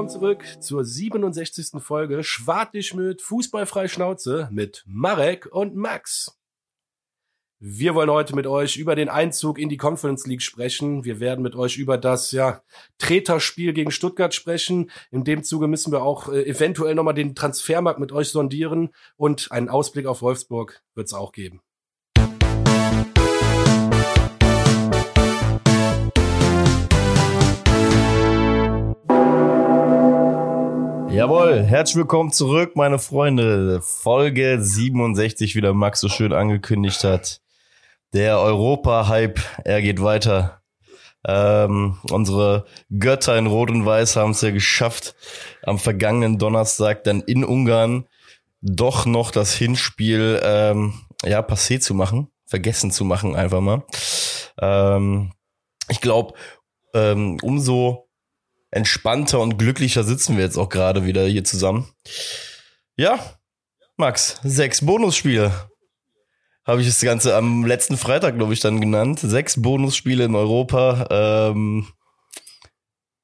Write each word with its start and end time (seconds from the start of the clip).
willkommen 0.00 0.08
zurück 0.08 0.44
zur 0.60 0.82
67. 0.82 1.82
Folge 1.82 2.24
Schwartig 2.24 2.94
Fußballfrei 3.20 3.86
Schnauze 3.86 4.48
mit 4.50 4.82
Marek 4.86 5.46
und 5.52 5.76
Max. 5.76 6.40
Wir 7.58 7.94
wollen 7.94 8.08
heute 8.08 8.34
mit 8.34 8.46
euch 8.46 8.78
über 8.78 8.94
den 8.94 9.10
Einzug 9.10 9.58
in 9.58 9.68
die 9.68 9.76
Conference 9.76 10.26
League 10.26 10.40
sprechen. 10.40 11.04
Wir 11.04 11.20
werden 11.20 11.42
mit 11.42 11.54
euch 11.54 11.76
über 11.76 11.98
das 11.98 12.32
ja 12.32 12.62
Treterspiel 12.96 13.74
gegen 13.74 13.90
Stuttgart 13.90 14.34
sprechen. 14.34 14.90
In 15.10 15.24
dem 15.24 15.42
Zuge 15.42 15.68
müssen 15.68 15.92
wir 15.92 16.02
auch 16.02 16.32
äh, 16.32 16.44
eventuell 16.44 16.94
nochmal 16.94 17.12
den 17.12 17.34
Transfermarkt 17.34 18.00
mit 18.00 18.10
euch 18.10 18.30
sondieren 18.30 18.94
und 19.18 19.52
einen 19.52 19.68
Ausblick 19.68 20.06
auf 20.06 20.22
Wolfsburg 20.22 20.82
wird 20.94 21.08
es 21.08 21.12
auch 21.12 21.32
geben. 21.32 21.60
Jawohl, 31.20 31.64
herzlich 31.64 31.96
willkommen 31.96 32.32
zurück, 32.32 32.76
meine 32.76 32.98
Freunde. 32.98 33.82
Folge 33.82 34.56
67, 34.58 35.54
wie 35.54 35.60
der 35.60 35.74
Max 35.74 36.00
so 36.00 36.08
schön 36.08 36.32
angekündigt 36.32 37.04
hat. 37.04 37.42
Der 38.14 38.40
Europa-Hype, 38.40 39.38
er 39.62 39.82
geht 39.82 40.02
weiter. 40.02 40.62
Ähm, 41.26 41.98
unsere 42.10 42.64
Götter 42.88 43.36
in 43.36 43.48
Rot 43.48 43.70
und 43.70 43.84
Weiß 43.84 44.16
haben 44.16 44.30
es 44.30 44.40
ja 44.40 44.50
geschafft, 44.50 45.14
am 45.62 45.78
vergangenen 45.78 46.38
Donnerstag 46.38 47.04
dann 47.04 47.20
in 47.20 47.44
Ungarn 47.44 48.06
doch 48.62 49.04
noch 49.04 49.30
das 49.30 49.52
Hinspiel 49.52 50.40
ähm, 50.42 50.94
ja 51.22 51.42
passé 51.42 51.80
zu 51.80 51.92
machen, 51.92 52.28
vergessen 52.46 52.90
zu 52.90 53.04
machen 53.04 53.36
einfach 53.36 53.60
mal. 53.60 53.84
Ähm, 54.58 55.32
ich 55.90 56.00
glaube, 56.00 56.32
ähm, 56.94 57.36
umso 57.42 58.09
entspannter 58.70 59.40
und 59.40 59.58
glücklicher 59.58 60.04
sitzen 60.04 60.36
wir 60.36 60.44
jetzt 60.44 60.56
auch 60.56 60.68
gerade 60.68 61.04
wieder 61.04 61.26
hier 61.26 61.44
zusammen. 61.44 61.88
Ja, 62.96 63.18
Max, 63.96 64.40
sechs 64.42 64.84
Bonusspiele. 64.84 65.52
Habe 66.64 66.82
ich 66.82 66.86
das 66.86 67.00
Ganze 67.00 67.34
am 67.34 67.64
letzten 67.64 67.96
Freitag, 67.96 68.36
glaube 68.36 68.52
ich, 68.52 68.60
dann 68.60 68.80
genannt. 68.80 69.18
Sechs 69.20 69.60
Bonusspiele 69.60 70.24
in 70.24 70.34
Europa. 70.34 71.06
Ähm, 71.10 71.88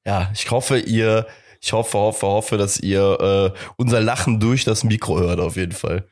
ja, 0.05 0.29
ich 0.33 0.49
hoffe, 0.51 0.79
ihr, 0.79 1.27
ich 1.61 1.73
hoffe, 1.73 1.97
hoffe, 1.97 2.27
hoffe, 2.27 2.57
dass 2.57 2.79
ihr 2.79 3.53
äh, 3.55 3.59
unser 3.77 4.01
Lachen 4.01 4.39
durch 4.39 4.65
das 4.65 4.83
Mikro 4.83 5.19
hört, 5.19 5.39
auf 5.39 5.55
jeden 5.55 5.71
Fall. 5.71 6.07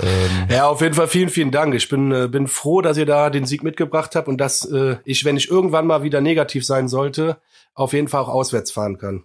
Ähm, 0.00 0.48
ja, 0.50 0.66
auf 0.66 0.80
jeden 0.80 0.94
Fall 0.94 1.08
vielen, 1.08 1.28
vielen 1.28 1.50
Dank. 1.50 1.74
Ich 1.74 1.88
bin, 1.88 2.12
äh, 2.12 2.28
bin 2.28 2.48
froh, 2.48 2.82
dass 2.82 2.96
ihr 2.96 3.06
da 3.06 3.30
den 3.30 3.46
Sieg 3.46 3.62
mitgebracht 3.62 4.14
habt 4.14 4.28
und 4.28 4.38
dass 4.38 4.64
äh, 4.64 4.96
ich, 5.04 5.24
wenn 5.24 5.36
ich 5.36 5.50
irgendwann 5.50 5.86
mal 5.86 6.02
wieder 6.02 6.20
negativ 6.20 6.64
sein 6.64 6.88
sollte, 6.88 7.38
auf 7.74 7.92
jeden 7.92 8.08
Fall 8.08 8.22
auch 8.22 8.28
auswärts 8.28 8.72
fahren 8.72 8.98
kann. 8.98 9.24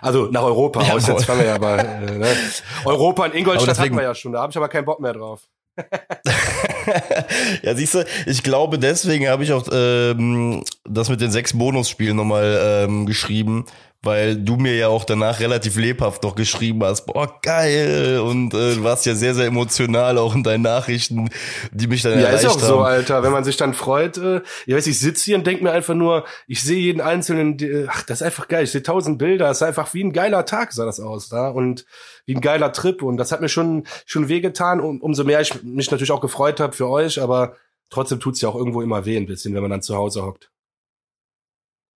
Also 0.00 0.26
nach 0.26 0.42
Europa. 0.42 0.82
Ja, 0.86 0.94
auswärts 0.94 1.24
fahren 1.24 1.38
wir 1.38 1.46
ja 1.46 1.54
aber. 1.54 1.78
Äh, 1.78 2.18
ne? 2.18 2.28
Europa 2.84 3.26
in 3.26 3.32
Ingolstadt 3.32 3.70
deswegen, 3.70 3.94
hatten 3.94 4.02
wir 4.02 4.08
ja 4.08 4.14
schon. 4.14 4.32
Da 4.32 4.42
habe 4.42 4.50
ich 4.50 4.56
aber 4.56 4.68
keinen 4.68 4.84
Bock 4.84 5.00
mehr 5.00 5.12
drauf. 5.12 5.48
ja, 7.62 7.74
siehst 7.74 7.94
du, 7.94 8.04
ich 8.26 8.42
glaube, 8.42 8.78
deswegen 8.78 9.28
habe 9.28 9.44
ich 9.44 9.52
auch 9.52 9.66
ähm, 9.72 10.64
das 10.84 11.08
mit 11.08 11.20
den 11.20 11.30
sechs 11.30 11.56
Bonusspielen 11.56 12.16
nochmal 12.16 12.84
ähm, 12.84 13.06
geschrieben, 13.06 13.64
weil 14.02 14.36
du 14.36 14.56
mir 14.56 14.76
ja 14.76 14.88
auch 14.88 15.04
danach 15.04 15.40
relativ 15.40 15.76
lebhaft 15.76 16.22
noch 16.22 16.34
geschrieben 16.34 16.82
hast, 16.82 17.04
boah, 17.04 17.38
geil, 17.42 18.20
und 18.20 18.54
äh, 18.54 18.76
du 18.76 18.82
warst 18.82 19.04
ja 19.04 19.14
sehr, 19.14 19.34
sehr 19.34 19.46
emotional 19.46 20.16
auch 20.16 20.34
in 20.34 20.42
deinen 20.42 20.62
Nachrichten, 20.62 21.28
die 21.70 21.86
mich 21.86 22.00
dann 22.02 22.18
Ja, 22.18 22.28
ist 22.28 22.46
auch 22.46 22.52
haben. 22.52 22.60
so, 22.60 22.80
Alter, 22.80 23.22
wenn 23.22 23.32
man 23.32 23.44
sich 23.44 23.58
dann 23.58 23.74
freut, 23.74 24.16
äh, 24.16 24.40
ich 24.64 24.74
weiß, 24.74 24.86
ich 24.86 24.98
sitze 24.98 25.24
hier 25.24 25.36
und 25.36 25.46
denke 25.46 25.62
mir 25.62 25.72
einfach 25.72 25.94
nur, 25.94 26.24
ich 26.46 26.62
sehe 26.62 26.78
jeden 26.78 27.02
einzelnen, 27.02 27.58
äh, 27.58 27.86
ach, 27.88 28.02
das 28.04 28.22
ist 28.22 28.26
einfach 28.26 28.48
geil, 28.48 28.64
ich 28.64 28.70
sehe 28.70 28.82
tausend 28.82 29.18
Bilder, 29.18 29.50
es 29.50 29.58
ist 29.58 29.64
einfach 29.64 29.92
wie 29.92 30.02
ein 30.02 30.14
geiler 30.14 30.46
Tag, 30.46 30.72
sah 30.72 30.86
das 30.86 30.98
aus, 30.98 31.28
da, 31.28 31.48
und 31.48 31.84
wie 32.24 32.34
ein 32.34 32.40
geiler 32.40 32.72
Trip, 32.72 33.02
und 33.02 33.18
das 33.18 33.32
hat 33.32 33.42
mir 33.42 33.50
schon, 33.50 33.84
schon 34.06 34.28
wehgetan, 34.28 34.80
um, 34.80 35.02
umso 35.02 35.24
mehr 35.24 35.42
ich 35.42 35.62
mich 35.62 35.90
natürlich 35.90 36.12
auch 36.12 36.22
gefreut 36.22 36.58
habe 36.58 36.72
für 36.72 36.88
euch, 36.88 37.20
aber 37.20 37.56
trotzdem 37.90 38.18
tut's 38.18 38.40
ja 38.40 38.48
auch 38.48 38.56
irgendwo 38.56 38.80
immer 38.80 39.04
weh 39.04 39.18
ein 39.18 39.26
bisschen, 39.26 39.54
wenn 39.54 39.62
man 39.62 39.70
dann 39.70 39.82
zu 39.82 39.94
Hause 39.94 40.24
hockt. 40.24 40.50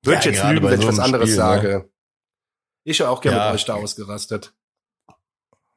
Würde 0.03 0.17
ja, 0.17 0.21
ich 0.21 0.27
jetzt 0.27 0.45
lügen, 0.45 0.69
wenn 0.69 0.81
ich 0.81 0.87
was 0.87 0.99
anderes 0.99 1.31
Spiel, 1.31 1.43
ne? 1.43 1.51
sage. 1.51 1.69
Ne? 1.69 1.94
Ich 2.84 3.03
auch 3.03 3.21
gerne 3.21 3.39
ja. 3.39 3.47
mit 3.47 3.55
euch 3.56 3.65
da 3.65 3.75
ausgerastet. 3.75 4.53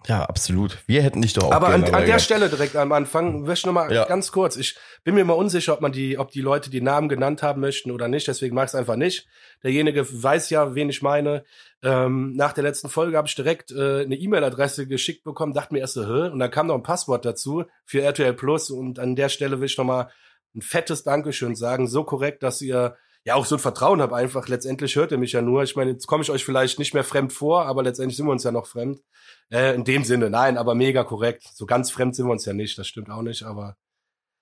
Ja, 0.05 0.23
absolut. 0.23 0.77
Wir 0.85 1.01
hätten 1.01 1.21
dich 1.21 1.33
doch 1.33 1.45
auch 1.45 1.51
Aber 1.51 1.69
an, 1.69 1.83
an 1.83 2.05
der 2.05 2.19
Stelle 2.19 2.49
direkt 2.49 2.75
am 2.75 2.91
Anfang, 2.91 3.41
möchte 3.41 3.61
ich 3.61 3.65
noch 3.65 3.73
mal 3.73 3.91
ja. 3.91 4.05
ganz 4.05 4.31
kurz. 4.31 4.55
Ich 4.55 4.77
bin 5.03 5.15
mir 5.15 5.25
mal 5.25 5.33
unsicher, 5.33 5.73
ob 5.73 5.81
man 5.81 5.91
die, 5.91 6.17
ob 6.17 6.31
die 6.31 6.41
Leute 6.41 6.69
die 6.69 6.81
Namen 6.81 7.09
genannt 7.09 7.43
haben 7.43 7.61
möchten 7.61 7.91
oder 7.91 8.07
nicht. 8.07 8.27
Deswegen 8.27 8.55
mag 8.55 8.65
ich 8.65 8.69
es 8.69 8.75
einfach 8.75 8.95
nicht. 8.95 9.27
Derjenige 9.63 10.05
weiß 10.07 10.49
ja, 10.49 10.75
wen 10.75 10.89
ich 10.89 11.01
meine. 11.01 11.43
Ähm, 11.83 12.33
nach 12.33 12.53
der 12.53 12.63
letzten 12.63 12.89
Folge 12.89 13.17
habe 13.17 13.27
ich 13.27 13.35
direkt 13.35 13.71
äh, 13.71 14.01
eine 14.01 14.15
E-Mail-Adresse 14.15 14.87
geschickt 14.87 15.23
bekommen, 15.23 15.53
dachte 15.53 15.73
mir 15.73 15.79
erst 15.79 15.95
so, 15.95 16.05
Hä? 16.05 16.29
und 16.29 16.39
dann 16.39 16.51
kam 16.51 16.67
noch 16.67 16.75
ein 16.75 16.83
Passwort 16.83 17.25
dazu 17.25 17.65
für 17.83 18.01
RTL 18.01 18.33
Plus. 18.33 18.69
Und 18.69 18.99
an 18.99 19.15
der 19.15 19.29
Stelle 19.29 19.59
will 19.59 19.65
ich 19.65 19.77
noch 19.77 19.85
mal 19.85 20.09
ein 20.55 20.61
fettes 20.61 21.03
Dankeschön 21.03 21.55
sagen. 21.55 21.87
So 21.87 22.03
korrekt, 22.03 22.43
dass 22.43 22.61
ihr 22.61 22.95
ja 23.27 23.35
auch 23.35 23.45
so 23.45 23.57
ein 23.57 23.59
Vertrauen 23.59 24.01
habe 24.01 24.15
einfach. 24.15 24.47
Letztendlich 24.47 24.95
hört 24.95 25.11
ihr 25.11 25.17
mich 25.17 25.33
ja 25.33 25.41
nur. 25.41 25.61
Ich 25.63 25.75
meine, 25.75 25.91
jetzt 25.91 26.07
komme 26.07 26.23
ich 26.23 26.31
euch 26.31 26.45
vielleicht 26.45 26.79
nicht 26.79 26.93
mehr 26.93 27.03
fremd 27.03 27.33
vor, 27.33 27.65
aber 27.65 27.83
letztendlich 27.83 28.15
sind 28.15 28.25
wir 28.25 28.31
uns 28.31 28.45
ja 28.45 28.53
noch 28.53 28.67
fremd. 28.67 29.01
Äh, 29.51 29.75
in 29.75 29.83
dem 29.83 30.05
Sinne, 30.05 30.29
nein, 30.29 30.57
aber 30.57 30.75
mega 30.75 31.03
korrekt. 31.03 31.43
So 31.53 31.65
ganz 31.65 31.91
fremd 31.91 32.15
sind 32.15 32.25
wir 32.25 32.31
uns 32.31 32.45
ja 32.45 32.53
nicht, 32.53 32.77
das 32.77 32.87
stimmt 32.87 33.09
auch 33.09 33.21
nicht, 33.21 33.43
aber 33.43 33.75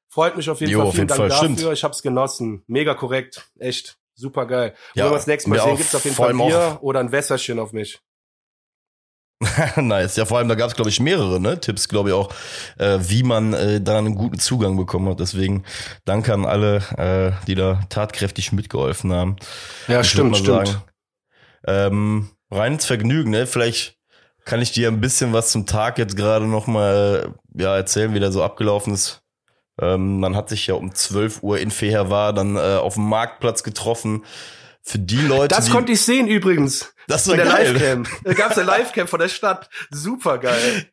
freut 0.07 0.37
mich 0.37 0.47
auf 0.51 0.59
jeden 0.59 0.71
jo, 0.71 0.83
Fall. 0.83 0.91
Vielen 0.91 1.07
Dank 1.07 1.17
Fall, 1.17 1.29
dafür. 1.29 1.55
Stimmt. 1.55 1.73
Ich 1.73 1.83
hab's 1.83 2.03
genossen. 2.03 2.63
Mega 2.67 2.93
korrekt. 2.93 3.49
Echt. 3.57 3.97
Super 4.13 4.45
geil. 4.45 4.75
Ja, 4.93 5.05
wenn 5.05 5.11
wir 5.11 5.17
das 5.17 5.27
nächste 5.27 5.49
Mal 5.49 5.59
sehen, 5.59 5.77
gibt's 5.77 5.95
auf 5.95 6.03
jeden 6.03 6.15
Fall 6.15 6.33
Bier 6.35 6.77
oder 6.81 6.99
ein 6.99 7.11
Wässerchen 7.11 7.57
auf 7.57 7.73
mich. 7.73 7.99
nice. 9.75 10.15
Ja, 10.15 10.25
vor 10.25 10.37
allem, 10.37 10.47
da 10.47 10.55
gab 10.55 10.69
es, 10.69 10.75
glaube 10.75 10.89
ich, 10.89 10.99
mehrere 10.99 11.39
ne? 11.39 11.59
Tipps, 11.59 11.89
glaube 11.89 12.09
ich, 12.09 12.15
auch, 12.15 12.31
äh, 12.77 12.99
wie 13.01 13.23
man 13.23 13.53
äh, 13.53 13.81
da 13.81 13.97
einen 13.97 14.15
guten 14.15 14.39
Zugang 14.39 14.77
bekommen 14.77 15.09
hat. 15.09 15.19
Deswegen 15.19 15.63
danke 16.05 16.33
an 16.33 16.45
alle, 16.45 16.77
äh, 16.97 17.45
die 17.45 17.55
da 17.55 17.81
tatkräftig 17.89 18.53
mitgeholfen 18.53 19.11
haben. 19.11 19.35
Ja, 19.87 19.99
Und 19.99 20.05
stimmt, 20.05 20.37
stimmt. 20.37 20.67
Sagen, 20.67 20.81
ähm, 21.67 22.29
rein 22.49 22.73
ins 22.73 22.85
Vergnügen, 22.85 23.31
ne? 23.31 23.45
Vielleicht 23.45 23.97
kann 24.45 24.61
ich 24.61 24.71
dir 24.71 24.87
ein 24.87 25.01
bisschen 25.01 25.33
was 25.33 25.49
zum 25.49 25.65
Tag 25.65 25.97
jetzt 25.97 26.15
gerade 26.15 26.45
noch 26.45 26.67
mal 26.67 27.33
ja, 27.53 27.75
erzählen, 27.75 28.13
wie 28.13 28.19
der 28.19 28.31
so 28.31 28.43
abgelaufen 28.43 28.93
ist. 28.93 29.21
Ähm, 29.81 30.19
man 30.19 30.35
hat 30.35 30.49
sich 30.49 30.67
ja 30.67 30.75
um 30.75 30.93
12 30.93 31.43
Uhr 31.43 31.59
in 31.59 31.71
Feher 31.71 32.05
dann 32.31 32.55
äh, 32.55 32.77
auf 32.77 32.93
dem 32.93 33.09
Marktplatz 33.09 33.63
getroffen 33.63 34.23
für 34.81 34.99
die 34.99 35.17
Leute. 35.17 35.49
Das 35.49 35.69
konnte 35.69 35.91
ich 35.91 36.01
sehen 36.01 36.27
übrigens. 36.27 36.94
Das 37.07 37.27
war 37.27 37.35
der 37.35 37.45
Livecam. 37.45 38.05
Da 38.23 38.33
gab's 38.33 38.57
eine 38.57 38.69
Livecam 38.77 39.07
von 39.07 39.19
der 39.19 39.29
Stadt. 39.29 39.69
Super 39.91 40.37
geil. 40.37 40.87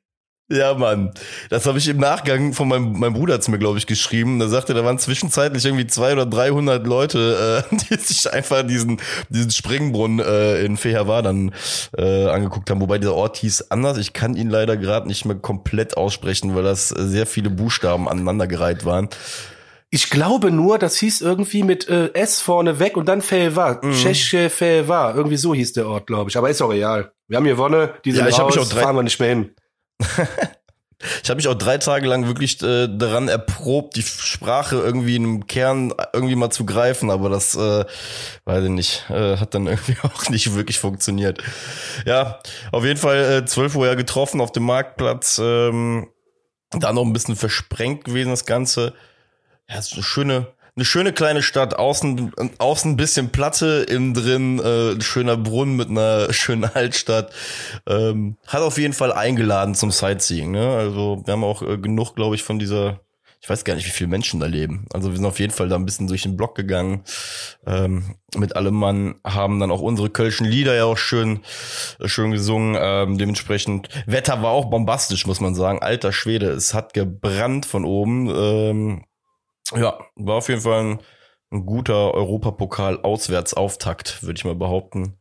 Ja, 0.52 0.74
Mann. 0.74 1.12
Das 1.48 1.64
habe 1.64 1.78
ich 1.78 1.88
im 1.88 1.96
Nachgang 1.96 2.52
von 2.52 2.68
meinem, 2.68 2.98
meinem 2.98 3.14
Bruder 3.14 3.40
zu 3.40 3.50
mir, 3.50 3.58
glaube 3.58 3.78
ich, 3.78 3.86
geschrieben. 3.86 4.38
Da 4.38 4.48
sagte, 4.48 4.74
da 4.74 4.84
waren 4.84 4.98
zwischenzeitlich 4.98 5.64
irgendwie 5.64 5.86
zwei 5.86 6.12
oder 6.12 6.26
dreihundert 6.26 6.86
Leute, 6.86 7.64
äh, 7.72 7.76
die 7.90 7.94
sich 7.94 8.30
einfach 8.30 8.62
diesen, 8.62 9.00
diesen 9.30 9.50
Springbrunnen 9.50 10.18
äh, 10.18 10.62
in 10.62 10.76
Feherwar 10.76 11.22
dann 11.22 11.54
äh, 11.96 12.26
angeguckt 12.26 12.68
haben. 12.68 12.82
Wobei 12.82 12.98
dieser 12.98 13.14
Ort 13.14 13.38
hieß 13.38 13.70
anders. 13.70 13.96
Ich 13.96 14.12
kann 14.12 14.34
ihn 14.34 14.50
leider 14.50 14.76
gerade 14.76 15.08
nicht 15.08 15.24
mehr 15.24 15.36
komplett 15.36 15.96
aussprechen, 15.96 16.54
weil 16.54 16.64
das 16.64 16.88
sehr 16.88 17.26
viele 17.26 17.48
Buchstaben 17.48 18.06
aneinandergereiht 18.06 18.84
waren. 18.84 19.08
Ich 19.94 20.08
glaube 20.08 20.50
nur, 20.50 20.78
das 20.78 20.96
hieß 20.96 21.20
irgendwie 21.20 21.62
mit 21.62 21.86
äh, 21.86 22.14
S 22.14 22.40
vorne 22.40 22.78
weg 22.78 22.96
und 22.96 23.04
dann 23.10 23.20
Felva. 23.20 23.78
Mhm. 23.82 23.92
Tschechie 23.92 24.48
Felva. 24.48 25.12
Irgendwie 25.14 25.36
so 25.36 25.52
hieß 25.52 25.74
der 25.74 25.86
Ort, 25.86 26.06
glaube 26.06 26.30
ich. 26.30 26.38
Aber 26.38 26.48
ist 26.48 26.62
auch 26.62 26.70
real. 26.70 27.12
Wir 27.28 27.36
haben 27.36 27.44
hier 27.44 27.58
Wonne, 27.58 27.92
die 28.02 28.12
sind 28.12 28.22
ja, 28.22 28.30
ich 28.30 28.38
raus, 28.38 28.54
mich 28.54 28.64
auch 28.64 28.68
drei 28.70 28.80
fahren 28.80 28.96
wir 28.96 29.02
nicht 29.02 29.20
mehr 29.20 29.28
hin. 29.28 29.54
ich 31.22 31.28
habe 31.28 31.36
mich 31.36 31.46
auch 31.46 31.54
drei 31.54 31.76
Tage 31.76 32.06
lang 32.08 32.26
wirklich 32.26 32.62
äh, 32.62 32.88
daran 32.88 33.28
erprobt, 33.28 33.96
die 33.96 34.02
Sprache 34.02 34.76
irgendwie 34.76 35.16
in 35.16 35.24
einem 35.24 35.46
Kern 35.46 35.92
irgendwie 36.14 36.36
mal 36.36 36.48
zu 36.48 36.64
greifen, 36.64 37.10
aber 37.10 37.28
das, 37.28 37.54
äh, 37.54 37.84
weiß 38.46 38.64
ich 38.64 38.70
nicht, 38.70 39.04
äh, 39.10 39.36
hat 39.36 39.52
dann 39.52 39.66
irgendwie 39.66 39.96
auch 40.04 40.30
nicht 40.30 40.54
wirklich 40.54 40.78
funktioniert. 40.78 41.42
Ja, 42.06 42.38
auf 42.70 42.86
jeden 42.86 42.98
Fall 42.98 43.42
äh, 43.42 43.44
12 43.44 43.76
Uhr 43.76 43.88
ja 43.88 43.94
getroffen 43.94 44.40
auf 44.40 44.52
dem 44.52 44.62
Marktplatz. 44.62 45.38
Ähm, 45.38 46.08
da 46.70 46.94
noch 46.94 47.04
ein 47.04 47.12
bisschen 47.12 47.36
versprengt 47.36 48.06
gewesen, 48.06 48.30
das 48.30 48.46
Ganze 48.46 48.94
ja, 49.68 49.78
ist 49.78 49.94
eine 49.94 50.02
schöne, 50.02 50.46
eine 50.74 50.84
schöne 50.86 51.12
kleine 51.12 51.42
Stadt, 51.42 51.74
außen, 51.76 52.32
außen 52.58 52.92
ein 52.92 52.96
bisschen 52.96 53.30
Platte, 53.30 53.84
innen 53.88 54.14
drin 54.14 54.58
äh, 54.58 54.92
ein 54.92 55.02
schöner 55.02 55.36
Brunnen 55.36 55.76
mit 55.76 55.90
einer 55.90 56.32
schönen 56.32 56.64
Altstadt. 56.64 57.32
Ähm, 57.86 58.36
hat 58.46 58.62
auf 58.62 58.78
jeden 58.78 58.94
Fall 58.94 59.12
eingeladen 59.12 59.74
zum 59.74 59.90
Sightseeing. 59.90 60.50
Ne? 60.50 60.76
Also 60.76 61.22
wir 61.24 61.32
haben 61.32 61.44
auch 61.44 61.62
äh, 61.62 61.76
genug, 61.76 62.14
glaube 62.14 62.36
ich, 62.36 62.42
von 62.42 62.58
dieser, 62.58 63.00
ich 63.42 63.50
weiß 63.50 63.64
gar 63.64 63.74
nicht, 63.74 63.86
wie 63.86 63.90
viele 63.90 64.08
Menschen 64.08 64.40
da 64.40 64.46
leben. 64.46 64.86
Also 64.94 65.10
wir 65.10 65.16
sind 65.16 65.26
auf 65.26 65.40
jeden 65.40 65.52
Fall 65.52 65.68
da 65.68 65.76
ein 65.76 65.84
bisschen 65.84 66.06
durch 66.06 66.22
den 66.22 66.38
Block 66.38 66.54
gegangen 66.54 67.04
ähm, 67.66 68.14
mit 68.34 68.56
allem 68.56 68.74
Mann, 68.74 69.16
haben 69.24 69.60
dann 69.60 69.70
auch 69.70 69.82
unsere 69.82 70.08
kölschen 70.08 70.46
Lieder 70.46 70.74
ja 70.74 70.86
auch 70.86 70.96
schön, 70.96 71.40
äh, 72.00 72.08
schön 72.08 72.30
gesungen. 72.30 72.78
Ähm, 72.80 73.18
dementsprechend, 73.18 73.90
Wetter 74.06 74.42
war 74.42 74.52
auch 74.52 74.70
bombastisch, 74.70 75.26
muss 75.26 75.40
man 75.40 75.54
sagen. 75.54 75.82
Alter 75.82 76.14
Schwede, 76.14 76.46
es 76.52 76.72
hat 76.72 76.94
gebrannt 76.94 77.66
von 77.66 77.84
oben. 77.84 78.30
Ähm, 78.34 79.04
ja, 79.76 79.98
war 80.16 80.36
auf 80.36 80.48
jeden 80.48 80.60
Fall 80.60 80.84
ein, 80.84 81.00
ein 81.50 81.66
guter 81.66 82.14
Europapokal-Auswärtsauftakt, 82.14 84.22
würde 84.22 84.38
ich 84.38 84.44
mal 84.44 84.54
behaupten. 84.54 85.18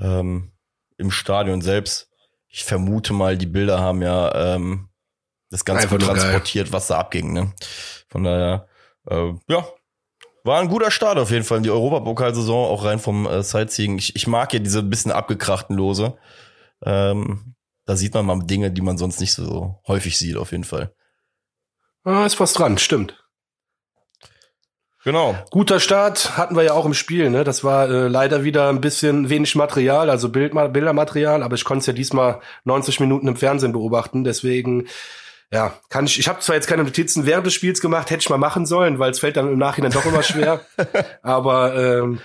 Ähm, 0.00 0.52
im 0.96 1.10
Stadion 1.10 1.60
selbst. 1.60 2.08
Ich 2.48 2.62
vermute 2.64 3.12
mal, 3.12 3.36
die 3.36 3.46
Bilder 3.46 3.80
haben 3.80 4.02
ja 4.02 4.54
ähm, 4.54 4.88
das 5.50 5.64
Ganze 5.64 5.88
gut 5.88 6.02
transportiert, 6.02 6.72
was 6.72 6.88
da 6.88 6.98
abging. 6.98 7.32
Ne? 7.32 7.52
Von 8.08 8.24
daher, 8.24 8.68
äh, 9.08 9.32
ja, 9.48 9.66
war 10.44 10.60
ein 10.60 10.68
guter 10.68 10.90
Start 10.90 11.18
auf 11.18 11.30
jeden 11.30 11.44
Fall 11.44 11.58
in 11.58 11.62
die 11.62 11.70
Europapokalsaison, 11.70 12.70
auch 12.70 12.84
rein 12.84 12.98
vom 12.98 13.26
äh, 13.26 13.42
Sightseeing. 13.42 13.98
Ich, 13.98 14.16
ich 14.16 14.26
mag 14.26 14.52
ja 14.52 14.58
diese 14.58 14.82
bisschen 14.82 15.12
abgekrachten 15.12 15.76
Lose. 15.76 16.16
Ähm, 16.82 17.54
da 17.84 17.96
sieht 17.96 18.14
man 18.14 18.26
mal 18.26 18.38
Dinge, 18.40 18.70
die 18.70 18.82
man 18.82 18.98
sonst 18.98 19.20
nicht 19.20 19.32
so 19.32 19.80
häufig 19.86 20.18
sieht, 20.18 20.36
auf 20.36 20.52
jeden 20.52 20.64
Fall. 20.64 20.94
Ah, 22.04 22.24
ist 22.24 22.40
was 22.40 22.52
dran, 22.52 22.78
stimmt. 22.78 23.22
Genau. 25.08 25.34
Guter 25.48 25.80
Start 25.80 26.36
hatten 26.36 26.54
wir 26.54 26.64
ja 26.64 26.74
auch 26.74 26.84
im 26.84 26.92
Spiel, 26.92 27.30
ne? 27.30 27.42
Das 27.42 27.64
war 27.64 27.88
äh, 27.88 28.08
leider 28.08 28.44
wieder 28.44 28.68
ein 28.68 28.82
bisschen 28.82 29.30
wenig 29.30 29.54
Material, 29.54 30.10
also 30.10 30.28
Bild, 30.28 30.52
Bildermaterial, 30.52 31.42
aber 31.42 31.54
ich 31.54 31.64
konnte 31.64 31.80
es 31.80 31.86
ja 31.86 31.94
diesmal 31.94 32.40
90 32.64 33.00
Minuten 33.00 33.26
im 33.26 33.34
Fernsehen 33.34 33.72
beobachten, 33.72 34.22
deswegen 34.22 34.86
ja, 35.50 35.72
kann 35.88 36.04
ich, 36.04 36.18
ich 36.18 36.28
habe 36.28 36.40
zwar 36.40 36.56
jetzt 36.56 36.68
keine 36.68 36.84
Notizen 36.84 37.24
während 37.24 37.46
des 37.46 37.54
Spiels 37.54 37.80
gemacht, 37.80 38.10
hätte 38.10 38.20
ich 38.20 38.28
mal 38.28 38.36
machen 38.36 38.66
sollen, 38.66 38.98
weil 38.98 39.10
es 39.10 39.20
fällt 39.20 39.38
dann 39.38 39.50
im 39.50 39.58
Nachhinein 39.58 39.92
doch 39.92 40.04
immer 40.04 40.22
schwer. 40.22 40.60
aber 41.22 41.74
ähm, 41.74 42.20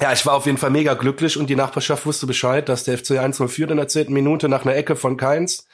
ja, 0.00 0.12
ich 0.12 0.26
war 0.26 0.34
auf 0.34 0.46
jeden 0.46 0.58
Fall 0.58 0.70
mega 0.70 0.94
glücklich 0.94 1.36
und 1.36 1.48
die 1.48 1.54
Nachbarschaft 1.54 2.04
wusste 2.04 2.26
Bescheid, 2.26 2.68
dass 2.68 2.82
der 2.82 2.98
FC 2.98 3.12
1-0 3.12 3.46
führt 3.46 3.70
in 3.70 3.76
der 3.76 3.86
zehnten 3.86 4.12
Minute 4.12 4.48
nach 4.48 4.64
einer 4.64 4.74
Ecke 4.74 4.96
von 4.96 5.16
Keins. 5.18 5.68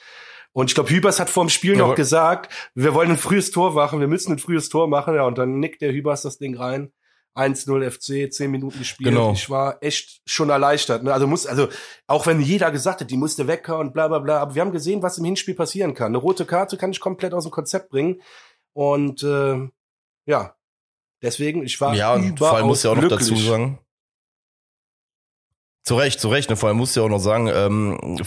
Und 0.54 0.70
ich 0.70 0.74
glaube, 0.74 0.90
Hübers 0.90 1.18
hat 1.18 1.28
vor 1.28 1.44
dem 1.44 1.50
Spiel 1.50 1.72
ja, 1.72 1.78
noch 1.78 1.96
gesagt, 1.96 2.52
wir 2.74 2.94
wollen 2.94 3.10
ein 3.10 3.18
frühes 3.18 3.50
Tor 3.50 3.72
machen, 3.72 3.98
wir 3.98 4.06
müssen 4.06 4.32
ein 4.32 4.38
frühes 4.38 4.68
Tor 4.68 4.86
machen. 4.86 5.14
Ja, 5.16 5.26
und 5.26 5.36
dann 5.36 5.58
nickt 5.58 5.82
der 5.82 5.92
Hübers 5.92 6.22
das 6.22 6.38
Ding 6.38 6.56
rein. 6.56 6.92
1-0 7.36 7.90
FC, 7.90 8.32
10 8.32 8.50
Minuten 8.50 8.78
gespielt. 8.78 9.10
Genau. 9.10 9.32
Ich 9.32 9.50
war 9.50 9.82
echt 9.82 10.22
schon 10.24 10.50
erleichtert. 10.50 11.02
Ne? 11.02 11.12
Also 11.12 11.26
muss, 11.26 11.48
also 11.48 11.68
auch 12.06 12.28
wenn 12.28 12.40
jeder 12.40 12.70
gesagt 12.70 13.00
hat, 13.00 13.10
die 13.10 13.16
musste 13.16 13.42
und 13.42 13.92
bla 13.92 14.06
bla 14.06 14.20
bla, 14.20 14.38
aber 14.38 14.54
wir 14.54 14.62
haben 14.62 14.70
gesehen, 14.70 15.02
was 15.02 15.18
im 15.18 15.24
Hinspiel 15.24 15.54
passieren 15.54 15.94
kann. 15.94 16.08
Eine 16.08 16.18
rote 16.18 16.46
Karte 16.46 16.76
kann 16.76 16.92
ich 16.92 17.00
komplett 17.00 17.34
aus 17.34 17.44
dem 17.44 17.50
Konzept 17.50 17.90
bringen. 17.90 18.22
Und 18.72 19.24
äh, 19.24 19.68
ja, 20.26 20.54
deswegen, 21.22 21.64
ich 21.64 21.80
war 21.80 21.96
ja, 21.96 22.14
und 22.14 22.38
vor 22.38 22.54
allem 22.54 22.68
muss 22.68 22.84
ja 22.84 22.90
auch 22.90 22.96
noch 22.96 23.08
dazu 23.08 23.34
sagen, 23.34 23.80
zu 25.84 25.96
Recht, 25.96 26.18
zu 26.18 26.28
Recht. 26.28 26.50
Ne? 26.50 26.56
Vor 26.56 26.68
allem 26.68 26.78
musst 26.78 26.96
du 26.96 27.00
ja 27.00 27.06
auch 27.06 27.10
noch 27.10 27.18
sagen, 27.18 27.50
ähm, 27.54 28.18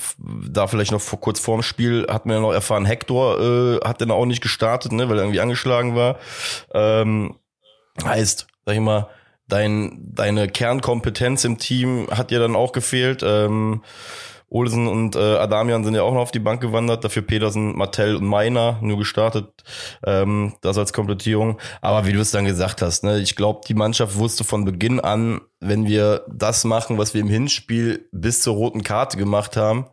da 0.50 0.68
vielleicht 0.68 0.92
noch 0.92 1.02
vor, 1.02 1.20
kurz 1.20 1.40
vorm 1.40 1.64
Spiel 1.64 2.06
hat 2.10 2.26
man 2.26 2.36
ja 2.36 2.42
noch 2.42 2.54
erfahren, 2.54 2.86
Hector 2.86 3.40
äh, 3.40 3.80
hat 3.86 4.00
dann 4.00 4.12
auch 4.12 4.26
nicht 4.26 4.42
gestartet, 4.42 4.92
ne, 4.92 5.10
weil 5.10 5.18
er 5.18 5.24
irgendwie 5.24 5.42
angeschlagen 5.42 5.96
war. 5.96 6.18
Ähm, 6.74 7.36
heißt, 8.04 8.48
sag 8.66 8.76
ich 8.76 8.82
mal, 8.82 9.08
dein, 9.48 9.98
deine 10.14 10.48
Kernkompetenz 10.48 11.46
im 11.46 11.58
Team 11.58 12.08
hat 12.12 12.30
dir 12.30 12.40
dann 12.40 12.56
auch 12.56 12.74
gefehlt. 12.74 13.24
Ähm, 13.26 13.82
Olsen 14.50 14.88
und 14.88 15.16
äh, 15.16 15.20
Adamian 15.20 15.84
sind 15.84 15.96
ja 15.96 16.04
auch 16.04 16.14
noch 16.14 16.22
auf 16.22 16.32
die 16.32 16.40
Bank 16.40 16.62
gewandert, 16.62 17.04
dafür 17.04 17.22
Petersen, 17.22 17.76
Martell 17.76 18.16
und 18.16 18.26
Meiner 18.26 18.80
nur 18.82 18.98
gestartet, 18.98 19.48
ähm, 20.06 20.56
das 20.62 20.78
als 20.78 20.94
Komplettierung. 20.94 21.60
Aber 21.82 22.06
wie 22.06 22.14
du 22.14 22.22
es 22.22 22.32
dann 22.32 22.46
gesagt 22.46 22.82
hast, 22.82 23.04
ne, 23.04 23.20
ich 23.20 23.36
glaube, 23.36 23.62
die 23.68 23.74
Mannschaft 23.74 24.18
wusste 24.18 24.46
von 24.46 24.64
Beginn 24.64 25.02
an, 25.02 25.42
wenn 25.60 25.86
wir 25.86 26.26
das 26.30 26.64
machen, 26.64 26.98
was 26.98 27.14
wir 27.14 27.22
im 27.22 27.28
Hinspiel 27.28 28.08
bis 28.14 28.42
zur 28.42 28.56
roten 28.56 28.84
Karte 28.84 29.18
gemacht 29.18 29.58
haben, 29.58 29.88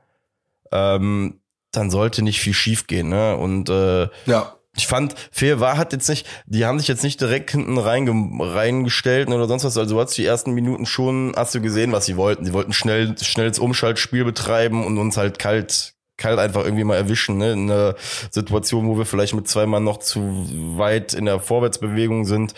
ähm, 0.70 1.40
dann 1.72 1.90
sollte 1.90 2.22
nicht 2.22 2.40
viel 2.40 2.54
schief 2.54 2.86
gehen. 2.86 3.08
Ne? 3.08 3.36
Und 3.36 3.68
äh, 3.70 4.08
ja 4.26 4.54
ich 4.76 4.86
fand, 4.86 5.14
Fair 5.30 5.60
war 5.60 5.76
hat 5.76 5.92
jetzt 5.92 6.08
nicht, 6.08 6.26
die 6.46 6.64
haben 6.64 6.78
sich 6.78 6.88
jetzt 6.88 7.04
nicht 7.04 7.20
direkt 7.20 7.50
hinten 7.50 7.78
reinge, 7.78 8.12
reingestellt 8.40 9.28
oder 9.28 9.46
sonst 9.46 9.64
was. 9.64 9.78
Also 9.78 9.94
du 9.94 10.00
hast 10.00 10.16
die 10.16 10.24
ersten 10.24 10.52
Minuten 10.52 10.86
schon, 10.86 11.32
hast 11.36 11.54
du 11.54 11.60
gesehen, 11.60 11.92
was 11.92 12.06
sie 12.06 12.16
wollten. 12.16 12.44
Sie 12.44 12.52
wollten 12.52 12.72
schnell, 12.72 13.14
schnelles 13.20 13.58
Umschaltspiel 13.58 14.24
betreiben 14.24 14.84
und 14.84 14.98
uns 14.98 15.16
halt 15.16 15.38
kalt, 15.38 15.94
kalt 16.16 16.38
einfach 16.38 16.64
irgendwie 16.64 16.84
mal 16.84 16.96
erwischen, 16.96 17.38
ne? 17.38 17.52
In 17.52 17.70
einer 17.70 17.94
Situation, 18.30 18.88
wo 18.88 18.98
wir 18.98 19.06
vielleicht 19.06 19.34
mit 19.34 19.48
zwei 19.48 19.66
Mann 19.66 19.84
noch 19.84 19.98
zu 19.98 20.48
weit 20.76 21.14
in 21.14 21.26
der 21.26 21.40
Vorwärtsbewegung 21.40 22.24
sind. 22.24 22.54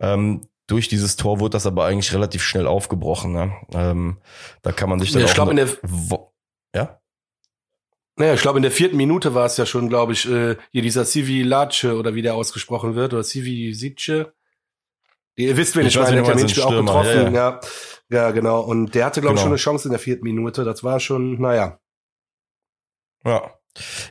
Ähm, 0.00 0.42
durch 0.66 0.88
dieses 0.88 1.16
Tor 1.16 1.40
wurde 1.40 1.52
das 1.52 1.66
aber 1.66 1.86
eigentlich 1.86 2.12
relativ 2.12 2.42
schnell 2.42 2.66
aufgebrochen. 2.66 3.32
Ne? 3.32 3.52
Ähm, 3.72 4.18
da 4.62 4.70
kann 4.70 4.90
man 4.90 5.00
sich 5.00 5.12
dann 5.12 5.22
ich 5.22 5.30
auch. 5.30 5.34
Glaub, 5.34 5.50
in 5.50 5.56
der, 5.56 5.68
ja? 6.74 7.00
Naja, 8.18 8.34
ich 8.34 8.40
glaube, 8.40 8.58
in 8.58 8.62
der 8.62 8.72
vierten 8.72 8.96
Minute 8.96 9.34
war 9.34 9.46
es 9.46 9.56
ja 9.56 9.64
schon, 9.64 9.88
glaube 9.88 10.12
ich, 10.12 10.28
äh, 10.28 10.56
hier 10.72 10.82
dieser 10.82 11.04
Sivi 11.04 11.42
Lace 11.42 11.84
oder 11.84 12.16
wie 12.16 12.22
der 12.22 12.34
ausgesprochen 12.34 12.96
wird, 12.96 13.14
oder 13.14 13.22
Sivi 13.22 13.72
Sice. 13.72 14.32
Ihr 15.36 15.56
wisst, 15.56 15.76
wen 15.76 15.86
ich, 15.86 15.94
ich 15.94 16.00
meine, 16.00 16.20
der 16.20 16.36
ja 16.36 16.64
auch 16.64 16.70
getroffen. 16.70 17.32
Ja, 17.32 17.60
ja. 17.60 17.60
ja, 18.10 18.30
genau. 18.32 18.60
Und 18.60 18.96
der 18.96 19.06
hatte, 19.06 19.20
glaube 19.20 19.36
ich, 19.36 19.40
genau. 19.40 19.42
schon 19.42 19.52
eine 19.52 19.78
Chance 19.78 19.86
in 19.86 19.92
der 19.92 20.00
vierten 20.00 20.24
Minute. 20.24 20.64
Das 20.64 20.82
war 20.82 20.98
schon, 20.98 21.40
naja. 21.40 21.78
Ja. 23.24 23.54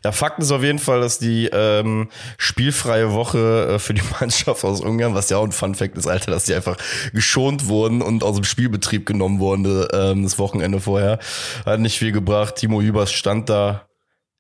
Ja, 0.06 0.14
Fakt 0.14 0.40
ist 0.40 0.52
auf 0.52 0.64
jeden 0.64 0.80
Fall, 0.80 1.02
dass 1.02 1.20
die 1.20 1.50
ähm, 1.52 2.10
spielfreie 2.38 3.12
Woche 3.12 3.74
äh, 3.74 3.80
für 3.80 3.94
die 3.94 4.04
Mannschaft 4.22 4.64
aus 4.64 4.80
Ungarn, 4.80 5.16
was 5.16 5.30
ja 5.30 5.36
auch 5.36 5.44
ein 5.44 5.52
Fun 5.52 5.76
Fact 5.76 5.98
ist, 5.98 6.08
Alter, 6.08 6.32
dass 6.32 6.46
die 6.46 6.54
einfach 6.54 6.78
geschont 7.12 7.68
wurden 7.68 8.02
und 8.02 8.24
aus 8.24 8.36
dem 8.36 8.46
Spielbetrieb 8.46 9.06
genommen 9.06 9.42
wurden 9.42 9.86
ähm, 9.92 10.24
das 10.24 10.40
Wochenende 10.40 10.80
vorher. 10.80 11.20
Hat 11.66 11.82
nicht 11.82 12.00
viel 12.00 12.14
gebracht. 12.14 12.56
Timo 12.56 12.82
Hübers 12.82 13.12
stand 13.12 13.50
da 13.50 13.87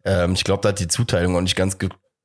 ähm, 0.05 0.33
ich 0.33 0.43
glaube, 0.43 0.61
da 0.61 0.69
hat 0.69 0.79
die 0.79 0.87
Zuteilung 0.87 1.35
auch 1.35 1.41
nicht 1.41 1.55
ganz 1.55 1.77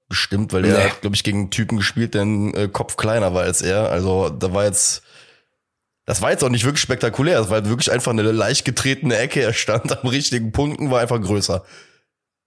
gestimmt, 0.09 0.53
weil 0.53 0.63
nee. 0.63 0.69
er 0.69 0.91
hat, 0.91 1.01
glaube 1.01 1.17
ich, 1.17 1.25
gegen 1.25 1.39
einen 1.39 1.51
Typen 1.51 1.79
gespielt, 1.79 2.15
der 2.15 2.23
ein 2.23 2.55
äh, 2.55 2.69
Kopf 2.69 2.97
kleiner 2.97 3.35
war 3.35 3.43
als 3.43 3.63
er. 3.63 3.91
Also 3.91 4.29
da 4.29 4.53
war 4.53 4.65
jetzt, 4.65 5.03
das 6.05 6.23
war 6.23 6.31
jetzt 6.31 6.45
auch 6.45 6.49
nicht 6.49 6.65
wirklich 6.65 6.83
spektakulär. 6.83 7.39
Das 7.39 7.49
war 7.49 7.57
halt 7.57 7.69
wirklich 7.69 7.91
einfach 7.91 8.13
eine 8.13 8.23
leicht 8.23 8.65
getretene 8.65 9.17
Ecke. 9.17 9.41
Er 9.41 9.53
stand 9.53 9.99
am 10.03 10.09
richtigen 10.09 10.53
Punkten, 10.53 10.91
war 10.91 11.01
einfach 11.01 11.21
größer. 11.21 11.65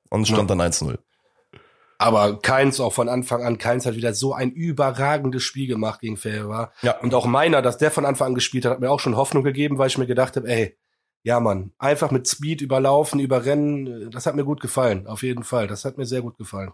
Und 0.09 0.27
stand 0.27 0.49
ja. 0.49 0.55
dann 0.55 0.71
1-0. 0.71 0.97
Aber 1.97 2.39
Keins 2.41 2.79
auch 2.79 2.93
von 2.93 3.09
Anfang 3.09 3.43
an, 3.43 3.57
Keins 3.57 3.85
hat 3.85 3.95
wieder 3.95 4.13
so 4.13 4.33
ein 4.33 4.51
überragendes 4.51 5.43
Spiel 5.43 5.67
gemacht 5.67 6.01
gegen 6.01 6.17
Ferrer. 6.17 6.71
Ja. 6.81 6.97
Und 6.99 7.13
auch 7.13 7.25
meiner, 7.25 7.61
dass 7.61 7.77
der 7.77 7.91
von 7.91 8.05
Anfang 8.05 8.29
an 8.29 8.35
gespielt 8.35 8.65
hat, 8.65 8.73
hat 8.73 8.79
mir 8.79 8.91
auch 8.91 8.99
schon 8.99 9.15
Hoffnung 9.15 9.43
gegeben, 9.43 9.77
weil 9.77 9.87
ich 9.87 9.97
mir 9.97 10.07
gedacht 10.07 10.35
habe, 10.35 10.47
ey, 10.47 10.77
ja, 11.25 11.39
Mann, 11.39 11.71
einfach 11.79 12.11
mit 12.11 12.27
Speed 12.27 12.61
überlaufen, 12.61 13.19
überrennen, 13.19 14.11
das 14.11 14.27
hat 14.27 14.35
mir 14.35 14.45
gut 14.45 14.61
gefallen, 14.61 15.07
auf 15.07 15.23
jeden 15.23 15.43
Fall. 15.43 15.65
Das 15.65 15.83
hat 15.83 15.97
mir 15.97 16.05
sehr 16.05 16.21
gut 16.21 16.37
gefallen. 16.37 16.71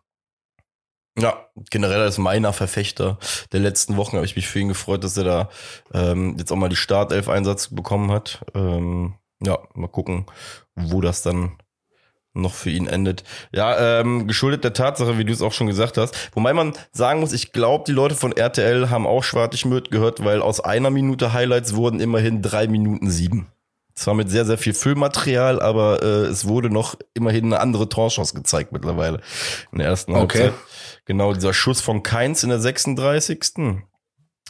Ja, 1.18 1.48
generell 1.70 2.02
als 2.02 2.18
meiner 2.18 2.52
Verfechter 2.52 3.18
der 3.54 3.62
letzten 3.62 3.96
Wochen 3.96 4.18
habe 4.18 4.26
ich 4.26 4.36
mich 4.36 4.48
für 4.48 4.60
ihn 4.60 4.68
gefreut, 4.68 5.06
dass 5.06 5.16
er 5.16 5.24
da 5.24 5.50
ähm, 5.94 6.36
jetzt 6.38 6.52
auch 6.52 6.58
mal 6.58 6.68
die 6.68 6.76
Startelf-Einsatz 6.76 7.70
bekommen 7.70 8.12
hat. 8.12 8.44
Ähm, 8.54 9.16
ja, 9.42 9.58
mal 9.74 9.88
gucken, 9.88 10.26
wo 10.76 11.00
das 11.00 11.22
dann 11.22 11.58
noch 12.34 12.54
für 12.54 12.72
ihn 12.72 12.88
endet. 12.88 13.24
Ja, 13.54 14.02
ähm, 14.02 14.28
geschuldet 14.28 14.66
der 14.66 14.74
Tatsache, 14.74 15.18
wie 15.18 15.26
du 15.26 15.32
es 15.32 15.42
auch 15.42 15.54
schon 15.54 15.68
gesagt 15.68 15.98
hast. 15.98 16.36
Wobei 16.36 16.52
man 16.52 16.74
sagen 16.92 17.22
muss, 17.22 17.32
ich 17.32 17.54
glaube, 17.54 17.86
die 17.88 17.94
Leute 17.94 18.16
von 18.16 18.36
RTL 18.36 18.90
haben 18.90 19.08
auch 19.08 19.24
Schwartig-Möd 19.24 19.92
gehört, 19.92 20.26
weil 20.26 20.42
aus 20.42 20.60
einer 20.60 20.90
Minute 20.90 21.32
Highlights 21.32 21.74
wurden 21.74 22.02
immerhin 22.02 22.42
drei 22.42 22.68
Minuten 22.68 23.10
sieben. 23.10 23.48
Zwar 23.96 24.14
mit 24.14 24.30
sehr, 24.30 24.46
sehr 24.46 24.58
viel 24.58 24.74
Füllmaterial, 24.74 25.62
aber 25.62 26.02
äh, 26.02 26.26
es 26.26 26.48
wurde 26.48 26.70
noch 26.70 26.96
immerhin 27.14 27.46
eine 27.46 27.60
andere 27.60 27.90
Torchance 27.90 28.34
gezeigt 28.34 28.72
mittlerweile 28.72 29.22
in 29.72 29.80
der 29.80 29.88
ersten 29.88 30.16
Halbzeit. 30.16 30.50
Okay. 30.50 30.58
Genau, 31.06 31.34
dieser 31.34 31.54
Schuss 31.54 31.82
von 31.82 32.04
Keins 32.04 32.44
in 32.44 32.50
der 32.50 32.60
36. 32.60 33.84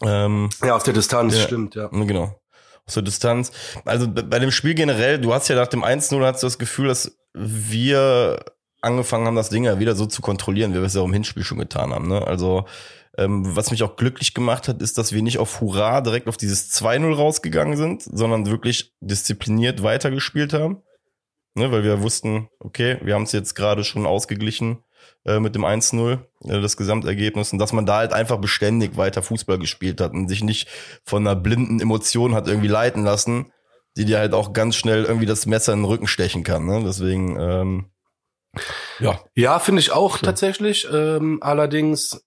Ähm, 0.04 0.50
ja, 0.64 0.76
aus 0.76 0.84
der 0.84 0.94
Distanz, 0.94 1.36
ja, 1.36 1.42
stimmt, 1.42 1.76
ja. 1.76 1.88
Genau. 1.88 2.40
Aus 2.86 2.94
der 2.96 3.04
Distanz. 3.04 3.52
Also 3.86 4.08
bei 4.08 4.40
dem 4.40 4.52
Spiel 4.52 4.74
generell, 4.74 5.20
du 5.20 5.34
hast 5.34 5.48
ja 5.48 5.56
nach 5.56 5.68
dem 5.68 5.84
1-0 5.84 6.24
hast 6.26 6.44
du 6.44 6.48
das 6.48 6.58
Gefühl, 6.60 6.88
dass 6.88 7.18
wir 7.34 8.44
angefangen 8.82 9.28
haben, 9.28 9.36
das 9.36 9.50
Ding 9.50 9.64
ja 9.64 9.80
wieder 9.80 9.96
so 9.96 10.06
zu 10.06 10.22
kontrollieren, 10.22 10.72
wie 10.74 10.78
wir 10.78 10.84
es 10.84 10.96
ja 10.96 11.02
auch 11.02 11.06
im 11.06 11.14
Hinspiel 11.14 11.44
schon 11.44 11.60
getan 11.60 11.94
haben. 11.94 12.08
Ne? 12.08 12.26
Also 12.26 12.66
ähm, 13.24 13.56
was 13.56 13.72
mich 13.72 13.84
auch 13.84 13.96
glücklich 13.96 14.34
gemacht 14.34 14.68
hat, 14.68 14.82
ist, 14.82 14.98
dass 14.98 15.14
wir 15.14 15.22
nicht 15.22 15.38
auf 15.38 15.62
Hurra 15.62 16.02
direkt 16.02 16.28
auf 16.28 16.38
dieses 16.38 16.72
2-0 16.74 17.14
rausgegangen 17.14 17.78
sind, 17.78 18.04
sondern 18.04 18.48
wirklich 18.48 18.94
diszipliniert 19.00 19.84
weitergespielt 19.84 20.54
haben. 20.54 20.82
Ne, 21.54 21.70
weil 21.70 21.84
wir 21.84 22.02
wussten, 22.02 22.48
okay, 22.60 22.98
wir 23.02 23.14
haben 23.14 23.24
es 23.24 23.34
jetzt 23.34 23.56
gerade 23.56 23.84
schon 23.84 24.06
ausgeglichen 24.06 24.86
äh, 25.26 25.42
mit 25.42 25.54
dem 25.54 25.66
1-0, 25.66 26.20
äh, 26.46 26.62
das 26.62 26.78
Gesamtergebnis, 26.78 27.52
und 27.52 27.60
dass 27.60 27.74
man 27.74 27.86
da 27.86 27.98
halt 27.98 28.14
einfach 28.14 28.38
beständig 28.38 28.96
weiter 28.96 29.22
Fußball 29.22 29.60
gespielt 29.60 30.00
hat 30.00 30.14
und 30.14 30.30
sich 30.30 30.46
nicht 30.46 30.70
von 31.04 31.28
einer 31.28 31.36
blinden 31.36 31.82
Emotion 31.82 32.36
hat 32.36 32.48
irgendwie 32.48 32.70
leiten 32.70 33.04
lassen, 33.04 33.52
die 33.98 34.06
dir 34.06 34.20
halt 34.20 34.34
auch 34.34 34.54
ganz 34.54 34.78
schnell 34.78 35.04
irgendwie 35.04 35.26
das 35.26 35.46
Messer 35.46 35.74
in 35.74 35.80
den 35.80 35.86
Rücken 35.86 36.08
stechen 36.08 36.46
kann. 36.46 36.66
Ne? 36.66 36.84
Deswegen, 36.86 37.38
ähm, 37.38 37.92
ja. 39.00 39.20
Ja, 39.36 39.60
finde 39.60 39.82
ich 39.82 39.92
auch 39.92 40.18
so. 40.18 40.26
tatsächlich. 40.26 40.88
Ähm, 40.92 41.40
allerdings 41.42 42.24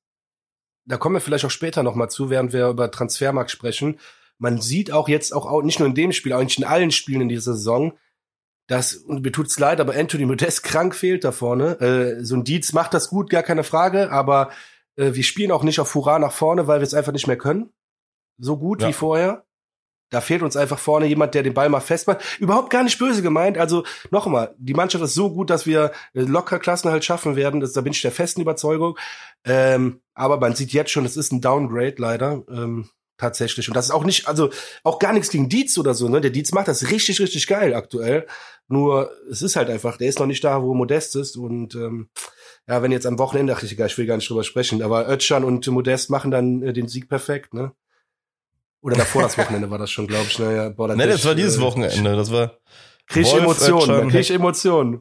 da 0.86 0.96
kommen 0.96 1.16
wir 1.16 1.20
vielleicht 1.20 1.44
auch 1.44 1.50
später 1.50 1.82
nochmal 1.82 2.10
zu, 2.10 2.30
während 2.30 2.52
wir 2.52 2.68
über 2.68 2.90
Transfermarkt 2.90 3.50
sprechen. 3.50 3.98
Man 4.38 4.60
sieht 4.60 4.90
auch 4.92 5.08
jetzt 5.08 5.32
auch, 5.32 5.62
nicht 5.62 5.78
nur 5.78 5.88
in 5.88 5.94
dem 5.94 6.12
Spiel, 6.12 6.32
auch 6.32 6.42
nicht 6.42 6.58
in 6.58 6.64
allen 6.64 6.90
Spielen 6.90 7.22
in 7.22 7.28
dieser 7.28 7.54
Saison, 7.54 7.94
dass, 8.66 8.94
und 8.94 9.22
mir 9.22 9.32
tut's 9.32 9.58
leid, 9.58 9.80
aber 9.80 9.94
Anthony 9.94 10.26
Modest 10.26 10.62
krank 10.64 10.94
fehlt 10.94 11.24
da 11.24 11.32
vorne. 11.32 11.80
Äh, 11.80 12.24
so 12.24 12.34
ein 12.36 12.44
Dietz 12.44 12.72
macht 12.72 12.94
das 12.94 13.08
gut, 13.08 13.30
gar 13.30 13.42
keine 13.42 13.64
Frage, 13.64 14.10
aber 14.10 14.50
äh, 14.96 15.14
wir 15.14 15.24
spielen 15.24 15.52
auch 15.52 15.62
nicht 15.62 15.80
auf 15.80 15.94
Hurra 15.94 16.18
nach 16.18 16.32
vorne, 16.32 16.66
weil 16.66 16.80
wir 16.80 16.86
es 16.86 16.94
einfach 16.94 17.12
nicht 17.12 17.26
mehr 17.26 17.38
können. 17.38 17.72
So 18.38 18.58
gut 18.58 18.82
ja. 18.82 18.88
wie 18.88 18.92
vorher. 18.92 19.44
Da 20.14 20.21
fehlt 20.21 20.42
uns 20.42 20.56
einfach 20.56 20.78
vorne 20.78 21.06
jemand, 21.06 21.35
der 21.35 21.42
den 21.42 21.54
Ball 21.54 21.68
mal 21.68 21.80
festmacht. 21.80 22.38
Überhaupt 22.38 22.71
gar 22.71 22.85
nicht 22.85 22.99
böse 22.99 23.21
gemeint. 23.21 23.59
Also 23.59 23.85
nochmal, 24.11 24.54
die 24.59 24.75
Mannschaft 24.75 25.02
ist 25.02 25.14
so 25.14 25.30
gut, 25.30 25.50
dass 25.50 25.66
wir 25.66 25.90
locker 26.12 26.61
Klassen 26.61 26.90
halt 26.90 27.04
schaffen 27.04 27.35
werden. 27.35 27.61
Das, 27.61 27.73
da 27.73 27.80
bin 27.80 27.92
ich 27.92 28.02
der 28.02 28.12
festen 28.12 28.40
Überzeugung. 28.40 28.97
Ähm, 29.44 30.00
aber 30.14 30.38
man 30.38 30.54
sieht 30.54 30.73
jetzt 30.73 30.92
schon, 30.92 31.04
es 31.04 31.16
ist 31.16 31.33
ein 31.33 31.40
Downgrade 31.40 31.97
leider. 31.99 32.44
Ähm, 32.49 32.88
tatsächlich. 33.18 33.68
Und 33.68 33.75
das 33.75 33.87
ist 33.87 33.90
auch 33.90 34.04
nicht, 34.04 34.28
also 34.28 34.50
auch 34.83 34.99
gar 34.99 35.12
nichts 35.12 35.30
gegen 35.30 35.49
Dietz 35.49 35.78
oder 35.78 35.94
so, 35.94 36.09
ne? 36.09 36.21
Der 36.21 36.30
Dietz 36.30 36.52
macht 36.52 36.68
das 36.68 36.90
richtig, 36.90 37.21
richtig 37.21 37.47
geil 37.47 37.75
aktuell. 37.75 38.26
Nur 38.68 39.11
es 39.30 39.42
ist 39.42 39.56
halt 39.56 39.71
einfach, 39.71 39.97
der 39.97 40.09
ist 40.09 40.18
noch 40.18 40.26
nicht 40.26 40.42
da, 40.44 40.62
wo 40.62 40.75
Modest 40.75 41.16
ist. 41.16 41.37
Und 41.37 41.75
ähm, 41.75 42.09
ja, 42.68 42.83
wenn 42.83 42.92
jetzt 42.92 43.06
am 43.06 43.18
Wochenende, 43.18 43.54
ach 43.54 43.62
ich, 43.62 43.76
will 43.99 44.06
gar 44.06 44.16
nicht 44.16 44.28
drüber 44.28 44.44
sprechen, 44.44 44.83
aber 44.83 45.09
Özcan 45.09 45.44
und 45.44 45.66
Modest 45.66 46.11
machen 46.11 46.30
dann 46.30 46.62
äh, 46.62 46.73
den 46.73 46.88
Sieg 46.88 47.09
perfekt, 47.09 47.52
ne? 47.54 47.73
Oder 48.84 48.96
davor 48.96 49.22
das 49.22 49.38
Wochenende 49.38 49.70
war 49.70 49.78
das 49.78 49.90
schon, 49.90 50.06
glaube 50.06 50.26
ich. 50.28 50.38
Naja, 50.38 50.68
boah, 50.68 50.88
das, 50.88 50.98
nee, 50.98 51.06
das 51.06 51.24
war 51.24 51.34
dieses 51.34 51.56
äh, 51.56 51.60
Wochenende, 51.62 52.16
das 52.16 52.30
war. 52.30 52.58
Krieg 53.06 53.22
ich 53.22 53.32
Emotionen, 53.32 54.10
krieg 54.10 54.20
ich 54.20 54.30
Emotionen. 54.30 55.00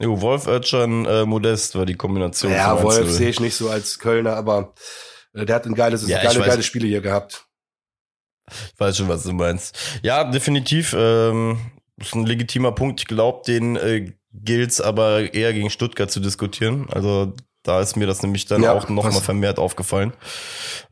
Jo, 0.00 0.20
Wolf 0.20 0.46
Özcan, 0.46 1.04
äh, 1.04 1.24
Modest 1.24 1.74
war 1.74 1.86
die 1.86 1.96
Kombination. 1.96 2.52
Ja, 2.52 2.80
Wolf 2.80 3.10
sehe 3.10 3.30
ich 3.30 3.40
nicht 3.40 3.56
so 3.56 3.68
als 3.68 3.98
Kölner, 3.98 4.36
aber 4.36 4.74
äh, 5.34 5.44
der 5.44 5.56
hat 5.56 5.66
ein 5.66 5.74
geiles, 5.74 6.06
ja, 6.06 6.22
geile, 6.22 6.38
geile 6.38 6.62
Spiele 6.62 6.86
hier 6.86 7.00
gehabt. 7.00 7.48
Ich 8.48 8.78
weiß 8.78 8.96
schon, 8.96 9.08
was 9.08 9.24
du 9.24 9.32
meinst. 9.32 9.76
Ja, 10.02 10.22
definitiv. 10.22 10.94
Ähm, 10.96 11.58
ist 11.96 12.14
ein 12.14 12.26
legitimer 12.26 12.70
Punkt. 12.70 13.00
Ich 13.00 13.08
glaube, 13.08 13.42
den 13.44 13.74
äh, 13.74 14.12
gilt's 14.32 14.80
aber 14.80 15.34
eher 15.34 15.52
gegen 15.52 15.70
Stuttgart 15.70 16.12
zu 16.12 16.20
diskutieren. 16.20 16.86
Also 16.92 17.34
da 17.64 17.80
ist 17.80 17.96
mir 17.96 18.06
das 18.06 18.22
nämlich 18.22 18.46
dann 18.46 18.62
ja, 18.62 18.72
auch 18.72 18.88
noch 18.88 19.02
mal 19.02 19.20
vermehrt 19.20 19.58
aufgefallen. 19.58 20.12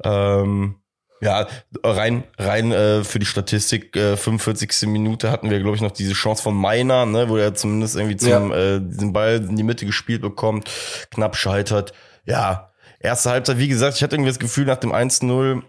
Ähm, 0.03 0.81
ja, 1.21 1.47
rein 1.83 2.25
rein 2.39 2.73
äh, 2.73 3.05
für 3.05 3.19
die 3.19 3.27
Statistik, 3.27 3.97
äh, 3.97 4.17
45. 4.17 4.89
Minute 4.89 5.31
hatten 5.31 5.51
wir, 5.51 5.61
glaube 5.61 5.77
ich, 5.77 5.83
noch 5.83 5.93
diese 5.93 6.13
Chance 6.13 6.43
von 6.43 6.55
Meiner, 6.55 7.07
ne, 7.07 7.29
wo 7.29 7.37
er 7.37 7.55
zumindest 7.55 7.97
irgendwie 7.97 8.17
zum 8.17 8.51
ja. 8.51 8.57
äh, 8.57 8.81
diesen 8.81 9.13
Ball 9.13 9.37
in 9.37 9.57
die 9.57 9.63
Mitte 9.63 9.87
gespielt 9.87 10.23
bekommt, 10.23 10.71
knapp 11.11 11.37
scheitert. 11.37 11.93
Ja, 12.25 12.73
erste 13.01 13.31
Halbzeit, 13.31 13.59
wie 13.59 13.69
gesagt, 13.69 13.97
ich 13.97 14.03
hatte 14.03 14.17
irgendwie 14.17 14.31
das 14.31 14.39
Gefühl 14.39 14.67
nach 14.67 14.77
dem 14.77 14.93
1-0, 14.93 15.63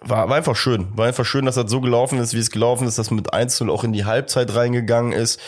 war, 0.00 0.28
war 0.28 0.36
einfach 0.36 0.56
schön. 0.56 0.96
War 0.96 1.06
einfach 1.06 1.24
schön, 1.24 1.44
dass 1.44 1.56
das 1.56 1.70
so 1.70 1.80
gelaufen 1.80 2.18
ist, 2.18 2.34
wie 2.34 2.38
es 2.38 2.50
gelaufen 2.50 2.86
ist, 2.86 2.98
dass 2.98 3.10
man 3.10 3.16
mit 3.16 3.32
1-0 3.32 3.70
auch 3.70 3.84
in 3.84 3.92
die 3.92 4.04
Halbzeit 4.04 4.54
reingegangen 4.54 5.12
ist. 5.12 5.40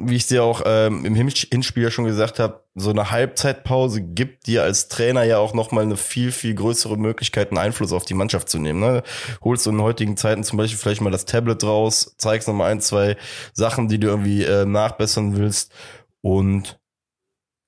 Wie 0.00 0.16
ich 0.16 0.26
dir 0.26 0.44
auch 0.44 0.62
ähm, 0.64 1.04
im 1.04 1.14
Hinspiel 1.14 1.82
ja 1.82 1.90
schon 1.90 2.04
gesagt 2.04 2.38
habe, 2.38 2.64
so 2.74 2.90
eine 2.90 3.10
Halbzeitpause 3.10 4.02
gibt 4.02 4.46
dir 4.46 4.62
als 4.62 4.88
Trainer 4.88 5.24
ja 5.24 5.38
auch 5.38 5.54
nochmal 5.54 5.84
eine 5.84 5.96
viel, 5.96 6.30
viel 6.30 6.54
größere 6.54 6.96
Möglichkeit, 6.96 7.50
einen 7.50 7.58
Einfluss 7.58 7.92
auf 7.92 8.04
die 8.04 8.14
Mannschaft 8.14 8.48
zu 8.48 8.58
nehmen. 8.58 8.80
Ne? 8.80 9.02
Holst 9.42 9.66
du 9.66 9.70
in 9.70 9.82
heutigen 9.82 10.16
Zeiten 10.16 10.44
zum 10.44 10.56
Beispiel 10.56 10.78
vielleicht 10.78 11.00
mal 11.00 11.10
das 11.10 11.24
Tablet 11.24 11.64
raus, 11.64 12.14
zeigst 12.18 12.46
nochmal 12.46 12.70
ein, 12.70 12.80
zwei 12.80 13.16
Sachen, 13.52 13.88
die 13.88 13.98
du 13.98 14.06
irgendwie 14.06 14.44
äh, 14.44 14.64
nachbessern 14.64 15.36
willst. 15.36 15.72
Und 16.20 16.78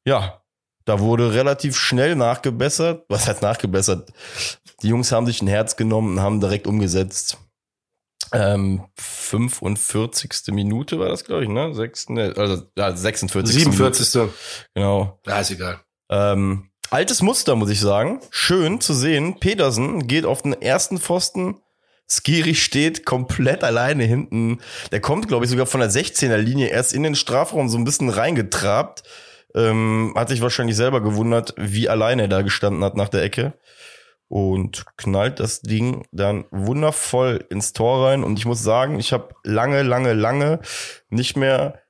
ja, 0.06 0.42
da 0.84 1.00
wurde 1.00 1.34
relativ 1.34 1.76
schnell 1.76 2.16
nachgebessert. 2.16 3.04
Was 3.08 3.28
heißt 3.28 3.42
nachgebessert? 3.42 4.12
Die 4.82 4.88
Jungs 4.88 5.12
haben 5.12 5.26
sich 5.26 5.42
ein 5.42 5.48
Herz 5.48 5.76
genommen 5.76 6.14
und 6.18 6.20
haben 6.20 6.40
direkt 6.40 6.66
umgesetzt. 6.66 7.38
Ähm, 8.32 8.84
45. 8.96 10.30
Minute 10.48 10.98
war 10.98 11.08
das, 11.08 11.24
glaube 11.24 11.44
ich, 11.44 11.48
ne? 11.48 11.74
6, 11.74 12.10
ne? 12.10 12.34
Also 12.36 12.62
ja, 12.76 12.94
46. 12.94 13.54
47. 13.54 14.14
Minute. 14.14 14.34
Genau. 14.74 15.20
Ja, 15.26 15.40
ist 15.40 15.50
egal. 15.50 15.80
Ähm, 16.10 16.70
altes 16.90 17.22
Muster, 17.22 17.56
muss 17.56 17.70
ich 17.70 17.80
sagen. 17.80 18.20
Schön 18.30 18.80
zu 18.80 18.94
sehen. 18.94 19.40
Petersen 19.40 20.06
geht 20.06 20.26
auf 20.26 20.42
den 20.42 20.52
ersten 20.52 20.98
Pfosten. 20.98 21.60
Skiri 22.08 22.54
steht 22.54 23.04
komplett 23.04 23.62
alleine 23.62 24.04
hinten. 24.04 24.58
Der 24.90 25.00
kommt, 25.00 25.28
glaube 25.28 25.44
ich, 25.44 25.50
sogar 25.50 25.66
von 25.66 25.80
der 25.80 25.90
16er 25.90 26.36
Linie 26.36 26.68
erst 26.68 26.92
in 26.92 27.02
den 27.02 27.14
Strafraum 27.14 27.68
so 27.68 27.78
ein 27.78 27.84
bisschen 27.84 28.08
reingetrabt 28.08 29.04
ähm, 29.54 30.12
hat 30.16 30.28
sich 30.28 30.40
wahrscheinlich 30.42 30.76
selber 30.76 31.00
gewundert, 31.00 31.54
wie 31.56 31.88
alleine 31.88 32.22
er 32.22 32.28
da 32.28 32.42
gestanden 32.42 32.84
hat 32.84 32.96
nach 32.96 33.08
der 33.08 33.22
Ecke. 33.22 33.54
Und 34.30 34.86
knallt 34.96 35.40
das 35.40 35.60
Ding 35.60 36.06
dann 36.12 36.44
wundervoll 36.52 37.44
ins 37.50 37.72
Tor 37.72 38.06
rein. 38.06 38.22
Und 38.22 38.38
ich 38.38 38.46
muss 38.46 38.62
sagen, 38.62 39.00
ich 39.00 39.12
habe 39.12 39.34
lange, 39.42 39.82
lange, 39.82 40.12
lange 40.12 40.60
nicht 41.08 41.36
mehr 41.36 41.82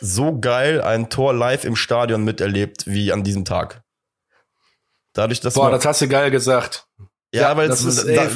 so 0.00 0.40
geil 0.40 0.80
ein 0.80 1.10
Tor 1.10 1.34
live 1.34 1.64
im 1.64 1.76
Stadion 1.76 2.24
miterlebt 2.24 2.86
wie 2.86 3.12
an 3.12 3.22
diesem 3.22 3.44
Tag. 3.44 3.82
Dadurch, 5.12 5.40
dass 5.40 5.54
Boah, 5.54 5.70
das 5.70 5.84
hast 5.84 6.00
du 6.00 6.08
geil 6.08 6.30
gesagt. 6.30 6.88
Ja, 7.32 7.42
ja 7.42 7.56
weil 7.58 7.68
das 7.68 7.84
ist, 7.84 8.08
da, 8.08 8.30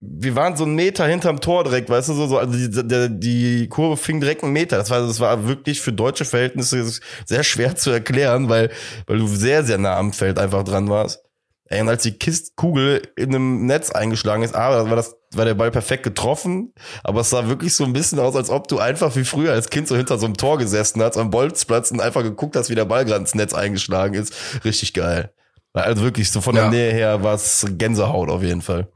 wir 0.00 0.36
waren 0.36 0.56
so 0.56 0.64
einen 0.64 0.74
Meter 0.74 1.06
hinterm 1.06 1.40
Tor 1.40 1.64
direkt, 1.64 1.88
weißt 1.88 2.08
du, 2.08 2.14
so, 2.14 2.26
so 2.26 2.38
also 2.38 2.52
die, 2.52 2.70
die, 2.70 3.20
die 3.20 3.68
Kurve 3.68 3.96
fing 3.96 4.20
direkt 4.20 4.42
einen 4.42 4.52
Meter. 4.52 4.76
Das 4.76 4.90
war, 4.90 5.00
das 5.00 5.20
war 5.20 5.46
wirklich 5.46 5.80
für 5.80 5.92
deutsche 5.92 6.24
Verhältnisse 6.24 7.00
sehr 7.26 7.44
schwer 7.44 7.76
zu 7.76 7.90
erklären, 7.90 8.48
weil, 8.48 8.70
weil 9.06 9.18
du 9.18 9.28
sehr, 9.28 9.64
sehr 9.64 9.78
nah 9.78 9.96
am 9.96 10.12
Feld 10.12 10.38
einfach 10.38 10.64
dran 10.64 10.88
warst. 10.88 11.27
Ey, 11.70 11.82
und 11.82 11.88
als 11.88 12.02
die 12.02 12.16
Kistkugel 12.16 13.02
in 13.16 13.34
einem 13.34 13.66
Netz 13.66 13.90
eingeschlagen 13.90 14.42
ist, 14.42 14.54
ah, 14.54 14.88
war 14.88 14.96
das, 14.96 15.16
war 15.34 15.44
der 15.44 15.54
Ball 15.54 15.70
perfekt 15.70 16.02
getroffen, 16.02 16.72
aber 17.04 17.20
es 17.20 17.30
sah 17.30 17.46
wirklich 17.46 17.74
so 17.74 17.84
ein 17.84 17.92
bisschen 17.92 18.18
aus, 18.18 18.34
als 18.34 18.48
ob 18.48 18.68
du 18.68 18.78
einfach 18.78 19.14
wie 19.16 19.24
früher 19.24 19.52
als 19.52 19.68
Kind 19.68 19.86
so 19.86 19.94
hinter 19.94 20.18
so 20.18 20.24
einem 20.24 20.36
Tor 20.36 20.56
gesessen 20.56 21.02
hast 21.02 21.18
am 21.18 21.30
Bolzplatz 21.30 21.90
und 21.90 22.00
einfach 22.00 22.22
geguckt 22.22 22.56
hast, 22.56 22.70
wie 22.70 22.74
der 22.74 22.86
Ball 22.86 23.04
gerade 23.04 23.20
ins 23.20 23.34
Netz 23.34 23.52
eingeschlagen 23.52 24.14
ist. 24.14 24.34
Richtig 24.64 24.94
geil. 24.94 25.32
Also 25.74 26.02
wirklich 26.02 26.30
so 26.30 26.40
von 26.40 26.54
der 26.54 26.64
ja. 26.64 26.70
Nähe 26.70 26.92
her 26.92 27.22
war 27.22 27.34
es 27.34 27.66
Gänsehaut 27.68 28.30
auf 28.30 28.42
jeden 28.42 28.62
Fall. 28.62 28.88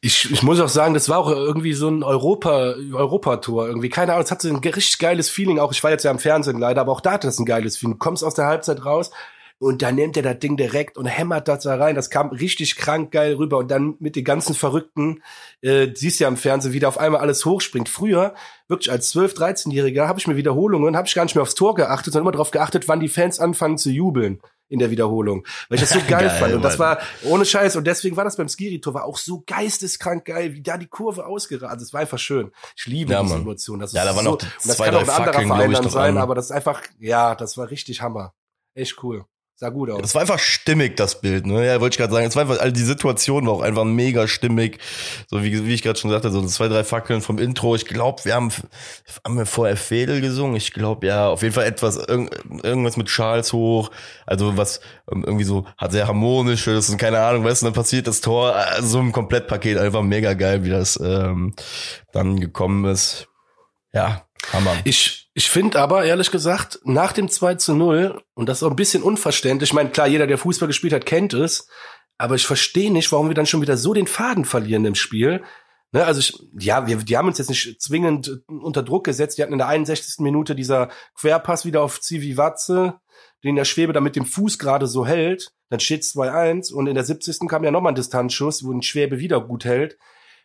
Ich, 0.00 0.30
ich 0.30 0.42
muss 0.42 0.60
auch 0.60 0.68
sagen, 0.68 0.94
das 0.94 1.08
war 1.08 1.18
auch 1.18 1.30
irgendwie 1.30 1.74
so 1.74 1.88
ein 1.88 2.02
Europa, 2.02 2.74
Europatour 2.92 3.66
irgendwie. 3.66 3.88
Keine 3.88 4.12
Ahnung, 4.12 4.24
es 4.24 4.30
hatte 4.30 4.48
ein 4.48 4.56
richtig 4.56 4.98
geiles 4.98 5.30
Feeling. 5.30 5.58
Auch 5.58 5.72
ich 5.72 5.82
war 5.84 5.90
jetzt 5.90 6.04
ja 6.04 6.10
im 6.10 6.18
Fernsehen 6.18 6.58
leider, 6.58 6.80
aber 6.80 6.92
auch 6.92 7.00
da 7.00 7.12
hatte 7.12 7.28
es 7.28 7.38
ein 7.38 7.44
geiles 7.44 7.76
Feeling. 7.76 7.94
Du 7.94 7.98
kommst 7.98 8.24
aus 8.24 8.34
der 8.34 8.46
Halbzeit 8.46 8.84
raus 8.84 9.10
und 9.64 9.80
dann 9.80 9.94
nimmt 9.94 10.14
er 10.18 10.22
das 10.22 10.38
Ding 10.40 10.58
direkt 10.58 10.98
und 10.98 11.06
hämmert 11.06 11.48
das 11.48 11.62
da 11.62 11.76
rein. 11.76 11.94
Das 11.94 12.10
kam 12.10 12.28
richtig 12.28 12.76
krank 12.76 13.10
geil 13.10 13.32
rüber. 13.32 13.56
Und 13.56 13.70
dann 13.70 13.94
mit 13.98 14.14
den 14.14 14.22
ganzen 14.22 14.54
Verrückten, 14.54 15.22
äh, 15.62 15.88
siehst 15.94 16.20
ja 16.20 16.28
im 16.28 16.36
Fernsehen, 16.36 16.74
wie 16.74 16.80
da 16.80 16.88
auf 16.88 16.98
einmal 16.98 17.22
alles 17.22 17.46
hochspringt. 17.46 17.88
Früher, 17.88 18.34
wirklich 18.68 18.92
als 18.92 19.14
12-, 19.14 19.38
13-Jähriger, 19.38 20.06
habe 20.06 20.20
ich 20.20 20.26
mir 20.26 20.36
Wiederholungen, 20.36 20.98
habe 20.98 21.08
ich 21.08 21.14
gar 21.14 21.24
nicht 21.24 21.34
mehr 21.34 21.40
aufs 21.40 21.54
Tor 21.54 21.74
geachtet, 21.74 22.12
sondern 22.12 22.24
immer 22.24 22.32
darauf 22.32 22.50
geachtet, 22.50 22.88
wann 22.88 23.00
die 23.00 23.08
Fans 23.08 23.40
anfangen 23.40 23.78
zu 23.78 23.88
jubeln 23.88 24.42
in 24.68 24.80
der 24.80 24.90
Wiederholung, 24.90 25.46
weil 25.70 25.76
ich 25.76 25.80
das 25.80 25.90
so 25.90 25.98
geil, 26.08 26.26
geil 26.26 26.30
fand. 26.30 26.52
Und 26.52 26.62
das 26.62 26.78
war 26.78 26.98
ohne 27.22 27.46
Scheiß. 27.46 27.76
Und 27.76 27.86
deswegen 27.86 28.18
war 28.18 28.24
das 28.24 28.36
beim 28.36 28.50
Skiri-Tor 28.50 28.92
war 28.92 29.04
auch 29.04 29.16
so 29.16 29.44
geisteskrank 29.46 30.26
geil, 30.26 30.52
wie 30.52 30.62
da 30.62 30.76
die 30.76 30.88
Kurve 30.88 31.24
ausgerannt. 31.24 31.72
Also 31.72 31.84
es 31.84 31.94
war 31.94 32.02
einfach 32.02 32.18
schön. 32.18 32.50
Ich 32.76 32.84
liebe 32.84 33.12
ja, 33.12 33.22
diese 33.22 33.36
Emotion. 33.36 33.78
Das 33.78 33.94
ja, 33.94 34.04
da 34.04 34.14
waren 34.14 34.24
so, 34.24 34.32
noch 34.32 34.38
zwei, 34.58 34.66
das 34.66 34.76
kann 34.76 34.94
auch 34.94 35.00
ein 35.00 35.08
anderer 35.08 35.56
Verein 35.56 35.72
dann 35.72 35.88
sein, 35.88 36.18
aber 36.18 36.34
das 36.34 36.46
ist 36.46 36.50
einfach, 36.50 36.82
ja, 36.98 37.34
das 37.34 37.56
war 37.56 37.70
richtig 37.70 38.02
Hammer. 38.02 38.34
Echt 38.74 39.02
cool. 39.02 39.24
Sah 39.56 39.68
gut 39.68 39.88
aus. 39.88 40.02
Das 40.02 40.14
war 40.16 40.22
einfach 40.22 40.40
stimmig, 40.40 40.96
das 40.96 41.20
Bild, 41.20 41.46
ne? 41.46 41.64
Ja, 41.64 41.80
wollte 41.80 41.94
ich 41.94 41.98
gerade 41.98 42.12
sagen. 42.12 42.26
Es 42.26 42.34
war 42.34 42.42
einfach, 42.42 42.58
also 42.58 42.72
die 42.72 42.82
Situation 42.82 43.46
war 43.46 43.52
auch 43.52 43.62
einfach 43.62 43.84
mega 43.84 44.26
stimmig. 44.26 44.78
So 45.28 45.44
wie, 45.44 45.64
wie 45.64 45.74
ich 45.74 45.82
gerade 45.82 45.96
schon 45.96 46.10
sagte, 46.10 46.32
so 46.32 46.44
zwei, 46.46 46.66
drei 46.66 46.82
Fackeln 46.82 47.20
vom 47.20 47.38
Intro. 47.38 47.76
Ich 47.76 47.86
glaube, 47.86 48.24
wir 48.24 48.34
haben, 48.34 48.50
haben 49.24 49.38
wir 49.38 49.46
vorher 49.46 49.76
Fädel 49.76 50.20
gesungen? 50.20 50.56
Ich 50.56 50.72
glaube, 50.72 51.06
ja, 51.06 51.28
auf 51.28 51.42
jeden 51.42 51.54
Fall 51.54 51.66
etwas, 51.66 51.96
irgendwas 51.98 52.96
mit 52.96 53.06
Charles 53.06 53.52
hoch. 53.52 53.92
Also 54.26 54.56
was 54.56 54.80
ähm, 55.12 55.22
irgendwie 55.24 55.44
so, 55.44 55.66
hat 55.78 55.92
sehr 55.92 56.08
harmonisches 56.08 56.90
und 56.90 56.98
keine 56.98 57.20
Ahnung, 57.20 57.44
weißt 57.44 57.62
du, 57.62 57.66
dann 57.66 57.74
passiert 57.74 58.08
das 58.08 58.20
Tor. 58.20 58.56
Also 58.56 58.88
so 58.88 58.98
ein 58.98 59.12
Komplettpaket, 59.12 59.78
einfach 59.78 60.02
mega 60.02 60.34
geil, 60.34 60.64
wie 60.64 60.70
das 60.70 60.98
ähm, 61.00 61.54
dann 62.12 62.40
gekommen 62.40 62.86
ist. 62.86 63.28
Ja, 63.92 64.26
Hammer. 64.52 64.74
Ich, 64.82 65.23
ich 65.34 65.50
finde 65.50 65.80
aber, 65.80 66.04
ehrlich 66.04 66.30
gesagt, 66.30 66.78
nach 66.84 67.12
dem 67.12 67.28
2 67.28 67.56
zu 67.56 67.74
0, 67.74 68.22
und 68.34 68.48
das 68.48 68.58
ist 68.58 68.62
auch 68.62 68.70
ein 68.70 68.76
bisschen 68.76 69.02
unverständlich, 69.02 69.70
ich 69.70 69.74
meine, 69.74 69.90
klar, 69.90 70.06
jeder, 70.06 70.28
der 70.28 70.38
Fußball 70.38 70.68
gespielt 70.68 70.92
hat, 70.92 71.06
kennt 71.06 71.34
es, 71.34 71.68
aber 72.18 72.36
ich 72.36 72.46
verstehe 72.46 72.92
nicht, 72.92 73.10
warum 73.10 73.28
wir 73.28 73.34
dann 73.34 73.46
schon 73.46 73.60
wieder 73.60 73.76
so 73.76 73.92
den 73.92 74.06
Faden 74.06 74.44
verlieren 74.44 74.84
im 74.84 74.94
Spiel. 74.94 75.42
Ne, 75.90 76.04
also 76.04 76.20
ich, 76.20 76.40
ja, 76.56 76.86
wir, 76.86 76.98
die 76.98 77.16
haben 77.16 77.26
uns 77.26 77.38
jetzt 77.38 77.48
nicht 77.50 77.82
zwingend 77.82 78.42
unter 78.46 78.84
Druck 78.84 79.04
gesetzt. 79.04 79.36
Die 79.36 79.42
hatten 79.42 79.52
in 79.52 79.58
der 79.58 79.68
61. 79.68 80.20
Minute 80.20 80.54
dieser 80.54 80.90
Querpass 81.18 81.64
wieder 81.64 81.82
auf 81.82 82.00
Zivi 82.00 82.36
Watze, 82.36 83.00
den 83.42 83.56
der 83.56 83.64
Schwebe 83.64 83.92
dann 83.92 84.04
mit 84.04 84.14
dem 84.14 84.26
Fuß 84.26 84.58
gerade 84.58 84.86
so 84.86 85.04
hält. 85.04 85.52
Dann 85.70 85.80
steht 85.80 86.02
2-1 86.02 86.72
und 86.72 86.86
in 86.86 86.94
der 86.94 87.04
70. 87.04 87.48
kam 87.48 87.64
ja 87.64 87.72
nochmal 87.72 87.92
ein 87.92 87.96
Distanzschuss, 87.96 88.64
wo 88.64 88.72
ein 88.72 88.82
Schwebe 88.82 89.18
wieder 89.18 89.40
gut 89.40 89.64
hält 89.64 89.96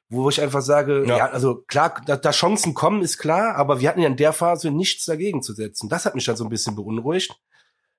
wo 0.10 0.30
ich 0.30 0.42
einfach 0.42 0.62
sage, 0.62 1.06
ja, 1.08 1.18
ja 1.18 1.30
also 1.30 1.64
klar, 1.68 2.02
da, 2.06 2.18
da 2.18 2.32
Chancen 2.32 2.74
kommen, 2.74 3.02
ist 3.02 3.20
klar, 3.20 3.56
aber 3.56 3.80
wir 3.80 3.90
hatten 3.90 4.02
ja 4.02 4.08
in 4.08 4.18
der 4.18 4.34
Phase 4.34 4.72
nichts 4.72 5.06
dagegen 5.06 5.42
zu 5.44 5.54
setzen. 5.54 5.88
Das 5.88 6.06
hat 6.06 6.16
mich 6.16 6.26
dann 6.26 6.36
so 6.36 6.44
ein 6.44 6.50
bisschen 6.50 6.76
beunruhigt. 6.76 7.40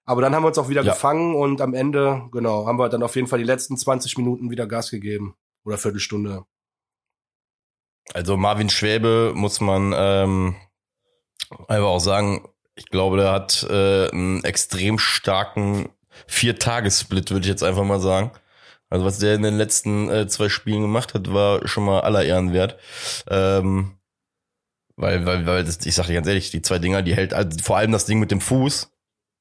Aber 0.05 0.23
dann 0.23 0.35
haben 0.35 0.43
wir 0.43 0.49
uns 0.49 0.59
auch 0.59 0.69
wieder 0.69 0.83
ja. 0.83 0.93
gefangen 0.93 1.37
und 1.37 1.61
am 1.61 1.73
Ende, 1.73 2.29
genau, 2.33 2.67
haben 2.67 2.79
wir 2.79 2.89
dann 2.89 3.05
auf 3.05 3.15
jeden 3.15 3.29
Fall 3.29 3.39
die 3.39 3.45
letzten 3.45 3.77
20 3.77 4.19
Minuten 4.19 4.51
wieder 4.51 4.67
Gas 4.67 4.91
gegeben. 4.91 5.37
Oder 5.65 5.79
Viertelstunde. 5.79 6.45
Also 8.13 8.37
Marvin 8.37 8.71
Schwäbe 8.71 9.33
muss 9.37 9.61
man 9.61 9.93
ähm, 9.95 10.57
einfach 11.69 11.89
auch 11.89 12.01
sagen, 12.01 12.49
ich 12.75 12.87
glaube, 12.87 13.19
der 13.19 13.31
hat 13.31 13.65
äh, 13.71 14.11
einen 14.11 14.43
extrem 14.43 14.99
starken 14.99 15.91
Vier-Tages-Split, 16.27 17.31
würde 17.31 17.45
ich 17.45 17.51
jetzt 17.51 17.63
einfach 17.63 17.85
mal 17.85 18.01
sagen. 18.01 18.33
Also 18.91 19.05
was 19.05 19.19
der 19.19 19.35
in 19.35 19.43
den 19.43 19.57
letzten 19.57 20.11
äh, 20.11 20.27
zwei 20.27 20.49
Spielen 20.49 20.83
gemacht 20.83 21.15
hat, 21.15 21.33
war 21.33 21.67
schon 21.67 21.85
mal 21.85 22.01
aller 22.01 22.25
Ehren 22.25 22.53
wert. 22.53 22.77
Ähm, 23.29 23.93
weil, 24.97 25.25
weil, 25.25 25.47
weil 25.47 25.65
das, 25.65 25.79
ich 25.87 25.95
sag 25.95 26.07
dir 26.07 26.15
ganz 26.15 26.27
ehrlich, 26.27 26.51
die 26.51 26.61
zwei 26.61 26.79
Dinger, 26.79 27.01
die 27.03 27.15
hält, 27.15 27.33
also 27.33 27.51
vor 27.63 27.79
allem 27.79 27.93
das 27.93 28.05
Ding 28.05 28.19
mit 28.19 28.31
dem 28.31 28.41
Fuß, 28.41 28.91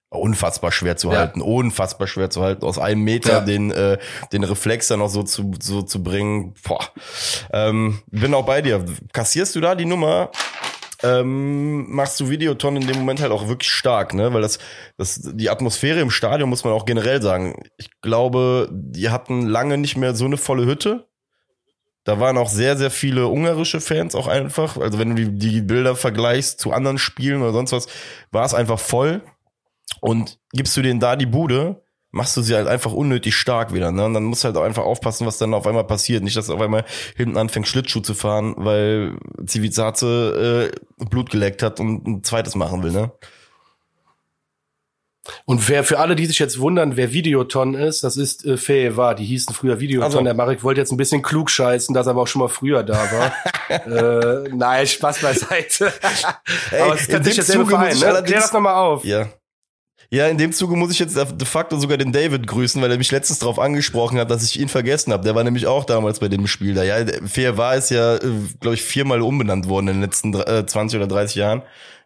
unfassbar 0.09 0.71
schwer 0.71 0.97
zu 0.97 1.11
ja. 1.11 1.19
halten, 1.19 1.41
unfassbar 1.41 2.07
schwer 2.07 2.29
zu 2.29 2.41
halten, 2.41 2.65
aus 2.65 2.79
einem 2.79 3.01
Meter 3.03 3.31
ja. 3.31 3.41
den, 3.41 3.71
äh, 3.71 3.97
den 4.31 4.43
Reflex 4.43 4.87
dann 4.87 4.99
noch 4.99 5.09
so 5.09 5.23
zu, 5.23 5.51
so 5.59 5.81
zu 5.81 6.01
bringen. 6.01 6.53
Boah. 6.63 6.87
Ähm, 7.51 7.99
bin 8.07 8.33
auch 8.33 8.45
bei 8.45 8.61
dir. 8.61 8.85
Kassierst 9.13 9.55
du 9.55 9.61
da 9.61 9.75
die 9.75 9.85
Nummer? 9.85 10.31
Ähm, 11.01 11.89
machst 11.93 12.19
du 12.19 12.29
Videoton 12.29 12.75
in 12.75 12.87
dem 12.87 12.97
Moment 12.97 13.21
halt 13.21 13.31
auch 13.31 13.47
wirklich 13.47 13.71
stark, 13.71 14.13
ne? 14.13 14.33
Weil 14.33 14.41
das, 14.41 14.59
das, 14.97 15.21
die 15.33 15.49
Atmosphäre 15.49 16.01
im 16.01 16.11
Stadion 16.11 16.49
muss 16.49 16.65
man 16.65 16.73
auch 16.73 16.85
generell 16.85 17.21
sagen. 17.21 17.63
Ich 17.77 17.89
glaube, 18.01 18.67
die 18.71 19.09
hatten 19.09 19.47
lange 19.47 19.77
nicht 19.77 19.95
mehr 19.95 20.13
so 20.13 20.25
eine 20.25 20.37
volle 20.37 20.65
Hütte. 20.65 21.07
Da 22.03 22.19
waren 22.19 22.37
auch 22.37 22.49
sehr, 22.49 22.75
sehr 22.75 22.91
viele 22.91 23.27
ungarische 23.27 23.81
Fans 23.81 24.15
auch 24.15 24.27
einfach. 24.27 24.77
Also 24.77 24.99
wenn 24.99 25.15
du 25.15 25.29
die 25.31 25.61
Bilder 25.61 25.95
vergleichst 25.95 26.59
zu 26.59 26.73
anderen 26.73 26.97
Spielen 26.97 27.41
oder 27.41 27.53
sonst 27.53 27.71
was, 27.71 27.87
war 28.31 28.45
es 28.45 28.53
einfach 28.53 28.79
voll. 28.79 29.21
Und 30.01 30.39
gibst 30.51 30.75
du 30.75 30.81
denen 30.81 30.99
da 30.99 31.15
die 31.15 31.25
Bude, 31.25 31.81
machst 32.11 32.35
du 32.35 32.41
sie 32.41 32.55
halt 32.55 32.67
einfach 32.67 32.91
unnötig 32.91 33.35
stark 33.35 33.73
wieder. 33.73 33.91
Ne? 33.91 34.05
Und 34.05 34.13
dann 34.13 34.23
musst 34.23 34.43
du 34.43 34.47
halt 34.47 34.57
auch 34.57 34.63
einfach 34.63 34.83
aufpassen, 34.83 35.27
was 35.27 35.37
dann 35.37 35.53
auf 35.53 35.67
einmal 35.67 35.85
passiert. 35.85 36.23
Nicht, 36.23 36.37
dass 36.37 36.49
auf 36.49 36.61
einmal 36.61 36.85
hinten 37.15 37.37
anfängt, 37.37 37.67
Schlittschuh 37.67 38.01
zu 38.01 38.13
fahren, 38.13 38.55
weil 38.57 39.17
Civizaze 39.47 40.71
äh, 40.99 41.05
Blut 41.05 41.29
geleckt 41.29 41.61
hat 41.61 41.79
und 41.79 42.07
ein 42.07 42.23
zweites 42.23 42.55
machen 42.55 42.83
will. 42.83 42.91
Ne? 42.91 43.11
Und 45.45 45.69
wer 45.69 45.83
für 45.83 45.99
alle, 45.99 46.15
die 46.15 46.25
sich 46.25 46.39
jetzt 46.39 46.59
wundern, 46.59 46.97
wer 46.97 47.13
Videoton 47.13 47.75
ist, 47.75 48.03
das 48.03 48.17
ist 48.17 48.45
äh, 48.45 48.57
Faye 48.57 48.97
war. 48.97 49.15
Die 49.15 49.25
hießen 49.25 49.53
früher 49.53 49.79
Videoton. 49.79 50.05
Also. 50.05 50.23
Der 50.23 50.33
Marek 50.33 50.63
wollte 50.63 50.81
jetzt 50.81 50.91
ein 50.91 50.97
bisschen 50.97 51.21
klug 51.21 51.49
scheißen, 51.49 51.93
dass 51.93 52.07
er 52.07 52.11
aber 52.11 52.23
auch 52.23 52.27
schon 52.27 52.41
mal 52.41 52.47
früher 52.47 52.83
da 52.83 53.07
war. 53.11 53.33
äh, 54.45 54.49
nein, 54.49 54.87
Spaß 54.87 55.21
beiseite. 55.21 55.93
Ey, 56.71 56.81
aber 56.81 56.95
es 56.95 57.01
ist 57.01 57.11
tatsächlich 57.11 57.45
derselbe 57.45 57.69
Verein, 57.69 57.97
ne? 57.97 58.23
Klär 58.23 58.39
das 58.39 58.53
nochmal 58.53 58.75
auf. 58.75 59.05
Ja. 59.05 59.27
Ja, 60.11 60.27
in 60.27 60.39
dem 60.39 60.51
Zuge 60.51 60.75
muss 60.75 60.91
ich 60.91 60.97
jetzt 60.97 61.15
de 61.15 61.45
facto 61.45 61.77
sogar 61.77 61.97
den 61.97 62.11
David 62.11 62.47
grüßen, 62.47 62.81
weil 62.81 62.89
er 62.89 62.97
mich 62.97 63.11
letztens 63.11 63.39
darauf 63.39 63.59
angesprochen 63.59 64.17
hat, 64.17 64.31
dass 64.31 64.43
ich 64.43 64.59
ihn 64.59 64.67
vergessen 64.67 65.13
habe. 65.13 65.23
Der 65.23 65.35
war 65.35 65.43
nämlich 65.43 65.67
auch 65.67 65.85
damals 65.85 66.19
bei 66.19 66.29
dem 66.29 66.47
Spiel 66.47 66.73
da. 66.73 66.83
Ja, 66.83 67.05
Fair 67.25 67.57
war 67.57 67.75
es 67.75 67.91
ja, 67.91 68.15
äh, 68.15 68.19
glaube 68.59 68.73
ich, 68.73 68.81
viermal 68.81 69.21
umbenannt 69.21 69.67
worden 69.67 69.89
in 69.89 69.93
den 69.95 70.01
letzten 70.01 70.33
äh, 70.33 70.65
20 70.65 70.97
oder 70.97 71.07
30 71.07 71.35
Jahren. 71.35 71.61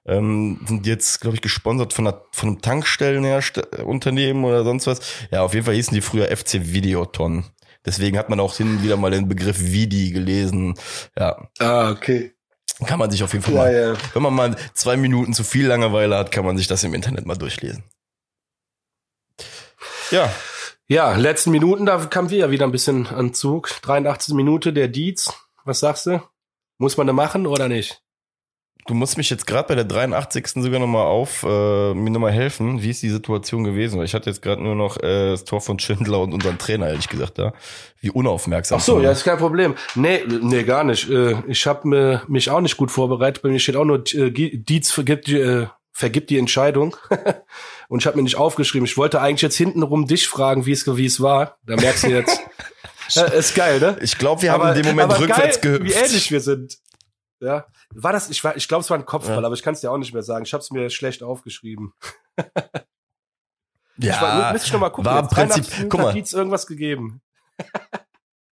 Ähm, 0.05 0.60
sind 0.67 0.86
jetzt, 0.86 1.22
glaube 1.22 1.36
ich, 1.36 1.41
gesponsert 1.41 1.93
von, 1.93 2.05
einer, 2.05 2.22
von 2.33 2.50
einem 2.50 2.62
Tankstellenunternehmen 2.62 4.43
oder 4.43 4.65
sonst 4.65 4.86
was. 4.86 5.00
Ja, 5.31 5.43
auf 5.43 5.53
jeden 5.53 5.65
Fall 5.65 5.75
hießen 5.75 5.95
die 5.95 6.01
früher 6.01 6.36
FC 6.36 6.74
Videoton. 6.74 7.45
Deswegen 7.86 8.17
hat 8.17 8.29
man 8.29 8.41
auch 8.41 8.57
hin 8.57 8.67
und 8.67 8.83
wieder 8.83 8.98
mal 8.98 9.12
den 9.12 9.29
Begriff 9.29 9.60
Vidi 9.60 10.12
gelesen. 10.12 10.75
Ja. 11.17 11.48
Ah, 11.60 11.91
okay. 11.91 12.33
Kann 12.86 13.00
man 13.00 13.12
sich 13.12 13.24
auf 13.24 13.31
jeden 13.31 13.45
Fall 13.45 13.53
ja, 13.53 13.62
mal, 13.62 13.74
ja. 13.74 13.93
wenn 14.13 14.24
man 14.24 14.33
mal 14.33 14.55
zwei 14.74 14.98
Minuten 14.98 15.33
zu 15.33 15.43
viel 15.43 15.67
Langeweile 15.67 16.17
hat, 16.17 16.31
kann 16.31 16.43
man 16.43 16.57
sich 16.57 16.67
das 16.67 16.83
im 16.83 16.93
Internet 16.93 17.25
mal 17.25 17.36
durchlesen. 17.36 17.83
Ja. 20.13 20.32
Ja, 20.88 21.15
letzten 21.15 21.50
Minuten, 21.50 21.88
da 21.88 21.98
kamen 22.05 22.29
wir 22.29 22.38
ja 22.38 22.51
wieder 22.51 22.65
ein 22.65 22.72
bisschen 22.72 23.08
an 23.08 23.34
Zug. 23.34 23.70
83. 23.82 24.36
Minute, 24.36 24.72
der 24.72 24.88
Dietz. 24.88 25.34
Was 25.65 25.79
sagst 25.79 26.05
du? 26.05 26.22
Muss 26.77 26.98
man 26.98 27.08
da 27.08 27.13
machen 27.13 27.48
oder 27.48 27.67
nicht? 27.67 28.03
Du 28.86 28.93
musst 28.93 29.17
mich 29.17 29.32
jetzt 29.32 29.48
gerade 29.48 29.70
bei 29.70 29.74
der 29.74 29.86
83. 29.86 30.50
sogar 30.62 30.79
nochmal 30.79 31.08
auf, 31.08 31.41
äh, 31.41 31.93
mir 31.96 32.12
nochmal 32.12 32.32
helfen. 32.32 32.84
Wie 32.84 32.91
ist 32.91 33.01
die 33.01 33.10
Situation 33.10 33.63
gewesen? 33.63 33.98
Weil 33.98 34.05
ich 34.05 34.13
hatte 34.13 34.29
jetzt 34.29 34.43
gerade 34.43 34.62
nur 34.62 34.75
noch 34.75 34.98
äh, 34.98 35.32
das 35.32 35.46
Tor 35.46 35.62
von 35.62 35.79
Schindler 35.79 36.20
und 36.20 36.32
unseren 36.32 36.60
Trainer, 36.60 36.89
ehrlich 36.89 37.10
gesagt, 37.10 37.39
da. 37.39 37.53
Wie 38.00 38.12
unaufmerksam. 38.12 38.78
Ach 38.78 38.84
so, 38.84 39.02
ja, 39.02 39.10
ist 39.12 39.23
kein 39.23 39.39
Problem. 39.39 39.73
Nee, 39.95 40.23
nee, 40.28 40.62
gar 40.62 40.84
nicht. 40.84 41.10
Äh, 41.10 41.38
ich 41.47 41.65
habe 41.65 42.21
mich 42.28 42.52
auch 42.52 42.62
nicht 42.62 42.78
gut 42.78 42.91
vorbereitet. 42.91 43.41
Bei 43.41 43.49
mir 43.49 43.58
steht 43.58 43.78
auch 43.78 43.86
nur, 43.86 44.04
äh, 44.13 44.30
Dietz 44.30 44.91
vergibt, 44.91 45.28
äh, 45.30 45.65
vergibt 45.93 46.29
die 46.29 46.38
Entscheidung. 46.38 46.97
und 47.88 47.99
ich 47.99 48.08
habe 48.08 48.17
mir 48.17 48.23
nicht 48.23 48.36
aufgeschrieben. 48.36 48.86
Ich 48.86 48.97
wollte 48.97 49.21
eigentlich 49.21 49.43
jetzt 49.43 49.56
hintenrum 49.56 50.08
dich 50.08 50.27
fragen, 50.27 50.65
wie 50.65 50.71
es 50.73 50.86
wie 50.86 51.06
es 51.06 51.21
war. 51.21 51.58
Da 51.65 51.75
merkst 51.75 52.03
du 52.03 52.08
jetzt. 52.10 52.41
ja, 53.10 53.25
ist 53.25 53.56
geil, 53.56 53.79
ne? 53.79 53.97
Ich 54.01 54.17
glaube, 54.17 54.41
wir 54.41 54.51
haben 54.51 54.62
aber, 54.62 54.75
in 54.75 54.84
dem 54.84 54.95
Moment 54.95 55.17
rückwärts 55.19 55.62
geil, 55.62 55.79
gehüpft. 55.79 55.95
Wie 55.95 56.03
ähnlich 56.06 56.32
wir 56.32 56.41
sind. 56.41 56.79
Ja. 57.39 57.67
War 57.93 58.12
das, 58.12 58.29
ich, 58.29 58.43
war, 58.43 58.58
ich 58.58 58.67
glaube, 58.67 58.82
es 58.82 58.89
war 58.89 58.97
ein 58.97 59.06
Kopfball, 59.06 59.41
ja. 59.41 59.45
aber 59.45 59.53
ich 59.53 59.62
kann 59.62 59.75
es 59.75 59.82
dir 59.82 59.91
auch 59.91 59.97
nicht 59.97 60.13
mehr 60.13 60.23
sagen. 60.23 60.45
Ich 60.45 60.53
habe 60.53 60.62
es 60.62 60.71
mir 60.71 60.89
schlecht 60.89 61.21
aufgeschrieben. 61.21 61.93
ja, 63.97 64.15
ich 64.15 64.21
war, 64.21 64.51
müsste 64.51 64.67
ich 64.67 64.73
noch 64.73 64.79
mal 64.79 64.89
gucken. 64.89 65.12
War 65.12 65.19
im 65.19 65.27
Prinzip, 65.27 65.89
guck 65.89 66.01
mal. 66.01 66.15
irgendwas 66.15 66.65
gegeben. 66.65 67.21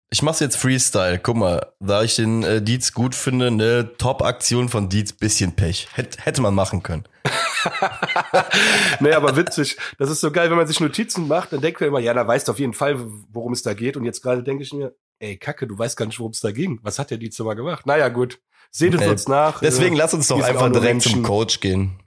ich 0.09 0.21
mach's 0.21 0.39
jetzt 0.39 0.57
Freestyle. 0.57 1.19
Guck 1.19 1.35
mal, 1.35 1.73
da 1.79 2.03
ich 2.03 2.15
den 2.15 2.43
äh, 2.43 2.61
Dietz 2.61 2.93
gut 2.93 3.15
finde, 3.15 3.47
eine 3.47 3.97
Top-Aktion 3.97 4.69
von 4.69 4.89
Dietz, 4.89 5.13
bisschen 5.13 5.55
Pech. 5.55 5.89
Hätt, 5.93 6.23
hätte 6.25 6.41
man 6.41 6.53
machen 6.53 6.83
können. 6.83 7.03
nee, 8.99 9.11
aber 9.11 9.35
witzig. 9.35 9.77
Das 9.97 10.09
ist 10.09 10.21
so 10.21 10.31
geil, 10.31 10.49
wenn 10.49 10.57
man 10.57 10.67
sich 10.67 10.79
Notizen 10.79 11.27
macht, 11.27 11.51
dann 11.51 11.61
denkt 11.61 11.81
man 11.81 11.89
immer, 11.89 11.99
ja, 11.99 12.13
da 12.13 12.25
weißt 12.25 12.47
du 12.47 12.51
auf 12.51 12.59
jeden 12.59 12.73
Fall, 12.73 13.03
worum 13.31 13.53
es 13.53 13.63
da 13.63 13.73
geht. 13.73 13.97
Und 13.97 14.05
jetzt 14.05 14.21
gerade 14.21 14.43
denke 14.43 14.63
ich 14.63 14.73
mir, 14.73 14.95
ey, 15.19 15.37
Kacke, 15.37 15.67
du 15.67 15.77
weißt 15.77 15.97
gar 15.97 16.05
nicht, 16.05 16.19
worum 16.19 16.31
es 16.31 16.39
da 16.39 16.51
ging. 16.51 16.79
Was 16.83 16.99
hat 16.99 17.11
der 17.11 17.17
Dietz 17.17 17.39
mal 17.39 17.55
gemacht? 17.55 17.85
Naja, 17.85 18.09
gut. 18.09 18.39
Seht 18.71 18.93
es 18.93 19.07
uns 19.07 19.27
nach. 19.27 19.59
Deswegen 19.61 19.95
äh, 19.95 19.99
lass 19.99 20.13
uns 20.13 20.27
doch 20.27 20.41
einfach 20.41 20.71
direkt 20.71 21.01
zum 21.01 21.23
Coach 21.23 21.61
gehen. 21.61 21.99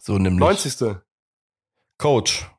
So 0.00 0.18
nämlich. 0.18 0.40
90. 0.40 0.96
Coach. 1.98 2.50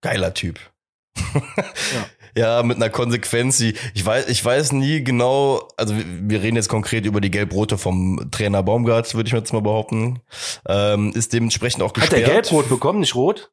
Geiler 0.00 0.34
Typ. 0.34 0.71
Ja. 1.16 2.06
ja, 2.36 2.62
mit 2.62 2.76
einer 2.76 2.90
Konsequenz, 2.90 3.60
ich 3.60 4.04
weiß, 4.04 4.28
ich 4.28 4.44
weiß 4.44 4.72
nie 4.72 5.04
genau, 5.04 5.68
also 5.76 5.94
wir, 5.96 6.42
reden 6.42 6.56
jetzt 6.56 6.68
konkret 6.68 7.06
über 7.06 7.20
die 7.20 7.30
Gelb-Rote 7.30 7.78
vom 7.78 8.28
Trainer 8.30 8.62
Baumgart, 8.62 9.14
würde 9.14 9.28
ich 9.28 9.34
jetzt 9.34 9.52
mal 9.52 9.62
behaupten, 9.62 10.20
ähm, 10.66 11.12
ist 11.14 11.32
dementsprechend 11.32 11.82
auch 11.82 11.92
gesperrt. 11.92 12.22
Hat 12.22 12.28
der 12.28 12.34
Gelb-Rot 12.34 12.68
bekommen, 12.68 13.00
nicht 13.00 13.14
rot? 13.14 13.50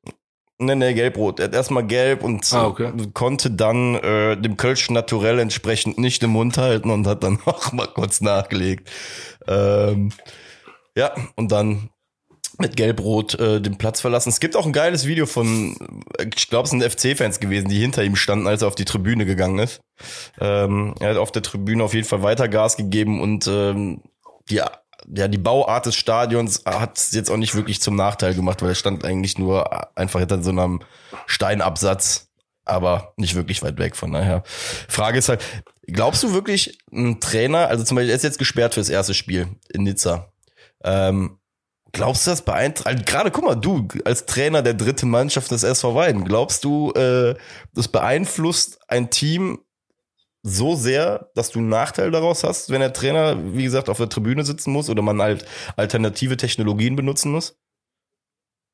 Nee, 0.62 0.76
nee, 0.76 0.94
gelb-rot. 0.94 1.40
Er 1.40 1.46
hat 1.46 1.54
erstmal 1.54 1.88
gelb 1.88 2.22
und 2.22 2.52
ah, 2.52 2.68
okay. 2.68 2.92
konnte 3.14 3.50
dann 3.50 3.96
äh, 3.96 4.36
dem 4.36 4.58
Kölsch 4.58 4.90
naturell 4.90 5.40
entsprechend 5.40 5.98
nicht 5.98 6.22
im 6.22 6.32
Mund 6.32 6.58
halten 6.58 6.90
und 6.90 7.08
hat 7.08 7.24
dann 7.24 7.40
noch 7.46 7.72
mal 7.72 7.88
kurz 7.88 8.20
nachgelegt. 8.20 8.90
Ähm, 9.48 10.12
ja, 10.98 11.14
und 11.36 11.54
dann 11.54 11.90
mit 12.60 12.76
Gelb-Rot 12.76 13.40
äh, 13.40 13.62
den 13.62 13.78
Platz 13.78 14.02
verlassen. 14.02 14.30
Es 14.30 14.40
gibt 14.40 14.56
auch 14.56 14.66
ein 14.66 14.74
geiles 14.74 15.06
Video 15.08 15.26
von, 15.26 15.76
ich 16.36 16.50
glaube, 16.50 16.66
es 16.66 16.72
sind 16.72 16.84
FC-Fans 16.84 17.40
gewesen, 17.40 17.70
die 17.70 17.80
hinter 17.80 18.04
ihm 18.04 18.16
standen, 18.16 18.48
als 18.48 18.62
er 18.62 18.68
auf 18.68 18.76
die 18.76 18.86
Tribüne 18.86 19.26
gegangen 19.26 19.60
ist. 19.60 19.82
Ähm, 20.40 20.96
er 21.00 21.12
hat 21.12 21.18
auf 21.18 21.32
der 21.32 21.42
Tribüne 21.42 21.84
auf 21.84 21.94
jeden 21.94 22.08
Fall 22.08 22.22
weiter 22.22 22.48
Gas 22.48 22.78
gegeben 22.78 23.22
und 23.22 23.48
ähm, 23.48 24.02
die 24.50 24.62
ja, 25.08 25.28
die 25.28 25.38
Bauart 25.38 25.86
des 25.86 25.96
Stadions 25.96 26.64
hat 26.66 26.98
es 26.98 27.12
jetzt 27.14 27.32
auch 27.32 27.38
nicht 27.38 27.56
wirklich 27.56 27.82
zum 27.82 27.96
Nachteil 27.96 28.36
gemacht, 28.36 28.62
weil 28.62 28.70
er 28.70 28.76
stand 28.76 29.06
eigentlich 29.06 29.38
nur 29.38 29.98
einfach 29.98 30.20
hinter 30.20 30.44
so 30.44 30.52
einem 30.52 30.82
Steinabsatz, 31.26 32.30
aber 32.66 33.14
nicht 33.18 33.36
wirklich 33.36 33.64
weit 33.64 33.80
weg. 33.80 33.96
Von 33.96 34.12
daher, 34.12 34.44
Frage 34.88 35.18
ist 35.18 35.30
halt, 35.30 35.44
glaubst 35.88 36.22
du 36.22 36.34
wirklich, 36.34 36.78
ein 36.92 37.20
Trainer, 37.20 37.70
also 37.70 37.84
zum 37.84 37.96
Beispiel, 37.96 38.12
er 38.12 38.18
ist 38.18 38.24
jetzt 38.24 38.40
gesperrt 38.40 38.74
fürs 38.74 38.90
erste 38.90 39.14
Spiel 39.14 39.48
in 39.70 39.84
Nizza. 39.84 40.32
Ähm, 40.84 41.39
Glaubst 41.92 42.28
du 42.28 42.32
das 42.32 42.44
beeinträchtigt? 42.44 43.08
Gerade 43.08 43.32
guck 43.32 43.46
mal, 43.46 43.56
du 43.56 43.88
als 44.06 44.26
Trainer 44.26 44.62
der 44.62 44.74
dritten 44.74 45.10
Mannschaft 45.10 45.52
des 45.52 45.64
SV 45.64 45.96
Weiden, 45.96 46.24
glaubst 46.24 46.64
du, 46.64 46.92
äh, 46.92 47.36
das 47.74 47.88
beeinflusst 47.88 48.80
ein 48.88 49.10
Team 49.10 49.60
so 50.44 50.76
sehr, 50.76 51.30
dass 51.36 51.50
du 51.50 51.60
einen 51.60 51.70
Nachteil 51.70 52.12
daraus 52.12 52.44
hast, 52.44 52.70
wenn 52.70 52.80
der 52.80 52.94
Trainer, 52.94 53.38
wie 53.54 53.64
gesagt, 53.64 53.90
auf 53.90 53.98
der 53.98 54.10
Tribüne 54.10 54.46
sitzen 54.46 54.72
muss 54.72 54.90
oder 54.90 55.02
man 55.02 55.22
halt 55.22 55.46
alternative 55.76 56.38
Technologien 56.38 56.96
benutzen 56.96 57.32
muss? 57.32 57.58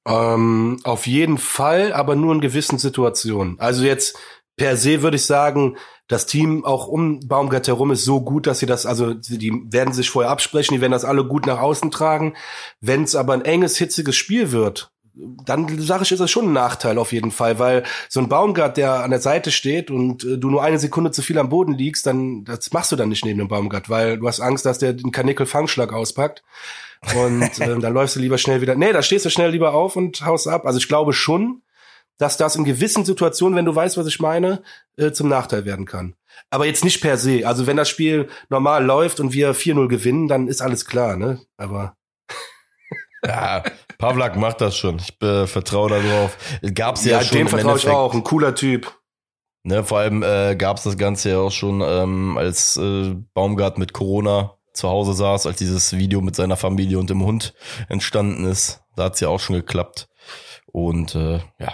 Ähm, 0.08 0.80
auf 0.84 1.08
jeden 1.08 1.40
Fall, 1.40 1.94
aber 1.94 2.16
nur 2.16 2.34
in 2.36 2.42
gewissen 2.42 2.78
Situationen. 2.78 3.60
Also 3.60 3.84
jetzt 3.84 4.18
per 4.58 4.78
se 4.78 5.02
würde 5.02 5.18
ich 5.18 5.26
sagen, 5.26 5.78
das 6.08 6.26
Team 6.26 6.64
auch 6.66 6.88
um 6.88 7.20
Baumgart 7.28 7.68
herum 7.68 7.92
ist 7.92 8.06
so 8.06 8.22
gut, 8.22 8.46
dass 8.48 8.60
sie 8.60 8.68
das, 8.68 8.86
also 8.86 9.14
die 9.14 9.52
werden 9.72 9.94
sich 9.94 10.10
vorher 10.10 10.32
absprechen, 10.32 10.76
die 10.76 10.82
werden 10.82 10.92
das 10.92 11.06
alle 11.06 11.26
gut 11.26 11.48
nach 11.48 11.60
außen 11.60 11.90
tragen. 11.90 12.36
Wenn 12.80 13.04
es 13.04 13.16
aber 13.16 13.34
ein 13.34 13.44
enges, 13.44 13.78
hitziges 13.78 14.16
Spiel 14.16 14.52
wird, 14.52 14.92
dann 15.16 15.80
sage 15.80 16.04
ich, 16.04 16.12
ist 16.12 16.20
das 16.20 16.30
schon 16.30 16.50
ein 16.50 16.54
Nachteil 16.54 16.98
auf 16.98 17.12
jeden 17.12 17.32
Fall, 17.32 17.58
weil 17.58 17.84
so 18.10 18.20
ein 18.20 18.30
Baumgart, 18.30 18.78
der 18.78 19.04
an 19.04 19.12
der 19.12 19.22
Seite 19.22 19.52
steht 19.52 19.90
und 19.90 20.24
äh, 20.24 20.38
du 20.38 20.50
nur 20.50 20.62
eine 20.62 20.78
Sekunde 20.78 21.12
zu 21.12 21.22
viel 21.22 21.40
am 21.40 21.50
Boden 21.50 21.74
liegst, 21.74 22.06
dann 22.06 22.44
das 22.44 22.72
machst 22.74 22.92
du 22.92 22.96
dann 22.96 23.10
nicht 23.10 23.26
neben 23.26 23.40
dem 23.40 23.48
Baumgart, 23.48 23.90
weil 23.90 24.18
du 24.18 24.28
hast 24.28 24.42
Angst, 24.42 24.66
dass 24.66 24.78
der 24.78 24.94
den 24.94 25.12
Kanickel-Fangschlag 25.12 25.94
auspackt. 25.94 26.44
Und 27.16 27.42
äh, 27.60 27.80
dann 27.80 27.94
läufst 27.94 28.16
du 28.16 28.20
lieber 28.20 28.38
schnell 28.38 28.62
wieder. 28.62 28.76
Nee, 28.76 28.92
da 28.92 29.02
stehst 29.02 29.26
du 29.26 29.30
schnell 29.30 29.52
lieber 29.52 29.74
auf 29.74 29.96
und 29.96 30.26
haust 30.26 30.48
ab. 30.48 30.66
Also 30.66 30.78
ich 30.78 30.88
glaube 30.88 31.14
schon, 31.14 31.62
dass 32.18 32.38
das 32.38 32.56
in 32.56 32.64
gewissen 32.64 33.06
Situationen, 33.06 33.56
wenn 33.56 33.66
du 33.66 33.76
weißt, 33.76 33.98
was 33.98 34.08
ich 34.08 34.20
meine, 34.20 34.62
äh, 34.98 35.12
zum 35.12 35.28
Nachteil 35.28 35.66
werden 35.66 35.86
kann. 35.86 36.16
Aber 36.50 36.66
jetzt 36.66 36.84
nicht 36.84 37.02
per 37.02 37.18
se. 37.18 37.46
Also 37.46 37.68
wenn 37.68 37.78
das 37.78 37.90
Spiel 37.90 38.30
normal 38.50 38.86
läuft 38.86 39.20
und 39.20 39.34
wir 39.34 39.54
4-0 39.54 39.88
gewinnen, 39.88 40.28
dann 40.28 40.48
ist 40.48 40.62
alles 40.62 40.86
klar, 40.86 41.18
ne? 41.18 41.42
Aber 41.58 41.96
ja, 43.26 43.64
Pavlak 43.98 44.36
macht 44.36 44.62
das 44.62 44.78
schon. 44.78 44.98
Ich 44.98 45.22
äh, 45.22 45.48
vertraue 45.48 45.90
darauf. 45.90 46.38
Gab's 46.74 47.06
ja, 47.06 47.20
ja 47.20 47.24
schon. 47.24 47.38
Dem 47.38 47.48
vertraue 47.48 47.78
ich 47.78 47.88
auch. 47.88 48.14
Ein 48.14 48.24
cooler 48.24 48.56
Typ. 48.56 48.92
Ne, 49.64 49.84
vor 49.84 49.98
allem 49.98 50.22
äh, 50.22 50.56
gab 50.56 50.78
es 50.78 50.84
das 50.84 50.96
Ganze 50.96 51.32
ja 51.32 51.40
auch 51.40 51.52
schon, 51.52 51.82
ähm, 51.82 52.38
als 52.38 52.78
äh, 52.78 53.16
Baumgart 53.34 53.80
mit 53.80 53.94
Corona 53.94 54.60
zu 54.74 54.90
Hause 54.90 55.14
saß, 55.14 55.48
als 55.48 55.58
dieses 55.58 55.98
Video 55.98 56.22
mit 56.22 56.36
seiner 56.36 56.56
Familie 56.56 57.00
und 57.00 57.10
dem 57.10 57.24
Hund 57.24 57.56
entstanden 57.90 58.46
ist. 58.46 58.82
Da 58.96 59.06
hat's 59.06 59.22
ja 59.22 59.30
auch 59.30 59.40
schon 59.40 59.56
geklappt. 59.56 60.08
Und 60.68 61.16
äh, 61.16 61.40
ja, 61.58 61.74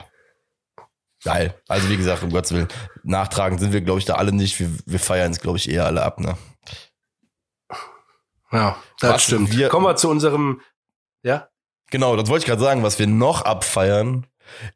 geil. 1.24 1.56
Also 1.68 1.90
wie 1.90 1.98
gesagt, 1.98 2.24
um 2.24 2.32
Gottes 2.32 2.52
Willen, 2.52 2.68
nachtragend 3.04 3.60
sind 3.60 3.74
wir, 3.74 3.82
glaube 3.82 4.00
ich, 4.00 4.06
da 4.06 4.16
alle 4.16 4.32
nicht. 4.32 4.60
Wir, 4.60 4.70
wir 4.86 5.00
feiern 5.00 5.32
es, 5.32 5.40
glaube 5.40 5.58
ich, 5.58 5.70
eher 5.70 5.86
alle 5.86 6.04
ab. 6.04 6.20
Ne? 6.20 6.38
Ja, 8.52 8.78
das 9.00 9.14
was 9.14 9.24
stimmt. 9.24 9.52
Wir, 9.52 9.70
Kommen 9.70 9.86
wir 9.86 9.96
zu 9.96 10.10
unserem, 10.10 10.62
ja? 11.24 11.48
Genau, 11.90 12.16
das 12.16 12.30
wollte 12.30 12.44
ich 12.44 12.48
gerade 12.48 12.62
sagen. 12.62 12.84
Was 12.84 13.00
wir 13.00 13.08
noch 13.08 13.44
abfeiern, 13.44 14.28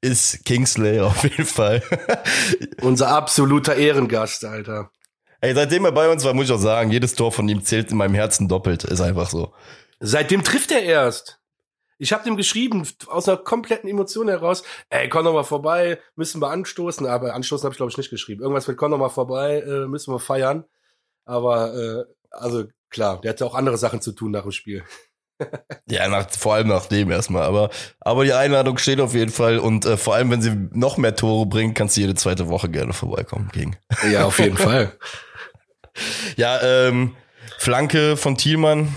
ist 0.02 0.46
Kingsley 0.46 1.00
auf 1.00 1.24
jeden 1.24 1.46
Fall. 1.46 1.82
Unser 2.82 3.10
absoluter 3.10 3.76
Ehrengast, 3.76 4.46
Alter. 4.46 4.92
Ey, 5.42 5.54
seitdem 5.54 5.86
er 5.86 5.92
bei 5.92 6.10
uns 6.10 6.24
war, 6.24 6.34
muss 6.34 6.46
ich 6.46 6.52
auch 6.52 6.60
sagen, 6.60 6.92
jedes 6.92 7.16
Tor 7.16 7.32
von 7.32 7.48
ihm 7.48 7.64
zählt 7.64 7.92
in 7.92 7.98
meinem 7.98 8.16
Herzen 8.16 8.48
doppelt. 8.48 8.84
Ist 8.84 9.02
einfach 9.02 9.30
so. 9.30 9.54
Seitdem 10.00 10.44
trifft 10.44 10.72
er 10.72 10.84
erst. 10.84 11.40
Ich 11.98 12.12
habe 12.12 12.24
dem 12.24 12.36
geschrieben, 12.36 12.88
aus 13.08 13.30
einer 13.30 13.38
kompletten 13.38 13.90
Emotion 13.90 14.28
heraus, 14.28 14.64
ey, 14.90 15.08
komm 15.08 15.26
doch 15.26 15.34
mal 15.34 15.44
vorbei, 15.44 16.00
müssen 16.16 16.42
wir 16.42 16.50
anstoßen. 16.50 17.08
Aber 17.08 17.34
anstoßen 17.34 17.64
habe 17.66 17.74
ich, 17.74 17.78
glaube 17.78 17.92
ich, 17.92 17.98
nicht 17.98 18.10
geschrieben. 18.10 18.42
Irgendwas 18.42 18.68
mit, 18.68 18.78
komm 18.78 18.92
doch 18.92 18.98
mal 18.98 19.10
vorbei, 19.10 19.62
äh, 19.62 19.88
müssen 19.88 20.14
wir 20.14 20.20
feiern. 20.20 20.66
Aber, 21.26 21.74
äh, 21.74 22.04
also 22.32 22.66
klar, 22.90 23.22
der 23.22 23.32
hatte 23.32 23.46
auch 23.46 23.56
andere 23.56 23.78
Sachen 23.78 24.02
zu 24.02 24.12
tun 24.12 24.32
nach 24.32 24.44
dem 24.44 24.52
Spiel. 24.52 24.84
ja, 25.90 26.08
nach, 26.08 26.30
vor 26.30 26.56
allem 26.56 26.68
nach 26.68 26.86
dem 26.86 27.12
erstmal. 27.12 27.44
Aber, 27.44 27.70
aber 28.00 28.26
die 28.26 28.34
Einladung 28.34 28.78
steht 28.78 29.00
auf 29.00 29.14
jeden 29.14 29.32
Fall. 29.32 29.60
Und 29.60 29.86
äh, 29.86 29.98
vor 29.98 30.16
allem, 30.16 30.32
wenn 30.32 30.42
sie 30.42 30.54
noch 30.72 30.98
mehr 30.98 31.16
Tore 31.16 31.46
bringt, 31.46 31.76
kannst 31.76 31.98
du 31.98 32.02
jede 32.02 32.16
zweite 32.16 32.48
Woche 32.48 32.70
gerne 32.70 32.94
vorbeikommen 32.94 33.50
gegen. 33.54 33.78
Ja, 34.12 34.26
auf 34.26 34.40
jeden 34.40 34.58
Fall. 34.58 34.94
Ja, 36.36 36.62
ähm, 36.62 37.16
Flanke 37.58 38.18
von 38.18 38.38
Thielmann. 38.38 38.96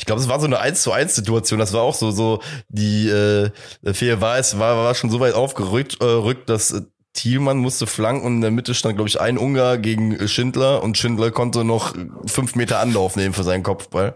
Ich 0.00 0.06
glaube, 0.06 0.22
es 0.22 0.28
war 0.28 0.40
so 0.40 0.46
eine 0.46 0.58
1 0.58 0.80
zu 0.80 0.92
1 0.92 1.14
Situation. 1.14 1.60
Das 1.60 1.74
war 1.74 1.82
auch 1.82 1.94
so, 1.94 2.10
so, 2.10 2.40
die, 2.70 3.10
äh, 3.10 3.50
Fehl 3.92 4.22
war 4.22 4.38
es, 4.38 4.58
war, 4.58 4.76
war 4.76 4.94
schon 4.94 5.10
so 5.10 5.20
weit 5.20 5.34
aufgerückt, 5.34 5.98
äh, 6.00 6.04
rückt, 6.04 6.48
dass 6.48 6.72
äh, 6.72 6.80
Thielmann 7.12 7.58
musste 7.58 7.86
flanken 7.86 8.24
und 8.24 8.36
in 8.36 8.40
der 8.40 8.50
Mitte 8.50 8.72
stand, 8.72 8.96
glaube 8.96 9.10
ich, 9.10 9.20
ein 9.20 9.36
Ungar 9.36 9.76
gegen 9.76 10.26
Schindler 10.26 10.82
und 10.82 10.96
Schindler 10.96 11.30
konnte 11.30 11.64
noch 11.64 11.94
fünf 12.24 12.54
Meter 12.54 12.78
Anlauf 12.78 13.14
nehmen 13.16 13.34
für 13.34 13.42
seinen 13.42 13.62
Kopfball. 13.62 14.14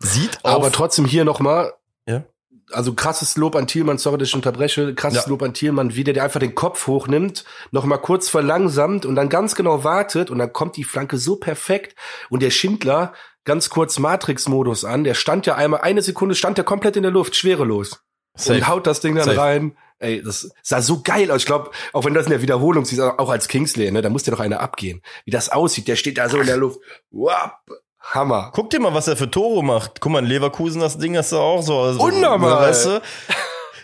Sieht 0.00 0.38
Aber 0.42 0.70
trotzdem 0.70 1.06
hier 1.06 1.24
nochmal, 1.24 1.72
ja? 2.06 2.24
also 2.72 2.92
krasses 2.92 3.38
Lob 3.38 3.56
an 3.56 3.66
Thielmann, 3.66 3.96
sorry, 3.96 4.18
dass 4.18 4.28
ich 4.28 4.34
unterbreche, 4.34 4.94
krasses 4.94 5.24
ja. 5.24 5.30
Lob 5.30 5.42
an 5.42 5.54
Thielmann, 5.54 5.94
wie 5.94 6.04
der, 6.04 6.12
der 6.12 6.24
einfach 6.24 6.40
den 6.40 6.54
Kopf 6.54 6.86
hochnimmt, 6.86 7.44
nochmal 7.70 8.00
kurz 8.02 8.28
verlangsamt 8.28 9.06
und 9.06 9.14
dann 9.14 9.30
ganz 9.30 9.54
genau 9.54 9.82
wartet 9.82 10.28
und 10.30 10.38
dann 10.38 10.52
kommt 10.52 10.76
die 10.76 10.84
Flanke 10.84 11.16
so 11.16 11.36
perfekt 11.36 11.94
und 12.28 12.42
der 12.42 12.50
Schindler 12.50 13.14
ganz 13.44 13.70
kurz 13.70 13.98
Matrix-Modus 13.98 14.84
an, 14.84 15.04
der 15.04 15.14
stand 15.14 15.46
ja 15.46 15.54
einmal, 15.54 15.80
eine 15.80 16.02
Sekunde 16.02 16.34
stand 16.34 16.58
der 16.58 16.64
komplett 16.64 16.96
in 16.96 17.02
der 17.02 17.12
Luft, 17.12 17.36
schwerelos. 17.36 18.02
Safe. 18.36 18.58
Und 18.58 18.68
haut 18.68 18.86
das 18.86 19.00
Ding 19.00 19.14
dann 19.14 19.24
Safe. 19.24 19.38
rein. 19.38 19.76
Ey, 19.98 20.22
das 20.22 20.50
sah 20.62 20.80
so 20.80 21.02
geil 21.02 21.30
aus. 21.30 21.40
Ich 21.40 21.46
glaube, 21.46 21.70
auch 21.92 22.04
wenn 22.04 22.14
das 22.14 22.24
in 22.24 22.30
der 22.30 22.40
Wiederholung 22.40 22.86
siehst, 22.86 23.00
auch 23.02 23.28
als 23.28 23.48
Kingsley, 23.48 23.90
ne, 23.90 24.00
da 24.00 24.08
muss 24.08 24.22
dir 24.22 24.30
doch 24.30 24.40
einer 24.40 24.60
abgehen. 24.60 25.02
Wie 25.26 25.30
das 25.30 25.50
aussieht, 25.50 25.88
der 25.88 25.96
steht 25.96 26.16
da 26.16 26.28
so 26.28 26.38
in 26.38 26.46
der 26.46 26.56
Luft. 26.56 26.80
Wap, 27.10 27.60
Hammer. 28.00 28.50
Guck 28.54 28.70
dir 28.70 28.80
mal, 28.80 28.94
was 28.94 29.08
er 29.08 29.16
für 29.16 29.30
Tore 29.30 29.62
macht. 29.62 30.00
Guck 30.00 30.12
mal, 30.12 30.20
in 30.20 30.24
Leverkusen, 30.24 30.80
das 30.80 30.96
Ding 30.96 31.16
hast 31.16 31.32
du 31.32 31.36
auch 31.36 31.62
so. 31.62 31.78
Also, 31.80 32.00
Unnormal. 32.00 32.68
Weißt 32.68 32.86
du? 32.86 33.02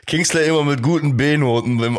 Kingsley 0.06 0.48
immer 0.48 0.64
mit 0.64 0.82
guten 0.82 1.16
B-Noten 1.16 1.78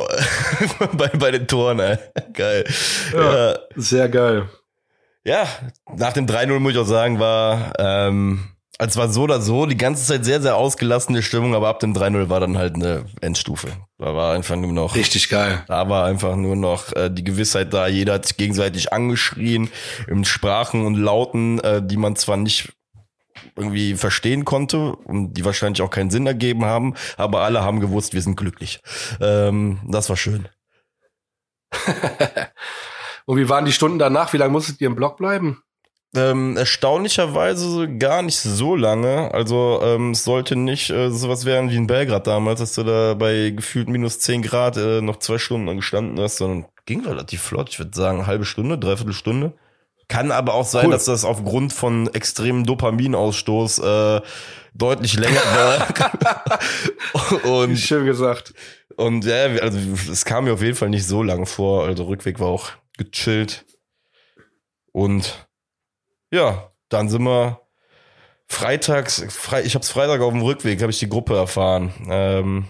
bei, 0.94 1.08
bei 1.10 1.32
den 1.32 1.48
Toren, 1.48 1.80
ey. 1.80 1.98
Geil. 2.34 2.66
Ja, 3.14 3.50
ja. 3.52 3.60
Sehr 3.76 4.10
geil. 4.10 4.50
Ja, 5.28 5.46
nach 5.94 6.14
dem 6.14 6.26
3-0 6.26 6.58
muss 6.60 6.72
ich 6.72 6.78
auch 6.78 6.86
sagen, 6.86 7.20
war, 7.20 7.74
ähm, 7.80 8.48
also 8.78 8.92
es 8.92 8.96
war 8.96 9.10
so 9.10 9.24
oder 9.24 9.42
so, 9.42 9.66
die 9.66 9.76
ganze 9.76 10.06
Zeit 10.06 10.24
sehr, 10.24 10.42
sehr 10.42 10.56
ausgelassene 10.56 11.22
Stimmung, 11.22 11.54
aber 11.54 11.68
ab 11.68 11.82
dem 11.82 11.94
3-0 11.94 12.30
war 12.30 12.40
dann 12.40 12.58
halt 12.58 12.76
eine 12.76 13.04
Endstufe. 13.20 13.68
Da 13.98 14.16
war 14.16 14.34
einfach 14.34 14.56
nur 14.56 14.72
noch. 14.72 14.96
Richtig 14.96 15.28
geil. 15.28 15.66
Da 15.68 15.90
war 15.90 16.06
einfach 16.06 16.38
nur 16.38 16.56
noch 16.56 16.94
äh, 16.94 17.10
die 17.12 17.26
Gewissheit 17.26 17.74
da, 17.74 17.88
jeder 17.88 18.14
hat 18.14 18.26
sich 18.26 18.38
gegenseitig 18.38 18.94
angeschrien, 18.94 19.70
in 20.08 20.24
Sprachen 20.24 20.86
und 20.86 20.96
Lauten, 20.96 21.60
äh, 21.60 21.82
die 21.86 21.98
man 21.98 22.16
zwar 22.16 22.38
nicht 22.38 22.72
irgendwie 23.58 23.96
verstehen 23.96 24.46
konnte 24.46 24.96
und 24.96 25.34
die 25.34 25.44
wahrscheinlich 25.44 25.82
auch 25.82 25.90
keinen 25.90 26.10
Sinn 26.10 26.26
ergeben 26.26 26.64
haben, 26.64 26.94
aber 27.18 27.42
alle 27.42 27.64
haben 27.64 27.82
gewusst, 27.82 28.14
wir 28.14 28.22
sind 28.22 28.38
glücklich. 28.38 28.80
Ähm, 29.20 29.82
das 29.90 30.08
war 30.08 30.16
schön. 30.16 30.48
und 33.28 33.38
wie 33.38 33.50
waren 33.50 33.66
die 33.66 33.74
Stunden 33.74 34.00
danach? 34.00 34.32
Wie 34.32 34.38
lange 34.38 34.54
musstet 34.54 34.80
ihr 34.80 34.88
im 34.88 34.96
Block 34.96 35.18
bleiben? 35.18 35.62
Ähm, 36.16 36.56
erstaunlicherweise 36.56 37.98
gar 37.98 38.22
nicht 38.22 38.38
so 38.38 38.78
lange. 38.78 39.34
Also 39.34 39.82
ähm, 39.84 40.12
es 40.12 40.24
sollte 40.24 40.56
nicht 40.56 40.90
äh, 40.90 41.12
sowas 41.12 41.44
werden 41.44 41.70
wie 41.70 41.76
in 41.76 41.88
Belgrad 41.88 42.26
damals, 42.26 42.62
dass 42.62 42.74
du 42.76 42.84
da 42.84 43.16
bei 43.16 43.50
gefühlt 43.50 43.90
minus 43.90 44.20
10 44.20 44.44
Grad 44.44 44.78
äh, 44.78 45.02
noch 45.02 45.18
zwei 45.18 45.38
Stunden 45.40 45.76
gestanden 45.76 46.18
hast, 46.24 46.38
sondern 46.38 46.70
ging 46.86 47.06
relativ 47.06 47.42
flott. 47.42 47.70
Ich 47.70 47.80
würde 47.80 47.92
sagen, 47.94 48.28
halbe 48.28 48.46
Stunde, 48.46 48.78
dreiviertel 48.78 49.14
Stunde. 49.14 49.54
Kann 50.08 50.32
aber 50.32 50.54
auch 50.54 50.66
sein, 50.66 50.86
cool. 50.86 50.94
dass 50.94 51.04
das 51.04 51.26
aufgrund 51.26 51.74
von 51.74 52.08
extremem 52.14 52.66
Dopaminausstoß 52.66 53.80
äh, 53.80 54.22
deutlich 54.74 55.20
länger 55.20 55.42
war. 57.44 57.52
und, 57.52 57.76
Schön 57.76 58.06
gesagt. 58.06 58.54
Und 58.96 59.26
ja, 59.26 59.48
also 59.62 59.78
es 60.10 60.24
kam 60.24 60.46
mir 60.46 60.54
auf 60.54 60.62
jeden 60.62 60.78
Fall 60.78 60.90
nicht 60.90 61.06
so 61.06 61.24
lang 61.24 61.46
vor. 61.46 61.84
Also 61.84 62.06
Rückweg 62.06 62.40
war 62.40 62.48
auch 62.48 62.72
gechillt. 62.98 63.66
Und 64.92 65.48
ja, 66.32 66.72
dann 66.90 67.10
sind 67.10 67.24
wir 67.24 67.62
freitags, 68.48 69.26
frei, 69.30 69.64
ich 69.64 69.76
hab's 69.76 69.90
Freitag 69.90 70.22
auf 70.22 70.34
dem 70.34 70.42
Rückweg, 70.42 70.82
habe 70.82 70.92
ich 70.92 71.00
die 71.00 71.10
Gruppe 71.10 71.36
erfahren. 71.36 71.94
Ähm, 72.10 72.66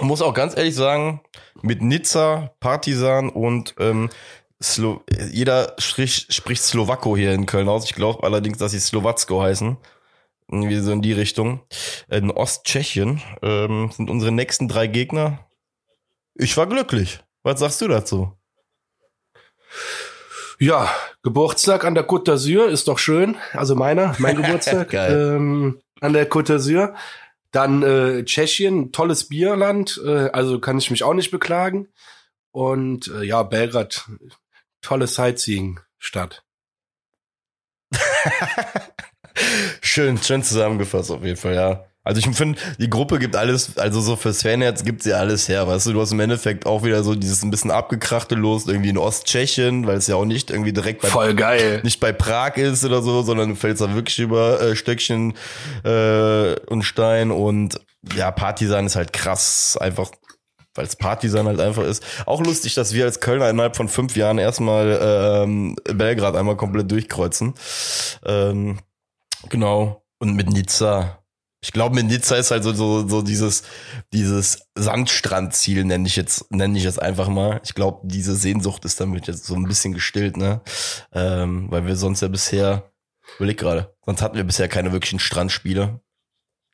muss 0.00 0.22
auch 0.22 0.34
ganz 0.34 0.56
ehrlich 0.56 0.74
sagen, 0.74 1.20
mit 1.60 1.82
Nizza, 1.82 2.54
Partisan 2.60 3.28
und 3.28 3.74
ähm, 3.78 4.10
Slo 4.62 5.02
jeder 5.30 5.74
spricht, 5.78 6.32
spricht 6.32 6.62
Slowako 6.62 7.16
hier 7.16 7.32
in 7.32 7.46
Köln 7.46 7.68
aus. 7.68 7.84
Ich 7.84 7.94
glaube 7.94 8.22
allerdings, 8.22 8.58
dass 8.58 8.72
sie 8.72 8.80
Slowacko 8.80 9.42
heißen. 9.42 9.76
Irgendwie 10.48 10.78
so 10.78 10.92
in 10.92 11.02
die 11.02 11.12
Richtung. 11.12 11.60
In 12.08 12.30
Osttschechien 12.30 13.22
ähm, 13.42 13.90
sind 13.90 14.10
unsere 14.10 14.32
nächsten 14.32 14.68
drei 14.68 14.86
Gegner. 14.86 15.46
Ich 16.34 16.56
war 16.56 16.66
glücklich. 16.66 17.20
Was 17.42 17.60
sagst 17.60 17.80
du 17.80 17.88
dazu? 17.88 18.36
Ja, 20.58 20.88
Geburtstag 21.22 21.84
an 21.84 21.94
der 21.94 22.06
Côte 22.06 22.30
d'Azur 22.30 22.68
ist 22.68 22.86
doch 22.88 22.98
schön. 22.98 23.36
Also 23.52 23.74
meiner, 23.74 24.14
mein 24.18 24.36
Geburtstag 24.42 24.92
ähm, 24.94 25.80
an 26.00 26.12
der 26.12 26.30
Côte 26.30 26.54
d'Azur. 26.54 26.94
Dann 27.50 27.82
äh, 27.82 28.24
Tschechien, 28.24 28.92
tolles 28.92 29.28
Bierland, 29.28 30.00
äh, 30.06 30.30
also 30.30 30.58
kann 30.58 30.78
ich 30.78 30.90
mich 30.90 31.02
auch 31.02 31.14
nicht 31.14 31.30
beklagen. 31.30 31.88
Und 32.50 33.08
äh, 33.08 33.24
ja, 33.24 33.42
Belgrad, 33.42 34.08
tolle 34.80 35.06
Sightseeing-Stadt. 35.06 36.44
schön, 39.82 40.16
schön 40.18 40.42
zusammengefasst 40.42 41.10
auf 41.10 41.24
jeden 41.24 41.36
Fall, 41.36 41.54
ja. 41.54 41.84
Also 42.04 42.18
ich 42.18 42.36
finde, 42.36 42.58
die 42.78 42.90
Gruppe 42.90 43.20
gibt 43.20 43.36
alles, 43.36 43.78
also 43.78 44.00
so 44.00 44.16
fürs 44.16 44.42
Fanherz 44.42 44.82
gibt 44.82 45.04
sie 45.04 45.12
alles 45.12 45.48
her, 45.48 45.68
weißt 45.68 45.86
du, 45.86 45.92
du 45.92 46.00
hast 46.00 46.10
im 46.10 46.18
Endeffekt 46.18 46.66
auch 46.66 46.82
wieder 46.82 47.04
so 47.04 47.14
dieses 47.14 47.44
ein 47.44 47.50
bisschen 47.50 47.70
abgekrachte 47.70 48.34
Los 48.34 48.66
irgendwie 48.66 48.88
in 48.88 48.98
Osttschechien, 48.98 49.86
weil 49.86 49.98
es 49.98 50.08
ja 50.08 50.16
auch 50.16 50.24
nicht 50.24 50.50
irgendwie 50.50 50.72
direkt 50.72 51.02
bei, 51.02 51.08
Voll 51.08 51.34
geil. 51.34 51.80
nicht 51.84 52.00
bei 52.00 52.12
Prag 52.12 52.56
ist 52.56 52.84
oder 52.84 53.02
so, 53.02 53.22
sondern 53.22 53.50
du 53.50 53.54
fällst 53.54 53.80
da 53.80 53.94
wirklich 53.94 54.18
über 54.18 54.60
äh, 54.60 54.74
Stöckchen 54.74 55.34
äh, 55.84 56.54
und 56.66 56.82
Stein 56.82 57.30
und 57.30 57.80
ja, 58.16 58.32
Partisan 58.32 58.86
ist 58.86 58.96
halt 58.96 59.12
krass, 59.12 59.78
einfach 59.80 60.10
weil 60.74 60.86
es 60.86 60.96
Partisan 60.96 61.46
halt 61.46 61.60
einfach 61.60 61.84
ist. 61.84 62.02
Auch 62.26 62.42
lustig, 62.42 62.74
dass 62.74 62.94
wir 62.94 63.04
als 63.04 63.20
Kölner 63.20 63.48
innerhalb 63.50 63.76
von 63.76 63.88
fünf 63.88 64.16
Jahren 64.16 64.38
erstmal 64.38 64.98
ähm, 65.44 65.76
Belgrad 65.84 66.34
einmal 66.34 66.56
komplett 66.56 66.90
durchkreuzen. 66.90 67.54
Ähm, 68.24 68.78
genau. 69.50 70.02
Und 70.18 70.34
mit 70.34 70.50
Nizza 70.50 71.21
ich 71.64 71.72
glaube, 71.72 71.94
mit 71.94 72.06
Nizza 72.06 72.34
ist 72.34 72.50
halt 72.50 72.64
so, 72.64 72.72
so, 72.72 73.08
so 73.08 73.22
dieses, 73.22 73.62
dieses 74.12 74.66
Sandstrandziel, 74.74 75.84
nenne 75.84 76.08
ich 76.08 76.16
jetzt, 76.16 76.50
nenne 76.50 76.76
ich 76.76 76.82
jetzt 76.82 77.00
einfach 77.00 77.28
mal. 77.28 77.60
Ich 77.64 77.74
glaube, 77.74 78.00
diese 78.02 78.34
Sehnsucht 78.34 78.84
ist 78.84 79.00
damit 79.00 79.28
jetzt 79.28 79.44
so 79.44 79.54
ein 79.54 79.68
bisschen 79.68 79.94
gestillt, 79.94 80.36
ne? 80.36 80.60
Ähm, 81.12 81.70
weil 81.70 81.86
wir 81.86 81.94
sonst 81.94 82.20
ja 82.20 82.26
bisher, 82.26 82.90
überleg 83.36 83.58
gerade, 83.58 83.94
sonst 84.04 84.22
hatten 84.22 84.36
wir 84.36 84.42
bisher 84.42 84.66
keine 84.66 84.90
wirklichen 84.90 85.20
Strandspiele. 85.20 86.00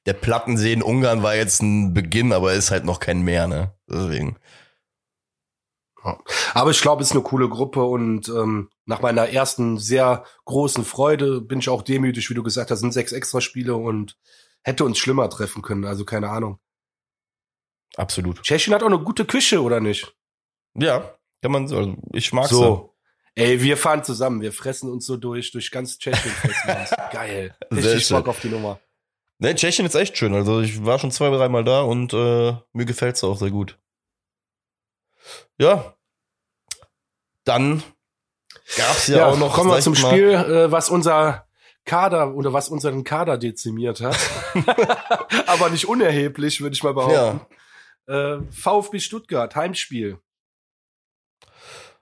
Der 0.06 0.14
Plattensee 0.14 0.72
in 0.72 0.82
Ungarn 0.82 1.22
war 1.22 1.36
jetzt 1.36 1.60
ein 1.60 1.92
Beginn, 1.92 2.32
aber 2.32 2.54
ist 2.54 2.70
halt 2.70 2.86
noch 2.86 2.98
kein 2.98 3.20
Meer, 3.20 3.46
ne? 3.46 3.74
Deswegen. 3.90 4.38
Aber 6.54 6.70
ich 6.70 6.80
glaube, 6.80 7.02
es 7.02 7.08
ist 7.08 7.14
eine 7.14 7.24
coole 7.24 7.50
Gruppe 7.50 7.84
und 7.84 8.28
ähm, 8.28 8.70
nach 8.86 9.02
meiner 9.02 9.28
ersten 9.28 9.76
sehr 9.76 10.24
großen 10.46 10.86
Freude 10.86 11.42
bin 11.42 11.58
ich 11.58 11.68
auch 11.68 11.82
demütig, 11.82 12.30
wie 12.30 12.34
du 12.34 12.42
gesagt 12.42 12.70
hast, 12.70 12.80
sind 12.80 12.94
sechs 12.94 13.12
Extraspiele 13.12 13.76
und 13.76 14.16
hätte 14.68 14.84
uns 14.84 14.98
schlimmer 14.98 15.28
treffen 15.30 15.62
können, 15.62 15.84
also 15.84 16.04
keine 16.04 16.28
Ahnung. 16.28 16.58
Absolut. 17.96 18.42
Tschechien 18.42 18.74
hat 18.74 18.82
auch 18.82 18.88
eine 18.88 18.98
gute 18.98 19.24
Küche, 19.24 19.62
oder 19.62 19.80
nicht? 19.80 20.14
Ja, 20.74 21.18
Kann 21.42 21.52
man 21.52 21.68
so, 21.68 21.78
also 21.78 21.96
ich 22.12 22.32
mag's. 22.32 22.50
So. 22.50 22.94
Ja. 23.36 23.44
Ey, 23.44 23.62
wir 23.62 23.76
fahren 23.76 24.04
zusammen, 24.04 24.40
wir 24.40 24.52
fressen 24.52 24.90
uns 24.90 25.06
so 25.06 25.16
durch, 25.16 25.52
durch 25.52 25.70
ganz 25.70 25.98
Tschechien 25.98 26.32
fressen. 26.32 26.96
Geil. 27.12 27.56
Richtig 27.72 28.08
Bock 28.10 28.28
auf 28.28 28.40
die 28.40 28.48
Nummer. 28.48 28.80
Ne, 29.38 29.54
Tschechien 29.54 29.86
ist 29.86 29.94
echt 29.94 30.18
schön. 30.18 30.34
Also 30.34 30.60
ich 30.60 30.84
war 30.84 30.98
schon 30.98 31.12
zwei, 31.12 31.30
dreimal 31.30 31.64
da 31.64 31.82
und 31.82 32.12
äh, 32.12 32.56
mir 32.72 32.84
gefällt's 32.84 33.22
auch 33.22 33.38
sehr 33.38 33.50
gut. 33.50 33.78
Ja. 35.58 35.94
Dann 37.44 37.82
gab's 38.76 39.06
ja, 39.06 39.18
ja 39.18 39.26
auch 39.26 39.38
noch. 39.38 39.54
Kommen 39.54 39.70
wir 39.70 39.80
zum 39.80 39.94
Spiel, 39.94 40.30
äh, 40.30 40.72
was 40.72 40.90
unser 40.90 41.47
Kader 41.88 42.34
oder 42.34 42.52
was 42.52 42.68
unseren 42.68 43.02
Kader 43.02 43.38
dezimiert 43.38 44.00
hat. 44.00 44.18
Aber 45.48 45.70
nicht 45.70 45.88
unerheblich, 45.88 46.60
würde 46.60 46.74
ich 46.74 46.82
mal 46.84 46.94
behaupten. 46.94 47.40
Ja. 48.06 48.36
Äh, 48.36 48.42
VfB 48.50 49.00
Stuttgart, 49.00 49.56
Heimspiel. 49.56 50.18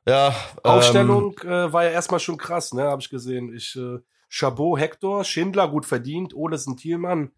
Ja. 0.07 0.35
Aufstellung 0.63 1.37
ähm, 1.45 1.51
äh, 1.51 1.73
war 1.73 1.85
ja 1.85 1.91
erstmal 1.91 2.21
schon 2.21 2.37
krass, 2.37 2.75
ne? 2.75 2.83
Habe 2.83 3.01
ich 3.01 3.11
gesehen. 3.11 3.55
Ich 3.55 3.77
äh, 3.77 3.99
Chabot, 4.29 4.79
Hector, 4.79 5.25
Schindler 5.25 5.69
gut 5.69 5.87
verdient, 5.87 6.35
Olesen, 6.35 6.77
Thielmann 6.77 7.33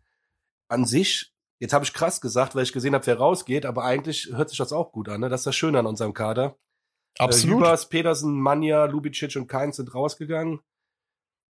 an 0.68 0.84
sich. 0.84 1.32
Jetzt 1.60 1.72
habe 1.72 1.84
ich 1.84 1.92
krass 1.92 2.20
gesagt, 2.20 2.54
weil 2.54 2.62
ich 2.62 2.72
gesehen 2.72 2.94
habe, 2.94 3.06
wer 3.06 3.18
rausgeht, 3.18 3.66
aber 3.66 3.84
eigentlich 3.84 4.30
hört 4.32 4.48
sich 4.48 4.58
das 4.58 4.72
auch 4.72 4.92
gut 4.92 5.08
an. 5.08 5.20
Ne? 5.20 5.28
Das 5.28 5.40
ist 5.40 5.46
das 5.46 5.56
Schöne 5.56 5.78
an 5.78 5.86
unserem 5.86 6.14
Kader. 6.14 6.56
Absolut. 7.18 7.56
Äh, 7.56 7.58
Hübers, 7.58 7.88
Petersen, 7.88 8.40
Manja, 8.40 8.84
Lubicic 8.84 9.36
und 9.36 9.48
Keins 9.48 9.76
sind 9.76 9.94
rausgegangen. 9.94 10.60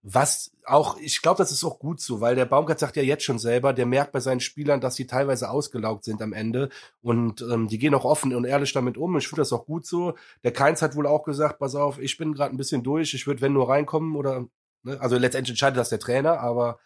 Was 0.03 0.53
auch, 0.65 0.97
ich 0.99 1.23
glaube, 1.23 1.39
das 1.39 1.51
ist 1.51 1.65
auch 1.65 1.81
gut 1.81 2.01
so, 2.01 2.21
weil 2.21 2.37
der 2.37 2.45
Baumgart 2.45 2.79
sagt 2.79 2.97
ja 2.97 3.03
jetzt 3.03 3.25
schon 3.25 3.39
selber, 3.41 3.73
der 3.73 3.85
merkt 3.85 4.13
bei 4.13 4.21
seinen 4.21 4.41
Spielern, 4.41 4.81
dass 4.81 4.95
sie 4.95 5.07
teilweise 5.09 5.51
ausgelaugt 5.51 6.05
sind 6.05 6.23
am 6.23 6.33
Ende 6.33 6.69
und 7.03 7.43
ähm, 7.43 7.67
die 7.69 7.79
gehen 7.79 7.95
auch 7.95 8.05
offen 8.05 8.33
und 8.35 8.45
ehrlich 8.45 8.73
damit 8.73 8.97
um. 8.97 9.17
Ich 9.17 9.27
finde 9.27 9.41
das 9.41 9.53
auch 9.53 9.67
gut 9.67 9.87
so. 9.87 10.15
Der 10.45 10.53
Keins 10.53 10.83
hat 10.83 10.95
wohl 10.95 11.07
auch 11.07 11.25
gesagt, 11.25 11.59
pass 11.59 11.75
auf, 11.75 11.99
ich 11.99 12.17
bin 12.17 12.33
gerade 12.33 12.55
ein 12.55 12.57
bisschen 12.57 12.85
durch, 12.85 13.13
ich 13.13 13.27
würde 13.27 13.41
wenn 13.41 13.53
nur 13.53 13.69
reinkommen 13.69 14.15
oder, 14.15 14.47
ne? 14.85 15.01
also 15.01 15.17
letztendlich 15.17 15.53
entscheidet 15.53 15.79
das 15.79 15.89
der 15.89 16.01
Trainer, 16.01 16.41
aber 16.41 16.79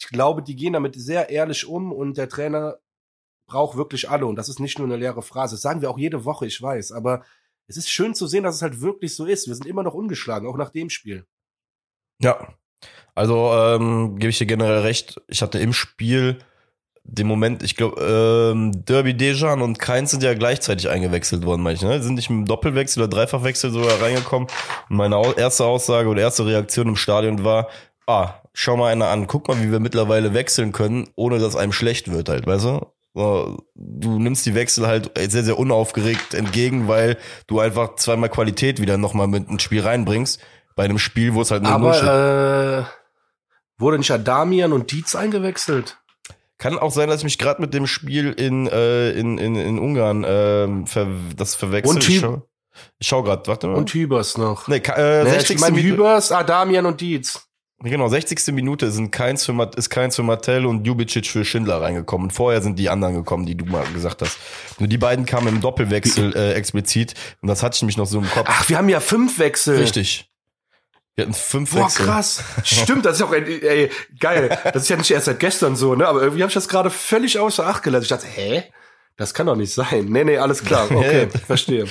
ich 0.00 0.08
glaube, 0.08 0.42
die 0.42 0.56
gehen 0.56 0.72
damit 0.72 0.96
sehr 0.96 1.30
ehrlich 1.30 1.66
um 1.66 1.92
und 1.92 2.16
der 2.18 2.28
Trainer 2.28 2.78
braucht 3.46 3.76
wirklich 3.76 4.10
alle 4.10 4.26
und 4.26 4.36
das 4.36 4.48
ist 4.48 4.58
nicht 4.58 4.78
nur 4.78 4.88
eine 4.88 4.96
leere 4.96 5.22
Phrase. 5.22 5.54
Das 5.54 5.62
sagen 5.62 5.80
wir 5.80 5.90
auch 5.90 5.98
jede 5.98 6.24
Woche, 6.24 6.46
ich 6.46 6.60
weiß, 6.60 6.90
aber 6.92 7.24
es 7.68 7.76
ist 7.76 7.88
schön 7.88 8.14
zu 8.14 8.26
sehen, 8.26 8.44
dass 8.44 8.56
es 8.56 8.62
halt 8.62 8.80
wirklich 8.80 9.14
so 9.14 9.26
ist. 9.26 9.46
Wir 9.46 9.54
sind 9.54 9.66
immer 9.66 9.82
noch 9.82 9.94
ungeschlagen, 9.94 10.48
auch 10.48 10.56
nach 10.56 10.70
dem 10.70 10.90
Spiel. 10.90 11.26
Ja. 12.20 12.48
Also 13.14 13.52
ähm, 13.52 14.16
gebe 14.18 14.30
ich 14.30 14.38
dir 14.38 14.46
generell 14.46 14.80
recht. 14.80 15.20
Ich 15.28 15.42
hatte 15.42 15.58
im 15.58 15.72
Spiel 15.72 16.38
den 17.10 17.26
Moment, 17.26 17.62
ich 17.62 17.74
glaube, 17.74 18.00
ähm, 18.00 18.84
Derby 18.84 19.14
Dejan 19.14 19.62
und 19.62 19.78
Keins 19.78 20.10
sind 20.10 20.22
ja 20.22 20.34
gleichzeitig 20.34 20.88
eingewechselt 20.90 21.44
worden, 21.44 21.66
ich. 21.68 21.82
Ne? 21.82 22.02
Sind 22.02 22.14
nicht 22.14 22.28
einem 22.28 22.44
Doppelwechsel 22.44 23.02
oder 23.02 23.10
Dreifachwechsel 23.10 23.70
sogar 23.70 24.00
reingekommen. 24.00 24.46
Und 24.90 24.96
meine 24.96 25.34
erste 25.36 25.64
Aussage 25.64 26.08
oder 26.08 26.20
erste 26.20 26.44
Reaktion 26.44 26.88
im 26.88 26.96
Stadion 26.96 27.44
war, 27.44 27.68
ah, 28.06 28.34
schau 28.52 28.76
mal 28.76 28.92
einer 28.92 29.08
an, 29.08 29.26
guck 29.26 29.48
mal, 29.48 29.60
wie 29.62 29.72
wir 29.72 29.80
mittlerweile 29.80 30.34
wechseln 30.34 30.72
können, 30.72 31.08
ohne 31.16 31.38
dass 31.38 31.56
einem 31.56 31.72
schlecht 31.72 32.10
wird 32.12 32.28
halt, 32.28 32.46
weißt 32.46 32.64
du? 32.64 32.86
Du 33.74 34.18
nimmst 34.18 34.46
die 34.46 34.54
Wechsel 34.54 34.86
halt 34.86 35.10
sehr, 35.18 35.42
sehr 35.42 35.58
unaufgeregt 35.58 36.34
entgegen, 36.34 36.86
weil 36.86 37.16
du 37.48 37.58
einfach 37.58 37.96
zweimal 37.96 38.28
Qualität 38.28 38.80
wieder 38.80 38.96
nochmal 38.96 39.26
mit 39.26 39.48
ins 39.48 39.62
Spiel 39.62 39.80
reinbringst 39.80 40.40
bei 40.78 40.84
einem 40.84 41.00
Spiel, 41.00 41.34
wo 41.34 41.42
es 41.42 41.50
halt 41.50 41.64
nur 41.64 41.72
Aber 41.72 42.86
äh, 42.86 43.82
wurde 43.82 43.98
nicht 43.98 44.12
Adamian 44.12 44.72
und 44.72 44.92
Dietz 44.92 45.16
eingewechselt? 45.16 45.98
Kann 46.56 46.78
auch 46.78 46.92
sein, 46.92 47.08
dass 47.08 47.18
ich 47.18 47.24
mich 47.24 47.36
gerade 47.36 47.60
mit 47.60 47.74
dem 47.74 47.88
Spiel 47.88 48.30
in, 48.30 48.68
äh, 48.68 49.10
in, 49.10 49.38
in, 49.38 49.56
in 49.56 49.80
Ungarn 49.80 50.22
äh, 50.22 50.86
ver, 50.86 51.08
das 51.36 51.56
verwechselt. 51.56 51.96
Und 51.96 52.08
ich 52.08 52.20
schau, 52.20 52.42
ich 53.00 53.08
schau 53.08 53.24
grad, 53.24 53.48
warte 53.48 53.66
mal. 53.66 53.74
Und 53.74 53.92
Hübers 53.92 54.38
noch. 54.38 54.68
Nee, 54.68 54.76
äh, 54.76 55.24
nee 55.24 55.30
60. 55.30 55.56
Ich 55.56 55.60
mein 55.60 55.74
Hübers, 55.74 56.30
Adamian 56.30 56.86
und 56.86 57.00
Dietz. 57.00 57.48
Genau, 57.80 58.08
60. 58.08 58.54
Minute 58.54 58.92
sind 58.92 59.10
keins 59.10 59.44
für, 59.44 59.70
ist 59.74 59.90
keins 59.90 60.14
für 60.14 60.22
Martell 60.22 60.64
und 60.64 60.86
Jubicic 60.86 61.26
für 61.26 61.44
Schindler 61.44 61.80
reingekommen. 61.80 62.30
Vorher 62.30 62.62
sind 62.62 62.78
die 62.78 62.88
anderen 62.88 63.14
gekommen, 63.14 63.46
die 63.46 63.56
du 63.56 63.64
mal 63.64 63.84
gesagt 63.92 64.22
hast. 64.22 64.38
Nur 64.78 64.88
die 64.88 64.98
beiden 64.98 65.26
kamen 65.26 65.48
im 65.48 65.60
Doppelwechsel 65.60 66.36
äh, 66.36 66.52
explizit 66.52 67.14
und 67.42 67.48
das 67.48 67.64
hatte 67.64 67.74
ich 67.74 67.82
mich 67.82 67.96
noch 67.96 68.06
so 68.06 68.20
im 68.20 68.30
Kopf. 68.30 68.46
Ach, 68.48 68.68
wir 68.68 68.78
haben 68.78 68.88
ja 68.88 69.00
fünf 69.00 69.40
Wechsel. 69.40 69.78
Richtig. 69.78 70.28
Wir 71.18 71.24
hatten 71.24 71.34
fünf 71.34 71.72
Boah, 71.72 71.86
Wechsel. 71.86 72.06
krass. 72.06 72.44
Stimmt, 72.62 73.04
das 73.04 73.16
ist 73.16 73.22
auch 73.22 73.32
ey, 73.32 73.90
geil. 74.20 74.56
Das 74.72 74.84
ist 74.84 74.88
ja 74.88 74.96
nicht 74.96 75.10
erst 75.10 75.26
seit 75.26 75.40
gestern 75.40 75.74
so, 75.74 75.96
ne? 75.96 76.06
Aber 76.06 76.22
irgendwie 76.22 76.42
habe 76.42 76.50
ich 76.50 76.54
das 76.54 76.68
gerade 76.68 76.90
völlig 76.90 77.40
außer 77.40 77.66
Acht 77.66 77.82
gelassen. 77.82 78.04
Ich 78.04 78.08
dachte, 78.08 78.28
hä? 78.28 78.62
Das 79.16 79.34
kann 79.34 79.48
doch 79.48 79.56
nicht 79.56 79.74
sein. 79.74 80.04
Nee, 80.04 80.22
nee, 80.22 80.38
alles 80.38 80.62
klar. 80.62 80.88
Okay, 80.92 81.28
verstehe. 81.46 81.88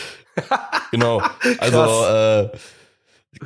Genau. 0.91 1.21
Also 1.57 2.05
äh, 2.05 2.57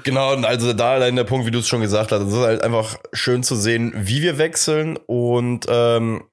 genau, 0.04 0.36
also 0.44 0.72
da 0.74 0.92
allein 0.92 1.16
der 1.16 1.24
Punkt, 1.24 1.48
wie 1.48 1.52
du 1.52 1.58
es 1.58 1.68
schon 1.68 1.82
gesagt 1.82 2.12
hast, 2.12 2.22
es 2.22 2.32
ist 2.32 2.40
halt 2.40 2.64
einfach 2.64 2.98
schön 3.12 3.42
zu 3.42 3.56
sehen, 3.56 3.92
wie 3.96 4.22
wir 4.22 4.38
wechseln 4.38 4.98
und 5.08 5.66
ähm, 5.68 6.26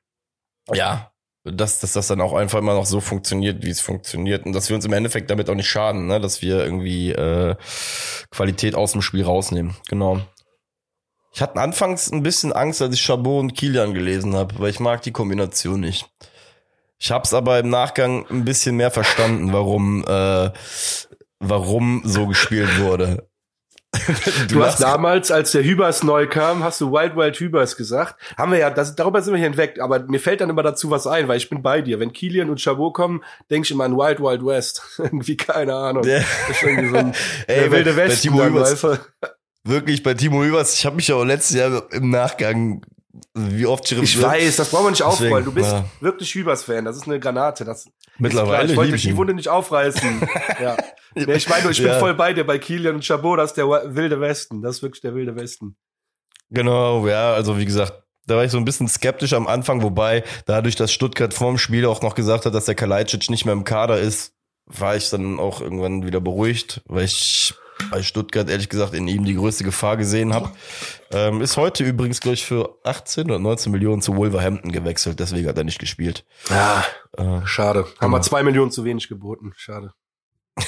ja, 0.75 1.11
dass, 1.45 1.81
dass 1.81 1.95
das 1.95 2.09
dann 2.09 2.21
auch 2.21 2.35
einfach 2.35 2.59
immer 2.59 2.75
noch 2.75 2.85
so 2.85 3.01
funktioniert, 3.01 3.65
wie 3.65 3.71
es 3.71 3.81
funktioniert 3.81 4.45
und 4.45 4.53
dass 4.53 4.69
wir 4.69 4.77
uns 4.77 4.85
im 4.85 4.93
Endeffekt 4.93 5.31
damit 5.31 5.49
auch 5.49 5.55
nicht 5.55 5.71
schaden, 5.71 6.07
ne? 6.07 6.21
dass 6.21 6.43
wir 6.43 6.63
irgendwie 6.63 7.13
äh, 7.13 7.57
Qualität 8.31 8.75
aus 8.75 8.93
dem 8.93 9.03
Spiel 9.03 9.25
rausnehmen. 9.25 9.75
Genau. 9.89 10.21
Ich 11.33 11.43
hatte 11.43 11.61
anfangs 11.61 12.11
ein 12.11 12.23
bisschen 12.23 12.53
Angst, 12.53 12.83
als 12.83 12.95
ich 12.95 13.03
Chabot 13.03 13.41
und 13.41 13.55
Kilian 13.55 13.95
gelesen 13.95 14.35
habe, 14.35 14.59
weil 14.59 14.71
ich 14.71 14.81
mag 14.81 15.03
die 15.03 15.13
Kombination 15.13 15.81
nicht. 15.81 16.09
Ich 16.99 17.11
habe 17.11 17.23
es 17.25 17.33
aber 17.33 17.61
im 17.61 17.69
Nachgang 17.69 18.27
ein 18.29 18.45
bisschen 18.45 18.77
mehr 18.77 18.91
verstanden, 18.91 19.53
warum 19.53 20.05
äh, 20.05 20.51
warum 21.41 22.03
so 22.05 22.27
gespielt 22.27 22.81
wurde. 22.81 23.28
Du, 23.93 24.55
du 24.55 24.65
hast 24.65 24.81
damals, 24.81 25.31
als 25.31 25.53
der 25.53 25.65
Hübers 25.65 26.03
neu 26.03 26.27
kam, 26.27 26.63
hast 26.63 26.81
du 26.81 26.93
Wild 26.93 27.17
Wild 27.17 27.37
Hübers 27.37 27.77
gesagt. 27.77 28.17
Haben 28.37 28.53
wir 28.53 28.59
ja, 28.59 28.71
das, 28.71 28.95
darüber 28.95 29.23
sind 29.23 29.33
wir 29.33 29.39
hier 29.39 29.49
hinweg, 29.49 29.81
aber 29.81 30.01
mir 30.01 30.21
fällt 30.21 30.41
dann 30.41 30.51
immer 30.51 30.63
dazu 30.63 30.91
was 30.91 31.07
ein, 31.07 31.29
weil 31.29 31.39
ich 31.39 31.49
bin 31.49 31.63
bei 31.63 31.81
dir. 31.81 31.99
Wenn 32.01 32.13
Kilian 32.13 32.51
und 32.51 32.61
Chabot 32.61 32.93
kommen, 32.93 33.23
denke 33.51 33.67
ich 33.67 33.71
immer 33.71 33.85
an 33.85 33.97
Wild 33.97 34.21
Wild 34.21 34.45
West. 34.45 34.83
irgendwie, 34.99 35.37
keine 35.37 35.75
Ahnung. 35.75 36.05
Ja. 36.05 36.19
Das 36.19 36.57
ist 36.57 36.63
irgendwie 36.63 36.89
so 36.89 36.97
ein 36.97 37.15
Ey, 37.47 37.71
wilde 37.71 37.97
West. 37.97 38.29
Wirklich, 39.65 40.03
bei 40.03 40.15
Timo 40.15 40.43
Hübers, 40.43 40.75
ich 40.75 40.87
habe 40.87 40.97
mich 40.97 41.09
ja 41.09 41.17
auch 41.17 41.25
letztes 41.25 41.57
Jahr 41.57 41.83
im 41.93 42.11
Nachgang 42.11 42.83
wie 43.35 43.67
oft 43.67 43.89
Schrift 43.89 44.03
Ich 44.03 44.21
weiß, 44.21 44.57
das 44.57 44.71
brauchen 44.71 44.87
wir 44.87 44.91
nicht 44.91 45.03
aufrollen. 45.03 45.45
Du 45.45 45.53
bist 45.53 45.71
ja. 45.71 45.85
wirklich 46.01 46.35
Hübers-Fan. 46.35 46.85
Das 46.85 46.97
ist 46.97 47.07
eine 47.07 47.21
Granate. 47.21 47.65
Das 47.65 47.87
Mittlerweile. 48.19 48.71
Ich 48.71 48.77
wollte 48.77 48.97
die 48.97 49.17
Wunde 49.17 49.35
nicht 49.35 49.49
aufreißen. 49.49 50.29
ja. 50.61 50.77
Nee, 51.15 51.33
ich 51.35 51.49
meine, 51.49 51.71
ich 51.71 51.79
bin 51.79 51.87
ja. 51.87 51.99
voll 51.99 52.15
bei 52.15 52.33
dir 52.33 52.45
bei 52.45 52.59
Kilian 52.59 52.97
und 52.97 53.05
Chabot. 53.05 53.39
Das 53.39 53.51
ist 53.51 53.57
der 53.57 53.67
wilde 53.69 54.21
Westen. 54.21 54.63
Das 54.63 54.77
ist 54.77 54.83
wirklich 54.83 55.01
der 55.01 55.15
wilde 55.15 55.37
Westen. 55.37 55.77
Genau, 56.51 57.07
ja. 57.07 57.33
Also 57.33 57.59
wie 57.59 57.65
gesagt, 57.65 58.03
da 58.27 58.37
war 58.37 58.45
ich 58.45 58.51
so 58.51 58.59
ein 58.59 58.65
bisschen 58.65 58.89
skeptisch 58.89 59.33
am 59.33 59.47
Anfang, 59.47 59.83
wobei 59.83 60.23
dadurch, 60.47 60.77
dass 60.77 60.93
Stuttgart 60.93 61.33
vorm 61.33 61.59
Spiel 61.59 61.87
auch 61.87 62.03
noch 62.03 62.15
gesagt 62.15 62.47
hat, 62.47 62.55
dass 62.55 62.67
der 62.67 62.75
Kalajdzic 62.75 63.31
nicht 63.31 63.45
mehr 63.45 63.55
im 63.55 63.65
Kader 63.65 63.99
ist, 63.99 64.35
war 64.67 64.97
ich 64.97 65.09
dann 65.09 65.41
auch 65.41 65.61
irgendwann 65.61 66.07
wieder 66.07 66.21
beruhigt, 66.21 66.83
weil 66.87 67.05
ich 67.05 67.55
bei 67.91 68.03
Stuttgart 68.03 68.49
ehrlich 68.49 68.69
gesagt 68.69 68.95
in 68.95 69.09
ihm 69.09 69.25
die 69.25 69.35
größte 69.35 69.65
Gefahr 69.65 69.97
gesehen 69.97 70.35
habe. 70.35 70.51
Ähm, 71.11 71.41
ist 71.41 71.57
heute 71.57 71.85
übrigens, 71.85 72.21
glaube 72.21 72.35
ich, 72.35 72.45
für 72.45 72.79
18 72.85 73.25
oder 73.25 73.39
19 73.39 73.73
Millionen 73.73 74.03
zu 74.03 74.17
Wolverhampton 74.17 74.73
gewechselt, 74.73 75.21
deswegen 75.21 75.49
hat 75.49 75.59
er 75.59 75.65
nicht 75.65 75.79
gespielt. 75.79 76.25
Ja, 76.51 76.85
äh, 77.17 77.47
schade. 77.47 77.87
Haben 78.01 78.13
wir 78.13 78.23
zwei 78.23 78.43
Millionen 78.43 78.71
zu 78.71 78.85
wenig 78.85 79.09
geboten. 79.09 79.53
Schade. 79.57 79.93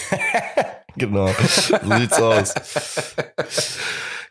genau, 0.97 1.29
so 1.29 1.97
sieht's 1.97 2.21
aus. 2.21 2.55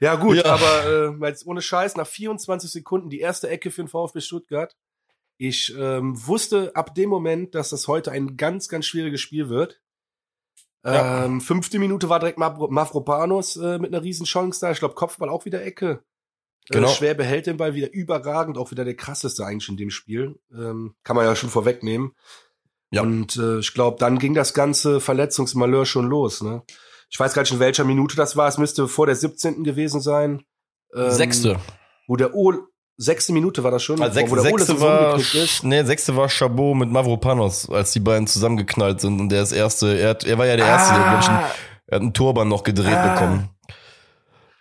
Ja, 0.01 0.15
gut, 0.15 0.37
ja. 0.37 0.45
aber 0.45 1.19
äh, 1.21 1.27
jetzt 1.27 1.45
ohne 1.45 1.61
Scheiß, 1.61 1.97
nach 1.97 2.07
24 2.07 2.71
Sekunden 2.71 3.09
die 3.09 3.19
erste 3.19 3.49
Ecke 3.49 3.69
für 3.69 3.83
den 3.83 3.89
VfB 3.89 4.21
Stuttgart. 4.21 4.75
Ich 5.37 5.73
ähm, 5.77 6.25
wusste 6.27 6.75
ab 6.75 6.95
dem 6.95 7.09
Moment, 7.09 7.55
dass 7.55 7.69
das 7.69 7.87
heute 7.87 8.11
ein 8.11 8.37
ganz, 8.37 8.69
ganz 8.69 8.85
schwieriges 8.85 9.21
Spiel 9.21 9.49
wird. 9.49 9.81
Ja. 10.83 11.25
Ähm, 11.25 11.41
fünfte 11.41 11.77
Minute 11.77 12.09
war 12.09 12.19
direkt 12.19 12.37
Mavropanos 12.37 13.57
äh, 13.57 13.79
mit 13.79 13.93
einer 13.93 14.03
riesen 14.03 14.25
Chance 14.25 14.61
da. 14.61 14.71
Ich 14.71 14.79
glaube, 14.79 14.95
Kopfball 14.95 15.29
auch 15.29 15.45
wieder 15.45 15.63
Ecke. 15.63 16.03
Äh, 16.69 16.73
genau. 16.73 16.87
Äh, 16.89 16.93
schwer 16.93 17.13
behält 17.15 17.47
den 17.47 17.57
Ball 17.57 17.73
wieder 17.73 17.91
überragend, 17.91 18.57
auch 18.57 18.71
wieder 18.71 18.85
der 18.85 18.95
krasseste 18.95 19.45
eigentlich 19.45 19.69
in 19.69 19.77
dem 19.77 19.89
Spiel. 19.89 20.39
Ähm, 20.53 20.95
kann 21.03 21.15
man 21.15 21.25
ja 21.25 21.35
schon 21.35 21.49
vorwegnehmen. 21.49 22.15
Ja. 22.91 23.01
Und 23.01 23.35
äh, 23.35 23.59
ich 23.59 23.73
glaube, 23.73 23.97
dann 23.99 24.19
ging 24.19 24.33
das 24.33 24.53
ganze 24.53 24.99
Verletzungsmalheur 24.99 25.85
schon 25.85 26.07
los. 26.07 26.41
Ne? 26.41 26.63
Ich 27.09 27.19
weiß 27.19 27.33
gar 27.33 27.41
nicht, 27.41 27.51
in 27.51 27.59
welcher 27.59 27.83
Minute 27.83 28.15
das 28.15 28.35
war. 28.35 28.47
Es 28.47 28.57
müsste 28.57 28.87
vor 28.87 29.05
der 29.05 29.15
17. 29.15 29.63
gewesen 29.63 30.01
sein. 30.01 30.43
Ähm, 30.95 31.11
Sechste. 31.11 31.59
Wo 32.07 32.15
der 32.15 32.33
o 32.33 32.53
Sechste 33.01 33.31
Minute 33.31 33.63
war 33.63 33.71
das 33.71 33.81
schon. 33.81 34.01
Also 34.01 34.13
sechs, 34.13 34.29
wo 34.29 34.35
der 34.35 34.43
sechste 34.43 34.81
war, 34.81 35.17
ist. 35.17 35.63
Nee, 35.63 35.83
sechste 35.83 36.17
war 36.17 36.27
Chabot 36.27 36.75
mit 36.75 36.91
Mavropanos, 36.91 37.69
als 37.69 37.93
die 37.93 38.01
beiden 38.01 38.27
zusammengeknallt 38.27 38.99
sind 38.99 39.21
und 39.21 39.29
der 39.29 39.41
ist 39.41 39.53
erste, 39.53 39.97
er, 39.97 40.09
hat, 40.09 40.25
er 40.25 40.37
war 40.37 40.45
ja 40.45 40.57
der 40.57 40.65
erste, 40.65 40.95
ah. 40.95 41.11
der, 41.11 41.19
ich, 41.19 41.27
er 41.27 41.95
hat 41.95 42.01
einen 42.01 42.13
Turban 42.13 42.49
noch 42.49 42.63
gedreht 42.63 42.97
ah. 42.97 43.13
bekommen. 43.13 43.49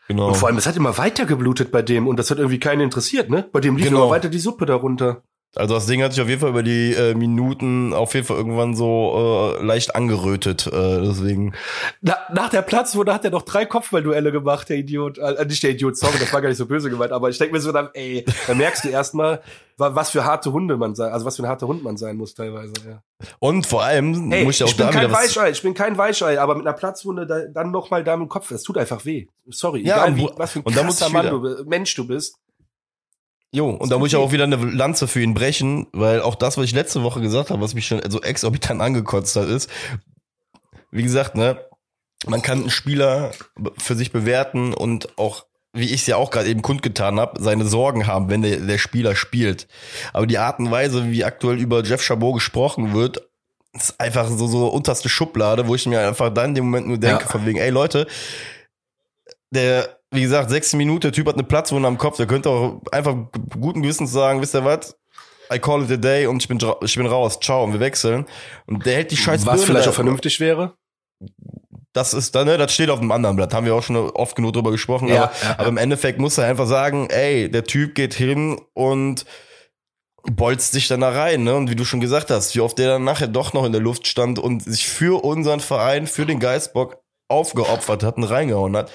Genau. 0.07 0.29
Und 0.29 0.37
vor 0.37 0.47
allem, 0.47 0.57
es 0.57 0.69
hat 0.69 0.77
immer 0.77 0.97
weiter 0.99 1.27
geblutet 1.27 1.73
bei 1.73 1.83
dem 1.83 2.07
und 2.07 2.17
das 2.17 2.31
hat 2.31 2.39
irgendwie 2.39 2.61
keinen 2.61 2.83
interessiert, 2.83 3.29
ne? 3.29 3.49
Bei 3.53 3.59
dem 3.59 3.77
lief 3.77 3.89
genau. 3.89 4.05
immer 4.05 4.11
weiter 4.11 4.29
die 4.29 4.39
Suppe 4.39 4.67
darunter. 4.67 5.23
Also 5.55 5.75
das 5.75 5.87
Ding 5.87 6.03
hat 6.03 6.13
sich 6.13 6.23
auf 6.23 6.29
jeden 6.29 6.41
Fall 6.41 6.51
über 6.51 6.63
die 6.63 6.93
äh, 6.93 7.15
Minuten 7.15 7.95
auf 7.95 8.13
jeden 8.15 8.27
Fall 8.27 8.37
irgendwann 8.37 8.77
so 8.77 9.57
äh, 9.59 9.65
leicht 9.65 9.97
angerötet. 9.97 10.67
Äh, 10.67 11.01
deswegen. 11.01 11.55
Na, 12.03 12.17
nach 12.33 12.51
der 12.51 12.61
Platzwunde 12.61 13.15
hat 13.15 13.25
er 13.25 13.31
noch 13.31 13.43
drei 13.43 13.65
Kopfballduelle 13.65 14.31
gemacht, 14.31 14.69
der 14.69 14.77
Idiot. 14.77 15.17
Äh, 15.17 15.45
nicht 15.47 15.63
der 15.63 15.71
Idiot, 15.71 15.97
sorry, 15.97 16.19
das 16.21 16.33
war 16.35 16.43
gar 16.43 16.51
nicht 16.51 16.59
so 16.59 16.67
böse 16.67 16.91
gemeint, 16.91 17.13
aber 17.13 17.31
ich 17.31 17.39
denke 17.39 17.55
mir 17.55 17.61
so 17.61 17.73
dann, 17.73 17.89
ey, 17.95 18.27
da 18.47 18.55
merkst 18.55 18.85
du 18.85 18.89
erstmal, 18.91 19.41
was 19.79 20.11
für 20.11 20.25
harte 20.25 20.53
Hunde 20.53 20.77
man 20.77 20.95
sein, 20.95 21.13
also 21.13 21.25
was 21.25 21.37
für 21.37 21.45
ein 21.45 21.49
harter 21.49 21.67
Hund 21.67 21.83
man 21.83 21.97
sein 21.97 22.17
muss 22.17 22.35
teilweise. 22.35 22.75
Ja. 22.87 23.03
Und 23.39 23.67
vor 23.67 23.83
allem 23.83 24.31
hey, 24.31 24.45
muss 24.45 24.57
ich 24.57 24.65
auch 24.65 24.69
ich 24.69 24.77
bin 24.77 24.87
da 24.87 24.93
kein 24.93 25.11
Weichei, 25.11 25.51
ich 25.51 25.63
bin 25.63 25.73
kein 25.73 25.97
Weichei, 25.97 26.39
aber 26.39 26.57
mit 26.57 26.67
einer 26.67 26.77
Platzwunde 26.77 27.27
da, 27.27 27.41
dann 27.47 27.71
noch 27.71 27.91
mal 27.91 28.05
da 28.05 28.15
im 28.15 28.29
Kopf, 28.29 28.49
das 28.51 28.63
tut 28.63 28.77
einfach 28.77 29.05
weh. 29.07 29.29
Sorry, 29.49 29.83
ja, 29.83 30.07
egal 30.07 30.17
wie, 30.17 30.29
was 30.37 30.53
für 30.53 30.59
ein 30.59 30.65
und 30.65 30.75
krasser 30.75 31.09
Mann 31.09 31.31
du, 31.31 31.65
Mensch 31.65 31.95
du 31.95 32.07
bist. 32.07 32.39
Jo, 33.51 33.71
und 33.71 33.91
da 33.91 33.99
muss 33.99 34.09
ich 34.09 34.17
auch 34.17 34.33
wieder 34.33 34.45
eine 34.45 34.57
Lanze 34.57 35.09
für 35.09 35.23
ihn 35.23 35.33
brechen, 35.33 35.87
weil 35.93 36.21
auch 36.21 36.35
das, 36.35 36.59
was 36.59 36.67
ich 36.67 36.73
letzte 36.73 37.03
Woche 37.03 37.21
gesagt 37.21 37.51
habe, 37.51 37.63
was 37.63 37.75
mich 37.75 37.87
schon 37.87 38.01
so 38.11 38.21
exorbitant 38.21 38.83
angekotzt 38.83 39.37
hat, 39.37 39.49
ist, 39.49 39.71
wie 40.91 41.03
gesagt, 41.03 41.35
ne, 41.35 41.59
man 42.27 42.43
kann 42.43 42.61
einen 42.61 42.71
Spieler 42.71 43.31
für 43.79 43.95
sich 43.95 44.13
bewerten 44.13 44.75
und 44.75 45.19
auch, 45.19 45.47
wie 45.73 45.87
ich 45.87 46.03
es 46.03 46.07
ja 46.07 46.17
auch 46.17 46.31
gerade 46.31 46.49
eben 46.49 46.61
kundgetan 46.61 47.19
habe, 47.19 47.43
seine 47.43 47.65
Sorgen 47.65 48.07
haben, 48.07 48.29
wenn 48.29 48.43
der, 48.43 48.59
der 48.59 48.79
Spieler 48.79 49.17
spielt. 49.17 49.67
Aber 50.13 50.27
die 50.27 50.39
Art 50.39 50.59
und 50.59 50.71
Weise, 50.71 51.11
wie 51.11 51.25
aktuell 51.25 51.59
über 51.59 51.83
Jeff 51.85 52.03
Chabot 52.03 52.35
gesprochen 52.35 52.93
wird, 52.93 53.29
ist 53.73 53.99
einfach 53.99 54.29
so, 54.29 54.47
so 54.47 54.69
unterste 54.69 55.09
Schublade, 55.09 55.69
wo 55.69 55.75
ich 55.75 55.87
mir 55.87 56.07
einfach 56.07 56.33
dann 56.33 56.51
in 56.51 56.55
dem 56.57 56.65
Moment 56.67 56.89
nur 56.89 56.99
denke, 56.99 57.25
ja. 57.25 57.31
von 57.31 57.47
wegen, 57.47 57.59
ey 57.59 57.71
Leute, 57.71 58.07
der 59.51 59.98
wie 60.11 60.23
gesagt, 60.23 60.51
sechs 60.51 60.73
Minuten, 60.73 61.03
der 61.03 61.13
Typ 61.13 61.27
hat 61.27 61.35
eine 61.35 61.45
Platzwunde 61.45 61.87
am 61.87 61.99
Kopf, 61.99 62.17
der 62.17 62.27
könnte 62.27 62.49
auch 62.49 62.81
einfach 62.93 63.15
guten 63.61 63.83
Gewissens 63.83 64.13
sagen, 64.13 64.41
wisst 64.41 64.55
ihr 64.55 64.65
was? 64.65 64.97
I 65.53 65.59
call 65.59 65.85
it 65.85 65.91
a 65.91 65.97
day 65.97 66.27
und 66.27 66.43
ich 66.43 66.49
bin, 66.49 66.59
ich 66.83 66.97
bin 66.97 67.07
raus, 67.07 67.39
ciao, 67.41 67.65
und 67.65 67.73
wir 67.73 67.81
wechseln. 67.81 68.27
Und 68.67 68.85
der 68.85 68.95
hält 68.95 69.11
die 69.11 69.17
scheiß 69.17 69.47
Was 69.47 69.55
Birne 69.55 69.67
vielleicht 69.67 69.89
auch 69.89 69.95
vernünftig 69.95 70.41
wäre? 70.41 70.75
Das 71.93 72.15
ist 72.15 72.35
dann, 72.35 72.47
ne, 72.47 72.59
das 72.59 72.73
steht 72.73 72.91
auf 72.91 73.01
dem 73.01 73.11
anderen 73.11 73.37
Blatt, 73.37 73.55
haben 73.55 73.67
wir 73.67 73.75
auch 73.75 73.83
schon 73.83 73.97
oft 73.97 74.37
genug 74.37 74.53
drüber 74.53 74.71
gesprochen, 74.71 75.09
ja, 75.09 75.25
aber, 75.25 75.33
ja, 75.43 75.59
aber 75.59 75.69
im 75.69 75.77
Endeffekt 75.79 76.21
muss 76.21 76.39
er 76.39 76.47
einfach 76.47 76.67
sagen, 76.67 77.09
ey, 77.11 77.51
der 77.51 77.65
Typ 77.65 77.95
geht 77.95 78.15
hin 78.15 78.61
und 78.75 79.25
bolzt 80.23 80.73
sich 80.73 80.89
dann 80.89 81.01
da 81.01 81.11
rein, 81.11 81.45
ne? 81.45 81.55
Und 81.55 81.71
wie 81.71 81.77
du 81.77 81.85
schon 81.85 82.01
gesagt 82.01 82.31
hast, 82.31 82.55
wie 82.55 82.61
oft 82.61 82.79
der 82.79 82.89
dann 82.89 83.05
nachher 83.05 83.29
doch 83.29 83.53
noch 83.53 83.65
in 83.65 83.73
der 83.73 83.81
Luft 83.81 84.07
stand 84.07 84.39
und 84.39 84.63
sich 84.63 84.87
für 84.87 85.25
unseren 85.25 85.61
Verein, 85.61 86.07
für 86.07 86.27
den 86.27 86.39
Geistbock 86.39 86.99
aufgeopfert 87.29 88.03
hat 88.03 88.17
und 88.17 88.25
reingehauen 88.25 88.77
hat 88.77 88.91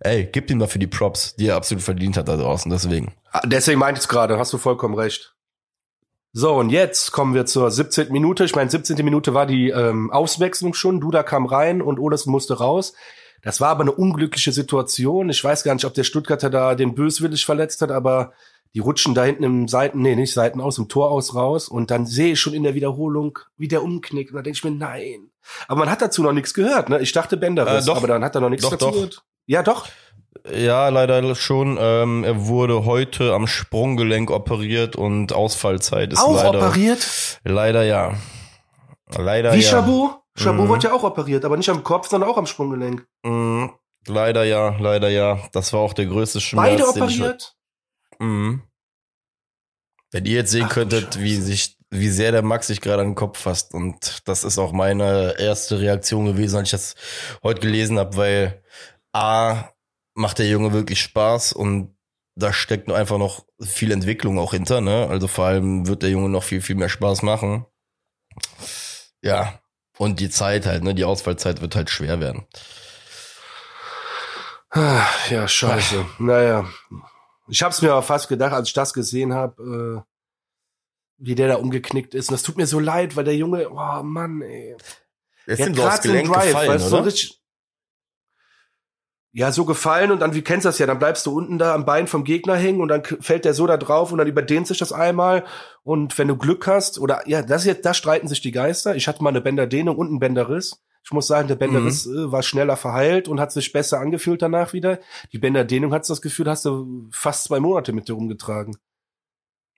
ey, 0.00 0.28
gib 0.30 0.50
ihm 0.50 0.58
mal 0.58 0.68
für 0.68 0.78
die 0.78 0.86
Props, 0.86 1.36
die 1.36 1.48
er 1.48 1.56
absolut 1.56 1.82
verdient 1.82 2.16
hat 2.16 2.28
da 2.28 2.36
draußen, 2.36 2.70
deswegen. 2.70 3.14
Ah, 3.30 3.42
deswegen 3.46 3.78
meinte 3.78 3.98
ich 3.98 4.04
es 4.04 4.08
gerade, 4.08 4.38
hast 4.38 4.52
du 4.52 4.58
vollkommen 4.58 4.94
recht. 4.94 5.36
So, 6.32 6.54
und 6.54 6.68
jetzt 6.68 7.12
kommen 7.12 7.34
wir 7.34 7.46
zur 7.46 7.70
17. 7.70 8.12
Minute. 8.12 8.44
Ich 8.44 8.54
meine, 8.54 8.68
17. 8.68 9.02
Minute 9.02 9.32
war 9.32 9.46
die 9.46 9.70
ähm, 9.70 10.10
Auswechslung 10.10 10.74
schon. 10.74 11.00
Duda 11.00 11.22
kam 11.22 11.46
rein 11.46 11.80
und 11.80 11.98
Oles 11.98 12.26
musste 12.26 12.58
raus. 12.58 12.92
Das 13.42 13.62
war 13.62 13.70
aber 13.70 13.82
eine 13.82 13.92
unglückliche 13.92 14.52
Situation. 14.52 15.30
Ich 15.30 15.42
weiß 15.42 15.64
gar 15.64 15.72
nicht, 15.72 15.86
ob 15.86 15.94
der 15.94 16.04
Stuttgarter 16.04 16.50
da 16.50 16.74
den 16.74 16.94
böswillig 16.94 17.46
verletzt 17.46 17.80
hat, 17.80 17.90
aber 17.90 18.34
die 18.74 18.80
rutschen 18.80 19.14
da 19.14 19.24
hinten 19.24 19.44
im 19.44 19.68
Seiten, 19.68 20.02
nee, 20.02 20.14
nicht 20.14 20.34
Seiten 20.34 20.60
aus, 20.60 20.76
im 20.76 20.88
Tor 20.88 21.10
aus 21.10 21.34
raus. 21.34 21.68
Und 21.68 21.90
dann 21.90 22.04
sehe 22.04 22.32
ich 22.32 22.40
schon 22.40 22.52
in 22.52 22.64
der 22.64 22.74
Wiederholung, 22.74 23.38
wie 23.56 23.68
der 23.68 23.82
umknickt. 23.82 24.32
Und 24.32 24.36
da 24.36 24.42
denke 24.42 24.58
ich 24.58 24.64
mir, 24.64 24.72
nein. 24.72 25.30
Aber 25.68 25.80
man 25.80 25.90
hat 25.90 26.02
dazu 26.02 26.22
noch 26.22 26.32
nichts 26.32 26.52
gehört, 26.52 26.90
ne? 26.90 27.00
Ich 27.00 27.12
dachte 27.12 27.38
Bänderriss, 27.38 27.84
äh, 27.84 27.86
doch, 27.86 27.96
aber 27.96 28.08
dann 28.08 28.22
hat 28.22 28.34
er 28.34 28.42
noch 28.42 28.50
nichts 28.50 28.64
doch, 28.64 28.72
dazu 28.72 28.90
gehört. 28.90 29.24
Ja, 29.46 29.62
doch. 29.62 29.88
Ja, 30.52 30.88
leider 30.88 31.34
schon. 31.34 31.78
Ähm, 31.80 32.24
er 32.24 32.46
wurde 32.46 32.84
heute 32.84 33.32
am 33.32 33.46
Sprunggelenk 33.46 34.30
operiert 34.30 34.96
und 34.96 35.32
Ausfallzeit 35.32 36.12
ist 36.12 36.20
auch 36.20 36.36
leider. 36.36 36.58
operiert? 36.58 37.40
Leider 37.44 37.82
ja. 37.82 38.14
Leider 39.16 39.52
Wie 39.54 39.60
ja. 39.60 39.70
Chabot? 39.70 40.20
Chabot 40.36 40.64
mhm. 40.64 40.68
wurde 40.68 40.88
ja 40.88 40.92
auch 40.92 41.02
operiert, 41.02 41.44
aber 41.44 41.56
nicht 41.56 41.70
am 41.70 41.82
Kopf, 41.82 42.08
sondern 42.08 42.28
auch 42.28 42.36
am 42.36 42.46
Sprunggelenk. 42.46 43.06
Mhm. 43.24 43.72
Leider 44.06 44.44
ja, 44.44 44.76
leider 44.78 45.08
ja. 45.08 45.40
Das 45.52 45.72
war 45.72 45.80
auch 45.80 45.94
der 45.94 46.06
größte 46.06 46.40
Schmerz. 46.40 46.66
Beide 46.66 46.88
operiert? 46.88 47.56
Mhm. 48.18 48.62
Wenn 50.12 50.26
ihr 50.26 50.34
jetzt 50.34 50.52
sehen 50.52 50.66
Ach, 50.68 50.72
könntet, 50.74 51.20
wie 51.20 51.36
sich, 51.36 51.76
wie 51.90 52.08
sehr 52.08 52.32
der 52.32 52.42
Max 52.42 52.68
sich 52.68 52.80
gerade 52.80 53.02
an 53.02 53.08
den 53.08 53.14
Kopf 53.14 53.40
fasst. 53.40 53.74
Und 53.74 54.28
das 54.28 54.44
ist 54.44 54.58
auch 54.58 54.72
meine 54.72 55.38
erste 55.38 55.80
Reaktion 55.80 56.26
gewesen, 56.26 56.56
als 56.56 56.68
ich 56.68 56.72
das 56.72 56.94
heute 57.42 57.60
gelesen 57.60 57.98
habe, 57.98 58.16
weil 58.16 58.62
A, 59.16 59.72
macht 60.14 60.38
der 60.38 60.46
Junge 60.46 60.74
wirklich 60.74 61.00
Spaß 61.00 61.54
und 61.54 61.96
da 62.34 62.52
steckt 62.52 62.86
nur 62.86 62.98
einfach 62.98 63.16
noch 63.16 63.46
viel 63.62 63.90
Entwicklung 63.90 64.38
auch 64.38 64.52
hinter, 64.52 64.82
ne? 64.82 65.06
Also 65.08 65.26
vor 65.26 65.46
allem 65.46 65.86
wird 65.86 66.02
der 66.02 66.10
Junge 66.10 66.28
noch 66.28 66.44
viel, 66.44 66.60
viel 66.60 66.76
mehr 66.76 66.90
Spaß 66.90 67.22
machen. 67.22 67.64
Ja. 69.22 69.58
Und 69.96 70.20
die 70.20 70.28
Zeit 70.28 70.66
halt, 70.66 70.84
ne? 70.84 70.94
Die 70.94 71.04
Ausfallzeit 71.04 71.62
wird 71.62 71.74
halt 71.74 71.88
schwer 71.88 72.20
werden. 72.20 72.46
Ah, 74.68 75.06
ja, 75.30 75.48
scheiße. 75.48 76.04
Ach. 76.06 76.18
Naja. 76.18 76.68
Ich 77.48 77.62
hab's 77.62 77.80
mir 77.80 77.92
aber 77.92 78.02
fast 78.02 78.28
gedacht, 78.28 78.52
als 78.52 78.68
ich 78.68 78.74
das 78.74 78.92
gesehen 78.92 79.32
habe, 79.32 80.04
äh, 80.04 80.12
wie 81.16 81.34
der 81.34 81.48
da 81.48 81.54
umgeknickt 81.54 82.14
ist. 82.14 82.28
Und 82.28 82.34
das 82.34 82.42
tut 82.42 82.58
mir 82.58 82.66
so 82.66 82.80
leid, 82.80 83.16
weil 83.16 83.24
der 83.24 83.36
Junge, 83.36 83.70
oh 83.70 84.02
Mann, 84.02 84.42
ey. 84.42 84.76
Jetzt 85.46 85.62
sind 85.62 85.76
so 85.76 85.86
aufs 85.86 86.02
Gelenk 86.02 86.30
Drive, 86.30 86.48
gefallen, 86.48 86.68
weißt, 86.68 86.86
oder? 86.88 86.90
So 86.90 86.98
richtig, 86.98 87.40
ja, 89.36 89.52
so 89.52 89.66
gefallen 89.66 90.12
und 90.12 90.20
dann, 90.20 90.32
wie 90.34 90.40
kennst 90.40 90.64
du 90.64 90.70
das 90.70 90.78
ja, 90.78 90.86
dann 90.86 90.98
bleibst 90.98 91.26
du 91.26 91.36
unten 91.36 91.58
da 91.58 91.74
am 91.74 91.84
Bein 91.84 92.06
vom 92.06 92.24
Gegner 92.24 92.56
hängen 92.56 92.80
und 92.80 92.88
dann 92.88 93.04
fällt 93.04 93.44
der 93.44 93.52
so 93.52 93.66
da 93.66 93.76
drauf 93.76 94.10
und 94.10 94.16
dann 94.16 94.26
überdehnt 94.26 94.66
sich 94.66 94.78
das 94.78 94.92
einmal 94.92 95.44
und 95.82 96.16
wenn 96.16 96.28
du 96.28 96.38
Glück 96.38 96.66
hast 96.66 96.98
oder, 96.98 97.28
ja, 97.28 97.42
das 97.42 97.66
jetzt, 97.66 97.84
da 97.84 97.92
streiten 97.92 98.28
sich 98.28 98.40
die 98.40 98.50
Geister. 98.50 98.96
Ich 98.96 99.08
hatte 99.08 99.22
mal 99.22 99.28
eine 99.28 99.42
Bänderdehnung 99.42 99.98
und 99.98 100.08
einen 100.08 100.20
Bänderriss. 100.20 100.82
Ich 101.04 101.12
muss 101.12 101.26
sagen, 101.26 101.48
der 101.48 101.56
Bänderriss 101.56 102.06
mhm. 102.06 102.16
Äh, 102.16 102.32
war 102.32 102.42
schneller 102.42 102.78
verheilt 102.78 103.28
und 103.28 103.38
hat 103.38 103.52
sich 103.52 103.70
besser 103.72 104.00
angefühlt 104.00 104.40
danach 104.40 104.72
wieder. 104.72 105.00
Die 105.34 105.38
Bänderdehnung 105.38 105.92
hat's 105.92 106.08
das 106.08 106.22
Gefühl, 106.22 106.48
hast 106.48 106.64
du 106.64 107.06
fast 107.12 107.44
zwei 107.44 107.60
Monate 107.60 107.92
mit 107.92 108.08
dir 108.08 108.14
rumgetragen. 108.14 108.78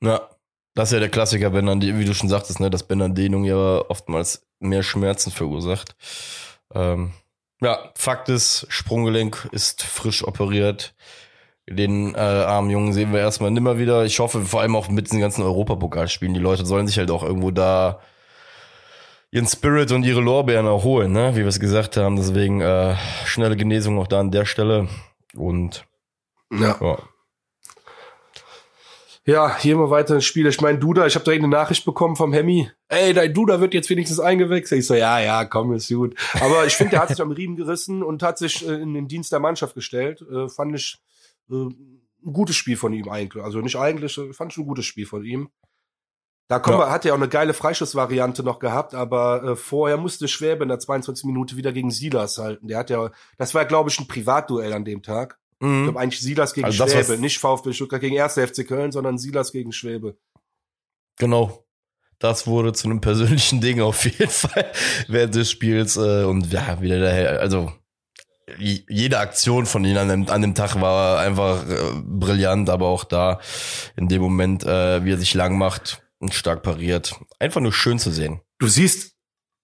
Ja, 0.01 0.29
das 0.77 0.91
ist 0.91 0.93
ja 0.93 1.01
der 1.01 1.09
Klassiker, 1.09 1.51
Bänder, 1.51 1.75
wie 1.81 2.05
du 2.05 2.15
schon 2.15 2.29
sagtest, 2.29 2.61
ne, 2.61 2.71
dass 2.71 2.87
Bänderdehnung 2.87 3.43
ja 3.43 3.57
oftmals 3.89 4.47
mehr 4.61 4.85
Schmerzen 4.85 5.33
verursacht. 5.33 5.97
Ähm 6.73 7.13
ja, 7.61 7.91
Fakt 7.95 8.29
ist, 8.29 8.67
Sprunggelenk 8.69 9.49
ist 9.53 9.83
frisch 9.83 10.27
operiert. 10.27 10.95
Den 11.69 12.15
äh, 12.15 12.19
armen 12.19 12.71
Jungen 12.71 12.93
sehen 12.93 13.13
wir 13.13 13.21
erstmal 13.21 13.51
nimmer 13.51 13.79
wieder. 13.79 14.05
Ich 14.05 14.21
hoffe 14.21 14.45
vor 14.45 14.63
allem 14.63 14.75
auch 14.75 14.89
mit 14.89 15.07
diesen 15.07 15.21
ganzen 15.21 15.43
Europapokalspielen. 15.43 16.33
Die 16.33 16.41
Leute 16.41 16.65
sollen 16.65 16.87
sich 16.87 16.99
halt 16.99 17.11
auch 17.11 17.23
irgendwo 17.23 17.51
da 17.51 18.01
ihren 19.31 19.47
Spirit 19.47 19.93
und 19.93 20.05
ihre 20.05 20.21
Lorbeeren 20.21 20.67
erholen, 20.67 21.13
ne? 21.13 21.33
wie 21.35 21.41
wir 21.41 21.49
es 21.49 21.61
gesagt 21.61 21.97
haben. 21.99 22.17
Deswegen 22.17 22.63
äh, 22.63 22.97
schnelle 23.27 23.57
Genesung 23.57 23.99
auch 23.99 24.07
da 24.07 24.21
an 24.21 24.31
der 24.31 24.47
Stelle. 24.47 24.89
Und 25.37 25.85
ja. 26.51 26.79
ja. 26.81 26.99
Ja, 29.29 29.59
hier 29.59 29.77
mal 29.77 29.91
weiter 29.91 30.15
ins 30.15 30.25
Spiel. 30.25 30.47
Ich 30.47 30.63
meine, 30.63 30.79
Duda, 30.79 31.07
ich 31.07 31.15
habe 31.15 31.23
direkt 31.23 31.45
eine 31.45 31.53
Nachricht 31.53 31.85
bekommen 31.85 32.17
vom 32.17 32.33
Hemmi. 32.33 32.71
Ey, 32.89 33.13
dein 33.13 33.35
Duda 33.35 33.61
wird 33.61 33.75
jetzt 33.75 33.91
wenigstens 33.91 34.21
eingewechselt. 34.21 34.81
Ich 34.81 34.87
so, 34.87 34.95
ja, 34.95 35.21
ja, 35.21 35.45
komm, 35.45 35.75
ist 35.75 35.91
gut. 35.91 36.15
Aber 36.41 36.65
ich 36.65 36.75
finde, 36.75 36.93
der 36.93 37.01
hat 37.03 37.11
sich 37.11 37.21
am 37.21 37.31
Riemen 37.31 37.55
gerissen 37.55 38.03
und 38.03 38.23
hat 38.23 38.39
sich 38.39 38.67
äh, 38.67 38.73
in 38.73 38.95
den 38.95 39.07
Dienst 39.07 39.31
der 39.31 39.39
Mannschaft 39.39 39.75
gestellt. 39.75 40.23
Äh, 40.23 40.49
fand 40.49 40.75
ich 40.75 40.97
äh, 41.51 41.57
ein 41.57 42.33
gutes 42.33 42.57
Spiel 42.57 42.79
von 42.79 42.95
ihm 42.95 43.11
eigentlich. 43.11 43.45
Also 43.45 43.61
nicht 43.61 43.77
eigentlich, 43.77 44.17
äh, 44.17 44.33
fand 44.33 44.53
ich 44.53 44.57
ein 44.57 44.67
gutes 44.67 44.87
Spiel 44.87 45.05
von 45.05 45.23
ihm. 45.23 45.51
Da 46.49 46.59
kommen 46.59 46.79
ja. 46.79 46.87
wir, 46.87 46.91
hat 46.91 47.05
er 47.05 47.13
auch 47.13 47.19
eine 47.19 47.29
geile 47.29 47.53
Freischussvariante 47.53 48.43
noch 48.43 48.61
gehabt, 48.61 48.95
aber 48.95 49.45
äh, 49.45 49.57
vorher 49.57 49.99
musste 49.99 50.27
Schwäbe 50.27 50.63
in 50.63 50.71
der 50.71 50.79
22. 50.79 51.27
Minute 51.27 51.59
wieder 51.59 51.73
gegen 51.73 51.91
Silas 51.91 52.39
halten. 52.39 52.69
Der 52.69 52.79
hat 52.79 52.89
ja, 52.89 53.11
das 53.37 53.55
war 53.55 53.67
glaube 53.67 53.91
ich 53.91 54.01
ein 54.01 54.09
Privatduell 54.09 54.73
an 54.73 54.87
dem 54.87 55.03
Tag. 55.03 55.39
Mhm. 55.61 55.79
Ich 55.79 55.83
glaube 55.85 56.01
eigentlich 56.01 56.21
Silas 56.21 56.55
gegen 56.55 56.67
also 56.67 56.87
Schwäbe, 56.87 57.13
das, 57.13 57.19
nicht 57.19 57.39
VfB 57.39 57.73
Stuttgart 57.73 58.01
gegen 58.01 58.21
1. 58.21 58.35
FC 58.35 58.67
Köln, 58.67 58.93
sondern 58.93 59.19
Silas 59.19 59.53
gegen 59.53 59.73
Schwäbe. 59.73 60.17
Genau. 61.17 61.65
Das 62.19 62.47
wurde 62.47 62.73
zu 62.73 62.89
einem 62.89 63.01
persönlichen 63.01 63.61
Ding 63.61 63.81
auf 63.81 64.05
jeden 64.05 64.29
Fall 64.29 64.73
während 65.07 65.35
des 65.35 65.51
Spiels 65.51 65.97
äh, 65.97 66.25
und 66.25 66.53
ja, 66.53 66.81
wieder 66.81 67.01
daher, 67.01 67.41
also 67.41 67.73
jede 68.57 69.19
Aktion 69.19 69.67
von 69.67 69.85
ihnen 69.85 69.99
an 69.99 70.09
dem, 70.09 70.29
an 70.29 70.43
dem 70.43 70.55
Tag 70.55 70.81
war 70.81 71.21
einfach 71.21 71.69
äh, 71.69 72.01
brillant, 72.03 72.71
aber 72.71 72.87
auch 72.87 73.05
da 73.05 73.41
in 73.97 74.09
dem 74.09 74.23
Moment, 74.23 74.65
äh, 74.65 75.05
wie 75.05 75.13
er 75.13 75.19
sich 75.19 75.35
lang 75.35 75.59
macht 75.59 76.03
und 76.19 76.35
stark 76.35 76.63
pariert. 76.63 77.15
Einfach 77.39 77.61
nur 77.61 77.73
schön 77.73 77.99
zu 77.99 78.11
sehen. 78.11 78.41
Du 78.59 78.67
siehst, 78.67 79.18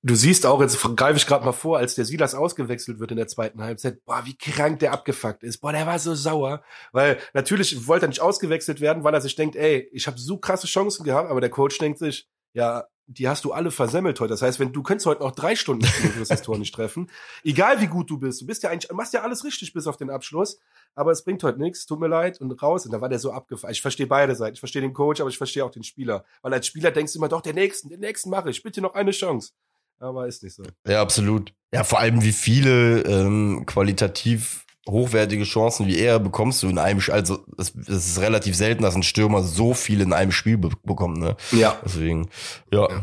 du 0.05 0.15
siehst 0.15 0.45
auch, 0.45 0.61
jetzt 0.61 0.81
greife 0.97 1.17
ich 1.17 1.27
gerade 1.27 1.45
mal 1.45 1.53
vor, 1.53 1.79
als 1.79 1.95
der 1.95 2.05
Silas 2.05 2.35
ausgewechselt 2.35 3.01
wird 3.01 3.11
in 3.11 3.17
der 3.17 3.27
zweiten 3.27 3.63
Halbzeit, 3.63 4.05
boah, 4.05 4.23
wie 4.25 4.37
krank 4.37 4.79
der 4.79 4.93
abgefuckt 4.93 5.43
ist. 5.43 5.59
Boah, 5.59 5.73
der 5.73 5.87
war 5.87 5.99
so 5.99 6.15
sauer. 6.15 6.63
Weil 6.93 7.19
natürlich 7.33 7.87
wollte 7.87 8.07
er 8.07 8.09
nicht 8.11 8.21
ausgewechselt 8.21 8.81
werden, 8.81 9.03
weil 9.03 9.15
er 9.15 9.23
sich 9.23 9.35
denkt, 9.35 9.57
ey, 9.57 9.89
ich 9.93 10.07
habe 10.07 10.19
so 10.19 10.37
krasse 10.37 10.67
Chancen 10.67 11.05
gehabt, 11.05 11.31
aber 11.31 11.41
der 11.41 11.51
Coach 11.51 11.79
denkt 11.79 11.99
sich, 11.99 12.29
ja, 12.53 12.85
die 13.07 13.29
hast 13.29 13.45
du 13.45 13.53
alle 13.53 13.71
versemmelt 13.71 14.19
heute. 14.21 14.31
Das 14.31 14.43
heißt, 14.43 14.61
wenn 14.61 14.73
du 14.73 14.83
könntest 14.83 15.07
heute 15.07 15.23
noch 15.23 15.33
drei 15.33 15.57
Stunden 15.57 15.85
spielen, 15.85 16.13
du 16.15 16.21
wirst 16.21 16.31
das 16.31 16.43
Tor 16.43 16.59
nicht 16.59 16.75
treffen. 16.75 17.11
Egal 17.45 17.81
wie 17.81 17.87
gut 17.87 18.09
du 18.09 18.19
bist, 18.19 18.41
du 18.41 18.47
bist 18.47 18.63
ja 18.63 18.71
eigentlich, 18.71 18.91
machst 18.93 19.13
ja 19.13 19.23
alles 19.23 19.45
richtig 19.45 19.73
bis 19.73 19.87
auf 19.87 19.97
den 19.97 20.11
Abschluss. 20.11 20.59
aber 20.95 21.13
es 21.13 21.23
bringt 21.23 21.43
heute 21.43 21.61
nichts, 21.61 21.87
tut 21.87 22.01
mir 22.01 22.09
leid 22.09 22.41
und 22.41 22.51
raus. 22.63 22.87
Und 22.87 22.93
da 22.93 23.01
war 23.01 23.09
der 23.09 23.19
so 23.19 23.33
abgefallen. 23.33 23.73
Ich 23.73 23.83
verstehe 23.83 24.07
beide 24.07 24.35
Seiten. 24.35 24.55
Ich 24.55 24.61
verstehe 24.61 24.83
den 24.83 24.95
Coach, 24.95 25.21
aber 25.21 25.29
ich 25.29 25.39
verstehe 25.39 25.65
auch 25.65 25.71
den 25.71 25.83
Spieler. 25.83 26.25
Weil 26.43 26.55
als 26.55 26.67
Spieler 26.67 26.91
denkst 26.91 27.13
du 27.13 27.19
immer, 27.19 27.29
doch, 27.29 27.43
den 27.43 27.57
nächsten, 27.57 27.89
den 27.89 28.01
nächsten 28.01 28.31
mache 28.31 28.51
ich, 28.51 28.63
bitte 28.63 28.81
noch 28.81 28.95
eine 28.95 29.11
Chance. 29.11 29.53
Aber 29.99 30.27
ist 30.27 30.43
nicht 30.43 30.55
so. 30.55 30.65
Ja, 30.87 31.01
absolut. 31.01 31.53
Ja, 31.73 31.85
vor 31.85 31.99
allem 31.99 32.23
wie 32.23 32.33
viele 32.33 33.03
ähm, 33.03 33.65
qualitativ 33.67 34.65
hochwertige 34.89 35.45
Chancen 35.45 35.87
wie 35.87 35.99
er 35.99 36.19
bekommst 36.19 36.63
du 36.63 36.69
in 36.69 36.79
einem 36.79 37.01
Spiel. 37.01 37.15
Also 37.15 37.45
es, 37.59 37.75
es 37.75 38.07
ist 38.07 38.21
relativ 38.21 38.55
selten, 38.55 38.83
dass 38.83 38.95
ein 38.95 39.03
Stürmer 39.03 39.43
so 39.43 39.75
viel 39.75 40.01
in 40.01 40.13
einem 40.13 40.33
Spiel 40.33 40.59
be 40.59 40.71
bekommt. 40.83 41.19
Ne? 41.19 41.37
Ja. 41.53 41.79
Deswegen, 41.85 42.29
ja. 42.73 42.89
ja. 42.91 43.03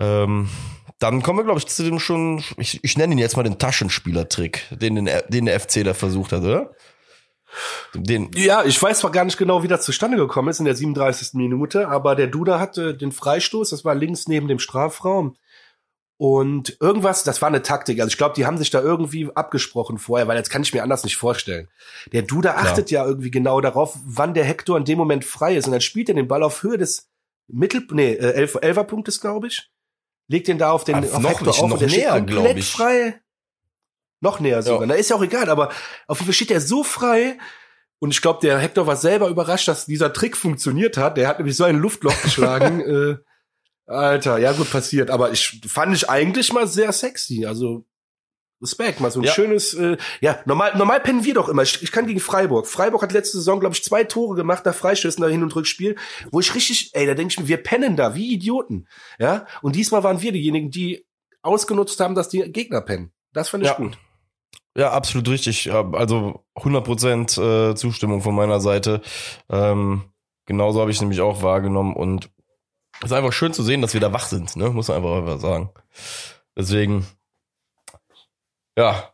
Ähm, 0.00 0.48
dann 0.98 1.22
kommen 1.22 1.38
wir, 1.40 1.44
glaube 1.44 1.58
ich, 1.58 1.66
zu 1.66 1.82
dem 1.82 1.98
schon, 1.98 2.44
ich, 2.58 2.82
ich 2.84 2.96
nenne 2.96 3.12
ihn 3.12 3.18
jetzt 3.18 3.36
mal 3.36 3.42
den 3.42 3.58
Taschenspielertrick, 3.58 4.68
den, 4.70 4.94
den, 4.94 5.10
den 5.28 5.46
der 5.46 5.58
FC 5.58 5.82
da 5.82 5.94
versucht 5.94 6.32
hat, 6.32 6.42
oder? 6.42 6.74
Den 7.94 8.30
ja, 8.34 8.64
ich 8.64 8.80
weiß 8.80 9.00
zwar 9.00 9.10
gar 9.10 9.24
nicht 9.24 9.36
genau, 9.36 9.62
wie 9.62 9.68
das 9.68 9.84
zustande 9.84 10.16
gekommen 10.16 10.48
ist 10.48 10.58
in 10.58 10.64
der 10.64 10.74
37. 10.74 11.34
Minute, 11.34 11.88
aber 11.88 12.14
der 12.14 12.28
Duda 12.28 12.58
hatte 12.58 12.94
den 12.94 13.12
Freistoß, 13.12 13.70
das 13.70 13.84
war 13.84 13.94
links 13.94 14.28
neben 14.28 14.48
dem 14.48 14.58
Strafraum. 14.58 15.36
Und 16.18 16.76
irgendwas, 16.80 17.24
das 17.24 17.42
war 17.42 17.48
eine 17.48 17.62
Taktik. 17.62 17.98
Also 17.98 18.08
ich 18.08 18.16
glaube, 18.16 18.34
die 18.36 18.46
haben 18.46 18.58
sich 18.58 18.70
da 18.70 18.80
irgendwie 18.80 19.28
abgesprochen 19.34 19.98
vorher, 19.98 20.28
weil 20.28 20.36
jetzt 20.36 20.50
kann 20.50 20.62
ich 20.62 20.72
mir 20.72 20.82
anders 20.82 21.02
nicht 21.02 21.16
vorstellen. 21.16 21.68
Der 22.12 22.22
Duda 22.22 22.54
achtet 22.54 22.90
ja, 22.90 23.02
ja 23.02 23.08
irgendwie 23.08 23.30
genau 23.30 23.60
darauf, 23.60 23.98
wann 24.04 24.34
der 24.34 24.44
Hector 24.44 24.76
in 24.78 24.84
dem 24.84 24.98
Moment 24.98 25.24
frei 25.24 25.56
ist. 25.56 25.66
Und 25.66 25.72
dann 25.72 25.80
spielt 25.80 26.08
er 26.08 26.14
den 26.14 26.28
Ball 26.28 26.42
auf 26.42 26.62
Höhe 26.62 26.78
des 26.78 27.10
Mittel, 27.48 27.86
nee, 27.90 28.12
äh, 28.12 28.34
Elf, 28.34 28.56
Elferpunktes, 28.60 29.20
glaube 29.20 29.48
ich. 29.48 29.70
Legt 30.28 30.48
den 30.48 30.58
da 30.58 30.70
auf 30.70 30.84
den 30.84 30.96
Ach, 30.96 31.02
auf 31.02 31.18
noch 31.18 31.30
Hector 31.30 31.46
nicht, 31.48 31.60
auf 31.60 31.70
noch 31.70 31.80
und 31.80 31.80
der 31.80 31.88
näher, 31.88 32.20
glaube 32.20 32.58
ich. 32.58 32.70
frei. 32.70 33.20
Noch 34.20 34.38
näher 34.38 34.62
sogar. 34.62 34.82
Ja. 34.82 34.86
Da 34.86 34.94
ist 34.94 35.10
ja 35.10 35.16
auch 35.16 35.22
egal, 35.22 35.50
aber 35.50 35.70
auf 36.06 36.18
jeden 36.18 36.26
Fall 36.26 36.34
steht 36.34 36.52
er 36.52 36.60
so 36.60 36.84
frei. 36.84 37.36
Und 37.98 38.12
ich 38.12 38.22
glaube, 38.22 38.38
der 38.40 38.58
Hector 38.58 38.86
war 38.86 38.96
selber 38.96 39.28
überrascht, 39.28 39.68
dass 39.68 39.86
dieser 39.86 40.12
Trick 40.12 40.36
funktioniert 40.36 40.96
hat. 40.96 41.16
Der 41.16 41.28
hat 41.28 41.38
nämlich 41.38 41.56
so 41.56 41.64
ein 41.64 41.78
Luftloch 41.78 42.20
geschlagen. 42.22 42.80
äh, 42.80 43.16
Alter, 43.92 44.38
ja 44.38 44.52
gut 44.52 44.70
passiert. 44.70 45.10
Aber 45.10 45.32
ich 45.32 45.60
fand 45.66 45.94
ich 45.94 46.08
eigentlich 46.08 46.52
mal 46.52 46.66
sehr 46.66 46.92
sexy. 46.92 47.46
Also 47.46 47.84
Respekt, 48.62 49.00
mal 49.00 49.10
so 49.10 49.20
ein 49.20 49.24
ja. 49.24 49.32
schönes, 49.32 49.74
äh, 49.74 49.96
ja, 50.20 50.38
normal, 50.44 50.76
normal 50.76 51.00
pennen 51.00 51.24
wir 51.24 51.34
doch 51.34 51.48
immer. 51.48 51.62
Ich, 51.62 51.82
ich 51.82 51.90
kann 51.90 52.06
gegen 52.06 52.20
Freiburg. 52.20 52.68
Freiburg 52.68 53.02
hat 53.02 53.12
letzte 53.12 53.38
Saison, 53.38 53.58
glaube 53.58 53.74
ich, 53.74 53.82
zwei 53.82 54.04
Tore 54.04 54.36
gemacht, 54.36 54.64
da 54.64 54.72
Freistößen, 54.72 55.20
da 55.20 55.28
Hin- 55.28 55.42
und 55.42 55.54
Rückspiel, 55.56 55.96
wo 56.30 56.38
ich 56.38 56.54
richtig, 56.54 56.90
ey, 56.94 57.06
da 57.06 57.14
denke 57.14 57.32
ich 57.32 57.40
mir, 57.40 57.48
wir 57.48 57.56
pennen 57.56 57.96
da, 57.96 58.14
wie 58.14 58.32
Idioten. 58.32 58.86
Ja, 59.18 59.46
und 59.62 59.74
diesmal 59.74 60.04
waren 60.04 60.22
wir 60.22 60.30
diejenigen, 60.30 60.70
die 60.70 61.04
ausgenutzt 61.42 61.98
haben, 61.98 62.14
dass 62.14 62.28
die 62.28 62.40
Gegner 62.52 62.80
pennen. 62.80 63.12
Das 63.32 63.48
fand 63.48 63.64
ich 63.64 63.70
ja. 63.70 63.76
gut. 63.76 63.98
Ja, 64.76 64.92
absolut 64.92 65.28
richtig. 65.28 65.70
Also 65.72 66.44
100% 66.56 67.70
äh, 67.70 67.74
Zustimmung 67.74 68.22
von 68.22 68.34
meiner 68.34 68.60
Seite. 68.60 69.02
Ähm, 69.50 70.04
genauso 70.46 70.80
habe 70.80 70.90
ich 70.90 71.00
nämlich 71.00 71.20
auch 71.20 71.42
wahrgenommen 71.42 71.94
und 71.94 72.30
es 73.02 73.10
ist 73.10 73.16
einfach 73.16 73.32
schön 73.32 73.52
zu 73.52 73.62
sehen, 73.62 73.82
dass 73.82 73.94
wir 73.94 74.00
da 74.00 74.12
wach 74.12 74.26
sind, 74.26 74.56
ne? 74.56 74.70
muss 74.70 74.88
man 74.88 75.04
einfach, 75.04 75.38
sagen. 75.40 75.70
Deswegen, 76.56 77.06
ja. 78.76 79.10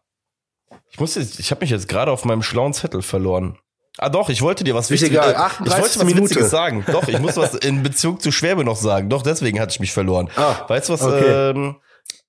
Ich 0.91 1.01
muss 1.01 1.14
jetzt, 1.14 1.39
ich 1.39 1.51
habe 1.51 1.61
mich 1.61 1.70
jetzt 1.70 1.89
gerade 1.89 2.11
auf 2.11 2.24
meinem 2.24 2.43
schlauen 2.43 2.72
Zettel 2.72 3.03
verloren. 3.03 3.59
Ah 3.99 4.09
doch, 4.09 4.28
ich 4.28 4.43
wollte 4.43 4.62
dir 4.62 4.74
was 4.74 4.91
Wichtiges, 4.91 5.18
äh, 5.18 5.32
ich 5.32 5.72
wollte 5.72 5.99
was 5.99 6.05
Minute. 6.05 6.22
Witziges 6.22 6.51
sagen. 6.51 6.84
Doch, 6.86 7.09
ich 7.09 7.18
muss 7.18 7.36
was 7.36 7.55
in 7.55 7.82
Bezug 7.82 8.22
zu 8.22 8.30
Schwäbe 8.30 8.64
noch 8.64 8.76
sagen. 8.76 9.11
Doch, 9.11 9.22
deswegen 9.22 9.59
hatte 9.59 9.72
ich 9.72 9.80
mich 9.80 9.93
verloren. 9.93 10.30
Ah, 10.36 10.55
weißt 10.68 10.89
du 10.89 10.93
was? 10.93 11.03
Okay. 11.03 11.51
Ähm, 11.51 11.76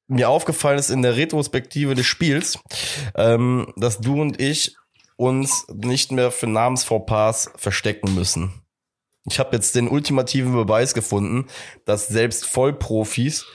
mir 0.08 0.30
aufgefallen 0.30 0.80
ist 0.80 0.90
in 0.90 1.04
der 1.04 1.16
Retrospektive 1.16 1.94
des 1.94 2.08
Spiels, 2.08 2.58
ähm, 3.16 3.72
dass 3.76 4.00
du 4.00 4.20
und 4.20 4.42
ich 4.42 4.76
uns 5.16 5.68
nicht 5.72 6.12
mehr 6.12 6.32
für 6.32 6.48
Namensvorpass 6.48 7.52
verstecken 7.56 8.16
müssen. 8.16 8.59
Ich 9.30 9.40
habe 9.40 9.56
jetzt 9.56 9.76
den 9.76 9.88
ultimativen 9.88 10.54
Beweis 10.54 10.94
gefunden, 10.94 11.48
dass 11.86 12.08
selbst 12.08 12.46
Vollprofis 12.46 13.46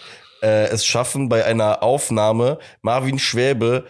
äh, 0.43 0.67
es 0.69 0.85
schaffen, 0.85 1.29
bei 1.29 1.45
einer 1.45 1.83
Aufnahme 1.83 2.59
Marvin 2.83 3.19
Schwäbe 3.19 3.87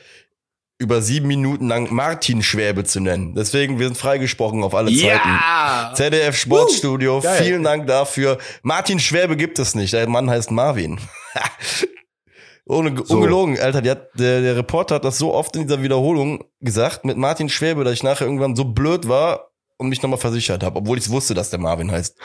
über 0.78 1.02
sieben 1.02 1.28
Minuten 1.28 1.68
lang 1.68 1.92
Martin 1.92 2.42
Schwäbe 2.42 2.84
zu 2.84 3.00
nennen. 3.00 3.34
Deswegen, 3.34 3.78
wir 3.78 3.86
sind 3.86 3.96
freigesprochen 3.96 4.62
auf 4.62 4.74
alle 4.74 4.90
ja! 4.90 5.92
Zeiten. 5.94 5.96
ZDF 5.96 6.36
Sportstudio, 6.36 7.18
uh, 7.18 7.22
vielen 7.38 7.62
Dank 7.62 7.86
dafür. 7.86 8.38
Martin 8.62 8.98
Schwäbe 8.98 9.36
gibt 9.36 9.58
es 9.58 9.74
nicht, 9.74 9.92
der 9.92 10.08
Mann 10.08 10.28
heißt 10.28 10.50
Marvin. 10.50 11.00
Ohne, 12.66 12.94
so. 13.04 13.16
Ungelogen, 13.16 13.58
Alter, 13.58 13.82
der, 13.82 13.94
der, 14.14 14.40
der 14.40 14.56
Reporter 14.56 14.96
hat 14.96 15.04
das 15.04 15.18
so 15.18 15.34
oft 15.34 15.54
in 15.54 15.62
dieser 15.62 15.82
Wiederholung 15.82 16.44
gesagt 16.60 17.04
mit 17.04 17.16
Martin 17.16 17.48
Schwäbe, 17.48 17.84
dass 17.84 17.92
ich 17.92 18.02
nachher 18.02 18.24
irgendwann 18.24 18.56
so 18.56 18.64
blöd 18.64 19.06
war 19.06 19.50
und 19.76 19.88
mich 19.88 20.02
nochmal 20.02 20.18
versichert 20.18 20.62
habe, 20.62 20.78
obwohl 20.78 20.98
ich 20.98 21.10
wusste, 21.10 21.34
dass 21.34 21.50
der 21.50 21.58
Marvin 21.58 21.90
heißt. 21.90 22.16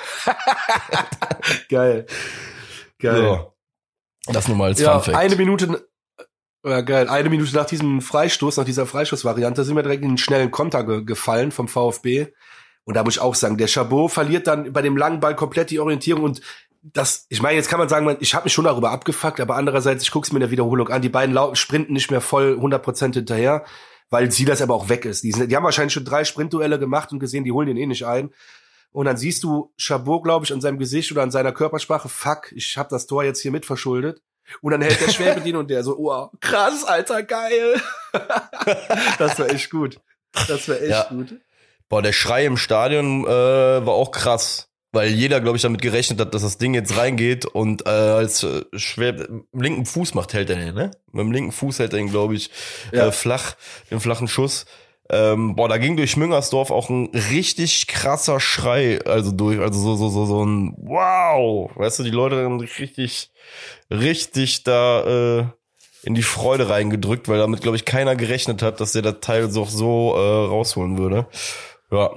Geil. 1.69 2.05
Geil. 2.99 3.21
So. 4.25 4.33
Das 4.33 4.47
nur 4.47 4.57
mal 4.57 4.65
als 4.65 4.79
ja, 4.79 4.99
Funfact. 4.99 5.17
Eine 5.17 5.35
Minute, 5.35 5.87
ja, 6.63 6.81
geil. 6.81 7.07
Eine 7.07 7.29
Minute 7.29 7.55
nach 7.55 7.65
diesem 7.65 8.01
Freistoß, 8.01 8.57
nach 8.57 8.65
dieser 8.65 8.85
Freistoßvariante, 8.85 9.63
sind 9.63 9.75
wir 9.75 9.83
direkt 9.83 10.03
in 10.03 10.09
einen 10.09 10.17
schnellen 10.17 10.51
Konter 10.51 10.83
ge 10.83 11.03
gefallen 11.03 11.51
vom 11.51 11.67
VfB. 11.67 12.27
Und 12.83 12.95
da 12.95 13.03
muss 13.03 13.15
ich 13.15 13.21
auch 13.21 13.35
sagen, 13.35 13.57
der 13.57 13.67
Chabot 13.67 14.11
verliert 14.11 14.47
dann 14.47 14.73
bei 14.73 14.81
dem 14.81 14.97
langen 14.97 15.19
Ball 15.19 15.35
komplett 15.35 15.69
die 15.69 15.79
Orientierung 15.79 16.23
und 16.23 16.41
das, 16.81 17.25
ich 17.29 17.41
meine, 17.41 17.55
jetzt 17.55 17.69
kann 17.69 17.79
man 17.79 17.89
sagen, 17.89 18.15
ich 18.21 18.33
habe 18.33 18.45
mich 18.45 18.53
schon 18.53 18.65
darüber 18.65 18.91
abgefuckt, 18.91 19.39
aber 19.41 19.55
andererseits, 19.55 20.03
ich 20.03 20.11
guck's 20.11 20.31
mir 20.31 20.37
in 20.37 20.41
der 20.41 20.51
Wiederholung 20.51 20.87
an, 20.89 21.01
die 21.01 21.09
beiden 21.09 21.37
sprinten 21.55 21.93
nicht 21.93 22.09
mehr 22.09 22.21
voll 22.21 22.57
100% 22.59 23.13
hinterher, 23.13 23.65
weil 24.09 24.31
sie 24.31 24.45
das 24.45 24.61
aber 24.61 24.75
auch 24.75 24.89
weg 24.89 25.05
ist. 25.05 25.23
Die, 25.23 25.31
die 25.31 25.55
haben 25.55 25.63
wahrscheinlich 25.63 25.93
schon 25.93 26.05
drei 26.05 26.23
Sprintduelle 26.23 26.79
gemacht 26.79 27.11
und 27.11 27.19
gesehen, 27.19 27.43
die 27.43 27.51
holen 27.51 27.67
den 27.67 27.77
eh 27.77 27.85
nicht 27.85 28.05
ein. 28.05 28.31
Und 28.91 29.05
dann 29.05 29.17
siehst 29.17 29.43
du 29.43 29.71
Chabot, 29.77 30.23
glaube 30.23 30.45
ich, 30.45 30.53
an 30.53 30.61
seinem 30.61 30.79
Gesicht 30.79 31.11
oder 31.11 31.21
an 31.21 31.31
seiner 31.31 31.51
Körpersprache, 31.51 32.09
fuck, 32.09 32.51
ich 32.53 32.77
habe 32.77 32.89
das 32.89 33.05
Tor 33.05 33.23
jetzt 33.23 33.41
hier 33.41 33.51
mitverschuldet. 33.51 34.21
Und 34.61 34.71
dann 34.71 34.81
hält 34.81 34.99
der 34.99 35.11
Schwäbe 35.11 35.41
den 35.41 35.55
und 35.55 35.69
der 35.69 35.83
so, 35.83 35.95
oh, 35.97 36.29
krass, 36.39 36.83
Alter, 36.83 37.21
geil. 37.21 37.79
das 39.19 39.37
war 39.37 39.49
echt 39.49 39.69
gut. 39.69 39.99
Das 40.47 40.67
war 40.67 40.77
echt 40.77 40.89
ja. 40.89 41.07
gut. 41.09 41.39
Boah, 41.87 42.01
der 42.01 42.13
Schrei 42.13 42.45
im 42.45 42.57
Stadion 42.57 43.25
äh, 43.25 43.27
war 43.29 43.93
auch 43.93 44.11
krass. 44.11 44.68
Weil 44.91 45.09
jeder, 45.09 45.39
glaube 45.39 45.55
ich, 45.55 45.61
damit 45.61 45.81
gerechnet 45.81 46.19
hat, 46.19 46.33
dass 46.33 46.41
das 46.41 46.57
Ding 46.57 46.73
jetzt 46.73 46.97
reingeht 46.97 47.45
und 47.45 47.85
äh, 47.85 47.89
als 47.89 48.43
äh, 48.43 48.63
schwer 48.73 49.13
mit 49.13 49.45
linken 49.53 49.85
Fuß 49.85 50.15
macht, 50.15 50.33
hält 50.33 50.49
er 50.49 50.55
den, 50.55 50.73
ne? 50.73 50.91
Mit 51.11 51.25
dem 51.25 51.31
linken 51.31 51.51
Fuß 51.51 51.77
hält 51.77 51.93
er 51.93 51.99
ihn, 51.99 52.09
glaube 52.09 52.33
ich, 52.35 52.49
ja. 52.91 53.07
äh, 53.07 53.11
flach, 53.11 53.55
den 53.91 53.99
flachen 53.99 54.27
Schuss. 54.27 54.65
Ähm, 55.11 55.55
boah, 55.55 55.67
da 55.69 55.77
ging 55.77 55.97
durch 55.97 56.17
Müngersdorf 56.17 56.69
auch 56.69 56.89
ein 56.89 57.09
richtig 57.31 57.87
krasser 57.87 58.39
Schrei, 58.39 58.99
also 59.05 59.31
durch, 59.31 59.59
also 59.59 59.79
so, 59.79 59.95
so, 59.95 60.09
so, 60.09 60.25
so 60.25 60.45
ein 60.45 60.75
Wow! 60.77 61.71
Weißt 61.75 61.99
du, 61.99 62.03
die 62.03 62.11
Leute 62.11 62.43
haben 62.43 62.59
richtig, 62.59 63.31
richtig 63.91 64.63
da 64.63 65.39
äh, 65.39 65.45
in 66.03 66.13
die 66.13 66.23
Freude 66.23 66.69
reingedrückt, 66.69 67.27
weil 67.27 67.39
damit, 67.39 67.61
glaube 67.61 67.77
ich, 67.77 67.85
keiner 67.85 68.15
gerechnet 68.15 68.61
hat, 68.61 68.79
dass 68.79 68.91
der 68.91 69.01
das 69.01 69.19
Teil 69.21 69.49
so, 69.49 69.65
so 69.65 70.13
äh, 70.15 70.47
rausholen 70.47 70.97
würde. 70.97 71.27
Ja. 71.91 72.11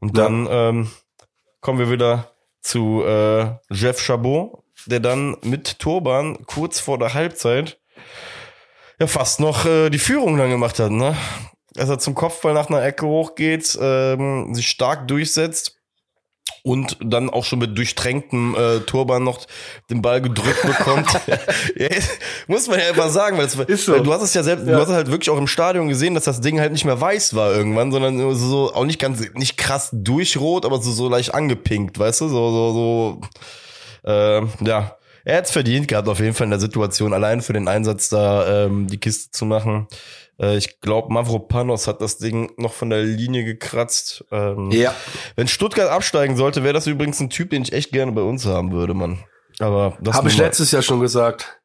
Und 0.00 0.16
dann 0.16 0.46
ja. 0.46 0.68
ähm, 0.70 0.90
kommen 1.64 1.78
wir 1.78 1.90
wieder 1.90 2.30
zu 2.60 3.02
äh, 3.06 3.46
Jeff 3.70 3.98
Chabot, 3.98 4.62
der 4.84 5.00
dann 5.00 5.38
mit 5.42 5.78
Turban 5.78 6.44
kurz 6.44 6.78
vor 6.78 6.98
der 6.98 7.14
Halbzeit 7.14 7.80
ja 9.00 9.06
fast 9.06 9.40
noch 9.40 9.64
äh, 9.64 9.88
die 9.88 9.98
Führung 9.98 10.36
dann 10.36 10.50
gemacht 10.50 10.78
hat, 10.78 10.90
ne? 10.90 11.16
Als 11.74 11.88
er 11.88 11.98
zum 11.98 12.14
Kopfball 12.14 12.52
nach 12.52 12.68
einer 12.68 12.84
Ecke 12.84 13.06
hochgeht, 13.06 13.78
ähm, 13.80 14.54
sich 14.54 14.68
stark 14.68 15.08
durchsetzt 15.08 15.80
und 16.62 16.96
dann 17.00 17.28
auch 17.28 17.44
schon 17.44 17.58
mit 17.58 17.76
durchtränktem 17.76 18.56
äh, 18.56 18.80
Turban 18.80 19.22
noch 19.22 19.40
den 19.90 20.00
Ball 20.00 20.22
gedrückt 20.22 20.62
bekommt. 20.62 21.08
ja, 21.76 21.88
muss 22.46 22.68
man 22.68 22.80
ja 22.80 22.88
einfach 22.88 23.10
sagen, 23.10 23.36
weil, 23.36 23.44
es, 23.44 23.84
so. 23.84 23.98
du 23.98 24.12
hast 24.12 24.22
es 24.22 24.32
ja 24.32 24.42
selbst, 24.42 24.66
ja. 24.66 24.72
du 24.72 24.80
hast 24.80 24.88
es 24.88 24.94
halt 24.94 25.10
wirklich 25.10 25.28
auch 25.28 25.36
im 25.36 25.46
Stadion 25.46 25.88
gesehen, 25.88 26.14
dass 26.14 26.24
das 26.24 26.40
Ding 26.40 26.60
halt 26.60 26.72
nicht 26.72 26.86
mehr 26.86 26.98
weiß 26.98 27.34
war 27.34 27.52
irgendwann, 27.52 27.92
sondern 27.92 28.34
so 28.34 28.72
auch 28.74 28.86
nicht 28.86 28.98
ganz 28.98 29.22
nicht 29.34 29.58
krass 29.58 29.90
durchrot, 29.92 30.64
aber 30.64 30.80
so 30.80 30.90
so 30.90 31.08
leicht 31.08 31.34
angepinkt, 31.34 31.98
weißt 31.98 32.22
du, 32.22 32.28
so 32.28 32.50
so 32.50 32.72
so 32.72 34.10
äh, 34.10 34.42
ja. 34.64 34.96
Er 35.26 35.38
hat's 35.38 35.52
verdient 35.52 35.88
gehabt 35.88 36.06
auf 36.08 36.20
jeden 36.20 36.34
Fall 36.34 36.44
in 36.44 36.50
der 36.50 36.60
Situation, 36.60 37.14
allein 37.14 37.40
für 37.40 37.54
den 37.54 37.66
Einsatz 37.66 38.10
da 38.10 38.66
ähm, 38.66 38.88
die 38.88 38.98
Kiste 38.98 39.30
zu 39.30 39.46
machen. 39.46 39.88
Äh, 40.38 40.56
ich 40.56 40.80
glaube, 40.80 41.12
Mavropanos 41.12 41.86
hat 41.86 42.00
das 42.00 42.18
Ding 42.18 42.52
noch 42.56 42.72
von 42.72 42.90
der 42.90 43.02
Linie 43.02 43.44
gekratzt. 43.44 44.24
Ähm, 44.30 44.70
ja. 44.70 44.94
Wenn 45.36 45.48
Stuttgart 45.48 45.90
absteigen 45.90 46.36
sollte, 46.36 46.62
wäre 46.62 46.74
das 46.74 46.86
übrigens 46.86 47.20
ein 47.20 47.30
Typ, 47.30 47.50
den 47.50 47.62
ich 47.62 47.72
echt 47.72 47.92
gerne 47.92 48.12
bei 48.12 48.22
uns 48.22 48.46
haben 48.46 48.72
würde, 48.72 48.94
Mann. 48.94 49.24
Aber 49.60 49.96
das 50.00 50.16
habe 50.16 50.28
ich 50.28 50.36
letztes 50.36 50.70
Jahr 50.72 50.82
schon 50.82 51.00
gesagt. 51.00 51.60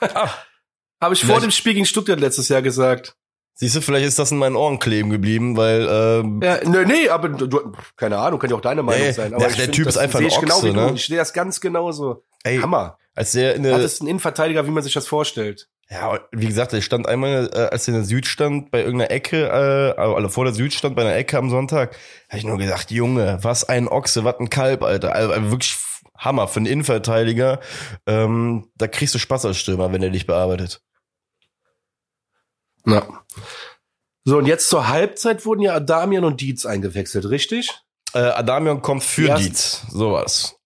ah, 0.00 0.30
habe 1.00 1.14
ich 1.14 1.24
vor 1.24 1.40
dem 1.40 1.50
Spiel 1.50 1.74
gegen 1.74 1.86
Stuttgart 1.86 2.18
letztes 2.18 2.48
Jahr 2.48 2.62
gesagt. 2.62 3.14
Siehst 3.54 3.74
du, 3.74 3.80
vielleicht 3.80 4.06
ist 4.06 4.20
das 4.20 4.30
in 4.30 4.38
meinen 4.38 4.54
Ohren 4.54 4.78
kleben 4.78 5.10
geblieben, 5.10 5.56
weil 5.56 5.88
ähm, 5.90 6.40
ja, 6.40 6.60
nee, 6.64 6.84
nee, 6.84 7.08
aber 7.08 7.28
du, 7.28 7.72
keine 7.96 8.18
Ahnung, 8.18 8.38
kann 8.38 8.50
ja 8.50 8.54
auch 8.54 8.60
deine 8.60 8.84
Meinung 8.84 9.04
nee, 9.04 9.12
sein. 9.12 9.34
Aber 9.34 9.46
der, 9.46 9.48
der 9.48 9.64
find, 9.64 9.74
Typ 9.74 9.88
ist 9.88 9.98
einfach 9.98 10.20
ein 10.20 10.26
Ochse, 10.26 10.40
genau 10.40 10.60
ne? 10.60 10.92
Ich 10.94 11.06
sehe 11.06 11.16
das 11.16 11.32
ganz 11.32 11.60
genauso. 11.60 12.22
Ey, 12.44 12.58
Hammer. 12.58 12.98
Als 13.16 13.32
der 13.32 13.56
in 13.56 13.64
der, 13.64 13.76
das 13.78 13.94
ist 13.94 14.02
ein 14.02 14.06
Innenverteidiger, 14.06 14.64
wie 14.64 14.70
man 14.70 14.84
sich 14.84 14.92
das 14.92 15.08
vorstellt. 15.08 15.68
Ja, 15.90 16.20
wie 16.32 16.46
gesagt, 16.46 16.74
er 16.74 16.82
stand 16.82 17.08
einmal, 17.08 17.48
äh, 17.54 17.68
als 17.72 17.88
er 17.88 17.94
in 17.94 18.00
der 18.00 18.04
Süd 18.04 18.26
stand, 18.26 18.70
bei 18.70 18.80
irgendeiner 18.80 19.10
Ecke, 19.10 19.46
äh, 19.46 20.00
also 20.00 20.28
vor 20.28 20.44
der 20.44 20.52
Süd 20.52 20.74
stand, 20.74 20.94
bei 20.94 21.02
einer 21.02 21.16
Ecke 21.16 21.38
am 21.38 21.48
Sonntag, 21.48 21.96
habe 22.28 22.38
ich 22.38 22.44
nur 22.44 22.58
gesagt, 22.58 22.90
Junge, 22.90 23.38
was 23.42 23.64
ein 23.64 23.88
Ochse, 23.88 24.22
was 24.24 24.38
ein 24.38 24.50
Kalb, 24.50 24.82
Alter. 24.82 25.14
Also, 25.14 25.32
also 25.32 25.50
wirklich 25.50 25.78
Hammer 26.18 26.46
für 26.46 26.58
einen 26.58 26.66
Innenverteidiger. 26.66 27.60
Ähm, 28.06 28.70
da 28.76 28.86
kriegst 28.86 29.14
du 29.14 29.18
Spaß 29.18 29.46
als 29.46 29.56
Stürmer, 29.56 29.90
wenn 29.92 30.02
er 30.02 30.10
dich 30.10 30.26
bearbeitet. 30.26 30.82
Ja. 32.84 33.06
So, 34.24 34.36
und 34.36 34.46
jetzt 34.46 34.68
zur 34.68 34.88
Halbzeit 34.88 35.46
wurden 35.46 35.62
ja 35.62 35.74
Adamian 35.74 36.24
und 36.24 36.42
Dietz 36.42 36.66
eingewechselt, 36.66 37.30
richtig? 37.30 37.80
Äh, 38.12 38.18
Adamian 38.18 38.82
kommt 38.82 39.04
für 39.04 39.34
Dietz, 39.36 39.86
sowas. 39.90 40.56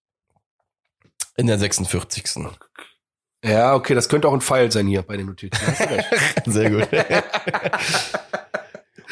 In 1.37 1.47
der 1.47 1.59
46. 1.59 2.49
Ja, 3.45 3.75
okay, 3.75 3.95
das 3.95 4.09
könnte 4.09 4.29
auch 4.29 4.33
ein 4.33 4.41
Pfeil 4.41 4.71
sein 4.71 4.87
hier 4.87 5.03
bei 5.03 5.17
den 5.17 5.27
Notizen. 5.27 5.61
Sehr 6.47 6.71
gut. 6.71 6.89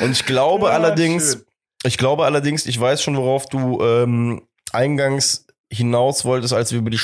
Und 0.01 0.13
ich 0.13 0.25
glaube 0.25 0.67
ja, 0.67 0.73
allerdings, 0.73 1.33
schön. 1.33 1.45
ich 1.85 1.99
glaube 1.99 2.25
allerdings, 2.25 2.67
ich 2.67 2.81
weiß 2.81 3.03
schon, 3.03 3.17
worauf 3.17 3.47
du 3.47 3.83
ähm, 3.83 4.43
eingangs 4.73 5.47
hinaus 5.71 6.25
wolltest, 6.25 6.55
als 6.55 6.73
wir 6.73 6.79
über 6.79 6.91
die 6.91 7.01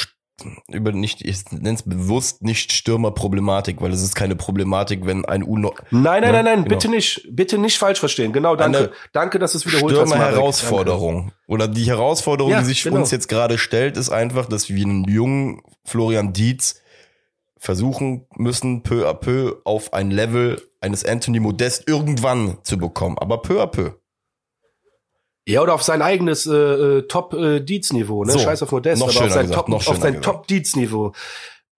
über 0.68 0.92
nicht, 0.92 1.24
ich 1.24 1.50
nenne 1.50 1.76
es 1.76 1.82
bewusst 1.82 2.42
nicht 2.42 2.70
Stürmerproblematik, 2.70 3.80
weil 3.80 3.92
es 3.92 4.02
ist 4.02 4.14
keine 4.14 4.36
Problematik, 4.36 5.06
wenn 5.06 5.24
ein 5.24 5.42
U 5.42 5.56
Nein, 5.56 5.72
nein, 5.90 6.20
ne? 6.20 6.32
nein, 6.32 6.44
nein, 6.44 6.56
genau. 6.56 6.68
bitte 6.68 6.88
nicht, 6.90 7.26
bitte 7.30 7.56
nicht 7.56 7.78
falsch 7.78 8.00
verstehen. 8.00 8.34
Genau, 8.34 8.54
danke. 8.54 8.78
Eine 8.78 8.90
danke, 9.12 9.38
dass 9.38 9.52
du 9.52 9.58
es 9.58 9.66
wiederholt 9.66 9.94
Stürmer 9.94 10.18
hast. 10.18 10.32
Herausforderung. 10.32 11.32
Oder 11.46 11.68
die 11.68 11.84
Herausforderung, 11.84 12.52
ja, 12.52 12.60
die 12.60 12.66
sich 12.66 12.82
genau. 12.82 12.98
uns 12.98 13.10
jetzt 13.10 13.28
gerade 13.28 13.56
stellt, 13.56 13.96
ist 13.96 14.10
einfach, 14.10 14.46
dass 14.46 14.68
wir 14.68 14.84
einen 14.84 15.04
jungen 15.04 15.62
Florian 15.86 16.34
Dietz 16.34 16.82
versuchen 17.58 18.26
müssen, 18.36 18.82
peu 18.82 19.08
à 19.08 19.14
peu 19.14 19.56
auf 19.64 19.92
ein 19.92 20.10
Level 20.10 20.60
eines 20.80 21.04
Anthony 21.04 21.40
Modest 21.40 21.88
irgendwann 21.88 22.58
zu 22.62 22.78
bekommen. 22.78 23.18
Aber 23.18 23.42
peu 23.42 23.62
à 23.62 23.66
peu. 23.66 23.92
Ja, 25.48 25.62
oder 25.62 25.74
auf 25.74 25.82
sein 25.82 26.02
eigenes 26.02 26.46
äh, 26.46 26.52
äh 26.52 27.02
Top-Dietz-Niveau, 27.06 28.24
äh, 28.24 28.26
ne? 28.26 28.32
So, 28.32 28.38
Scheiß 28.40 28.62
auf 28.64 28.72
Modest, 28.72 29.00
aber 29.00 29.10
auf 29.10 29.32
sein, 29.32 29.50
Top, 29.50 29.70
auf 29.70 29.96
sein 29.96 30.20
Top-Dietz-Niveau. 30.20 31.12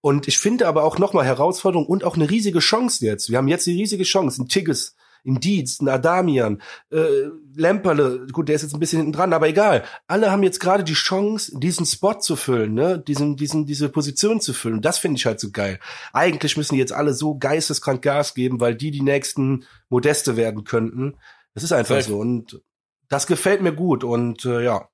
Und 0.00 0.26
ich 0.26 0.38
finde 0.38 0.66
aber 0.66 0.84
auch 0.84 0.98
nochmal 0.98 1.26
Herausforderung 1.26 1.86
und 1.86 2.04
auch 2.04 2.16
eine 2.16 2.30
riesige 2.30 2.60
Chance 2.60 3.04
jetzt. 3.04 3.30
Wir 3.30 3.36
haben 3.36 3.48
jetzt 3.48 3.66
die 3.66 3.74
riesige 3.74 4.04
Chance, 4.04 4.42
ein 4.42 4.48
Tigges, 4.48 4.96
ein 5.26 5.40
Dietz, 5.40 5.80
ein 5.80 5.88
Adamian, 5.88 6.62
äh, 6.90 7.28
Lemperle, 7.54 8.26
gut, 8.32 8.48
der 8.48 8.56
ist 8.56 8.62
jetzt 8.62 8.74
ein 8.74 8.80
bisschen 8.80 8.98
hinten 8.98 9.12
dran, 9.12 9.32
aber 9.32 9.48
egal. 9.48 9.84
Alle 10.06 10.30
haben 10.30 10.42
jetzt 10.42 10.60
gerade 10.60 10.84
die 10.84 10.94
Chance, 10.94 11.52
diesen 11.58 11.86
Spot 11.86 12.18
zu 12.18 12.36
füllen, 12.36 12.74
ne, 12.74 12.98
diesen, 12.98 13.36
diesen, 13.36 13.66
diese 13.66 13.88
Position 13.88 14.40
zu 14.40 14.52
füllen. 14.52 14.82
Das 14.82 14.98
finde 14.98 15.18
ich 15.18 15.26
halt 15.26 15.40
so 15.40 15.50
geil. 15.50 15.78
Eigentlich 16.12 16.56
müssen 16.56 16.74
die 16.74 16.80
jetzt 16.80 16.92
alle 16.92 17.14
so 17.14 17.36
geisteskrank 17.36 18.02
Gas 18.02 18.34
geben, 18.34 18.60
weil 18.60 18.74
die 18.74 18.90
die 18.90 19.02
nächsten 19.02 19.66
Modeste 19.88 20.36
werden 20.36 20.64
könnten. 20.64 21.16
Das 21.54 21.64
ist 21.64 21.72
einfach 21.72 21.96
Safe. 21.96 22.10
so. 22.10 22.18
Und 22.18 22.62
das 23.08 23.26
gefällt 23.26 23.62
mir 23.62 23.72
gut 23.72 24.04
und 24.04 24.44
äh, 24.44 24.62
ja. 24.62 24.88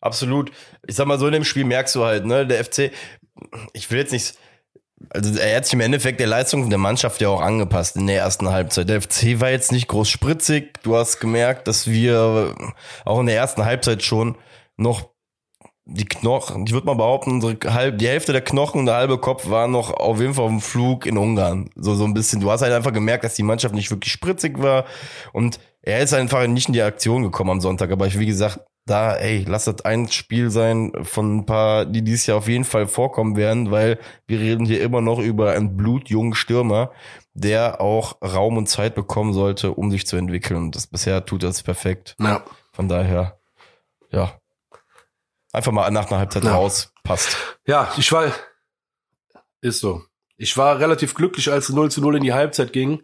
Absolut. 0.00 0.52
Ich 0.86 0.94
sag 0.94 1.06
mal 1.06 1.18
so 1.18 1.26
in 1.26 1.32
dem 1.32 1.44
Spiel 1.44 1.64
merkst 1.64 1.94
du 1.94 2.04
halt, 2.04 2.24
ne, 2.26 2.46
der 2.46 2.64
FC, 2.64 2.92
ich 3.72 3.90
will 3.90 3.98
jetzt 3.98 4.12
nicht, 4.12 4.36
also 5.10 5.38
er 5.38 5.56
hat 5.56 5.64
sich 5.64 5.74
im 5.74 5.80
Endeffekt 5.80 6.20
der 6.20 6.26
Leistung 6.26 6.68
der 6.70 6.78
Mannschaft 6.78 7.20
ja 7.20 7.28
auch 7.28 7.40
angepasst 7.40 7.96
in 7.96 8.06
der 8.06 8.18
ersten 8.18 8.48
Halbzeit. 8.48 8.88
Der 8.88 9.00
FC 9.00 9.40
war 9.40 9.50
jetzt 9.50 9.72
nicht 9.72 9.88
groß 9.88 10.08
spritzig. 10.08 10.82
Du 10.82 10.96
hast 10.96 11.20
gemerkt, 11.20 11.68
dass 11.68 11.88
wir 11.88 12.54
auch 13.04 13.20
in 13.20 13.26
der 13.26 13.36
ersten 13.36 13.64
Halbzeit 13.64 14.02
schon 14.02 14.36
noch 14.76 15.10
die 15.90 16.04
Knochen, 16.04 16.66
ich 16.66 16.72
würde 16.74 16.86
mal 16.86 16.94
behaupten, 16.94 17.32
unsere 17.32 17.56
halb, 17.72 17.98
die 17.98 18.08
Hälfte 18.08 18.32
der 18.32 18.42
Knochen 18.42 18.80
und 18.80 18.86
der 18.86 18.96
halbe 18.96 19.16
Kopf 19.16 19.48
waren 19.48 19.70
noch 19.70 19.90
auf 19.90 20.20
jeden 20.20 20.34
Fall 20.34 20.44
auf 20.44 20.50
dem 20.50 20.60
Flug 20.60 21.06
in 21.06 21.16
Ungarn. 21.16 21.70
So, 21.76 21.94
so 21.94 22.04
ein 22.04 22.12
bisschen. 22.12 22.40
Du 22.40 22.50
hast 22.50 22.60
halt 22.60 22.74
einfach 22.74 22.92
gemerkt, 22.92 23.24
dass 23.24 23.34
die 23.34 23.42
Mannschaft 23.42 23.74
nicht 23.74 23.90
wirklich 23.90 24.12
spritzig 24.12 24.60
war. 24.60 24.84
Und 25.32 25.58
er 25.80 26.00
ist 26.00 26.12
einfach 26.12 26.46
nicht 26.46 26.68
in 26.68 26.74
die 26.74 26.82
Aktion 26.82 27.22
gekommen 27.22 27.50
am 27.50 27.60
Sonntag. 27.62 27.90
Aber 27.90 28.06
ich, 28.06 28.18
wie 28.18 28.26
gesagt, 28.26 28.60
da, 28.88 29.16
ey, 29.16 29.44
lass 29.46 29.64
das 29.64 29.84
ein 29.84 30.08
Spiel 30.08 30.50
sein 30.50 30.92
von 31.02 31.38
ein 31.38 31.46
paar, 31.46 31.84
die 31.84 32.02
dieses 32.02 32.26
Jahr 32.26 32.38
auf 32.38 32.48
jeden 32.48 32.64
Fall 32.64 32.86
vorkommen 32.86 33.36
werden, 33.36 33.70
weil 33.70 33.98
wir 34.26 34.40
reden 34.40 34.66
hier 34.66 34.82
immer 34.82 35.00
noch 35.00 35.18
über 35.18 35.52
einen 35.52 35.76
blutjungen 35.76 36.34
Stürmer, 36.34 36.92
der 37.34 37.80
auch 37.80 38.20
Raum 38.22 38.56
und 38.56 38.68
Zeit 38.68 38.94
bekommen 38.94 39.32
sollte, 39.32 39.72
um 39.72 39.90
sich 39.90 40.06
zu 40.06 40.16
entwickeln. 40.16 40.56
Und 40.56 40.76
das 40.76 40.86
bisher 40.86 41.24
tut 41.24 41.42
das 41.42 41.62
perfekt. 41.62 42.16
Ja. 42.18 42.42
Von 42.72 42.88
daher, 42.88 43.38
ja, 44.10 44.38
Einfach 45.52 45.72
mal 45.72 45.90
nach 45.90 46.10
einer 46.10 46.18
Halbzeit 46.18 46.44
ja. 46.44 46.52
raus, 46.52 46.92
passt. 47.04 47.36
Ja, 47.66 47.92
ich 47.96 48.12
war, 48.12 48.32
ist 49.60 49.80
so. 49.80 50.02
Ich 50.36 50.56
war 50.56 50.78
relativ 50.78 51.14
glücklich, 51.14 51.50
als 51.50 51.70
0 51.70 51.90
zu 51.90 52.00
0 52.00 52.16
in 52.16 52.22
die 52.22 52.32
Halbzeit 52.32 52.72
ging. 52.72 53.02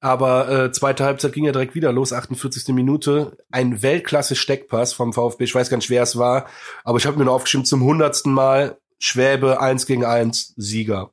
Aber 0.00 0.48
äh, 0.48 0.72
zweite 0.72 1.04
Halbzeit 1.04 1.34
ging 1.34 1.44
ja 1.44 1.52
direkt 1.52 1.74
wieder 1.74 1.92
los, 1.92 2.12
48. 2.12 2.74
Minute. 2.74 3.36
Ein 3.50 3.82
Weltklasse-Steckpass 3.82 4.94
vom 4.94 5.12
VfB. 5.12 5.44
Ich 5.44 5.54
weiß 5.54 5.68
gar 5.68 5.76
nicht, 5.76 5.90
wer 5.90 6.02
es 6.02 6.16
war, 6.16 6.46
aber 6.84 6.98
ich 6.98 7.06
habe 7.06 7.18
mir 7.18 7.26
noch 7.26 7.34
aufgeschrieben, 7.34 7.66
zum 7.66 7.84
hundertsten 7.84 8.32
Mal 8.32 8.78
Schwäbe 8.98 9.60
eins 9.60 9.86
gegen 9.86 10.04
eins 10.04 10.54
Sieger. 10.56 11.10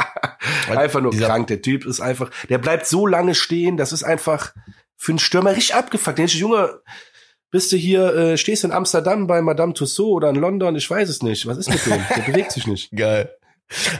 einfach 0.68 1.00
nur 1.00 1.12
krank. 1.12 1.46
Der 1.48 1.62
Typ 1.62 1.84
ist 1.84 2.00
einfach, 2.00 2.30
der 2.48 2.58
bleibt 2.58 2.86
so 2.86 3.06
lange 3.06 3.34
stehen, 3.34 3.76
das 3.76 3.92
ist 3.92 4.04
einfach 4.04 4.54
für 4.96 5.12
einen 5.12 5.18
Stürmer 5.18 5.52
richtig 5.52 5.74
abgefuckt. 5.74 6.18
Der 6.18 6.26
Junge, 6.26 6.80
bist 7.50 7.70
du 7.72 7.76
hier, 7.76 8.14
äh, 8.14 8.36
stehst 8.36 8.64
in 8.64 8.72
Amsterdam 8.72 9.26
bei 9.26 9.40
Madame 9.40 9.74
Tussauds 9.74 10.10
oder 10.10 10.30
in 10.30 10.36
London, 10.36 10.74
ich 10.76 10.90
weiß 10.90 11.08
es 11.08 11.22
nicht. 11.22 11.46
Was 11.46 11.56
ist 11.56 11.70
mit 11.70 11.86
dem? 11.86 12.02
Der 12.16 12.22
bewegt 12.22 12.52
sich 12.52 12.66
nicht. 12.66 12.90
Geil. 12.96 13.30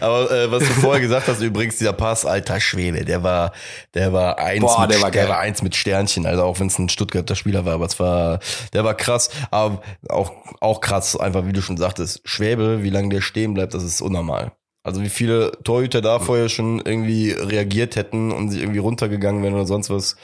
Aber 0.01 0.31
äh, 0.31 0.51
was 0.51 0.63
du 0.63 0.73
vorher 0.75 1.01
gesagt 1.01 1.29
hast, 1.29 1.41
übrigens 1.41 1.77
dieser 1.77 1.93
Pass, 1.93 2.27
alter 2.27 2.61
Schwede, 2.61 3.05
der 3.05 3.23
war, 3.23 3.53
der 3.95 4.13
war 4.13 4.39
eins, 4.39 4.61
Boah, 4.61 4.83
mit, 4.83 4.93
der, 4.93 5.03
war 5.03 5.11
der 5.11 5.29
war 5.29 5.39
eins 5.39 5.63
mit 5.63 5.75
Sternchen, 5.75 6.27
also 6.27 6.43
auch 6.45 6.61
wenn 6.61 6.69
es 6.69 6.79
ein 6.79 6.89
Stuttgarter 6.89 7.35
Spieler 7.35 7.65
war, 7.65 7.75
aber 7.75 7.87
es 7.87 7.99
war, 7.99 8.41
der 8.73 8.85
war 8.85 8.95
krass, 8.95 9.31
aber 9.51 9.83
auch 10.09 10.33
auch 10.61 10.81
krass, 10.81 11.17
einfach 11.17 11.47
wie 11.47 11.53
du 11.53 11.63
schon 11.63 11.77
sagtest, 11.77 12.21
Schwäbe, 12.25 12.83
wie 12.83 12.91
lange 12.91 13.09
der 13.09 13.21
stehen 13.21 13.55
bleibt, 13.55 13.75
das 13.75 13.83
ist 13.83 14.01
unnormal. 14.01 14.53
Also 14.83 15.01
wie 15.01 15.09
viele 15.09 15.53
Torhüter 15.65 16.03
da 16.03 16.19
vorher 16.19 16.51
schon 16.51 16.79
irgendwie 16.85 17.33
reagiert 17.33 17.97
hätten 17.97 18.31
und 18.31 18.51
sie 18.51 18.61
irgendwie 18.61 18.81
runtergegangen 18.81 19.43
wären 19.43 19.55
oder 19.55 19.67
sonst 19.67 19.89
was. 19.89 20.17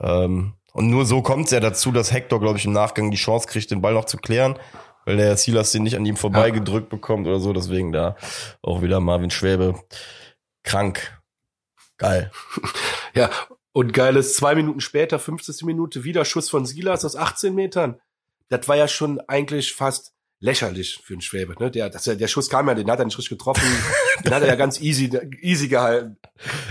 Ähm, 0.00 0.52
und 0.74 0.88
nur 0.88 1.06
so 1.06 1.22
kommt 1.22 1.46
es 1.46 1.50
ja 1.50 1.60
dazu, 1.60 1.92
dass 1.92 2.12
Hector, 2.12 2.38
glaube 2.38 2.58
ich, 2.58 2.66
im 2.66 2.72
Nachgang 2.72 3.10
die 3.10 3.16
Chance 3.16 3.46
kriegt, 3.46 3.70
den 3.70 3.80
Ball 3.80 3.94
noch 3.94 4.04
zu 4.04 4.18
klären, 4.18 4.58
weil 5.04 5.16
der 5.16 5.36
Silas 5.36 5.72
den 5.72 5.82
nicht 5.82 5.96
an 5.96 6.06
ihm 6.06 6.16
vorbeigedrückt 6.16 6.92
ja. 6.92 6.96
bekommt 6.96 7.26
oder 7.26 7.40
so. 7.40 7.52
Deswegen 7.52 7.92
da 7.92 8.16
auch 8.62 8.82
wieder 8.82 9.00
Marvin 9.00 9.30
Schwäbe 9.30 9.80
krank. 10.62 11.20
Geil. 11.98 12.30
Ja, 13.14 13.28
und 13.72 13.92
geil 13.92 14.16
ist 14.16 14.36
zwei 14.36 14.54
Minuten 14.54 14.80
später, 14.80 15.18
50. 15.18 15.64
Minute, 15.64 16.02
wieder 16.02 16.24
Schuss 16.24 16.48
von 16.48 16.64
Silas 16.64 17.04
aus 17.04 17.14
18 17.14 17.54
Metern. 17.54 18.00
Das 18.48 18.66
war 18.68 18.76
ja 18.76 18.88
schon 18.88 19.20
eigentlich 19.28 19.74
fast 19.74 20.11
lächerlich 20.42 21.00
für 21.02 21.14
einen 21.14 21.22
Schwäbe. 21.22 21.54
Ne? 21.58 21.70
Der, 21.70 21.88
das, 21.88 22.04
der 22.04 22.28
Schuss 22.28 22.50
kam 22.50 22.66
ja, 22.68 22.74
den 22.74 22.90
hat 22.90 22.98
er 22.98 23.04
nicht 23.04 23.16
richtig 23.16 23.38
getroffen. 23.38 23.62
den 24.24 24.34
hat 24.34 24.42
er 24.42 24.48
ja 24.48 24.56
ganz 24.56 24.80
easy, 24.80 25.08
easy 25.40 25.68
gehalten. 25.68 26.16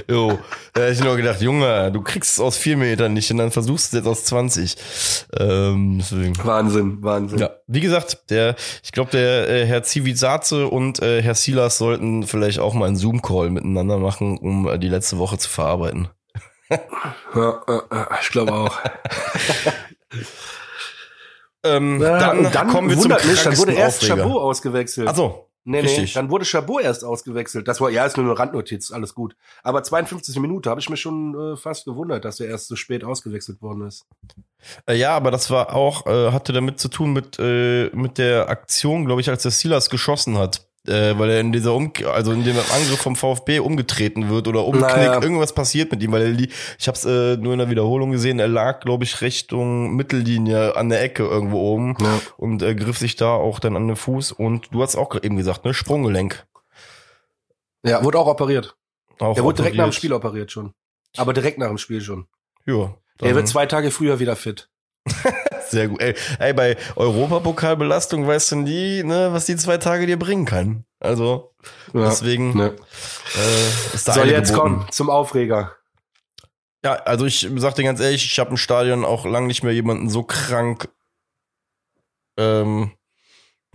Jo, 0.10 0.38
da 0.74 0.82
hätte 0.82 0.94
ich 0.94 1.04
nur 1.04 1.16
gedacht, 1.16 1.42
Junge, 1.42 1.90
du 1.92 2.02
kriegst 2.02 2.34
es 2.34 2.40
aus 2.40 2.58
vier 2.58 2.76
Metern 2.76 3.14
nicht 3.14 3.32
und 3.32 3.38
dann 3.38 3.50
versuchst 3.50 3.94
du 3.94 3.98
es 3.98 4.04
jetzt 4.04 4.10
aus 4.10 4.26
20. 4.26 4.76
Ähm, 5.40 6.00
deswegen. 6.00 6.38
Wahnsinn, 6.46 7.02
Wahnsinn. 7.02 7.40
Ja, 7.40 7.52
wie 7.68 7.80
gesagt, 7.80 8.30
der, 8.30 8.56
ich 8.84 8.92
glaube, 8.92 9.12
der 9.12 9.50
äh, 9.50 9.66
Herr 9.66 9.84
Zivizaze 9.84 10.68
und 10.68 11.02
äh, 11.02 11.22
Herr 11.22 11.36
Silas 11.36 11.78
sollten 11.78 12.28
vielleicht 12.28 12.60
auch 12.60 12.74
mal 12.74 12.88
einen 12.88 12.98
Zoom-Call 12.98 13.52
miteinander 13.52 13.98
machen, 13.98 14.38
um 14.38 14.68
äh, 14.68 14.78
die 14.78 14.90
letzte 14.90 15.18
Woche 15.18 15.38
zu 15.38 15.50
verarbeiten. 15.50 16.10
ja, 16.70 17.62
äh, 17.68 17.96
äh, 17.96 18.06
ich 18.22 18.30
glaube 18.30 18.52
auch. 18.52 18.78
Ähm, 21.64 22.02
ja, 22.02 22.18
dann, 22.20 22.52
dann 22.52 22.68
kommen 22.68 22.90
wir 22.90 22.98
zum 22.98 23.12
mich, 23.12 23.44
dann 23.44 23.58
wurde 23.58 23.74
erst 23.74 24.04
Aufreger. 24.04 24.24
Chabot 24.24 24.42
ausgewechselt. 24.42 25.08
Ach 25.08 25.16
so. 25.16 25.48
Nee, 25.64 25.82
Richtig. 25.82 26.16
nee, 26.16 26.22
dann 26.22 26.32
wurde 26.32 26.44
Chabot 26.44 26.82
erst 26.82 27.04
ausgewechselt. 27.04 27.68
Das 27.68 27.80
war, 27.80 27.92
ja, 27.92 28.04
ist 28.06 28.18
nur 28.18 28.26
eine 28.26 28.38
Randnotiz, 28.38 28.92
alles 28.92 29.14
gut. 29.14 29.36
Aber 29.62 29.84
52 29.84 30.40
Minute 30.40 30.72
habe 30.72 30.80
ich 30.80 30.90
mich 30.90 31.00
schon 31.00 31.54
äh, 31.54 31.56
fast 31.56 31.86
gewundert, 31.86 32.26
dass 32.26 32.40
er 32.40 32.48
erst 32.48 32.68
so 32.68 32.76
spät 32.76 33.04
ausgewechselt 33.04 33.62
worden 33.62 33.88
ist. 33.88 34.08
Äh, 34.88 34.96
ja, 34.96 35.16
aber 35.16 35.30
das 35.30 35.52
war 35.52 35.76
auch, 35.76 36.08
äh, 36.08 36.32
hatte 36.32 36.52
damit 36.52 36.80
zu 36.80 36.88
tun 36.88 37.14
mit, 37.14 37.38
äh, 37.38 37.92
mit 37.94 38.18
der 38.18 38.50
Aktion, 38.50 39.06
glaube 39.06 39.22
ich, 39.22 39.30
als 39.30 39.44
der 39.44 39.52
Silas 39.52 39.92
geschossen 39.92 40.38
hat 40.40 40.68
äh, 40.88 41.18
weil 41.18 41.30
er 41.30 41.40
in 41.40 41.52
dieser 41.52 41.74
um 41.74 41.92
also 42.12 42.32
in 42.32 42.44
dem 42.44 42.58
Angriff 42.58 43.00
vom 43.00 43.16
VfB 43.16 43.60
umgetreten 43.60 44.30
wird 44.30 44.48
oder 44.48 44.66
umknickt, 44.66 44.96
naja. 44.96 45.22
irgendwas 45.22 45.54
passiert 45.54 45.92
mit 45.92 46.02
ihm, 46.02 46.12
weil 46.12 46.22
er 46.24 46.32
die, 46.32 46.50
ich 46.80 46.88
habe 46.88 46.98
es 46.98 47.06
äh, 47.06 47.38
nur 47.38 47.54
in 47.54 47.60
der 47.60 47.70
Wiederholung 47.70 48.12
gesehen, 48.12 48.40
er 48.40 48.48
lag, 48.48 48.80
glaube 48.80 49.04
ich, 49.04 49.22
Richtung 49.22 49.96
Mittellinie 49.96 50.76
an 50.76 50.90
der 50.90 51.02
Ecke 51.04 51.24
irgendwo 51.24 51.60
oben 51.60 51.96
ja. 52.02 52.20
und 52.38 52.64
äh, 52.64 52.74
griff 52.74 52.98
sich 52.98 53.16
da 53.16 53.32
auch 53.32 53.60
dann 53.60 53.76
an 53.76 53.88
den 53.88 53.96
Fuß 53.96 54.32
und 54.32 54.74
du 54.74 54.82
hast 54.82 54.96
auch 54.96 55.16
eben 55.22 55.38
gesagt, 55.38 55.66
ne, 55.66 55.74
Sprunggelenk. 55.74 56.46
Ja, 57.84 58.04
wurde 58.04 58.20
auch 58.20 58.28
operiert. 58.28 58.76
Auch 59.20 59.38
er 59.38 59.44
wurde 59.44 59.58
direkt 59.58 59.78
nach 59.78 59.86
dem 59.86 59.94
Spiel 59.94 60.14
operiert 60.14 60.52
schon. 60.52 60.74
Aber 61.18 61.34
direkt 61.34 61.58
nach 61.58 61.68
dem 61.68 61.78
Spiel 61.78 62.02
schon. 62.02 62.28
Ja. 62.66 62.96
Er 63.20 63.36
wird 63.36 63.48
zwei 63.48 63.68
Tage 63.68 63.92
früher 63.92 64.20
wieder 64.20 64.36
fit. 64.36 64.71
Sehr 65.70 65.88
gut. 65.88 66.02
Ey, 66.02 66.16
ey 66.40 66.54
bei 66.54 66.78
Europapokalbelastung 66.96 68.28
weißt 68.28 68.52
du 68.52 68.56
nie, 68.58 69.04
ne, 69.04 69.30
was 69.32 69.46
die 69.46 69.56
zwei 69.56 69.78
Tage 69.78 70.06
dir 70.06 70.20
bringen 70.20 70.46
kann. 70.46 70.86
Also. 71.00 71.54
Ja, 71.94 72.10
Deswegen 72.10 72.56
ne. 72.56 72.76
äh, 73.36 73.96
ist 73.96 74.08
da 74.08 74.14
So, 74.14 74.24
jetzt 74.24 74.54
komm 74.54 74.86
zum 74.92 75.10
Aufreger. 75.10 75.76
Ja, 76.84 76.94
also 76.94 77.26
ich 77.26 77.48
sag 77.58 77.76
dir 77.76 77.84
ganz 77.84 78.00
ehrlich, 78.00 78.26
ich 78.26 78.40
habe 78.40 78.52
im 78.52 78.58
Stadion 78.58 79.06
auch 79.06 79.26
lang 79.26 79.48
nicht 79.48 79.64
mehr 79.64 79.74
jemanden 79.74 80.10
so 80.10 80.24
krank 80.24 80.90
ähm, 82.38 82.92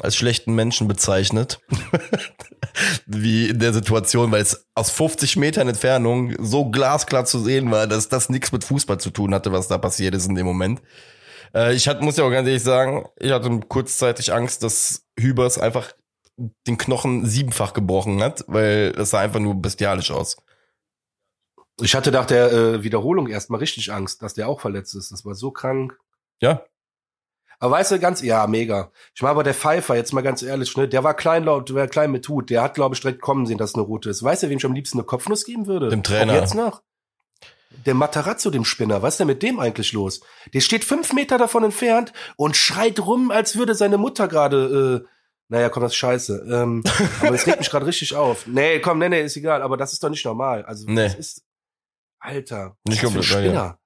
als 0.01 0.17
schlechten 0.17 0.55
Menschen 0.55 0.89
bezeichnet, 0.89 1.61
wie 3.07 3.49
in 3.49 3.61
der 3.61 3.73
Situation, 3.73 4.33
weil 4.33 4.43
es 4.43 4.67
aus 4.75 4.91
50 4.91 5.37
Metern 5.37 5.69
Entfernung 5.69 6.35
so 6.39 6.69
glasklar 6.71 7.25
zu 7.25 7.39
sehen 7.39 7.71
war, 7.71 7.87
dass 7.87 8.09
das 8.09 8.29
nichts 8.29 8.53
mit 8.53 8.65
Fußball 8.65 8.99
zu 8.99 9.11
tun 9.11 9.33
hatte, 9.35 9.53
was 9.53 9.69
da 9.69 9.79
passiert 9.79 10.15
ist 10.15 10.27
in 10.27 10.35
dem 10.35 10.47
Moment. 10.47 10.83
Äh, 11.55 11.75
ich 11.75 11.89
hatte, 11.89 12.03
muss 12.05 12.17
ja 12.17 12.25
auch 12.25 12.31
ganz 12.31 12.47
ehrlich 12.47 12.63
sagen, 12.63 13.09
ich 13.17 13.33
hatte 13.33 13.61
kurzzeitig 13.69 14.33
Angst, 14.33 14.63
dass 14.63 15.07
Hübers 15.19 15.59
einfach 15.59 15.93
den 16.67 16.79
Knochen 16.79 17.27
siebenfach 17.27 17.73
gebrochen 17.73 18.23
hat, 18.23 18.45
weil 18.47 18.93
das 18.93 19.11
sah 19.11 19.21
einfach 19.21 19.41
nur 19.41 19.55
bestialisch 19.55 20.11
aus. 20.11 20.37
Ich 21.81 21.95
hatte 21.95 22.11
nach 22.11 22.27
der 22.27 22.53
äh, 22.53 22.83
Wiederholung 22.83 23.29
erstmal 23.29 23.61
richtig 23.61 23.93
Angst, 23.93 24.23
dass 24.23 24.35
der 24.35 24.49
auch 24.49 24.61
verletzt 24.61 24.95
ist. 24.95 25.13
Das 25.13 25.25
war 25.25 25.35
so 25.35 25.51
krank. 25.51 25.99
Ja. 26.41 26.65
Aber 27.59 27.77
weißt 27.77 27.93
du, 27.93 27.99
ganz, 27.99 28.23
ja, 28.23 28.47
mega. 28.47 28.91
Ich 29.15 29.23
meine, 29.23 29.31
aber 29.33 29.43
der 29.43 29.55
Pfeifer, 29.55 29.97
jetzt 29.97 30.13
mal 30.13 30.23
ganz 30.23 30.43
ehrlich, 30.43 30.77
ne, 30.77 30.89
der 30.89 31.05
war 31.05 31.15
kleinlaut, 31.15 31.71
der 31.71 31.77
war 31.77 31.87
klein 31.87 32.13
mit 32.13 32.29
Hut, 32.29 32.51
der 32.51 32.63
hat, 32.63 32.75
glaube 32.75 32.95
ich, 32.95 33.01
direkt 33.01 33.23
kommen 33.23 33.47
sehen, 33.47 33.57
dass 33.57 33.75
eine 33.75 33.83
Route 33.83 34.11
ist. 34.11 34.23
Weißt 34.23 34.43
du, 34.43 34.51
wem 34.51 34.59
ich 34.59 34.65
am 34.67 34.75
liebsten 34.75 34.99
eine 34.99 35.07
Kopfnuss 35.07 35.45
geben 35.45 35.67
würde? 35.67 35.89
Dem 35.89 36.03
Trainer. 36.03 36.33
Auch 36.33 36.37
jetzt 36.37 36.55
noch? 36.55 36.83
Der 37.85 37.95
Matarazzo, 37.95 38.51
dem 38.51 38.65
Spinner, 38.65 39.03
was 39.03 39.15
ist 39.15 39.21
denn 39.21 39.27
mit 39.27 39.43
dem 39.43 39.59
eigentlich 39.61 39.93
los? 39.93 40.21
Der 40.55 40.61
steht 40.61 40.85
fünf 40.85 41.13
Meter 41.13 41.39
davon 41.39 41.65
entfernt 41.65 42.13
und 42.37 42.57
schreit 42.57 43.01
rum, 43.01 43.31
als 43.31 43.57
würde 43.57 43.75
seine 43.75 43.99
Mutter 43.99 44.29
gerade, 44.29 45.05
äh, 45.05 45.09
naja, 45.49 45.69
komm, 45.69 45.83
das 45.83 45.93
ist 45.93 45.97
scheiße. 45.97 46.47
Ähm, 46.51 46.83
aber 47.21 47.35
es 47.35 47.47
regt 47.47 47.59
mich 47.59 47.71
gerade 47.71 47.87
richtig 47.87 48.15
auf. 48.15 48.47
Nee, 48.47 48.81
komm, 48.81 48.99
nee, 48.99 49.09
nee, 49.09 49.23
ist 49.23 49.37
egal, 49.37 49.63
aber 49.63 49.77
das 49.77 49.93
ist 49.93 50.03
doch 50.03 50.11
nicht 50.11 50.25
normal. 50.25 50.65
Also, 50.65 50.87
nee. 50.89 51.05
das 51.05 51.15
ist, 51.15 51.45
Alter, 52.19 52.77
nicht 52.87 53.03
komplett 53.03 53.25
Spinner. 53.25 53.79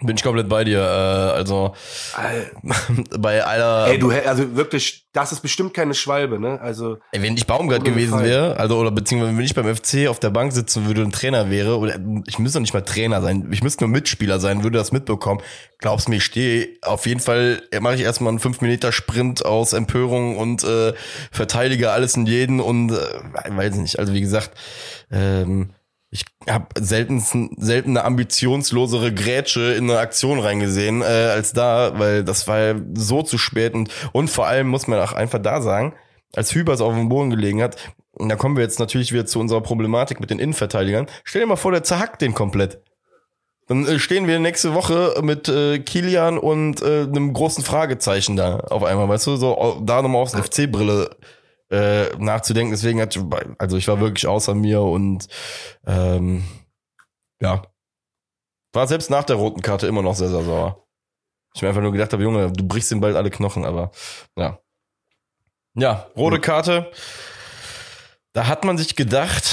Bin 0.00 0.16
ich 0.16 0.22
komplett 0.22 0.48
bei 0.48 0.64
dir. 0.64 0.78
Äh, 0.78 1.36
also 1.36 1.74
bei 3.18 3.44
aller. 3.44 3.88
Ey, 3.88 3.98
du 3.98 4.10
also 4.10 4.56
wirklich, 4.56 5.06
das 5.12 5.32
ist 5.32 5.40
bestimmt 5.40 5.74
keine 5.74 5.92
Schwalbe, 5.92 6.40
ne? 6.40 6.58
Also 6.60 6.96
ey, 7.12 7.20
wenn 7.20 7.36
ich 7.36 7.46
Baumgart 7.46 7.84
gewesen 7.84 8.22
wäre, 8.22 8.56
also 8.56 8.78
oder 8.78 8.90
beziehungsweise 8.90 9.36
wenn 9.36 9.44
ich 9.44 9.54
beim 9.54 9.76
FC 9.76 10.08
auf 10.08 10.18
der 10.18 10.30
Bank 10.30 10.52
sitzen 10.52 10.86
würde 10.86 11.04
und 11.04 11.14
Trainer 11.14 11.50
wäre, 11.50 11.78
oder 11.78 11.98
ich 12.26 12.38
müsste 12.38 12.56
doch 12.56 12.62
nicht 12.62 12.72
mal 12.72 12.80
Trainer 12.80 13.20
sein, 13.20 13.48
ich 13.52 13.62
müsste 13.62 13.84
nur 13.84 13.90
Mitspieler 13.90 14.40
sein, 14.40 14.62
würde 14.62 14.78
das 14.78 14.92
mitbekommen. 14.92 15.42
Glaubst 15.78 16.08
mir, 16.08 16.16
ich 16.16 16.24
stehe 16.24 16.70
auf 16.80 17.04
jeden 17.06 17.20
Fall, 17.20 17.62
mache 17.80 17.96
ich 17.96 18.00
erstmal 18.00 18.30
einen 18.30 18.38
5 18.38 18.62
Meter 18.62 18.92
Sprint 18.92 19.44
aus 19.44 19.74
Empörung 19.74 20.38
und 20.38 20.64
äh, 20.64 20.94
verteidige 21.30 21.90
alles 21.90 22.16
in 22.16 22.24
jeden 22.24 22.60
und 22.60 22.92
äh, 22.92 22.96
weiß 23.50 23.76
nicht. 23.76 23.98
Also 23.98 24.14
wie 24.14 24.20
gesagt. 24.22 24.52
Ähm, 25.10 25.74
ich 26.12 26.26
habe 26.48 26.66
selten, 26.78 27.20
selten 27.56 27.90
eine 27.96 28.04
ambitionslosere 28.04 29.14
Grätsche 29.14 29.72
in 29.72 29.90
eine 29.90 29.98
Aktion 29.98 30.38
reingesehen 30.38 31.00
äh, 31.00 31.04
als 31.04 31.54
da, 31.54 31.98
weil 31.98 32.22
das 32.22 32.46
war 32.46 32.74
so 32.94 33.22
zu 33.22 33.38
spät 33.38 33.72
und, 33.72 33.90
und 34.12 34.28
vor 34.28 34.46
allem 34.46 34.68
muss 34.68 34.86
man 34.86 35.00
auch 35.00 35.14
einfach 35.14 35.40
da 35.40 35.62
sagen, 35.62 35.94
als 36.34 36.54
Hübers 36.54 36.82
auf 36.82 36.92
dem 36.92 37.08
Boden 37.08 37.30
gelegen 37.30 37.62
hat, 37.62 37.76
und 38.12 38.28
da 38.28 38.36
kommen 38.36 38.56
wir 38.56 38.62
jetzt 38.62 38.78
natürlich 38.78 39.12
wieder 39.12 39.24
zu 39.24 39.40
unserer 39.40 39.62
Problematik 39.62 40.20
mit 40.20 40.28
den 40.28 40.38
Innenverteidigern. 40.38 41.06
Stell 41.24 41.40
dir 41.40 41.46
mal 41.46 41.56
vor, 41.56 41.72
der 41.72 41.82
zerhackt 41.82 42.20
den 42.20 42.34
komplett. 42.34 42.82
Dann 43.68 43.86
äh, 43.86 43.98
stehen 43.98 44.26
wir 44.26 44.38
nächste 44.38 44.74
Woche 44.74 45.14
mit 45.22 45.48
äh, 45.48 45.78
Kilian 45.78 46.36
und 46.36 46.82
äh, 46.82 47.02
einem 47.04 47.32
großen 47.32 47.64
Fragezeichen 47.64 48.36
da 48.36 48.58
auf 48.58 48.84
einmal, 48.84 49.08
weißt 49.08 49.28
du, 49.28 49.36
so 49.36 49.80
da 49.82 50.02
nochmal 50.02 50.20
aufs 50.20 50.34
FC-Brille 50.34 51.16
äh, 51.72 52.14
nachzudenken. 52.18 52.72
Deswegen 52.72 53.00
hat, 53.00 53.18
also 53.58 53.76
ich 53.76 53.88
war 53.88 53.98
wirklich 53.98 54.26
außer 54.26 54.54
mir 54.54 54.82
und 54.82 55.26
ähm, 55.86 56.44
ja, 57.40 57.62
war 58.72 58.86
selbst 58.86 59.10
nach 59.10 59.24
der 59.24 59.36
roten 59.36 59.62
Karte 59.62 59.86
immer 59.86 60.02
noch 60.02 60.14
sehr, 60.14 60.28
sehr 60.28 60.44
sauer. 60.44 60.86
Ich 61.54 61.62
mir 61.62 61.68
einfach 61.68 61.82
nur 61.82 61.92
gedacht 61.92 62.12
habe, 62.12 62.22
Junge, 62.22 62.52
du 62.52 62.66
brichst 62.66 62.90
den 62.90 63.00
bald 63.00 63.16
alle 63.16 63.30
Knochen, 63.30 63.64
aber 63.64 63.90
ja. 64.36 64.58
Ja, 65.74 66.06
rote 66.16 66.40
Karte. 66.40 66.90
Da 68.34 68.46
hat 68.46 68.64
man 68.64 68.78
sich 68.78 68.94
gedacht, 68.94 69.44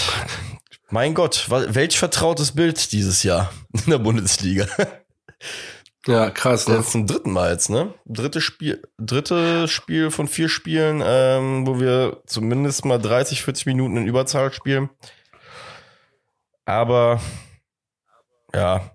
mein 0.90 1.14
Gott, 1.14 1.50
welch 1.50 1.98
vertrautes 1.98 2.54
Bild 2.54 2.92
dieses 2.92 3.24
Jahr 3.24 3.52
in 3.74 3.92
der 3.92 4.00
Bundesliga. 4.00 4.68
Ja, 6.08 6.30
krass. 6.30 6.68
Ne? 6.68 6.76
Das 6.76 6.88
ist 6.88 6.92
zum 6.94 7.08
dritten 7.08 7.32
Mal 7.32 7.52
jetzt, 7.52 7.70
ne? 7.70 7.94
Dritte 8.06 8.42
Spiel, 8.42 8.82
dritte 8.98 9.68
Spiel 9.68 10.12
von 10.12 10.28
vier 10.28 10.48
Spielen, 10.48 11.04
ähm, 11.06 11.68
wo 11.68 11.80
wir 11.80 12.22
zumindest 12.26 12.86
mal 12.86 13.00
30, 13.00 13.44
40 13.44 13.66
Minuten 13.66 13.98
in 13.98 14.08
Überzahl 14.08 14.54
spielen. 14.54 14.90
Aber 16.66 17.20
ja, 18.54 18.92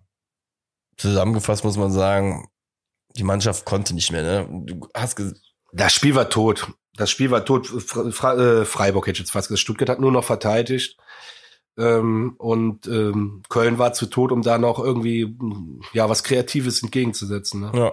zusammengefasst 0.97 1.65
muss 1.65 1.77
man 1.77 1.93
sagen, 1.93 2.49
die 3.17 3.25
Mannschaft 3.25 3.65
konnte 3.65 3.95
nicht 3.95 4.11
mehr, 4.11 4.23
ne? 4.23 4.49
Du 4.65 4.89
hast 4.95 5.21
das 5.73 5.93
Spiel 5.93 6.15
war 6.15 6.31
tot. 6.31 6.69
Das 6.97 7.11
Spiel 7.11 7.31
war 7.31 7.45
tot. 7.45 7.69
Äh, 7.73 8.65
Freiburg 8.65 9.07
hätte 9.07 9.17
ich 9.17 9.19
jetzt 9.21 9.33
fast 9.33 9.49
gesagt. 9.49 9.61
Stuttgart 9.61 9.89
hat 9.89 10.01
nur 10.01 10.13
noch 10.13 10.25
verteidigt. 10.25 10.97
Ähm, 11.77 12.35
und 12.39 12.87
ähm, 12.87 13.43
Köln 13.49 13.79
war 13.79 13.93
zu 13.93 14.07
tot, 14.07 14.31
um 14.31 14.43
da 14.43 14.59
noch 14.59 14.79
irgendwie 14.79 15.37
ja 15.93 16.09
was 16.09 16.23
Kreatives 16.23 16.83
entgegenzusetzen. 16.83 17.61
Ne? 17.61 17.73
Ja. 17.75 17.93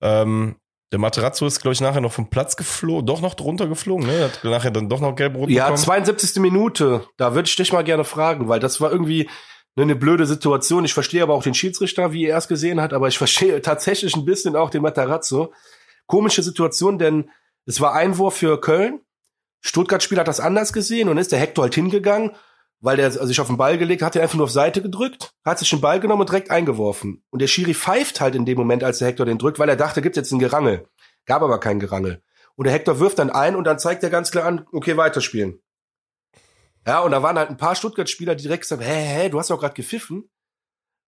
Ähm, 0.00 0.56
der 0.92 1.00
Materazzo 1.00 1.44
ist, 1.46 1.60
glaube 1.60 1.72
ich, 1.72 1.80
nachher 1.80 2.00
noch 2.00 2.12
vom 2.12 2.30
Platz 2.30 2.54
geflogen, 2.54 3.04
doch 3.04 3.20
noch 3.20 3.34
drunter 3.34 3.66
geflogen, 3.66 4.06
ne? 4.06 4.24
Hat 4.26 4.44
nachher 4.44 4.70
dann 4.70 4.88
doch 4.88 5.00
noch 5.00 5.16
gelb-rot 5.16 5.50
Ja, 5.50 5.64
bekommen. 5.64 5.82
72. 5.82 6.40
Minute. 6.40 7.04
Da 7.16 7.34
würde 7.34 7.48
ich 7.48 7.56
dich 7.56 7.72
mal 7.72 7.82
gerne 7.82 8.04
fragen, 8.04 8.48
weil 8.48 8.60
das 8.60 8.80
war 8.80 8.92
irgendwie 8.92 9.28
eine 9.76 9.96
blöde 9.96 10.24
Situation. 10.24 10.84
Ich 10.84 10.94
verstehe 10.94 11.24
aber 11.24 11.34
auch 11.34 11.42
den 11.42 11.54
Schiedsrichter, 11.54 12.12
wie 12.12 12.26
er 12.26 12.38
es 12.38 12.46
gesehen 12.46 12.80
hat, 12.80 12.92
aber 12.92 13.08
ich 13.08 13.18
verstehe 13.18 13.60
tatsächlich 13.60 14.14
ein 14.14 14.24
bisschen 14.24 14.54
auch 14.54 14.70
den 14.70 14.82
Materazzo. 14.82 15.52
Komische 16.06 16.44
Situation, 16.44 16.98
denn 16.98 17.28
es 17.66 17.80
war 17.80 17.94
Einwurf 17.94 18.36
für 18.36 18.60
Köln. 18.60 19.00
Stuttgart-Spieler 19.62 20.20
hat 20.20 20.28
das 20.28 20.38
anders 20.38 20.72
gesehen 20.72 21.08
und 21.08 21.18
ist 21.18 21.32
der 21.32 21.40
Hector 21.40 21.64
halt 21.64 21.74
hingegangen 21.74 22.32
weil 22.84 22.98
der 22.98 23.10
sich 23.10 23.40
auf 23.40 23.46
den 23.46 23.56
Ball 23.56 23.78
gelegt 23.78 24.02
hat, 24.02 24.14
er 24.14 24.22
einfach 24.22 24.36
nur 24.36 24.44
auf 24.44 24.50
Seite 24.50 24.82
gedrückt, 24.82 25.32
hat 25.42 25.58
sich 25.58 25.70
den 25.70 25.80
Ball 25.80 26.00
genommen 26.00 26.20
und 26.20 26.28
direkt 26.28 26.50
eingeworfen. 26.50 27.24
Und 27.30 27.40
der 27.40 27.46
Schiri 27.46 27.72
pfeift 27.72 28.20
halt 28.20 28.34
in 28.34 28.44
dem 28.44 28.58
Moment, 28.58 28.84
als 28.84 28.98
der 28.98 29.08
Hector 29.08 29.24
den 29.24 29.38
drückt, 29.38 29.58
weil 29.58 29.70
er 29.70 29.76
dachte, 29.76 30.02
gibt's 30.02 30.18
jetzt 30.18 30.32
ein 30.32 30.38
Gerangel. 30.38 30.86
Gab 31.24 31.40
aber 31.40 31.58
kein 31.60 31.80
Gerangel. 31.80 32.22
Und 32.56 32.64
der 32.64 32.74
Hector 32.74 33.00
wirft 33.00 33.18
dann 33.18 33.30
ein 33.30 33.56
und 33.56 33.64
dann 33.64 33.78
zeigt 33.78 34.02
er 34.02 34.10
ganz 34.10 34.30
klar 34.30 34.44
an, 34.44 34.66
okay, 34.70 34.98
weiterspielen. 34.98 35.62
Ja, 36.86 37.00
und 37.00 37.12
da 37.12 37.22
waren 37.22 37.38
halt 37.38 37.48
ein 37.48 37.56
paar 37.56 37.74
Stuttgart-Spieler, 37.74 38.34
die 38.34 38.42
direkt 38.42 38.66
sagen, 38.66 38.82
hä, 38.82 38.92
hä, 38.92 39.28
du 39.30 39.38
hast 39.38 39.48
doch 39.48 39.58
gerade 39.58 39.72
gepfiffen. 39.72 40.28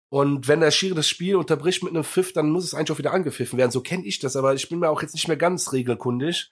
Und 0.08 0.48
wenn 0.48 0.62
der 0.62 0.72
Schiri 0.72 0.96
das 0.96 1.10
Spiel 1.10 1.36
unterbricht 1.36 1.84
mit 1.84 1.92
einem 1.92 2.06
Pfiff, 2.06 2.32
dann 2.32 2.52
muss 2.52 2.64
es 2.64 2.74
eigentlich 2.74 2.92
auch 2.94 3.00
wieder 3.00 3.12
angepfiffen 3.12 3.60
werden. 3.60 3.72
So 3.72 3.82
kenne 3.82 4.06
ich 4.06 4.20
das, 4.20 4.38
aber 4.38 4.54
ich 4.54 4.70
bin 4.70 4.80
mir 4.80 4.90
auch 4.90 5.02
jetzt 5.02 5.14
nicht 5.14 5.28
mehr 5.28 5.36
ganz 5.36 5.74
regelkundig. 5.74 6.52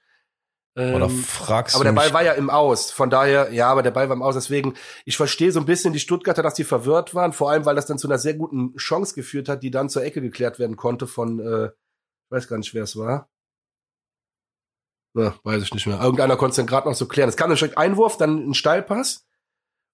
Oder 0.76 1.06
ähm, 1.06 1.24
fragst 1.24 1.76
aber 1.76 1.84
der 1.84 1.92
Ball 1.92 2.14
war 2.14 2.24
ja 2.24 2.32
im 2.34 2.50
Aus, 2.50 2.90
von 2.90 3.12
daher, 3.12 3.54
ja, 3.54 3.70
aber 3.70 3.84
der 3.84 3.92
Ball 3.92 4.10
war 4.10 4.16
im 4.16 4.24
Aus, 4.24 4.34
deswegen, 4.34 4.74
ich 5.06 5.18
verstehe 5.18 5.52
so 5.52 5.60
ein 5.60 5.68
bisschen 5.68 5.94
die 5.94 6.00
Stuttgarter, 6.00 6.42
dass 6.42 6.56
die 6.56 6.64
verwirrt 6.64 7.14
waren, 7.14 7.32
vor 7.32 7.52
allem, 7.52 7.66
weil 7.66 7.76
das 7.76 7.86
dann 7.86 8.00
zu 8.00 8.08
einer 8.08 8.18
sehr 8.18 8.34
guten 8.34 8.76
Chance 8.78 9.14
geführt 9.14 9.50
hat, 9.50 9.62
die 9.62 9.70
dann 9.70 9.90
zur 9.90 10.04
Ecke 10.04 10.20
geklärt 10.20 10.58
werden 10.58 10.76
konnte 10.76 11.06
von, 11.06 11.40
äh, 11.40 11.66
ich 11.66 12.32
weiß 12.32 12.48
gar 12.48 12.58
nicht, 12.58 12.74
wer 12.74 12.84
es 12.84 12.98
war. 12.98 13.30
Na, 15.14 15.36
weiß 15.44 15.62
ich 15.62 15.74
nicht 15.74 15.86
mehr. 15.86 16.02
Irgendeiner 16.02 16.38
konnte 16.38 16.52
es 16.52 16.56
dann 16.56 16.66
gerade 16.66 16.90
noch 16.90 16.96
so 16.96 17.08
klären. 17.08 17.30
Es 17.30 17.38
kam 17.38 17.52
ein 17.52 17.78
Einwurf, 17.78 18.18
dann 18.18 18.50
ein 18.50 18.54
Steilpass 18.56 19.28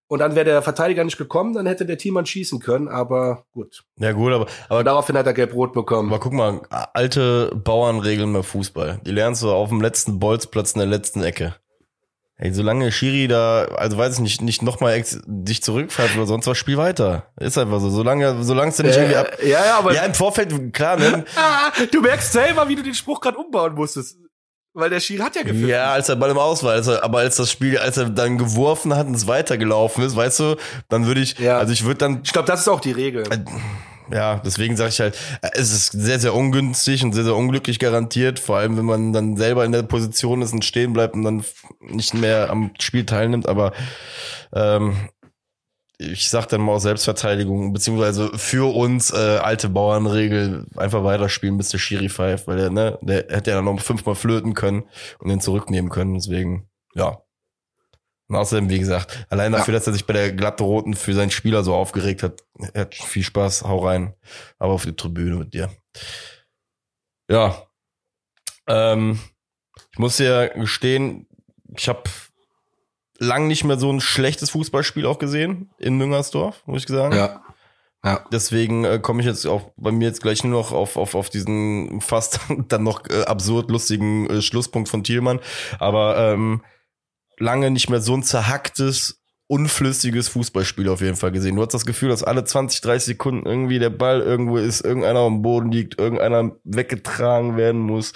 und 0.09 0.19
dann 0.19 0.35
wäre 0.35 0.45
der 0.45 0.61
Verteidiger 0.63 1.03
nicht 1.03 1.19
gekommen, 1.19 1.53
dann 1.53 1.67
hätte 1.67 1.85
der 1.85 1.99
Teammann 1.99 2.25
schießen 2.25 2.59
können, 2.59 2.87
aber 2.87 3.45
gut. 3.53 3.83
Ja 3.99 4.11
gut, 4.11 4.33
aber, 4.33 4.47
aber 4.67 4.83
daraufhin 4.83 5.15
hat 5.15 5.27
er 5.27 5.33
gelb-rot 5.33 5.71
bekommen. 5.71 6.09
Aber 6.09 6.19
guck 6.19 6.33
mal, 6.33 6.61
alte 6.93 7.51
Bauernregeln 7.55 8.33
beim 8.33 8.43
Fußball. 8.43 8.99
Die 9.05 9.11
lernst 9.11 9.43
du 9.43 9.51
auf 9.51 9.69
dem 9.69 9.81
letzten 9.81 10.19
Bolzplatz 10.19 10.71
in 10.71 10.79
der 10.79 10.87
letzten 10.87 11.21
Ecke. 11.21 11.55
Ey, 12.37 12.53
solange 12.53 12.91
Schiri 12.91 13.27
da, 13.27 13.65
also 13.75 13.97
weiß 13.97 14.15
ich 14.15 14.19
nicht, 14.21 14.41
nicht 14.41 14.61
nochmal 14.63 15.03
dich 15.27 15.61
zurückfällt 15.61 16.15
oder 16.15 16.25
sonst 16.25 16.47
was, 16.47 16.57
spiel 16.57 16.77
weiter. 16.77 17.27
Ist 17.37 17.57
einfach 17.57 17.79
so. 17.79 17.89
Solange, 17.89 18.43
solange 18.43 18.71
es 18.71 18.79
nicht 18.79 18.95
äh, 18.95 19.01
irgendwie 19.01 19.17
ab. 19.17 19.37
Ja, 19.43 19.65
ja, 19.65 19.77
aber. 19.77 19.93
Ja, 19.93 20.05
im 20.05 20.13
Vorfeld, 20.13 20.73
klar, 20.73 20.97
ne? 20.97 21.25
du 21.91 22.01
merkst 22.01 22.31
selber, 22.31 22.67
wie 22.69 22.77
du 22.77 22.81
den 22.81 22.93
Spruch 22.95 23.19
gerade 23.19 23.37
umbauen 23.37 23.75
musstest. 23.75 24.17
Weil 24.79 24.89
der 24.89 24.99
Schiri 24.99 25.21
hat 25.21 25.35
ja 25.35 25.43
gepfiffen. 25.43 25.67
Ja, 25.67 25.91
als 25.91 26.09
er 26.09 26.15
Ball 26.15 26.31
im 26.31 26.37
Aus 26.37 26.63
war, 26.63 26.73
als 26.73 26.87
er, 26.87 27.03
aber 27.03 27.19
als 27.19 27.35
das 27.35 27.51
Spiel, 27.51 27.77
als 27.77 27.97
er 27.97 28.09
dann 28.09 28.37
geworfen 28.37 28.95
hat 28.95 29.07
und 29.07 29.15
es 29.15 29.27
weitergelaufen 29.27 30.03
ist, 30.03 30.15
weißt 30.15 30.39
du, 30.39 30.55
dann 30.87 31.05
würde 31.05 31.21
ich, 31.21 31.37
ja. 31.39 31.57
also 31.57 31.73
ich 31.73 31.83
würde 31.85 31.97
dann. 31.97 32.21
Ich 32.23 32.33
glaube, 32.33 32.47
das 32.47 32.61
ist 32.61 32.67
auch 32.67 32.79
die 32.79 32.91
Regel. 32.91 33.23
Äh, 33.31 33.39
ja, 34.11 34.41
deswegen 34.43 34.75
sage 34.75 34.89
ich 34.89 34.99
halt, 34.99 35.17
es 35.53 35.71
ist 35.71 35.91
sehr, 35.91 36.19
sehr 36.19 36.33
ungünstig 36.33 37.03
und 37.03 37.13
sehr, 37.13 37.23
sehr 37.23 37.35
unglücklich 37.35 37.79
garantiert, 37.79 38.39
vor 38.39 38.57
allem 38.57 38.77
wenn 38.77 38.85
man 38.85 39.13
dann 39.13 39.37
selber 39.37 39.65
in 39.65 39.71
der 39.71 39.83
Position 39.83 40.41
ist 40.41 40.53
und 40.53 40.65
stehen 40.65 40.93
bleibt 40.93 41.13
und 41.13 41.23
dann 41.23 41.43
nicht 41.79 42.13
mehr 42.13 42.49
am 42.49 42.71
Spiel 42.79 43.05
teilnimmt, 43.05 43.47
aber 43.47 43.71
ähm, 44.53 44.95
ich 46.01 46.29
sag 46.29 46.47
dann 46.47 46.61
mal 46.61 46.73
aus 46.73 46.83
Selbstverteidigung, 46.83 47.73
beziehungsweise 47.73 48.31
für 48.37 48.73
uns 48.73 49.11
äh, 49.11 49.37
alte 49.43 49.67
Bauernregel 49.67 50.65
einfach 50.77 51.03
weiterspielen, 51.03 51.57
bis 51.57 51.69
der 51.69 51.77
Schiri 51.77 52.07
pfeift, 52.07 52.47
weil 52.47 52.57
der, 52.57 52.69
ne, 52.69 52.97
der 53.01 53.27
hätte 53.29 53.51
ja 53.51 53.57
dann 53.57 53.65
noch 53.65 53.81
fünfmal 53.81 54.15
flöten 54.15 54.53
können 54.53 54.85
und 55.19 55.27
den 55.27 55.41
zurücknehmen 55.41 55.91
können. 55.91 56.13
Deswegen, 56.13 56.69
ja. 56.95 57.21
Und 58.29 58.35
außerdem, 58.35 58.69
wie 58.69 58.79
gesagt, 58.79 59.25
allein 59.29 59.51
dafür, 59.51 59.73
ja. 59.73 59.79
dass 59.79 59.87
er 59.87 59.93
sich 59.93 60.05
bei 60.05 60.13
der 60.13 60.31
glatte 60.31 60.63
Roten 60.63 60.93
für 60.93 61.13
seinen 61.13 61.31
Spieler 61.31 61.63
so 61.63 61.75
aufgeregt 61.75 62.23
hat, 62.23 62.43
hat 62.73 62.95
viel 62.95 63.23
Spaß, 63.23 63.63
hau 63.63 63.85
rein. 63.85 64.13
Aber 64.57 64.73
auf 64.73 64.85
die 64.85 64.95
Tribüne 64.95 65.35
mit 65.35 65.53
dir. 65.53 65.69
Ja. 67.29 67.63
Ähm, 68.67 69.19
ich 69.91 69.99
muss 69.99 70.17
ja 70.19 70.47
gestehen, 70.47 71.27
ich 71.75 71.89
habe 71.89 72.03
lang 73.19 73.47
nicht 73.47 73.63
mehr 73.63 73.77
so 73.77 73.91
ein 73.91 74.01
schlechtes 74.01 74.49
Fußballspiel 74.49 75.05
auch 75.05 75.19
gesehen 75.19 75.69
in 75.77 75.97
Müngersdorf, 75.97 76.63
muss 76.65 76.83
ich 76.83 76.87
sagen. 76.87 77.15
Ja. 77.15 77.43
Ja. 78.03 78.25
Deswegen 78.31 78.85
äh, 78.85 78.99
komme 78.99 79.19
ich 79.19 79.27
jetzt 79.27 79.45
auch 79.45 79.71
bei 79.75 79.91
mir 79.91 80.07
jetzt 80.07 80.21
gleich 80.21 80.43
nur 80.43 80.61
noch 80.61 80.71
auf, 80.71 80.95
auf, 80.95 81.15
auf 81.15 81.29
diesen 81.29 81.99
fast 81.99 82.39
dann 82.69 82.83
noch 82.83 83.03
äh, 83.09 83.23
absurd 83.23 83.69
lustigen 83.69 84.29
äh, 84.29 84.41
Schlusspunkt 84.41 84.87
von 84.87 85.03
Thielmann. 85.03 85.41
Aber 85.79 86.17
ähm, 86.17 86.63
lange 87.37 87.71
nicht 87.71 87.89
mehr 87.89 87.99
so 87.99 88.15
ein 88.15 88.23
zerhacktes, 88.23 89.21
unflüssiges 89.47 90.29
Fußballspiel 90.29 90.87
auf 90.87 91.01
jeden 91.01 91.17
Fall 91.17 91.31
gesehen. 91.31 91.55
Du 91.55 91.61
hast 91.61 91.73
das 91.73 91.85
Gefühl, 91.85 92.09
dass 92.09 92.23
alle 92.23 92.45
20, 92.45 92.81
30 92.81 93.05
Sekunden 93.05 93.45
irgendwie 93.45 93.79
der 93.79 93.89
Ball 93.89 94.21
irgendwo 94.21 94.57
ist, 94.57 94.81
irgendeiner 94.81 95.19
am 95.19 95.41
Boden 95.41 95.71
liegt, 95.71 95.99
irgendeiner 95.99 96.51
weggetragen 96.63 97.57
werden 97.57 97.81
muss. 97.81 98.13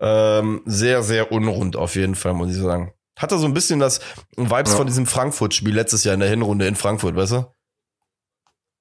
Ähm, 0.00 0.60
sehr, 0.66 1.02
sehr 1.02 1.32
unrund 1.32 1.76
auf 1.76 1.94
jeden 1.94 2.16
Fall, 2.16 2.34
muss 2.34 2.50
ich 2.50 2.60
sagen. 2.60 2.92
Hatte 3.16 3.38
so 3.38 3.46
ein 3.46 3.54
bisschen 3.54 3.78
das 3.78 4.00
Vibes 4.36 4.72
ja. 4.72 4.76
von 4.76 4.86
diesem 4.86 5.06
Frankfurt-Spiel 5.06 5.74
letztes 5.74 6.04
Jahr 6.04 6.14
in 6.14 6.20
der 6.20 6.30
Hinrunde 6.30 6.66
in 6.66 6.76
Frankfurt, 6.76 7.14
weißt 7.14 7.32
du? 7.32 7.46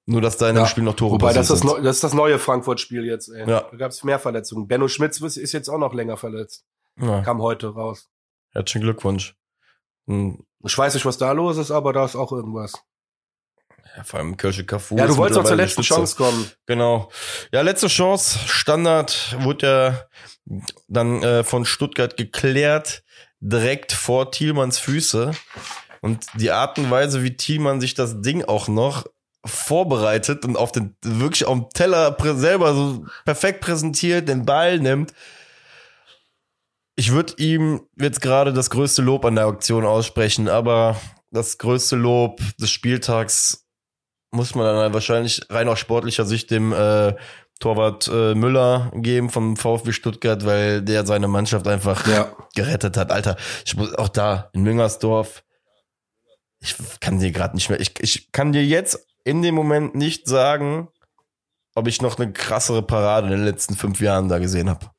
Nur, 0.05 0.21
dass 0.21 0.37
da 0.37 0.49
in 0.49 0.55
ja. 0.55 0.63
dem 0.63 0.67
Spiel 0.67 0.83
noch 0.83 0.95
Tore 0.95 1.13
Wobei, 1.13 1.33
das 1.33 1.49
ist, 1.49 1.63
das, 1.63 1.75
das 1.75 1.95
ist 1.97 2.03
das 2.03 2.13
neue 2.13 2.39
Frankfurt-Spiel 2.39 3.05
jetzt, 3.05 3.29
ey. 3.29 3.47
Ja. 3.47 3.67
Da 3.71 3.77
gab 3.77 3.91
es 3.91 4.03
mehr 4.03 4.19
Verletzungen. 4.19 4.67
Benno 4.67 4.87
Schmitz 4.87 5.19
ist 5.21 5.51
jetzt 5.51 5.69
auch 5.69 5.77
noch 5.77 5.93
länger 5.93 6.17
verletzt. 6.17 6.65
Ja. 6.99 7.21
Kam 7.21 7.41
heute 7.41 7.67
raus. 7.67 8.09
Herzlichen 8.51 8.81
Glückwunsch. 8.81 9.35
Hm. 10.07 10.43
Ich 10.63 10.77
weiß 10.77 10.93
nicht, 10.93 11.05
was 11.05 11.17
da 11.17 11.31
los 11.31 11.57
ist, 11.57 11.71
aber 11.71 11.93
da 11.93 12.05
ist 12.05 12.15
auch 12.15 12.31
irgendwas. 12.31 12.73
Ja, 13.95 14.03
vor 14.03 14.19
allem 14.19 14.37
Kirsche 14.37 14.65
Cafu. 14.65 14.97
Ja, 14.97 15.07
du 15.07 15.17
wolltest 15.17 15.39
auch 15.39 15.43
zur 15.43 15.55
letzten 15.55 15.81
Chance 15.81 16.15
kommen. 16.15 16.49
Genau. 16.65 17.09
Ja, 17.51 17.61
letzte 17.61 17.87
Chance. 17.87 18.39
Standard 18.47 19.35
wurde 19.39 19.67
ja 20.45 20.61
dann 20.87 21.21
äh, 21.23 21.43
von 21.43 21.65
Stuttgart 21.65 22.15
geklärt, 22.15 23.03
direkt 23.41 23.91
vor 23.91 24.31
Thielmanns 24.31 24.79
Füße. 24.79 25.31
Und 25.99 26.25
die 26.35 26.51
Art 26.51 26.79
und 26.79 26.89
Weise, 26.89 27.23
wie 27.23 27.35
Thielmann 27.35 27.81
sich 27.81 27.93
das 27.93 28.21
Ding 28.21 28.45
auch 28.45 28.67
noch 28.67 29.05
vorbereitet 29.43 30.45
und 30.45 30.55
auf 30.55 30.71
den 30.71 30.95
wirklich 31.03 31.45
auf 31.45 31.57
dem 31.57 31.69
Teller 31.73 32.15
selber 32.35 32.73
so 32.73 33.05
perfekt 33.25 33.61
präsentiert, 33.61 34.29
den 34.29 34.45
Ball 34.45 34.79
nimmt. 34.79 35.13
Ich 36.95 37.11
würde 37.11 37.33
ihm 37.37 37.81
jetzt 37.99 38.21
gerade 38.21 38.53
das 38.53 38.69
größte 38.69 39.01
Lob 39.01 39.25
an 39.25 39.35
der 39.35 39.47
Auktion 39.47 39.85
aussprechen, 39.85 40.47
aber 40.47 40.99
das 41.31 41.57
größte 41.57 41.95
Lob 41.95 42.39
des 42.59 42.69
Spieltags 42.69 43.65
muss 44.31 44.55
man 44.55 44.65
dann 44.65 44.93
wahrscheinlich 44.93 45.41
rein 45.49 45.67
aus 45.67 45.79
sportlicher 45.79 46.25
Sicht 46.25 46.51
dem 46.51 46.71
äh, 46.71 47.15
Torwart 47.61 48.09
äh, 48.11 48.33
Müller 48.33 48.91
geben 48.95 49.29
vom 49.29 49.55
VfB 49.55 49.93
Stuttgart, 49.93 50.45
weil 50.45 50.81
der 50.81 51.05
seine 51.05 51.27
Mannschaft 51.27 51.67
einfach 51.67 52.05
ja. 52.07 52.35
gerettet 52.55 52.97
hat. 52.97 53.11
Alter, 53.11 53.37
ich 53.65 53.77
muss 53.77 53.93
auch 53.95 54.09
da 54.09 54.49
in 54.53 54.63
Müngersdorf. 54.63 55.43
Ich 56.59 56.75
kann 56.99 57.19
dir 57.19 57.31
gerade 57.31 57.55
nicht 57.55 57.69
mehr. 57.69 57.79
Ich, 57.79 57.93
ich 57.99 58.31
kann 58.31 58.51
dir 58.51 58.65
jetzt 58.65 59.07
in 59.23 59.41
dem 59.43 59.55
Moment 59.55 59.95
nicht 59.95 60.27
sagen, 60.27 60.89
ob 61.75 61.87
ich 61.87 62.01
noch 62.01 62.19
eine 62.19 62.33
krassere 62.33 62.81
Parade 62.81 63.27
in 63.27 63.33
den 63.33 63.45
letzten 63.45 63.75
fünf 63.75 64.01
Jahren 64.01 64.27
da 64.27 64.39
gesehen 64.39 64.69
habe. 64.69 64.89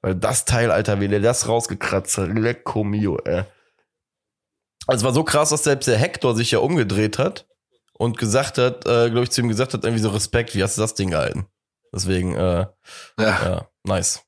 Weil 0.00 0.14
das 0.14 0.46
Teil, 0.46 0.70
Alter, 0.70 1.00
wie 1.00 1.08
der 1.08 1.20
das 1.20 1.48
rausgekratzt 1.48 2.16
hat, 2.16 2.30
lecco 2.30 2.82
mio, 2.82 3.18
ey. 3.24 3.44
Also 4.86 5.02
es 5.02 5.04
war 5.04 5.12
so 5.12 5.22
krass, 5.22 5.50
dass 5.50 5.64
selbst 5.64 5.86
der 5.86 5.98
Hector 5.98 6.34
sich 6.34 6.50
ja 6.50 6.60
umgedreht 6.60 7.18
hat 7.18 7.46
und 7.92 8.16
gesagt 8.16 8.56
hat, 8.56 8.86
äh, 8.86 9.10
glaube 9.10 9.24
ich, 9.24 9.30
zu 9.30 9.42
ihm 9.42 9.48
gesagt 9.48 9.74
hat, 9.74 9.84
irgendwie 9.84 10.02
so 10.02 10.08
Respekt, 10.08 10.54
wie 10.54 10.62
hast 10.62 10.78
du 10.78 10.80
das 10.80 10.94
Ding 10.94 11.10
gehalten? 11.10 11.46
Deswegen, 11.92 12.34
äh, 12.34 12.66
ja. 12.66 12.72
ja 13.18 13.68
nice. 13.84 14.22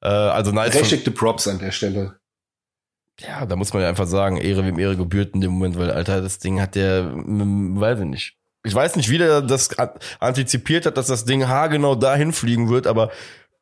Äh, 0.00 0.08
also 0.08 0.52
nice. 0.52 0.72
Berechtigte 0.72 1.10
Props 1.10 1.48
an 1.48 1.58
der 1.58 1.72
Stelle. 1.72 2.18
Ja, 3.20 3.46
da 3.46 3.56
muss 3.56 3.72
man 3.72 3.82
ja 3.82 3.88
einfach 3.88 4.06
sagen, 4.06 4.36
Ehre 4.36 4.64
wem 4.64 4.78
Ehre 4.78 4.96
gebührt 4.96 5.34
in 5.34 5.40
dem 5.40 5.52
Moment, 5.52 5.76
weil, 5.76 5.90
Alter, 5.90 6.22
das 6.22 6.38
Ding 6.38 6.60
hat 6.60 6.76
der, 6.76 7.12
weiß 7.12 8.00
ich 8.00 8.06
nicht. 8.06 8.36
Ich 8.64 8.74
weiß 8.74 8.96
nicht, 8.96 9.08
wie 9.08 9.18
der 9.18 9.42
das 9.42 9.70
antizipiert 10.20 10.86
hat, 10.86 10.96
dass 10.96 11.06
das 11.06 11.24
Ding 11.24 11.48
haargenau 11.48 11.94
dahin 11.94 12.32
fliegen 12.32 12.68
wird, 12.68 12.86
aber 12.86 13.10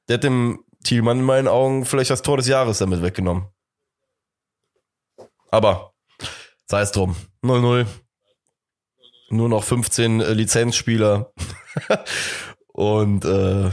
der 0.08 0.14
hat 0.14 0.24
dem 0.24 0.64
Thielmann 0.84 1.20
in 1.20 1.24
meinen 1.24 1.48
Augen 1.48 1.84
vielleicht 1.84 2.10
das 2.10 2.22
Tor 2.22 2.36
des 2.36 2.48
Jahres 2.48 2.78
damit 2.78 3.02
weggenommen. 3.02 3.46
Aber 5.50 5.94
sei 6.66 6.80
es 6.82 6.92
drum. 6.92 7.16
0-0. 7.42 7.86
Nur 9.30 9.48
noch 9.48 9.64
15 9.64 10.20
äh, 10.20 10.32
Lizenzspieler. 10.32 11.32
Und 12.76 13.24
äh, 13.24 13.70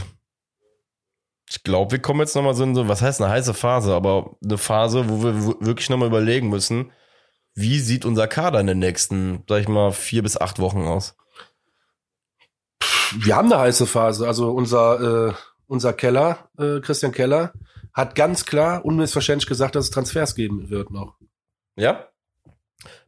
ich 1.46 1.62
glaube, 1.62 1.92
wir 1.92 1.98
kommen 1.98 2.20
jetzt 2.20 2.34
nochmal 2.34 2.54
so 2.54 2.64
in 2.64 2.74
so, 2.74 2.88
was 2.88 3.02
heißt 3.02 3.20
eine 3.20 3.30
heiße 3.30 3.52
Phase, 3.52 3.94
aber 3.94 4.36
eine 4.42 4.56
Phase, 4.56 5.10
wo 5.10 5.22
wir 5.22 5.60
wirklich 5.60 5.90
nochmal 5.90 6.08
überlegen 6.08 6.48
müssen, 6.48 6.90
wie 7.54 7.80
sieht 7.80 8.06
unser 8.06 8.28
Kader 8.28 8.60
in 8.60 8.66
den 8.66 8.78
nächsten, 8.78 9.44
sag 9.46 9.60
ich 9.60 9.68
mal, 9.68 9.92
vier 9.92 10.22
bis 10.22 10.38
acht 10.38 10.58
Wochen 10.58 10.86
aus? 10.86 11.18
Wir 13.18 13.36
haben 13.36 13.52
eine 13.52 13.60
heiße 13.60 13.86
Phase. 13.86 14.26
Also 14.26 14.50
unser, 14.52 15.28
äh, 15.28 15.34
unser 15.66 15.92
Keller, 15.92 16.48
äh, 16.56 16.80
Christian 16.80 17.12
Keller, 17.12 17.52
hat 17.92 18.14
ganz 18.14 18.46
klar 18.46 18.86
unmissverständlich 18.86 19.46
gesagt, 19.46 19.74
dass 19.74 19.84
es 19.84 19.90
Transfers 19.90 20.34
geben 20.34 20.70
wird 20.70 20.90
noch. 20.90 21.18
Ja? 21.76 22.08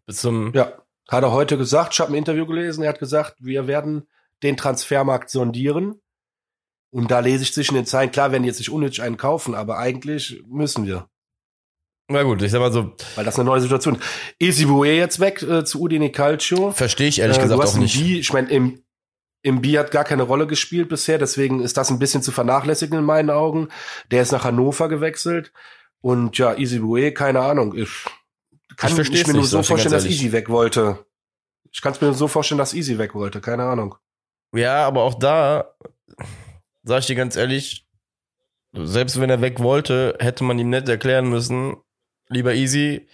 Bis 0.05 0.21
zum. 0.21 0.53
Ja. 0.53 0.75
Hat 1.09 1.23
er 1.23 1.33
heute 1.33 1.57
gesagt, 1.57 1.95
ich 1.95 2.01
habe 2.01 2.13
ein 2.13 2.17
Interview 2.17 2.45
gelesen, 2.45 2.83
er 2.83 2.91
hat 2.91 2.99
gesagt, 2.99 3.37
wir 3.39 3.67
werden 3.67 4.07
den 4.43 4.57
Transfermarkt 4.57 5.31
sondieren 5.31 6.01
und 6.97 7.11
da 7.11 7.21
lese 7.21 7.43
ich 7.43 7.53
zwischen 7.53 7.75
den 7.75 7.85
Zeilen, 7.85 8.11
klar, 8.11 8.33
werden 8.33 8.45
jetzt 8.45 8.59
nicht 8.59 8.71
unnötig 8.71 9.03
einen 9.03 9.19
kaufen, 9.19 9.55
aber 9.55 9.79
eigentlich 9.79 10.43
müssen 10.49 10.87
wir. 10.87 11.09
Na 12.09 12.23
gut, 12.23 12.41
ich 12.41 12.51
sag 12.51 12.61
mal 12.61 12.73
so. 12.73 12.95
Weil 13.17 13.25
das 13.27 13.35
eine 13.35 13.45
neue 13.45 13.61
Situation. 13.61 13.99
Isibue 14.39 14.87
jetzt 14.87 15.21
weg 15.21 15.43
äh, 15.43 15.65
zu 15.65 15.83
Udine 15.83 16.11
Calcio. 16.11 16.71
Verstehe 16.71 17.09
ich 17.09 17.19
ehrlich 17.19 17.37
äh, 17.37 17.43
gesagt 17.43 17.63
auch 17.63 17.77
nicht. 17.77 18.01
B, 18.01 18.19
ich 18.19 18.33
meine, 18.33 18.49
im, 18.49 18.83
im 19.43 19.61
B 19.61 19.77
hat 19.77 19.91
gar 19.91 20.05
keine 20.05 20.23
Rolle 20.23 20.47
gespielt 20.47 20.89
bisher, 20.89 21.19
deswegen 21.19 21.61
ist 21.61 21.77
das 21.77 21.91
ein 21.91 21.99
bisschen 21.99 22.23
zu 22.23 22.33
vernachlässigen 22.33 22.99
in 22.99 23.05
meinen 23.05 23.29
Augen. 23.29 23.69
Der 24.13 24.23
ist 24.23 24.33
nach 24.33 24.45
Hannover 24.45 24.89
gewechselt. 24.89 25.53
Und 26.01 26.39
ja, 26.39 26.55
Isibue, 26.55 27.13
keine 27.13 27.41
Ahnung. 27.41 27.77
Ich 27.77 27.91
kann 28.77 28.99
ich, 28.99 29.11
ich 29.11 29.27
mir 29.27 29.35
nur 29.35 29.45
so 29.45 29.63
vorstellen, 29.63 29.93
dass 29.93 30.07
Easy 30.07 30.31
weg 30.31 30.49
wollte. 30.49 31.05
Ich 31.73 31.83
kann 31.83 31.93
es 31.93 32.01
mir 32.01 32.07
nur 32.07 32.17
so 32.17 32.29
vorstellen, 32.29 32.59
dass 32.59 32.73
Easy 32.73 32.97
weg 32.97 33.15
wollte. 33.15 33.41
Keine 33.41 33.65
Ahnung. 33.65 33.97
Ja, 34.55 34.87
aber 34.87 35.03
auch 35.03 35.15
da 35.15 35.77
sag 36.87 37.01
ich 37.01 37.07
dir 37.07 37.17
ganz 37.17 37.37
ehrlich, 37.37 37.87
selbst 38.73 39.21
wenn 39.21 39.29
er 39.29 39.41
weg 39.41 39.61
wollte, 39.61 40.17
hätte 40.21 40.45
man 40.45 40.59
ihm 40.59 40.71
nicht 40.71 40.89
erklären 40.89 41.29
müssen, 41.29 41.77
lieber 42.29 42.55
Easy, 42.55 43.07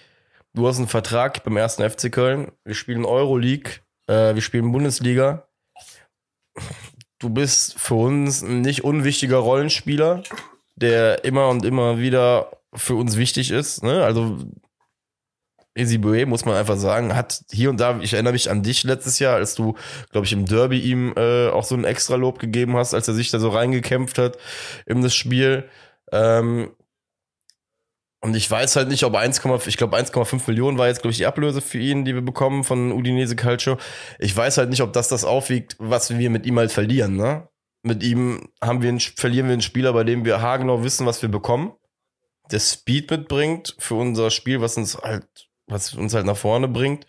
du 0.52 0.68
hast 0.68 0.78
einen 0.78 0.88
Vertrag 0.88 1.42
beim 1.42 1.56
ersten 1.56 1.88
FC 1.88 2.12
Köln, 2.12 2.52
wir 2.64 2.74
spielen 2.74 3.04
Euroleague, 3.04 3.80
äh, 4.06 4.34
wir 4.34 4.42
spielen 4.42 4.72
Bundesliga. 4.72 5.48
Du 7.18 7.30
bist 7.30 7.78
für 7.78 7.94
uns 7.94 8.42
ein 8.42 8.60
nicht 8.60 8.84
unwichtiger 8.84 9.38
Rollenspieler, 9.38 10.22
der 10.76 11.24
immer 11.24 11.48
und 11.48 11.64
immer 11.64 11.98
wieder 11.98 12.50
für 12.74 12.96
uns 12.96 13.16
wichtig 13.16 13.50
ist. 13.50 13.82
Ne? 13.82 14.04
Also 14.04 14.38
Ezibue, 15.74 16.26
muss 16.26 16.44
man 16.44 16.56
einfach 16.56 16.76
sagen, 16.76 17.14
hat 17.16 17.42
hier 17.50 17.70
und 17.70 17.80
da, 17.80 17.98
ich 18.00 18.12
erinnere 18.12 18.34
mich 18.34 18.50
an 18.50 18.62
dich 18.62 18.84
letztes 18.84 19.18
Jahr, 19.18 19.36
als 19.36 19.54
du, 19.54 19.74
glaube 20.10 20.26
ich, 20.26 20.32
im 20.32 20.44
Derby 20.44 20.78
ihm 20.78 21.14
äh, 21.16 21.48
auch 21.48 21.64
so 21.64 21.74
ein 21.74 21.84
extra 21.84 22.16
Lob 22.16 22.38
gegeben 22.38 22.76
hast, 22.76 22.92
als 22.92 23.08
er 23.08 23.14
sich 23.14 23.30
da 23.30 23.38
so 23.38 23.48
reingekämpft 23.48 24.18
hat 24.18 24.36
in 24.86 25.02
das 25.02 25.14
Spiel. 25.14 25.68
Ähm, 26.12 26.70
und 28.24 28.36
ich 28.36 28.48
weiß 28.48 28.76
halt 28.76 28.88
nicht, 28.88 29.02
ob 29.04 29.16
1, 29.16 29.40
ich 29.66 29.76
glaube 29.76 29.96
1,5 29.96 30.42
Millionen 30.46 30.78
war 30.78 30.86
jetzt, 30.86 31.02
glaube 31.02 31.10
ich, 31.10 31.18
die 31.18 31.26
Ablöse 31.26 31.60
für 31.60 31.78
ihn, 31.78 32.04
die 32.04 32.14
wir 32.14 32.22
bekommen 32.22 32.62
von 32.62 32.92
Udinese 32.92 33.34
Calcio. 33.34 33.78
Ich 34.20 34.36
weiß 34.36 34.58
halt 34.58 34.70
nicht, 34.70 34.82
ob 34.82 34.92
das 34.92 35.08
das 35.08 35.24
aufwiegt, 35.24 35.74
was 35.78 36.16
wir 36.16 36.30
mit 36.30 36.46
ihm 36.46 36.58
halt 36.58 36.70
verlieren, 36.70 37.16
ne? 37.16 37.48
Mit 37.82 38.04
ihm 38.04 38.48
haben 38.62 38.80
wir 38.80 38.90
einen, 38.90 39.00
verlieren 39.00 39.46
wir 39.46 39.54
einen 39.54 39.62
Spieler, 39.62 39.92
bei 39.92 40.04
dem 40.04 40.24
wir 40.24 40.40
haargenau 40.40 40.84
wissen, 40.84 41.04
was 41.04 41.20
wir 41.20 41.30
bekommen. 41.30 41.72
Der 42.52 42.60
Speed 42.60 43.10
mitbringt 43.10 43.74
für 43.80 43.96
unser 43.96 44.30
Spiel, 44.30 44.60
was 44.60 44.76
uns 44.76 44.98
halt 44.98 45.48
was 45.66 45.94
uns 45.94 46.14
halt 46.14 46.26
nach 46.26 46.36
vorne 46.36 46.68
bringt. 46.68 47.06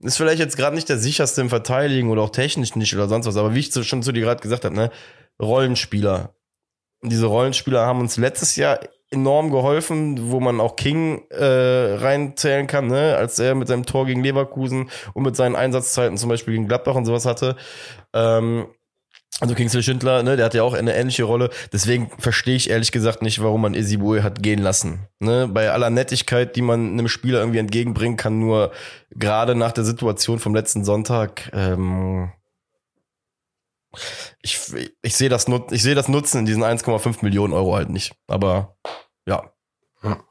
Ist 0.00 0.16
vielleicht 0.16 0.38
jetzt 0.38 0.56
gerade 0.56 0.74
nicht 0.74 0.88
der 0.88 0.98
sicherste 0.98 1.40
im 1.40 1.50
Verteidigen 1.50 2.10
oder 2.10 2.22
auch 2.22 2.30
technisch 2.30 2.74
nicht 2.74 2.94
oder 2.94 3.08
sonst 3.08 3.26
was, 3.26 3.36
aber 3.36 3.54
wie 3.54 3.60
ich 3.60 3.86
schon 3.86 4.02
zu 4.02 4.12
dir 4.12 4.22
gerade 4.22 4.40
gesagt 4.40 4.64
habe, 4.64 4.74
ne, 4.74 4.90
Rollenspieler. 5.40 6.34
Und 7.02 7.12
diese 7.12 7.26
Rollenspieler 7.26 7.84
haben 7.86 8.00
uns 8.00 8.16
letztes 8.16 8.56
Jahr 8.56 8.80
enorm 9.10 9.50
geholfen, 9.50 10.30
wo 10.30 10.40
man 10.40 10.60
auch 10.60 10.76
King 10.76 11.22
äh, 11.30 11.96
reinzählen 11.96 12.66
kann, 12.66 12.86
ne? 12.86 13.16
als 13.16 13.38
er 13.38 13.54
mit 13.54 13.68
seinem 13.68 13.84
Tor 13.84 14.06
gegen 14.06 14.22
Leverkusen 14.22 14.88
und 15.14 15.22
mit 15.24 15.34
seinen 15.34 15.56
Einsatzzeiten 15.56 16.16
zum 16.16 16.28
Beispiel 16.28 16.54
gegen 16.54 16.68
Gladbach 16.68 16.94
und 16.94 17.06
sowas 17.06 17.26
hatte. 17.26 17.56
Ähm, 18.14 18.66
Also 19.40 19.54
Kingsley 19.54 19.82
Schindler, 19.82 20.22
ne, 20.22 20.36
der 20.36 20.44
hat 20.44 20.54
ja 20.54 20.62
auch 20.62 20.74
eine 20.74 20.94
ähnliche 20.94 21.24
Rolle. 21.24 21.48
Deswegen 21.72 22.10
verstehe 22.18 22.56
ich 22.56 22.68
ehrlich 22.68 22.92
gesagt 22.92 23.22
nicht, 23.22 23.42
warum 23.42 23.62
man 23.62 23.74
Isibue 23.74 24.22
hat 24.22 24.42
gehen 24.42 24.60
lassen. 24.60 25.08
Ne, 25.18 25.48
bei 25.48 25.70
aller 25.70 25.88
Nettigkeit, 25.88 26.56
die 26.56 26.62
man 26.62 26.92
einem 26.92 27.08
Spieler 27.08 27.40
irgendwie 27.40 27.58
entgegenbringen 27.58 28.18
kann, 28.18 28.38
nur 28.38 28.70
gerade 29.10 29.54
nach 29.54 29.72
der 29.72 29.84
Situation 29.84 30.38
vom 30.38 30.54
letzten 30.54 30.84
Sonntag, 30.84 31.50
ähm, 31.54 32.32
ich, 34.42 34.60
ich 35.02 35.16
sehe 35.16 35.28
das, 35.28 35.46
ich 35.70 35.82
sehe 35.82 35.94
das 35.94 36.08
Nutzen 36.08 36.40
in 36.40 36.46
diesen 36.46 36.62
1,5 36.62 37.18
Millionen 37.22 37.52
Euro 37.52 37.74
halt 37.74 37.88
nicht. 37.88 38.14
Aber 38.26 38.76
ja. 39.26 39.50
ja. 40.02 40.22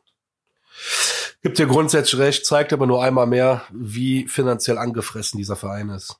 Gibt 1.41 1.57
dir 1.57 1.67
grundsätzlich 1.67 2.19
recht, 2.19 2.45
zeigt 2.45 2.73
aber 2.73 2.85
nur 2.85 3.03
einmal 3.03 3.27
mehr, 3.27 3.63
wie 3.71 4.27
finanziell 4.27 4.77
angefressen 4.77 5.37
dieser 5.37 5.55
Verein 5.55 5.89
ist. 5.89 6.17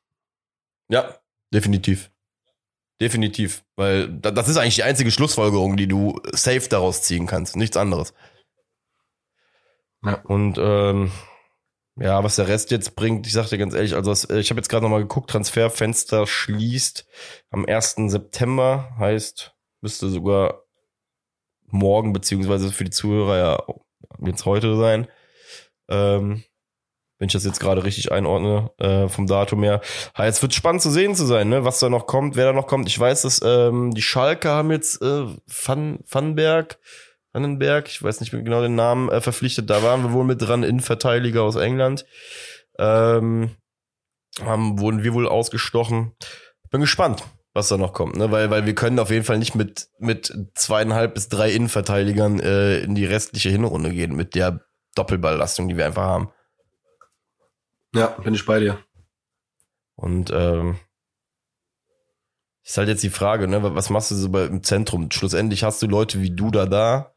Ja, 0.90 1.16
definitiv. 1.54 2.10
Definitiv, 3.02 3.64
weil 3.78 4.10
das 4.10 4.50
ist 4.50 4.58
eigentlich 4.58 4.76
die 4.76 4.84
einzige 4.84 5.12
Schlussfolgerung, 5.12 5.78
die 5.78 5.88
du 5.88 6.20
safe 6.34 6.68
daraus 6.68 7.02
ziehen 7.02 7.28
kannst, 7.28 7.56
nichts 7.56 7.78
anderes. 7.78 8.14
Ja. 10.04 10.22
Und 10.24 10.58
ähm, 10.58 11.12
ja, 11.95 12.24
was 12.24 12.36
der 12.38 12.47
Rest 12.47 12.72
jetzt 12.72 12.95
bringt, 12.95 13.28
ich 13.28 13.34
sag 13.34 13.47
dir 13.47 13.58
ganz 13.58 13.74
ehrlich, 13.74 13.95
also 13.95 14.12
ich 14.12 14.50
habe 14.50 14.60
jetzt 14.60 14.70
gerade 14.70 14.84
nochmal 14.84 15.02
geguckt, 15.02 15.30
Transferfenster 15.30 16.28
schließt 16.28 17.06
am 17.52 17.66
1. 17.66 17.95
September, 18.08 18.95
heißt, 18.97 19.54
müsste 19.82 20.10
sogar 20.10 20.64
morgen, 21.68 22.14
beziehungsweise 22.14 22.72
für 22.72 22.84
die 22.84 22.91
Zuhörer 22.91 23.38
ja 23.38 23.64
jetzt 24.26 24.45
heute 24.45 24.78
sein. 24.78 25.08
Ähm, 25.89 26.43
wenn 27.20 27.28
ich 27.28 27.34
das 27.34 27.46
jetzt 27.46 27.60
gerade 27.60 27.84
richtig 27.84 28.12
einordne, 28.12 28.72
äh, 28.80 29.10
vom 29.10 29.28
Datum 29.28 29.62
her. 29.62 29.82
Ha, 30.18 30.26
jetzt 30.26 30.42
wird 30.42 30.54
spannend 30.54 30.82
zu 30.82 30.90
sehen 30.90 31.16
zu 31.16 31.26
sein, 31.26 31.50
ne, 31.50 31.66
was 31.66 31.80
da 31.80 31.90
noch 31.90 32.08
kommt, 32.08 32.38
wer 32.38 32.46
da 32.46 32.54
noch 32.54 32.66
kommt. 32.66 32.88
Ich 32.88 32.98
weiß, 32.98 33.24
dass 33.24 33.42
ähm, 33.44 33.94
die 33.94 34.02
Schalke 34.02 34.50
haben 34.50 34.72
jetzt 34.72 35.02
äh, 35.02 35.26
Van, 35.46 36.00
Vanberg, 36.10 36.80
Vandenberg, 37.34 37.90
ich 37.90 38.02
weiß 38.02 38.22
nicht 38.22 38.32
genau 38.32 38.62
den 38.62 38.76
Namen, 38.76 39.10
äh, 39.10 39.20
verpflichtet. 39.20 39.70
Da 39.70 39.84
waren 39.84 40.04
wir 40.04 40.14
wohl 40.14 40.24
mit 40.24 40.42
dran, 40.42 40.64
Innenverteidiger 40.64 41.44
aus 41.44 41.58
England. 41.58 42.06
Ähm, 42.80 43.52
haben, 44.42 44.80
wurden 44.80 45.04
wir 45.04 45.14
wohl 45.14 45.28
ausgestochen. 45.28 46.14
Bin 46.72 46.82
gespannt, 46.82 47.24
was 47.54 47.68
da 47.68 47.78
noch 47.78 47.94
kommt, 47.94 48.16
ne? 48.16 48.32
Weil, 48.32 48.50
weil 48.50 48.66
wir 48.66 48.76
können 48.76 49.00
auf 49.00 49.12
jeden 49.12 49.26
Fall 49.26 49.40
nicht 49.40 49.56
mit, 49.56 49.90
mit 50.00 50.34
zweieinhalb 50.56 51.16
bis 51.16 51.28
drei 51.28 51.52
Innenverteidigern 51.52 52.40
äh, 52.40 52.80
in 52.80 52.96
die 52.96 53.06
restliche 53.06 53.50
Hinrunde 53.50 53.92
gehen, 53.92 54.16
mit 54.16 54.36
der 54.36 54.62
Doppelballlastung, 54.96 55.68
die 55.68 55.76
wir 55.76 55.86
einfach 55.86 56.04
haben. 56.04 56.32
Ja, 57.94 58.08
bin 58.08 58.34
ich 58.34 58.46
bei 58.46 58.60
dir. 58.60 58.84
Und 59.96 60.32
ähm, 60.34 60.78
ist 62.64 62.78
halt 62.78 62.88
jetzt 62.88 63.04
die 63.04 63.10
Frage, 63.10 63.48
ne, 63.48 63.64
was 63.76 63.90
machst 63.90 64.12
du 64.12 64.16
so 64.16 64.30
bei, 64.30 64.46
im 64.46 64.64
Zentrum? 64.64 65.10
Schlussendlich 65.12 65.64
hast 65.64 65.82
du 65.82 65.88
Leute 65.88 66.22
wie 66.22 66.32
du 66.32 66.52
da 66.52 67.14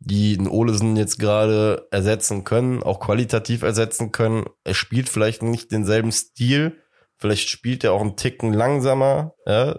die 0.00 0.36
einen 0.38 0.48
Olesen 0.48 0.96
jetzt 0.96 1.18
gerade 1.18 1.86
ersetzen 1.90 2.44
können, 2.44 2.82
auch 2.82 3.00
qualitativ 3.00 3.62
ersetzen 3.62 4.12
können. 4.12 4.46
Er 4.64 4.74
spielt 4.74 5.10
vielleicht 5.10 5.42
nicht 5.42 5.72
denselben 5.72 6.10
Stil, 6.10 6.82
vielleicht 7.18 7.48
spielt 7.48 7.84
er 7.84 7.92
auch 7.92 8.00
einen 8.00 8.16
Ticken 8.16 8.54
langsamer, 8.54 9.34
ja, 9.46 9.78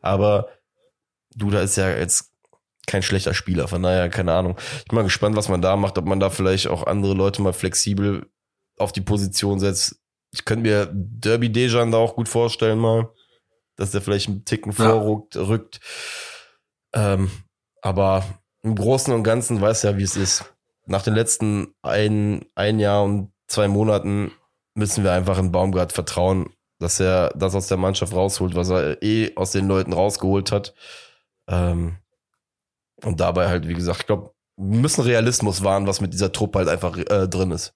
aber 0.00 0.48
Duda 1.36 1.60
ist 1.60 1.76
ja 1.76 1.88
jetzt 1.88 2.32
kein 2.88 3.04
schlechter 3.04 3.32
Spieler, 3.32 3.68
von 3.68 3.82
daher 3.82 4.08
keine 4.08 4.32
Ahnung. 4.32 4.56
Ich 4.78 4.86
bin 4.86 4.96
mal 4.96 5.02
gespannt, 5.02 5.36
was 5.36 5.48
man 5.48 5.62
da 5.62 5.76
macht, 5.76 5.96
ob 5.98 6.04
man 6.04 6.18
da 6.18 6.30
vielleicht 6.30 6.66
auch 6.66 6.86
andere 6.86 7.14
Leute 7.14 7.40
mal 7.40 7.52
flexibel 7.52 8.26
auf 8.80 8.92
die 8.92 9.00
Position 9.00 9.60
setzt. 9.60 10.00
Ich 10.32 10.44
könnte 10.44 10.62
mir 10.62 10.88
Derby 10.92 11.50
Dejan 11.50 11.92
da 11.92 11.98
auch 11.98 12.14
gut 12.14 12.28
vorstellen 12.28 12.78
mal, 12.78 13.10
dass 13.76 13.90
der 13.90 14.00
vielleicht 14.00 14.28
einen 14.28 14.44
Ticken 14.44 14.72
ja. 14.72 14.90
vorrückt. 14.90 15.36
Rückt. 15.36 15.80
Ähm, 16.92 17.30
aber 17.82 18.24
im 18.62 18.74
Großen 18.74 19.12
und 19.12 19.22
Ganzen 19.22 19.60
weiß 19.60 19.82
ja, 19.82 19.96
wie 19.96 20.02
es 20.02 20.16
ist. 20.16 20.44
Nach 20.86 21.02
den 21.02 21.14
letzten 21.14 21.74
ein, 21.82 22.44
ein 22.54 22.78
Jahr 22.78 23.04
und 23.04 23.32
zwei 23.48 23.68
Monaten 23.68 24.32
müssen 24.74 25.04
wir 25.04 25.12
einfach 25.12 25.38
in 25.38 25.52
Baumgart 25.52 25.92
vertrauen, 25.92 26.50
dass 26.78 27.00
er 27.00 27.30
das 27.36 27.54
aus 27.54 27.68
der 27.68 27.76
Mannschaft 27.76 28.12
rausholt, 28.12 28.54
was 28.54 28.70
er 28.70 29.02
eh 29.02 29.34
aus 29.36 29.52
den 29.52 29.68
Leuten 29.68 29.92
rausgeholt 29.92 30.52
hat. 30.52 30.74
Ähm, 31.48 31.96
und 33.04 33.20
dabei 33.20 33.48
halt, 33.48 33.68
wie 33.68 33.74
gesagt, 33.74 34.00
ich 34.00 34.06
glaube, 34.06 34.32
wir 34.56 34.80
müssen 34.80 35.02
Realismus 35.02 35.64
wahren, 35.64 35.86
was 35.86 36.00
mit 36.00 36.12
dieser 36.12 36.32
Truppe 36.32 36.60
halt 36.60 36.68
einfach 36.68 36.96
äh, 36.96 37.28
drin 37.28 37.50
ist. 37.50 37.74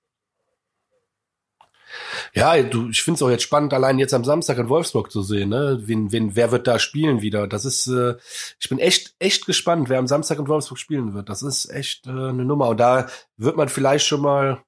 Ja, 2.33 2.63
du, 2.63 2.89
ich 2.89 3.03
finde 3.03 3.17
es 3.17 3.23
auch 3.23 3.31
jetzt 3.31 3.43
spannend, 3.43 3.73
allein 3.73 3.99
jetzt 3.99 4.15
am 4.15 4.25
Samstag 4.25 4.59
in 4.59 4.69
Wolfsburg 4.69 5.11
zu 5.11 5.23
sehen, 5.23 5.51
ne? 5.51 5.81
Wen, 5.83 6.13
wen, 6.13 6.37
wer 6.37 6.51
wird 6.51 6.67
da 6.67 6.79
spielen 6.79 7.23
wieder? 7.23 7.47
Das 7.47 7.65
ist, 7.65 7.87
äh, 7.87 8.15
ich 8.61 8.69
bin 8.69 8.79
echt, 8.79 9.15
echt 9.19 9.47
gespannt, 9.47 9.89
wer 9.89 9.99
am 9.99 10.07
Samstag 10.07 10.39
in 10.39 10.49
Wolfsburg 10.49 10.79
spielen 10.79 11.15
wird. 11.15 11.29
Das 11.29 11.43
ist 11.43 11.71
echt 11.71 12.07
äh, 12.07 12.11
eine 12.11 12.45
Nummer. 12.45 12.69
Und 12.69 12.79
da 12.79 13.09
wird 13.37 13.57
man 13.57 13.69
vielleicht 13.69 14.07
schon 14.07 14.21
mal, 14.21 14.63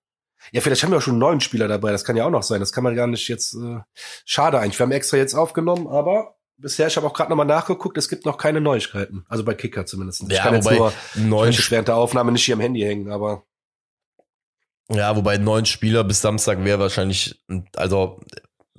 ja, 0.53 0.61
vielleicht 0.61 0.83
haben 0.83 0.91
wir 0.91 0.99
auch 0.99 1.03
schon 1.03 1.15
einen 1.15 1.21
neuen 1.21 1.41
Spieler 1.41 1.69
dabei. 1.69 1.91
Das 1.93 2.05
kann 2.05 2.17
ja 2.17 2.25
auch 2.25 2.31
noch 2.31 2.43
sein. 2.43 2.61
Das 2.61 2.73
kann 2.73 2.85
man 2.85 2.95
gar 2.95 3.07
nicht 3.07 3.29
jetzt. 3.29 3.55
Äh, 3.55 3.81
schade 4.25 4.59
eigentlich. 4.59 4.79
Wir 4.79 4.85
haben 4.85 4.93
extra 4.93 5.17
jetzt 5.17 5.35
aufgenommen, 5.35 5.87
aber 5.87 6.37
bisher, 6.59 6.87
ich 6.87 6.97
habe 6.97 7.07
auch 7.07 7.13
gerade 7.13 7.31
nochmal 7.31 7.47
nachgeguckt, 7.47 7.99
es 7.99 8.09
gibt 8.09 8.25
noch 8.25 8.39
keine 8.39 8.61
Neuigkeiten. 8.61 9.25
Also 9.29 9.45
bei 9.45 9.55
Kicker 9.55 9.87
zumindest. 9.87 10.23
Ich 10.23 10.37
ja, 10.37 10.43
kann 10.43 10.55
jetzt 10.55 10.71
nur 10.71 11.47
während 11.71 11.89
der 11.89 11.97
Aufnahme 11.97 12.33
nicht 12.33 12.45
hier 12.45 12.55
am 12.55 12.61
Handy 12.61 12.81
hängen, 12.81 13.11
aber. 13.11 13.45
Ja, 14.91 15.17
wobei 15.17 15.39
neun 15.39 15.67
Spieler 15.67 16.05
bis 16.05 16.21
Samstag 16.21 16.65
wäre 16.65 16.79
wahrscheinlich, 16.79 17.41
also 17.75 18.21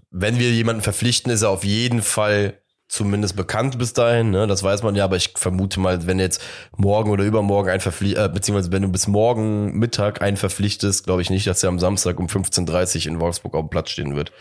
wenn 0.09 0.39
wir 0.39 0.51
jemanden 0.51 0.81
verpflichten, 0.81 1.31
ist 1.31 1.41
er 1.41 1.49
auf 1.49 1.65
jeden 1.65 2.01
Fall 2.01 2.61
zumindest 2.87 3.35
bekannt 3.35 3.77
bis 3.77 3.93
dahin, 3.93 4.31
ne? 4.31 4.47
Das 4.47 4.63
weiß 4.63 4.83
man 4.83 4.95
ja, 4.95 5.03
aber 5.03 5.17
ich 5.17 5.33
vermute 5.35 5.79
mal, 5.79 6.07
wenn 6.07 6.19
jetzt 6.19 6.41
morgen 6.77 7.11
oder 7.11 7.25
übermorgen 7.25 7.69
ein 7.69 7.81
verpflichtet, 7.81 8.25
äh, 8.25 8.29
beziehungsweise 8.29 8.71
wenn 8.71 8.81
du 8.81 8.87
bis 8.87 9.07
morgen 9.07 9.77
Mittag 9.77 10.21
einen 10.21 10.37
verpflichtest, 10.37 11.05
glaube 11.05 11.21
ich 11.21 11.29
nicht, 11.29 11.45
dass 11.47 11.63
er 11.63 11.69
am 11.69 11.79
Samstag 11.79 12.19
um 12.19 12.27
15.30 12.27 13.05
Uhr 13.05 13.13
in 13.13 13.19
Wolfsburg 13.19 13.55
auf 13.55 13.65
dem 13.65 13.69
Platz 13.69 13.89
stehen 13.89 14.15
wird. 14.15 14.31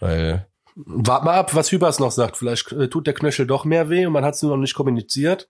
Weil. 0.00 0.46
Wart 0.74 1.24
mal 1.24 1.34
ab, 1.34 1.54
was 1.54 1.72
Hübers 1.72 2.00
noch 2.00 2.10
sagt. 2.10 2.36
Vielleicht 2.36 2.70
äh, 2.72 2.88
tut 2.88 3.06
der 3.06 3.14
Knöchel 3.14 3.46
doch 3.46 3.64
mehr 3.64 3.88
weh 3.88 4.04
und 4.04 4.12
man 4.12 4.24
hat 4.24 4.34
es 4.34 4.42
nur 4.42 4.50
noch 4.50 4.60
nicht 4.60 4.74
kommuniziert. 4.74 5.48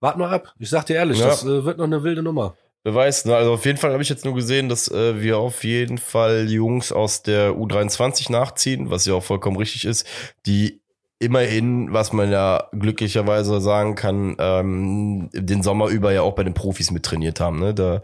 Wart 0.00 0.16
mal 0.16 0.32
ab. 0.32 0.54
Ich 0.58 0.70
sag 0.70 0.86
dir 0.86 0.96
ehrlich, 0.96 1.18
ja. 1.18 1.26
das 1.26 1.44
äh, 1.44 1.64
wird 1.64 1.78
noch 1.78 1.84
eine 1.84 2.02
wilde 2.02 2.22
Nummer. 2.22 2.56
Beweis, 2.84 3.24
ne? 3.24 3.36
Also 3.36 3.52
auf 3.52 3.64
jeden 3.64 3.78
Fall 3.78 3.92
habe 3.92 4.02
ich 4.02 4.08
jetzt 4.08 4.24
nur 4.24 4.34
gesehen, 4.34 4.68
dass 4.68 4.90
äh, 4.90 5.20
wir 5.20 5.38
auf 5.38 5.62
jeden 5.62 5.98
Fall 5.98 6.50
Jungs 6.50 6.90
aus 6.90 7.22
der 7.22 7.52
U23 7.52 8.32
nachziehen, 8.32 8.90
was 8.90 9.06
ja 9.06 9.14
auch 9.14 9.22
vollkommen 9.22 9.56
richtig 9.56 9.84
ist, 9.84 10.04
die 10.46 10.82
immerhin, 11.20 11.92
was 11.92 12.12
man 12.12 12.32
ja 12.32 12.68
glücklicherweise 12.72 13.60
sagen 13.60 13.94
kann, 13.94 14.34
ähm, 14.40 15.30
den 15.32 15.62
Sommer 15.62 15.86
über 15.86 16.12
ja 16.12 16.22
auch 16.22 16.34
bei 16.34 16.42
den 16.42 16.54
Profis 16.54 16.90
mittrainiert 16.90 17.38
haben. 17.38 17.60
Ne? 17.60 17.72
Da 17.72 18.02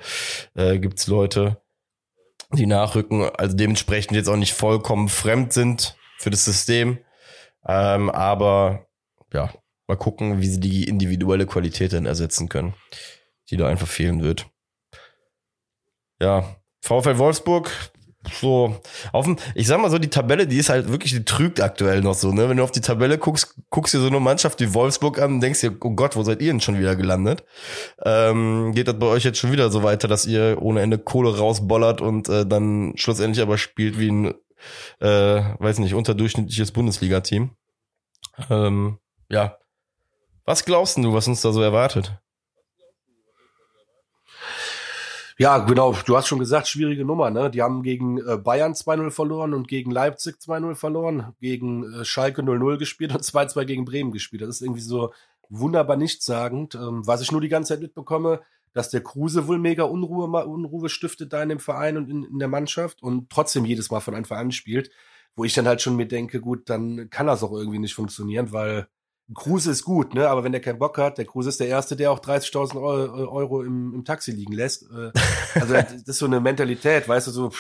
äh, 0.54 0.78
gibt's 0.78 1.08
Leute, 1.08 1.60
die 2.52 2.66
nachrücken, 2.66 3.28
also 3.36 3.56
dementsprechend 3.56 4.14
jetzt 4.14 4.28
auch 4.28 4.36
nicht 4.36 4.52
vollkommen 4.52 5.08
fremd 5.08 5.52
sind 5.52 5.96
für 6.18 6.30
das 6.30 6.44
System. 6.44 6.98
Ähm, 7.66 8.10
aber 8.10 8.86
ja, 9.32 9.50
mal 9.88 9.96
gucken, 9.96 10.40
wie 10.40 10.46
sie 10.46 10.60
die 10.60 10.84
individuelle 10.84 11.46
Qualität 11.46 11.92
dann 11.92 12.06
ersetzen 12.06 12.48
können, 12.48 12.74
die 13.50 13.56
da 13.56 13.66
einfach 13.66 13.88
fehlen 13.88 14.22
wird 14.22 14.46
ja, 16.20 16.56
VfL 16.80 17.18
Wolfsburg, 17.18 17.70
so, 18.40 18.76
dem, 19.24 19.36
ich 19.54 19.66
sag 19.66 19.80
mal 19.80 19.90
so, 19.90 19.98
die 19.98 20.10
Tabelle, 20.10 20.46
die 20.46 20.58
ist 20.58 20.68
halt 20.68 20.90
wirklich, 20.90 21.12
die 21.12 21.24
trügt 21.24 21.60
aktuell 21.60 22.00
noch 22.02 22.14
so, 22.14 22.32
ne? 22.32 22.48
Wenn 22.48 22.56
du 22.56 22.62
auf 22.62 22.70
die 22.70 22.80
Tabelle 22.80 23.18
guckst, 23.18 23.54
guckst 23.70 23.94
dir 23.94 24.00
so 24.00 24.06
eine 24.08 24.20
Mannschaft 24.20 24.60
wie 24.60 24.74
Wolfsburg 24.74 25.18
an 25.20 25.34
und 25.34 25.40
denkst 25.40 25.60
dir, 25.60 25.76
oh 25.80 25.90
Gott, 25.90 26.16
wo 26.16 26.22
seid 26.22 26.42
ihr 26.42 26.52
denn 26.52 26.60
schon 26.60 26.78
wieder 26.78 26.96
gelandet? 26.96 27.44
Ähm, 28.04 28.72
geht 28.74 28.88
das 28.88 28.98
bei 28.98 29.06
euch 29.06 29.24
jetzt 29.24 29.38
schon 29.38 29.52
wieder 29.52 29.70
so 29.70 29.82
weiter, 29.82 30.08
dass 30.08 30.26
ihr 30.26 30.58
ohne 30.60 30.82
Ende 30.82 30.98
Kohle 30.98 31.36
rausbollert 31.36 32.00
und 32.00 32.28
äh, 32.28 32.44
dann 32.44 32.92
schlussendlich 32.96 33.42
aber 33.42 33.56
spielt 33.56 33.98
wie 33.98 34.10
ein, 34.10 34.34
äh, 35.00 35.42
weiß 35.58 35.78
nicht, 35.78 35.94
unterdurchschnittliches 35.94 36.72
Bundesliga-Team? 36.72 37.50
Ähm, 38.50 38.98
ja. 39.30 39.58
Was 40.44 40.64
glaubst 40.64 40.96
du, 40.96 41.12
was 41.12 41.28
uns 41.28 41.42
da 41.42 41.52
so 41.52 41.62
erwartet? 41.62 42.18
Ja, 45.40 45.58
genau. 45.58 45.94
Du 46.04 46.16
hast 46.16 46.26
schon 46.26 46.40
gesagt, 46.40 46.66
schwierige 46.66 47.04
Nummer. 47.04 47.30
Ne? 47.30 47.48
Die 47.48 47.62
haben 47.62 47.84
gegen 47.84 48.18
äh, 48.18 48.36
Bayern 48.36 48.72
2-0 48.72 49.12
verloren 49.12 49.54
und 49.54 49.68
gegen 49.68 49.92
Leipzig 49.92 50.34
2-0 50.40 50.74
verloren, 50.74 51.32
gegen 51.40 51.84
äh, 51.92 52.04
Schalke 52.04 52.42
0-0 52.42 52.76
gespielt 52.76 53.14
und 53.14 53.22
2-2 53.24 53.64
gegen 53.64 53.84
Bremen 53.84 54.10
gespielt. 54.10 54.42
Das 54.42 54.48
ist 54.48 54.62
irgendwie 54.62 54.80
so 54.80 55.12
wunderbar 55.48 55.96
nichtssagend. 55.96 56.74
Ähm, 56.74 57.06
was 57.06 57.20
ich 57.20 57.30
nur 57.30 57.40
die 57.40 57.48
ganze 57.48 57.74
Zeit 57.74 57.82
mitbekomme, 57.82 58.40
dass 58.72 58.90
der 58.90 59.00
Kruse 59.00 59.46
wohl 59.46 59.58
mega 59.58 59.84
Unruhe, 59.84 60.26
Unruhe 60.44 60.88
stiftet 60.88 61.32
da 61.32 61.40
in 61.40 61.50
dem 61.50 61.60
Verein 61.60 61.96
und 61.96 62.10
in, 62.10 62.24
in 62.24 62.40
der 62.40 62.48
Mannschaft 62.48 63.00
und 63.00 63.30
trotzdem 63.30 63.64
jedes 63.64 63.92
Mal 63.92 64.00
von 64.00 64.16
Anfang 64.16 64.38
an 64.38 64.52
spielt. 64.52 64.90
Wo 65.36 65.44
ich 65.44 65.54
dann 65.54 65.68
halt 65.68 65.80
schon 65.80 65.94
mir 65.94 66.06
denke, 66.08 66.40
gut, 66.40 66.68
dann 66.68 67.10
kann 67.10 67.28
das 67.28 67.44
auch 67.44 67.52
irgendwie 67.52 67.78
nicht 67.78 67.94
funktionieren, 67.94 68.50
weil 68.50 68.88
Kruse 69.34 69.70
ist 69.70 69.84
gut, 69.84 70.14
ne? 70.14 70.28
Aber 70.28 70.42
wenn 70.44 70.52
der 70.52 70.60
keinen 70.60 70.78
Bock 70.78 70.96
hat, 70.98 71.18
der 71.18 71.26
Kruse 71.26 71.50
ist 71.50 71.60
der 71.60 71.68
Erste, 71.68 71.96
der 71.96 72.10
auch 72.10 72.20
30.000 72.20 72.76
Euro 73.28 73.62
im, 73.62 73.94
im 73.94 74.04
Taxi 74.04 74.32
liegen 74.32 74.52
lässt. 74.52 74.84
Äh, 74.90 75.12
also 75.54 75.74
das 75.74 75.92
ist 76.06 76.18
so 76.18 76.26
eine 76.26 76.40
Mentalität, 76.40 77.08
weißt 77.08 77.26
du, 77.26 77.30
so 77.30 77.52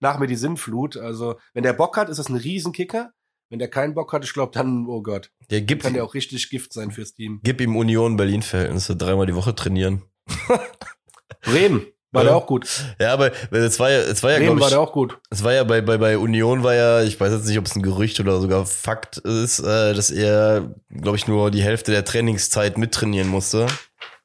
nach 0.00 0.18
mir 0.18 0.26
die 0.26 0.36
Sinnflut. 0.36 0.96
Also 0.96 1.36
wenn 1.54 1.62
der 1.62 1.74
Bock 1.74 1.96
hat, 1.96 2.08
ist 2.08 2.18
das 2.18 2.28
ein 2.28 2.36
Riesenkicker. 2.36 3.12
Wenn 3.50 3.58
der 3.58 3.68
keinen 3.68 3.94
Bock 3.94 4.12
hat, 4.14 4.24
ich 4.24 4.32
glaube, 4.32 4.52
dann, 4.52 4.86
oh 4.86 5.02
Gott, 5.02 5.30
der 5.50 5.60
gibt, 5.60 5.82
kann 5.82 5.92
der 5.92 6.04
auch 6.04 6.14
richtig 6.14 6.48
Gift 6.48 6.72
sein 6.72 6.90
fürs 6.90 7.12
Team. 7.12 7.40
Gib 7.42 7.60
ihm 7.60 7.76
Union 7.76 8.16
Berlin-Verhältnisse, 8.16 8.96
dreimal 8.96 9.26
die 9.26 9.34
Woche 9.34 9.54
trainieren. 9.54 10.02
Bremen. 11.42 11.86
War 12.12 12.24
ja. 12.24 12.28
der 12.28 12.36
auch 12.36 12.46
gut. 12.46 12.68
Ja, 13.00 13.14
aber 13.14 13.32
es 13.50 13.80
war 13.80 13.90
ja, 13.90 14.00
es 14.00 14.22
war 14.22 14.32
ja, 14.32 14.38
glaube 14.38 14.56
ich, 14.56 14.62
war 14.62 14.70
der 14.70 14.80
auch 14.80 14.92
gut. 14.92 15.18
Es 15.30 15.42
war 15.42 15.54
ja 15.54 15.64
bei, 15.64 15.80
bei, 15.80 15.96
bei 15.96 16.18
Union 16.18 16.62
war 16.62 16.74
ja, 16.74 17.02
ich 17.02 17.18
weiß 17.18 17.32
jetzt 17.32 17.46
nicht, 17.46 17.58
ob 17.58 17.64
es 17.64 17.74
ein 17.74 17.82
Gerücht 17.82 18.20
oder 18.20 18.38
sogar 18.38 18.66
Fakt 18.66 19.16
ist, 19.16 19.60
äh, 19.60 19.94
dass 19.94 20.10
er, 20.10 20.74
glaube 20.90 21.16
ich, 21.16 21.26
nur 21.26 21.50
die 21.50 21.62
Hälfte 21.62 21.90
der 21.90 22.04
Trainingszeit 22.04 22.76
mittrainieren 22.76 23.28
musste, 23.28 23.66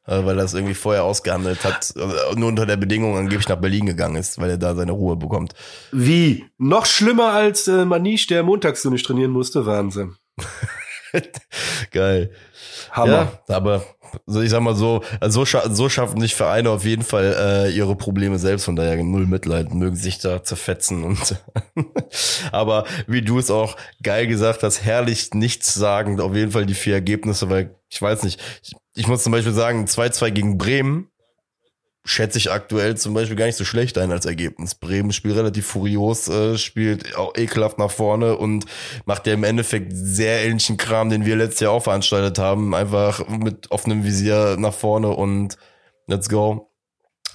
äh, 0.05 0.25
weil 0.25 0.37
er 0.37 0.43
es 0.43 0.53
irgendwie 0.53 0.73
vorher 0.73 1.05
ausgehandelt 1.05 1.63
hat, 1.63 1.93
äh, 1.95 2.35
nur 2.35 2.49
unter 2.49 2.65
der 2.65 2.75
Bedingung 2.75 3.17
angeblich 3.17 3.47
nach 3.47 3.61
Berlin 3.61 3.85
gegangen 3.85 4.17
ist, 4.17 4.37
weil 4.37 4.49
er 4.49 4.57
da 4.57 4.75
seine 4.75 4.91
Ruhe 4.91 5.15
bekommt. 5.15 5.53
Wie? 5.93 6.45
Noch 6.57 6.85
schlimmer 6.85 7.31
als 7.31 7.69
äh, 7.69 7.85
Manisch, 7.85 8.27
der 8.27 8.43
montags 8.43 8.81
so 8.81 8.89
nicht 8.89 9.05
trainieren 9.05 9.31
musste, 9.31 9.65
Wahnsinn. 9.65 10.17
Geil. 11.91 12.31
Hammer. 12.91 13.39
Ja, 13.47 13.55
aber 13.55 13.83
so 14.25 14.41
ich 14.41 14.49
sag 14.49 14.61
mal 14.61 14.75
so, 14.75 15.03
so, 15.27 15.45
scha 15.45 15.69
so 15.69 15.89
schaffen 15.89 16.21
sich 16.21 16.35
Vereine 16.35 16.69
auf 16.69 16.85
jeden 16.85 17.03
Fall 17.03 17.35
äh, 17.67 17.71
ihre 17.71 17.95
Probleme 17.95 18.39
selbst, 18.39 18.65
von 18.65 18.75
daher 18.75 19.01
null 19.03 19.25
Mitleid, 19.25 19.73
mögen 19.73 19.95
sich 19.95 20.19
da 20.19 20.43
zerfetzen 20.43 21.03
und 21.03 21.35
aber 22.51 22.85
wie 23.07 23.21
du 23.21 23.39
es 23.39 23.51
auch 23.51 23.75
geil 24.01 24.27
gesagt 24.27 24.63
hast, 24.63 24.83
herrlich 24.83 25.33
nichts 25.33 25.73
sagen, 25.73 26.19
auf 26.19 26.35
jeden 26.35 26.51
Fall 26.51 26.65
die 26.65 26.73
vier 26.73 26.95
Ergebnisse, 26.95 27.49
weil 27.49 27.75
ich 27.89 28.01
weiß 28.01 28.23
nicht, 28.23 28.41
ich, 28.63 28.75
ich 28.95 29.07
muss 29.07 29.23
zum 29.23 29.31
Beispiel 29.31 29.53
sagen, 29.53 29.85
2-2 29.85 30.31
gegen 30.31 30.57
Bremen 30.57 31.09
schätze 32.07 32.37
ich 32.37 32.51
aktuell 32.51 32.95
zum 32.95 33.13
Beispiel 33.13 33.35
gar 33.35 33.45
nicht 33.45 33.57
so 33.57 33.65
schlecht 33.65 33.97
ein 33.97 34.11
als 34.11 34.25
Ergebnis. 34.25 34.75
Bremen 34.75 35.11
spielt 35.11 35.35
relativ 35.35 35.67
furios, 35.67 36.27
äh, 36.29 36.57
spielt 36.57 37.15
auch 37.17 37.35
ekelhaft 37.35 37.77
nach 37.77 37.91
vorne 37.91 38.37
und 38.37 38.65
macht 39.05 39.27
ja 39.27 39.33
im 39.33 39.43
Endeffekt 39.43 39.91
sehr 39.93 40.45
ähnlichen 40.45 40.77
Kram, 40.77 41.09
den 41.09 41.25
wir 41.25 41.35
letztes 41.35 41.59
Jahr 41.59 41.73
auch 41.73 41.83
veranstaltet 41.83 42.39
haben. 42.39 42.73
Einfach 42.73 43.27
mit 43.27 43.71
offenem 43.71 44.05
Visier 44.05 44.55
nach 44.57 44.73
vorne 44.73 45.09
und 45.09 45.57
let's 46.07 46.29
go. 46.29 46.71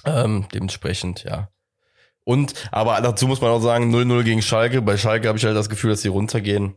Ähm, 0.05 0.47
dementsprechend, 0.53 1.23
ja. 1.23 1.49
Und, 2.25 2.53
aber 2.71 2.99
dazu 3.01 3.27
muss 3.27 3.41
man 3.41 3.51
auch 3.51 3.61
sagen, 3.61 3.93
0-0 3.93 4.23
gegen 4.23 4.41
Schalke. 4.41 4.81
Bei 4.81 4.97
Schalke 4.97 5.27
habe 5.27 5.37
ich 5.37 5.45
halt 5.45 5.55
das 5.55 5.69
Gefühl, 5.69 5.91
dass 5.91 6.01
sie 6.01 6.07
runtergehen. 6.07 6.75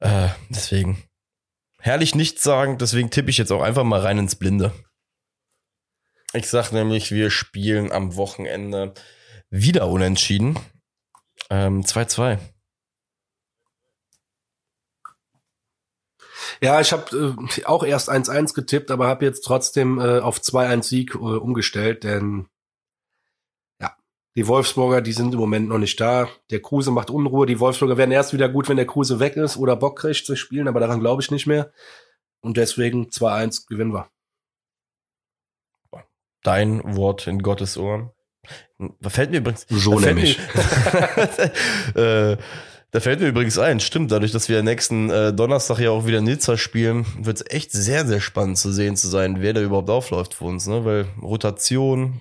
Äh, 0.00 0.28
deswegen. 0.48 1.04
Herrlich 1.78 2.14
nichts 2.14 2.42
sagen, 2.42 2.78
deswegen 2.78 3.10
tippe 3.10 3.30
ich 3.30 3.38
jetzt 3.38 3.52
auch 3.52 3.62
einfach 3.62 3.84
mal 3.84 4.00
rein 4.00 4.18
ins 4.18 4.36
Blinde. 4.36 4.72
Ich 6.32 6.48
sag 6.48 6.70
nämlich, 6.70 7.10
wir 7.10 7.30
spielen 7.30 7.90
am 7.90 8.14
Wochenende 8.14 8.94
wieder 9.50 9.88
unentschieden. 9.88 10.56
2-2. 11.48 12.32
Ähm, 12.32 12.38
ja, 16.62 16.80
ich 16.80 16.92
habe 16.92 17.36
äh, 17.58 17.64
auch 17.64 17.82
erst 17.82 18.08
1-1 18.08 18.54
getippt, 18.54 18.92
aber 18.92 19.08
habe 19.08 19.24
jetzt 19.24 19.44
trotzdem 19.44 19.98
äh, 19.98 20.20
auf 20.20 20.38
2-1 20.38 20.82
Sieg 20.84 21.14
äh, 21.16 21.18
umgestellt, 21.18 22.04
denn 22.04 22.46
ja, 23.80 23.96
die 24.36 24.46
Wolfsburger, 24.46 25.00
die 25.00 25.12
sind 25.12 25.34
im 25.34 25.40
Moment 25.40 25.68
noch 25.68 25.78
nicht 25.78 26.00
da. 26.00 26.28
Der 26.50 26.62
Kruse 26.62 26.92
macht 26.92 27.10
Unruhe. 27.10 27.46
Die 27.46 27.58
Wolfsburger 27.58 27.96
werden 27.96 28.12
erst 28.12 28.32
wieder 28.32 28.48
gut, 28.48 28.68
wenn 28.68 28.76
der 28.76 28.86
Kruse 28.86 29.18
weg 29.18 29.36
ist 29.36 29.56
oder 29.56 29.74
Bock 29.74 29.98
kriegt 29.98 30.24
zu 30.26 30.36
spielen, 30.36 30.68
aber 30.68 30.78
daran 30.78 31.00
glaube 31.00 31.22
ich 31.22 31.32
nicht 31.32 31.48
mehr. 31.48 31.72
Und 32.40 32.56
deswegen 32.56 33.08
2-1 33.08 33.66
gewinnen 33.66 33.92
wir 33.92 34.08
dein 36.42 36.96
Wort 36.96 37.26
in 37.26 37.42
Gottes 37.42 37.76
Ohren. 37.76 38.10
Da 39.00 39.10
fällt 39.10 39.30
mir 39.30 39.38
übrigens. 39.38 39.66
So 39.68 39.98
nämlich. 39.98 40.38
äh, 41.94 42.36
da 42.92 42.98
fällt 42.98 43.20
mir 43.20 43.28
übrigens 43.28 43.58
ein, 43.58 43.78
stimmt, 43.78 44.10
dadurch, 44.10 44.32
dass 44.32 44.48
wir 44.48 44.62
nächsten 44.62 45.10
äh, 45.10 45.32
Donnerstag 45.32 45.78
ja 45.78 45.90
auch 45.90 46.06
wieder 46.06 46.20
Nizza 46.20 46.56
spielen, 46.56 47.06
wird 47.18 47.36
es 47.36 47.44
echt 47.48 47.70
sehr, 47.70 48.04
sehr 48.04 48.20
spannend 48.20 48.58
zu 48.58 48.72
sehen 48.72 48.96
zu 48.96 49.06
sein, 49.06 49.40
wer 49.40 49.52
da 49.52 49.60
überhaupt 49.60 49.90
aufläuft 49.90 50.34
für 50.34 50.46
uns, 50.46 50.66
ne? 50.66 50.84
Weil 50.84 51.06
Rotation 51.22 52.20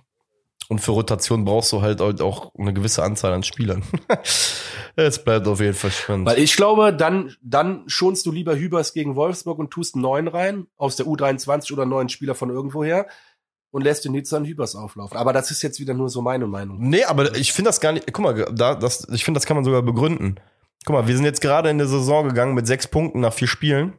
und 0.68 0.80
für 0.80 0.92
Rotation 0.92 1.46
brauchst 1.46 1.72
du 1.72 1.82
halt 1.82 2.00
auch 2.02 2.54
eine 2.56 2.74
gewisse 2.74 3.02
Anzahl 3.02 3.34
an 3.34 3.42
Spielern. 3.42 3.84
es 4.96 5.24
bleibt 5.24 5.48
auf 5.48 5.60
jeden 5.60 5.74
Fall 5.74 5.90
spannend. 5.90 6.28
Weil 6.28 6.38
ich 6.38 6.56
glaube, 6.56 6.94
dann, 6.94 7.36
dann 7.42 7.86
schonst 7.88 8.28
du 8.28 8.32
lieber 8.32 8.56
Hübers 8.56 8.94
gegen 8.94 9.16
Wolfsburg 9.16 9.58
und 9.58 9.72
tust 9.72 9.96
einen 9.96 10.04
neuen 10.04 10.28
rein, 10.28 10.68
aus 10.78 10.96
der 10.96 11.08
U23 11.08 11.74
oder 11.74 11.88
neuen 11.88 12.10
Spieler 12.10 12.36
von 12.36 12.52
irgendwoher 12.52 13.08
und 13.72 13.84
lässt 13.84 14.06
den 14.06 14.14
Nizza 14.14 14.40
Hübers 14.40 14.76
auflaufen. 14.76 15.18
Aber 15.18 15.34
das 15.34 15.52
ist 15.52 15.62
jetzt 15.62 15.80
wieder 15.80 15.94
nur 15.94 16.10
so 16.10 16.22
meine 16.22 16.48
Meinung. 16.48 16.78
Nee, 16.80 17.04
aber 17.04 17.36
ich 17.36 17.54
finde 17.54 17.70
das 17.70 17.80
gar 17.80 17.92
nicht, 17.92 18.12
guck 18.12 18.24
mal, 18.24 18.46
da, 18.52 18.76
das, 18.76 19.08
ich 19.12 19.24
finde, 19.24 19.40
das 19.40 19.46
kann 19.46 19.56
man 19.56 19.64
sogar 19.64 19.82
begründen. 19.82 20.40
Guck 20.86 20.96
mal, 20.96 21.08
wir 21.08 21.16
sind 21.16 21.26
jetzt 21.26 21.42
gerade 21.42 21.70
in 21.70 21.78
der 21.78 21.88
Saison 21.88 22.28
gegangen 22.28 22.54
mit 22.56 22.68
sechs 22.68 22.88
Punkten 22.88 23.20
nach 23.20 23.34
vier 23.34 23.48
Spielen. 23.48 23.94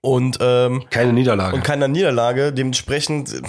Und 0.00 0.38
ähm, 0.40 0.84
keine 0.90 1.12
Niederlage. 1.12 1.56
Und 1.56 1.64
keine 1.64 1.88
Niederlage. 1.88 2.52
Dementsprechend, 2.52 3.42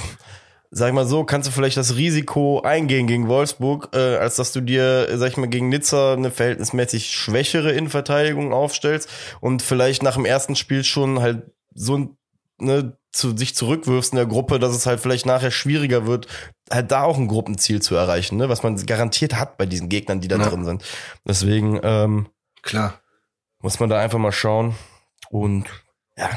sag 0.71 0.89
ich 0.89 0.93
mal 0.93 1.07
so, 1.07 1.23
kannst 1.23 1.47
du 1.47 1.51
vielleicht 1.51 1.77
das 1.77 1.95
Risiko 1.95 2.61
eingehen 2.61 3.07
gegen 3.07 3.27
Wolfsburg, 3.27 3.89
äh, 3.93 4.17
als 4.17 4.35
dass 4.35 4.51
du 4.51 4.61
dir, 4.61 5.07
sag 5.17 5.29
ich 5.29 5.37
mal, 5.37 5.47
gegen 5.47 5.69
Nizza 5.69 6.13
eine 6.13 6.31
verhältnismäßig 6.31 7.11
schwächere 7.11 7.71
Innenverteidigung 7.71 8.53
aufstellst 8.53 9.09
und 9.41 9.61
vielleicht 9.61 10.03
nach 10.03 10.15
dem 10.15 10.25
ersten 10.25 10.55
Spiel 10.55 10.83
schon 10.83 11.21
halt 11.21 11.51
so 11.73 11.97
ein 11.97 12.17
ne, 12.61 12.97
zu 13.11 13.35
sich 13.35 13.55
zurückwirfst 13.55 14.13
in 14.13 14.17
der 14.17 14.25
Gruppe, 14.25 14.59
dass 14.59 14.75
es 14.75 14.85
halt 14.85 14.99
vielleicht 14.99 15.25
nachher 15.25 15.51
schwieriger 15.51 16.05
wird, 16.05 16.27
halt 16.71 16.91
da 16.91 17.03
auch 17.03 17.17
ein 17.17 17.27
Gruppenziel 17.27 17.81
zu 17.81 17.95
erreichen, 17.95 18.37
ne, 18.37 18.49
was 18.49 18.63
man 18.63 18.75
garantiert 18.85 19.35
hat 19.35 19.57
bei 19.57 19.65
diesen 19.65 19.89
Gegnern, 19.89 20.21
die 20.21 20.27
da 20.27 20.37
ja. 20.37 20.47
drin 20.47 20.65
sind. 20.65 20.83
Deswegen, 21.25 21.79
ähm, 21.83 22.29
klar, 22.61 23.01
muss 23.59 23.79
man 23.79 23.89
da 23.89 23.99
einfach 23.99 24.19
mal 24.19 24.31
schauen. 24.31 24.75
Und 25.29 25.65
ja, 26.17 26.29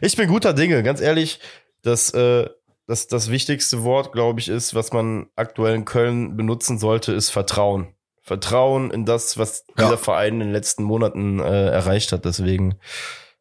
ich 0.00 0.16
bin 0.16 0.28
guter 0.28 0.52
Dinge, 0.52 0.82
ganz 0.82 1.00
ehrlich, 1.00 1.40
dass 1.82 2.10
äh, 2.10 2.48
das, 2.86 3.06
das 3.06 3.30
wichtigste 3.30 3.82
Wort, 3.84 4.12
glaube 4.12 4.40
ich, 4.40 4.48
ist, 4.48 4.74
was 4.74 4.92
man 4.92 5.28
aktuell 5.36 5.74
in 5.74 5.84
Köln 5.84 6.36
benutzen 6.36 6.78
sollte, 6.78 7.12
ist 7.12 7.30
Vertrauen. 7.30 7.94
Vertrauen 8.22 8.90
in 8.90 9.04
das, 9.06 9.38
was 9.38 9.64
ja. 9.68 9.84
dieser 9.84 9.98
Verein 9.98 10.34
in 10.34 10.40
den 10.40 10.52
letzten 10.52 10.82
Monaten 10.82 11.40
äh, 11.40 11.68
erreicht 11.68 12.12
hat. 12.12 12.24
Deswegen, 12.24 12.78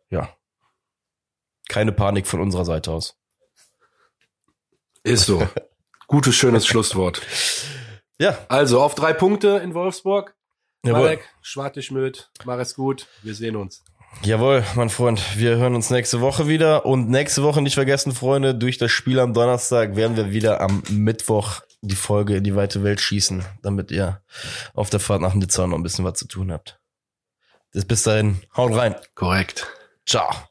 ja, 0.10 0.30
keine 1.70 1.92
Panik 1.92 2.28
von 2.28 2.42
unserer 2.42 2.66
Seite 2.66 2.92
aus. 2.92 3.18
Ist 5.04 5.26
so. 5.26 5.48
Gutes, 6.08 6.36
schönes 6.36 6.66
Schlusswort. 6.66 7.22
Ja. 8.20 8.38
Also 8.48 8.82
auf 8.82 8.96
drei 8.96 9.14
Punkte 9.14 9.62
in 9.64 9.74
Wolfsburg. 9.74 10.36
Marek, 10.84 11.28
Schwartischmüt, 11.42 12.30
mach 12.46 12.60
es 12.60 12.76
gut. 12.76 13.08
Wir 13.24 13.34
sehen 13.36 13.56
uns. 13.56 13.84
Jawohl, 14.24 14.64
mein 14.76 14.90
Freund. 14.90 15.22
Wir 15.38 15.58
hören 15.58 15.76
uns 15.76 15.90
nächste 15.90 16.22
Woche 16.22 16.48
wieder. 16.48 16.86
Und 16.86 17.10
nächste 17.10 17.44
Woche 17.44 17.62
nicht 17.62 17.76
vergessen, 17.76 18.14
Freunde, 18.14 18.56
durch 18.56 18.78
das 18.78 18.92
Spiel 18.92 19.20
am 19.20 19.34
Donnerstag 19.34 19.96
werden 19.96 20.16
wir 20.18 20.32
wieder 20.32 20.62
am 20.62 20.82
Mittwoch 20.90 21.62
die 21.82 21.96
Folge 21.96 22.36
in 22.38 22.44
die 22.44 22.56
weite 22.56 22.84
Welt 22.84 23.00
schießen, 23.00 23.46
damit 23.62 23.92
ihr 23.92 24.22
auf 24.74 24.90
der 24.90 25.00
Fahrt 25.00 25.22
nach 25.22 25.34
Nizza 25.34 25.68
noch 25.68 25.78
ein 25.78 25.84
bisschen 25.84 26.06
was 26.06 26.18
zu 26.18 26.28
tun 26.28 26.52
habt. 26.52 26.80
Bis 27.74 28.04
dahin, 28.04 28.42
haut 28.56 28.74
rein. 28.74 28.96
Korrekt. 29.14 29.68
Ciao. 30.06 30.47